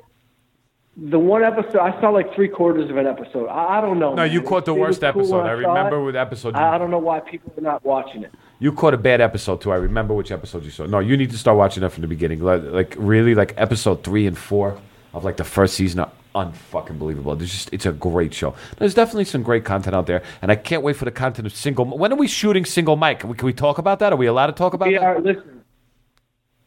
the 0.97 1.19
one 1.19 1.43
episode, 1.43 1.77
I 1.77 1.99
saw 1.99 2.09
like 2.09 2.33
three 2.33 2.47
quarters 2.47 2.89
of 2.89 2.95
an 2.97 3.05
episode. 3.05 3.47
I, 3.47 3.79
I 3.79 3.81
don't 3.81 3.99
know. 3.99 4.15
No, 4.15 4.23
you 4.23 4.41
caught 4.41 4.65
the 4.65 4.73
It 4.73 4.79
worst 4.79 5.01
cool 5.01 5.09
episode. 5.09 5.41
I 5.41 5.47
saw 5.61 5.67
remember 5.69 5.97
it. 5.97 6.03
what 6.03 6.15
episode 6.15 6.55
I, 6.55 6.75
I 6.75 6.77
don't 6.77 6.89
know 6.89 6.99
why 6.99 7.19
people 7.19 7.51
are 7.57 7.61
not 7.61 7.83
watching 7.83 8.23
it. 8.23 8.31
You 8.59 8.71
caught 8.71 8.93
a 8.93 8.97
bad 8.97 9.19
episode 9.19 9.59
too. 9.61 9.71
I 9.71 9.75
remember 9.75 10.13
which 10.13 10.31
episode 10.31 10.63
you 10.63 10.71
saw. 10.71 10.85
No, 10.85 10.99
you 10.99 11.17
need 11.17 11.31
to 11.31 11.37
start 11.37 11.57
watching 11.57 11.81
that 11.81 11.89
from 11.89 12.01
the 12.01 12.07
beginning. 12.07 12.39
Like, 12.39 12.63
like 12.63 12.95
really, 12.97 13.35
like 13.35 13.53
episode 13.57 14.03
three 14.03 14.25
and 14.25 14.37
four 14.37 14.79
of 15.13 15.25
like 15.25 15.35
the 15.37 15.43
first 15.43 15.73
season 15.73 15.99
are 15.99 16.11
unfucking 16.33 16.97
believable. 16.97 17.35
There's 17.35 17.51
just 17.51 17.73
it's 17.73 17.85
a 17.85 17.91
great 17.91 18.33
show. 18.33 18.55
There's 18.77 18.93
definitely 18.93 19.25
some 19.25 19.43
great 19.43 19.65
content 19.65 19.95
out 19.95 20.07
there, 20.07 20.23
and 20.41 20.49
I 20.49 20.55
can't 20.55 20.81
wait 20.81 20.95
for 20.95 21.05
the 21.05 21.11
content 21.11 21.45
of 21.45 21.53
single. 21.53 21.85
When 21.85 22.13
are 22.13 22.17
we 22.17 22.27
shooting 22.27 22.63
single 22.63 22.95
Mike? 22.95 23.19
Can 23.19 23.29
we, 23.29 23.35
can 23.35 23.45
we 23.45 23.53
talk 23.53 23.77
about 23.79 23.99
that? 23.99 24.13
Are 24.13 24.17
we 24.17 24.27
allowed 24.27 24.47
to 24.47 24.53
talk 24.53 24.73
about 24.73 24.89
that? 24.89 25.01
are 25.01 25.19
listen. 25.19 25.63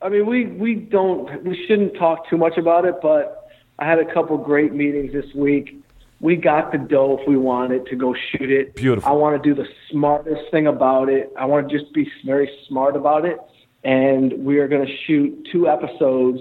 I 0.02 0.10
mean, 0.10 0.26
we 0.26 0.46
we 0.46 0.74
don't 0.74 1.44
we 1.44 1.64
shouldn't 1.66 1.96
talk 1.96 2.28
too 2.28 2.36
much 2.36 2.56
about 2.58 2.84
it, 2.84 2.96
but 3.02 3.37
I 3.78 3.86
had 3.86 4.00
a 4.00 4.12
couple 4.12 4.36
great 4.38 4.74
meetings 4.74 5.12
this 5.12 5.32
week. 5.34 5.80
We 6.20 6.34
got 6.34 6.72
the 6.72 6.78
dough 6.78 7.18
if 7.20 7.28
we 7.28 7.36
wanted 7.36 7.86
to 7.86 7.96
go 7.96 8.12
shoot 8.12 8.50
it. 8.50 8.74
Beautiful. 8.74 9.08
I 9.08 9.12
want 9.14 9.40
to 9.40 9.48
do 9.48 9.54
the 9.54 9.68
smartest 9.90 10.50
thing 10.50 10.66
about 10.66 11.08
it. 11.08 11.32
I 11.38 11.44
want 11.44 11.68
to 11.68 11.78
just 11.78 11.92
be 11.94 12.10
very 12.26 12.50
smart 12.66 12.96
about 12.96 13.24
it, 13.24 13.38
and 13.84 14.32
we 14.44 14.58
are 14.58 14.66
going 14.66 14.84
to 14.84 14.92
shoot 15.06 15.46
two 15.52 15.68
episodes, 15.68 16.40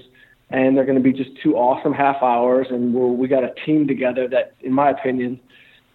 and 0.50 0.76
they're 0.76 0.86
going 0.86 0.98
to 0.98 1.04
be 1.04 1.14
just 1.14 1.30
two 1.44 1.56
awesome 1.56 1.94
half 1.94 2.24
hours, 2.24 2.68
and 2.72 2.92
we're, 2.92 3.08
we 3.08 3.28
got 3.28 3.44
a 3.44 3.54
team 3.66 3.88
together 3.88 4.28
that, 4.30 4.56
in 4.62 4.74
my 4.74 4.90
opinion, 4.90 5.40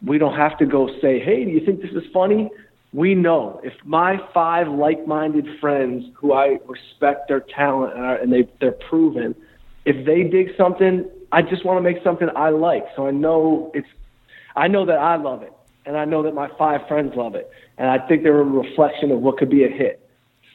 we 0.07 0.19
don't 0.19 0.37
have 0.37 0.57
to 0.59 0.67
go 0.67 0.89
say, 1.01 1.19
hey, 1.19 1.45
do 1.45 1.51
you 1.51 1.65
think 1.67 1.83
this 1.83 1.91
is 1.91 2.05
funny? 2.13 2.51
We 2.93 3.17
know 3.17 3.61
if 3.65 3.73
my 3.85 4.21
five 4.33 4.69
like-minded 4.69 5.59
friends 5.61 6.05
who 6.15 6.35
I 6.35 6.59
respect 6.69 7.27
their 7.27 7.41
talent 7.41 7.95
and, 7.95 8.05
are, 8.05 8.17
and 8.17 8.33
they 8.33 8.49
they're 8.61 8.73
proven, 8.73 9.35
if 9.85 10.07
they 10.07 10.23
dig 10.23 10.57
something, 10.57 11.09
I 11.33 11.41
just 11.43 11.65
want 11.65 11.79
to 11.79 11.83
make 11.83 12.03
something 12.05 12.29
I 12.37 12.51
like. 12.51 12.85
So 12.95 13.07
I 13.07 13.11
know 13.11 13.73
it's, 13.75 13.89
I 14.55 14.69
know 14.69 14.85
that 14.85 14.99
I 14.99 15.17
love 15.17 15.43
it, 15.43 15.53
and 15.87 15.97
I 15.97 16.05
know 16.05 16.23
that 16.23 16.35
my 16.35 16.49
five 16.59 16.87
friends 16.87 17.17
love 17.17 17.35
it, 17.35 17.51
and 17.79 17.89
I 17.89 18.07
think 18.07 18.23
they're 18.23 18.41
a 18.41 18.45
reflection 18.45 19.11
of 19.11 19.21
what 19.21 19.39
could 19.39 19.51
be 19.51 19.65
a 19.65 19.69
hit. 19.69 19.99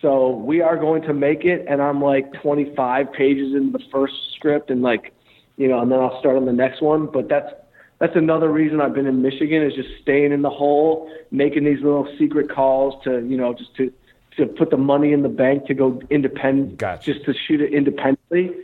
So 0.02 0.30
we 0.30 0.62
are 0.62 0.78
going 0.78 1.02
to 1.04 1.14
make 1.14 1.44
it, 1.44 1.66
and 1.68 1.82
I'm 1.82 2.02
like 2.02 2.32
25 2.42 3.12
pages 3.12 3.56
in 3.56 3.72
the 3.72 3.80
first 3.92 4.14
script, 4.36 4.70
and 4.70 4.84
like, 4.84 5.14
you 5.58 5.68
know, 5.68 5.80
and 5.80 5.92
then 5.92 6.00
I'll 6.00 6.20
start 6.20 6.38
on 6.38 6.46
the 6.46 6.54
next 6.54 6.82
one. 6.82 7.08
But 7.08 7.28
that's 7.28 7.52
that's 7.98 8.16
another 8.16 8.52
reason 8.52 8.80
I've 8.80 8.94
been 8.94 9.08
in 9.08 9.24
Michigan 9.24 9.64
is 9.64 9.74
just 9.74 9.90
staying 10.04 10.32
in 10.32 10.44
the 10.44 10.52
hole, 10.52 11.12
making 11.32 11.64
these 11.64 11.82
little 11.82 12.08
secret 12.20 12.52
calls 12.52 13.04
to, 13.06 13.26
you 13.26 13.38
know, 13.38 13.56
just 13.56 13.76
to 13.78 13.92
to 14.38 14.46
put 14.46 14.70
the 14.70 14.78
money 14.78 15.14
in 15.14 15.24
the 15.24 15.30
bank 15.30 15.66
to 15.66 15.74
go 15.74 16.00
independent, 16.12 16.78
Gotcha. 16.78 17.12
just 17.12 17.26
to 17.26 17.34
shoot 17.34 17.60
it 17.60 17.74
independently, 17.74 18.56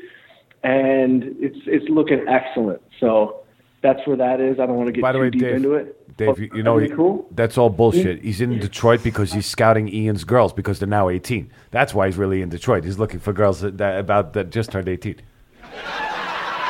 and 0.63 1.23
it's 1.39 1.57
it's 1.65 1.87
looking 1.89 2.25
excellent. 2.27 2.81
So 2.99 3.41
that's 3.81 4.05
where 4.07 4.17
that 4.17 4.39
is. 4.39 4.59
I 4.59 4.65
don't 4.65 4.77
want 4.77 4.87
to 4.87 4.93
get 4.93 5.01
By 5.01 5.11
the 5.11 5.19
too 5.19 5.23
way, 5.23 5.29
deep 5.29 5.41
Dave, 5.41 5.55
into 5.55 5.73
it. 5.73 6.17
Dave, 6.17 6.39
you, 6.39 6.49
you 6.53 6.63
know 6.63 6.75
everything 6.75 6.95
cool. 6.95 7.27
that's 7.31 7.57
all 7.57 7.69
bullshit. 7.69 8.21
He's 8.23 8.39
in 8.39 8.59
Detroit 8.59 9.03
because 9.03 9.33
he's 9.33 9.47
scouting 9.47 9.91
Ian's 9.93 10.23
girls 10.23 10.53
because 10.53 10.79
they're 10.79 10.87
now 10.87 11.09
18. 11.09 11.51
That's 11.71 11.93
why 11.93 12.05
he's 12.05 12.17
really 12.17 12.41
in 12.41 12.49
Detroit. 12.49 12.83
He's 12.83 12.99
looking 12.99 13.19
for 13.19 13.33
girls 13.33 13.61
that, 13.61 13.77
that 13.79 13.99
about 13.99 14.33
that 14.33 14.51
just 14.51 14.71
turned 14.71 14.87
18. 14.87 15.15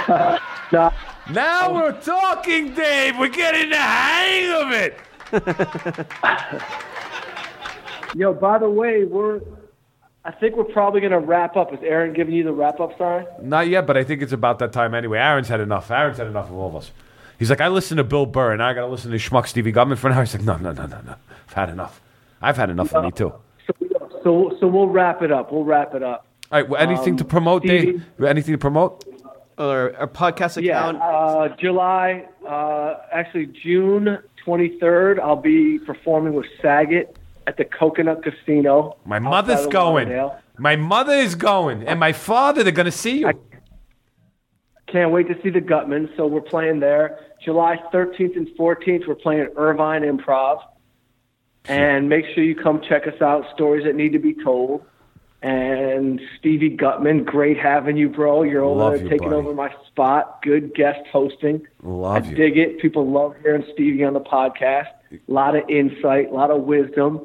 Nah, 0.72 0.92
Now 1.30 1.74
we're 1.74 2.00
talking, 2.02 2.74
Dave. 2.74 3.18
We're 3.18 3.28
getting 3.30 3.70
the 3.70 3.78
hang 3.78 4.66
of 4.66 4.72
it. 4.72 4.98
yo, 8.16 8.34
by 8.34 8.58
the 8.58 8.70
way, 8.70 9.04
we're. 9.04 9.42
I 10.26 10.32
think 10.32 10.56
we're 10.56 10.64
probably 10.64 11.02
gonna 11.02 11.20
wrap 11.20 11.58
up. 11.58 11.74
Is 11.74 11.80
Aaron 11.84 12.14
giving 12.14 12.34
you 12.34 12.44
the 12.44 12.54
wrap 12.54 12.80
up 12.80 12.98
sign? 12.98 13.26
Not 13.42 13.68
yet, 13.68 13.86
but 13.86 13.98
I 13.98 14.04
think 14.04 14.22
it's 14.22 14.32
about 14.32 14.60
that 14.60 14.72
time 14.72 14.94
anyway. 14.94 15.18
Aaron's 15.20 15.50
had 15.50 15.60
enough. 15.60 15.92
Aaron's 15.92 16.18
had 16.18 16.28
enough 16.28 16.48
of 16.50 16.56
all 16.56 16.70
of 16.70 16.76
us. 16.78 16.92
He's 17.40 17.50
like, 17.50 17.60
I 17.60 17.68
listen 17.68 17.98
to 17.98 18.04
Bill 18.06 18.26
Burr, 18.26 18.54
and 18.54 18.64
I 18.64 18.74
got 18.74 18.82
to 18.82 18.88
listen 18.88 19.12
to 19.12 19.18
Schmuck 19.18 19.48
Stevie 19.48 19.72
Gutman 19.74 19.98
for 19.98 20.08
an 20.08 20.14
hour. 20.14 20.22
He's 20.24 20.34
like, 20.34 20.44
no, 20.46 20.56
no, 20.56 20.72
no, 20.72 20.86
no, 20.86 21.02
no. 21.02 21.16
I've 21.48 21.54
had 21.54 21.70
enough. 21.70 22.00
I've 22.42 22.56
had 22.56 22.70
enough 22.70 22.94
of 22.94 23.04
me 23.04 23.12
too. 23.12 23.34
So, 23.68 24.10
so, 24.24 24.58
so 24.62 24.68
we'll 24.68 24.88
wrap 24.88 25.22
it 25.22 25.32
up. 25.32 25.52
We'll 25.52 25.66
wrap 25.66 25.94
it 25.96 26.04
up. 26.04 26.26
All 26.52 26.62
right. 26.62 26.70
well, 26.70 26.82
anything 26.82 27.18
to 27.18 27.26
promote, 27.26 27.64
Stevie? 27.64 27.94
Dave? 28.18 28.24
Anything 28.26 28.54
to 28.54 28.58
promote? 28.58 29.04
Or 29.58 29.94
our 29.98 30.08
podcast 30.08 30.62
Yeah, 30.64 30.90
account. 30.90 31.02
uh, 31.02 31.56
July, 31.58 32.26
uh, 32.48 32.96
actually 33.12 33.48
June 33.48 34.20
23rd, 34.46 35.20
I'll 35.20 35.36
be 35.36 35.80
performing 35.80 36.34
with 36.34 36.46
Saget 36.62 37.18
at 37.48 37.58
the 37.58 37.66
Coconut 37.66 38.24
Casino. 38.24 38.98
My 39.06 39.20
mother's 39.20 39.68
going. 39.68 40.10
Lauderdale. 40.10 40.40
My 40.58 40.76
mother 40.76 41.14
is 41.14 41.36
going, 41.36 41.88
and 41.88 42.00
my 42.00 42.14
father. 42.14 42.64
They're 42.64 42.72
going 42.72 42.86
to 42.86 42.92
see 42.92 43.20
you. 43.20 43.32
Can't 44.88 45.12
wait 45.12 45.28
to 45.28 45.36
see 45.42 45.50
the 45.50 45.62
Gutman. 45.62 46.10
So 46.16 46.28
we're 46.28 46.42
playing 46.42 46.80
there. 46.80 47.20
July 47.44 47.78
13th 47.92 48.38
and 48.38 48.48
14th, 48.58 49.08
we're 49.08 49.16
playing 49.16 49.42
at 49.42 49.50
Irvine 49.58 50.04
Improv. 50.04 50.60
And 51.66 52.10
make 52.10 52.26
sure 52.36 52.44
you 52.44 52.56
come 52.56 52.82
check 52.88 53.08
us 53.08 53.22
out. 53.22 53.46
Stories 53.56 53.86
that 53.86 53.96
need 53.96 54.12
to 54.12 54.20
be 54.20 54.36
told. 54.44 54.86
And 55.42 56.22
Stevie 56.40 56.70
Gutman, 56.70 57.26
great 57.26 57.58
having 57.58 57.98
you, 57.98 58.08
bro. 58.08 58.44
You're 58.44 58.64
over 58.64 58.96
you, 58.96 59.10
taking 59.10 59.30
buddy. 59.30 59.36
over 59.36 59.54
my 59.54 59.74
spot. 59.88 60.42
Good 60.42 60.74
guest 60.74 61.00
hosting. 61.12 61.66
Love 61.82 62.26
I 62.26 62.30
you. 62.30 62.36
dig 62.36 62.58
it. 62.58 62.80
People 62.80 63.12
love 63.12 63.36
hearing 63.42 63.66
Stevie 63.74 64.04
on 64.06 64.14
the 64.14 64.22
podcast. 64.22 64.88
A 65.12 65.20
lot 65.28 65.56
of 65.56 65.70
insight, 65.70 66.30
a 66.30 66.34
lot 66.34 66.50
of 66.50 66.62
wisdom. 66.64 67.22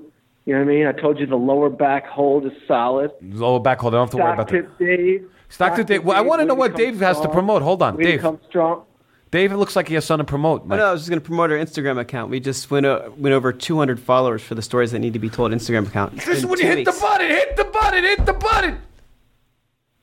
You 0.49 0.55
know 0.55 0.61
what 0.65 0.71
I 0.73 0.75
mean? 0.77 0.87
I 0.87 0.93
told 0.93 1.19
you 1.21 1.27
the 1.27 1.37
lower 1.37 1.69
back 1.69 2.07
hold 2.07 2.47
is 2.47 2.53
solid. 2.67 3.11
Lower 3.21 3.61
back 3.61 3.81
hold. 3.81 3.93
I 3.95 3.99
don't 3.99 4.07
have 4.07 4.11
to 4.13 4.17
worry 4.17 4.33
about 4.33 4.49
that. 4.49 4.55
tip 4.55 4.79
Dave. 4.79 5.31
Stock 5.51 5.77
tip 5.77 5.87
Dave. 5.87 6.03
Well, 6.05 6.17
I 6.17 6.23
wanna 6.23 6.47
know 6.47 6.55
what 6.55 6.71
come 6.73 6.79
Dave 6.79 7.01
has 7.01 7.21
to 7.21 7.29
promote. 7.29 7.61
Hold 7.61 7.83
on, 7.83 7.99
Way 7.99 8.05
to 8.05 8.11
Dave. 8.13 8.21
come 8.23 8.41
strong. 8.49 8.85
Dave, 9.31 9.53
it 9.53 9.59
looks 9.59 9.77
like 9.77 9.89
he 9.89 9.95
has 9.95 10.07
something 10.07 10.25
to 10.25 10.31
promote. 10.31 10.63
Oh, 10.63 10.69
Mike. 10.69 10.79
no, 10.79 10.87
I 10.87 10.93
was 10.93 11.03
just 11.03 11.11
going 11.11 11.21
to 11.21 11.27
promote 11.27 11.51
our 11.53 11.59
Instagram 11.59 12.01
account. 12.01 12.31
We 12.31 12.41
just 12.41 12.71
went, 12.71 12.87
o- 12.87 13.13
went 13.19 13.35
over 13.35 13.53
200 13.53 14.01
followers 14.01 14.41
for 14.43 14.55
the 14.55 14.63
stories 14.63 14.93
that 14.93 15.01
need 15.01 15.13
to 15.13 15.19
be 15.19 15.29
told 15.29 15.53
Instagram 15.53 15.87
account. 15.87 16.17
This 16.17 16.39
is 16.39 16.47
when 16.47 16.59
you 16.59 16.65
two 16.65 16.77
hit 16.77 16.85
the 16.87 16.93
button. 16.99 17.29
Hit 17.29 17.55
the 17.59 17.65
button. 17.65 18.05
Hit 18.05 18.25
the 18.25 18.33
button. 18.33 18.79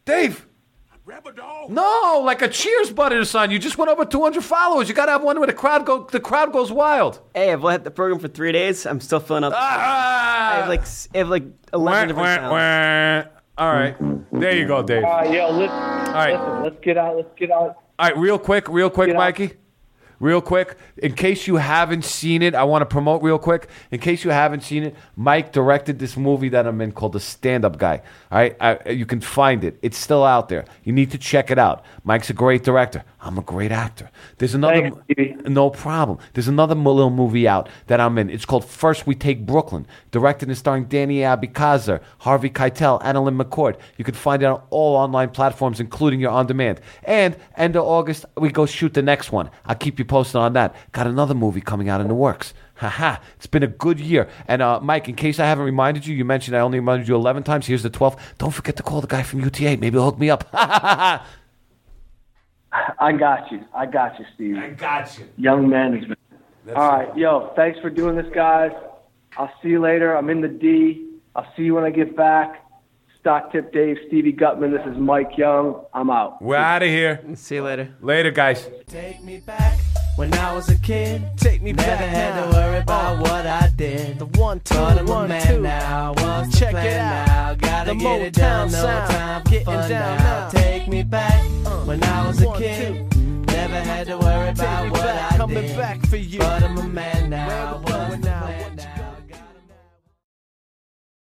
Dave. 0.05 0.45
No, 1.69 2.21
like 2.23 2.41
a 2.41 2.47
Cheers 2.47 2.91
button 2.91 3.17
or 3.19 3.25
something. 3.25 3.51
You 3.51 3.59
just 3.59 3.77
went 3.77 3.89
over 3.91 4.05
200 4.05 4.43
followers. 4.43 4.87
You 4.89 4.95
got 4.95 5.05
to 5.05 5.11
have 5.13 5.23
one 5.23 5.37
where 5.37 5.47
the 5.47 5.53
crowd 5.53 5.85
go. 5.85 6.03
The 6.05 6.19
crowd 6.19 6.51
goes 6.51 6.71
wild. 6.71 7.19
Hey, 7.33 7.51
I've 7.53 7.61
had 7.61 7.83
the 7.83 7.91
program 7.91 8.19
for 8.19 8.27
three 8.27 8.51
days. 8.51 8.85
I'm 8.85 8.99
still 8.99 9.19
filling 9.19 9.43
up. 9.43 9.53
Ah, 9.55 10.53
I 10.53 10.55
have 10.57 10.67
like 10.69 10.81
s- 10.81 11.07
I 11.13 11.19
have 11.19 11.29
like 11.29 11.43
11 11.73 12.07
different 12.09 12.27
Wah, 12.27 12.35
sounds. 12.35 12.51
wah, 12.51 13.31
wah. 13.31 13.65
All 13.67 13.73
right, 13.73 13.95
there 14.33 14.55
you 14.57 14.67
go, 14.67 14.83
Dave. 14.83 15.03
All 15.05 15.11
All 15.11 15.17
right, 15.21 15.31
yo, 15.31 15.49
listen, 15.51 15.69
right, 15.77 16.33
listen, 16.33 16.63
let's 16.63 16.75
get 16.83 16.97
out. 16.97 17.15
Let's 17.15 17.29
get 17.37 17.51
out. 17.51 17.61
all 17.61 17.75
right, 17.99 18.17
real 18.17 18.37
quick, 18.37 18.67
real 18.67 18.89
quick, 18.89 19.09
Yeah. 19.09 19.17
Mikey. 19.17 19.53
Real 20.19 20.41
quick, 20.41 20.77
in 20.97 21.13
case 21.13 21.47
you 21.47 21.57
haven't 21.57 22.05
seen 22.05 22.41
it, 22.41 22.55
I 22.55 22.63
want 22.63 22.81
to 22.81 22.85
promote 22.85 23.21
real 23.21 23.37
quick. 23.37 23.67
In 23.91 23.99
case 23.99 24.23
you 24.23 24.31
haven't 24.31 24.61
seen 24.61 24.83
it, 24.83 24.95
Mike 25.15 25.51
directed 25.51 25.99
this 25.99 26.15
movie 26.15 26.49
that 26.49 26.65
I'm 26.65 26.79
in 26.81 26.91
called 26.91 27.13
The 27.13 27.19
Stand 27.19 27.65
Up 27.65 27.77
Guy. 27.77 28.01
All 28.31 28.37
right, 28.37 28.55
I, 28.59 28.89
you 28.89 29.05
can 29.05 29.19
find 29.19 29.63
it. 29.63 29.77
It's 29.81 29.97
still 29.97 30.23
out 30.23 30.49
there. 30.49 30.65
You 30.83 30.93
need 30.93 31.11
to 31.11 31.17
check 31.17 31.51
it 31.51 31.59
out. 31.59 31.83
Mike's 32.03 32.29
a 32.29 32.33
great 32.33 32.63
director. 32.63 33.03
I'm 33.25 33.39
a 33.39 33.41
great 33.41 33.71
actor. 33.71 34.11
There's 34.37 34.53
another. 34.53 34.91
Thanks, 35.17 35.49
No 35.49 35.71
problem. 35.71 36.19
There's 36.33 36.47
another 36.47 36.75
little 36.75 37.09
movie 37.09 37.47
out 37.47 37.67
that 37.87 37.99
I'm 37.99 38.19
in. 38.19 38.29
It's 38.29 38.45
called 38.45 38.63
First 38.63 39.07
We 39.07 39.15
Take 39.15 39.47
Brooklyn, 39.47 39.87
directed 40.11 40.47
and 40.47 40.57
starring 40.57 40.85
Danny 40.85 41.17
Abeckaser, 41.17 42.01
Harvey 42.19 42.51
Keitel, 42.51 43.01
AnnaLynne 43.01 43.41
McCord. 43.41 43.77
You 43.97 44.05
can 44.05 44.13
find 44.13 44.43
it 44.43 44.45
on 44.45 44.61
all 44.69 44.95
online 44.95 45.31
platforms, 45.31 45.79
including 45.79 46.19
your 46.19 46.29
on 46.29 46.45
demand. 46.45 46.81
And 47.03 47.35
end 47.55 47.75
of 47.75 47.83
August, 47.83 48.25
we 48.37 48.51
go 48.51 48.67
shoot 48.67 48.93
the 48.93 49.01
next 49.01 49.31
one. 49.31 49.49
I'll 49.65 49.75
keep 49.75 49.97
you 49.97 50.05
posted 50.05 50.35
on 50.35 50.53
that. 50.53 50.75
Got 50.91 51.07
another 51.07 51.33
movie 51.33 51.61
coming 51.61 51.89
out 51.89 52.01
in 52.01 52.07
the 52.07 52.13
works. 52.13 52.53
Haha, 52.75 53.17
it's 53.37 53.47
been 53.47 53.63
a 53.63 53.67
good 53.67 53.99
year. 53.99 54.29
And 54.47 54.61
uh, 54.61 54.79
Mike, 54.81 55.09
in 55.09 55.15
case 55.15 55.39
I 55.39 55.45
haven't 55.45 55.65
reminded 55.65 56.05
you, 56.05 56.15
you 56.15 56.25
mentioned 56.25 56.55
I 56.55 56.59
only 56.59 56.77
reminded 56.77 57.07
you 57.07 57.15
11 57.15 57.41
times. 57.41 57.65
Here's 57.65 57.83
the 57.83 57.89
12th. 57.89 58.19
Don't 58.37 58.51
forget 58.51 58.75
to 58.75 58.83
call 58.83 59.01
the 59.01 59.07
guy 59.07 59.23
from 59.23 59.39
UTA. 59.39 59.77
Maybe 59.77 59.91
he'll 59.91 60.03
hook 60.03 60.19
me 60.19 60.29
up. 60.29 60.47
I 62.99 63.11
got 63.13 63.51
you. 63.51 63.63
I 63.73 63.85
got 63.85 64.19
you, 64.19 64.25
Steve. 64.35 64.57
I 64.57 64.69
got 64.69 65.17
you. 65.17 65.25
Young 65.37 65.69
management. 65.69 66.19
All 66.75 66.89
right, 66.89 67.15
yo, 67.15 67.53
thanks 67.55 67.79
for 67.79 67.89
doing 67.89 68.15
this, 68.15 68.25
guys. 68.33 68.71
I'll 69.37 69.51
see 69.61 69.69
you 69.69 69.79
later. 69.79 70.15
I'm 70.15 70.29
in 70.29 70.41
the 70.41 70.47
D. 70.47 71.09
I'll 71.35 71.47
see 71.55 71.63
you 71.63 71.75
when 71.75 71.83
I 71.83 71.89
get 71.89 72.15
back. 72.15 72.64
Stock 73.25 73.51
tip 73.51 73.73
Dave, 73.73 73.97
Stevie 74.07 74.31
Gutman. 74.33 74.71
This 74.71 74.85
is 74.85 74.95
Mike 74.99 75.35
Young. 75.35 75.83
I'm 75.95 76.11
out. 76.11 76.39
We're 76.43 76.57
out 76.57 76.83
of 76.83 76.89
here. 76.89 77.19
See 77.33 77.55
you 77.55 77.63
later. 77.63 77.89
Later, 77.99 78.29
guys. 78.29 78.69
Take 78.85 79.23
me 79.23 79.39
back 79.39 79.79
when 80.15 80.31
I 80.35 80.53
was 80.53 80.69
a 80.69 80.77
kid. 80.77 81.23
Take 81.35 81.63
me 81.63 81.73
Never 81.73 81.87
back 81.87 81.99
had 82.01 82.35
now. 82.35 82.51
to 82.51 82.55
worry 82.55 82.77
about 82.81 83.19
what 83.21 83.47
I 83.47 83.71
did. 83.75 84.19
The 84.19 84.27
one, 84.27 84.59
two, 84.59 84.75
But 84.75 84.99
I'm 84.99 85.07
a 85.09 85.27
man 85.27 85.47
two. 85.47 85.59
now. 85.61 86.13
What's 86.13 86.59
Check 86.59 86.73
the 86.73 86.85
it 86.87 86.97
out. 86.99 87.27
now? 87.27 87.53
Gotta 87.55 87.93
The 87.95 87.99
get 87.99 88.21
it 88.21 88.33
done. 88.35 88.69
Motown 88.69 88.71
No 88.73 88.85
time 89.07 89.41
for 89.43 89.49
Getting 89.49 89.65
fun 89.65 89.89
down 89.89 90.17
now. 90.19 90.23
now. 90.23 90.49
Take 90.49 90.87
me 90.87 91.01
back 91.01 91.41
uh, 91.65 91.69
when 91.85 92.03
I 92.03 92.27
was 92.27 92.41
a 92.43 92.45
One, 92.45 92.61
kid. 92.61 93.15
Never 93.47 93.81
had 93.81 94.05
to 94.05 94.17
worry 94.19 94.45
Take 94.53 94.57
about 94.59 94.91
what 94.91 95.01
back, 95.01 95.31
I 95.33 95.37
coming 95.37 95.61
did. 95.63 95.75
back 95.77 96.05
for 96.05 96.17
you. 96.17 96.37
But 96.37 96.61
I'm 96.61 96.77
a 96.77 96.83
man 96.83 97.31
now. 97.31 97.47
Where 97.47 97.79
we 97.79 97.85
What's 97.85 97.91
going 97.91 98.21
the 98.21 98.27
now? 98.29 98.41
plan 98.41 98.61
What 98.61 98.69
you 98.71 98.75
now? 98.77 99.04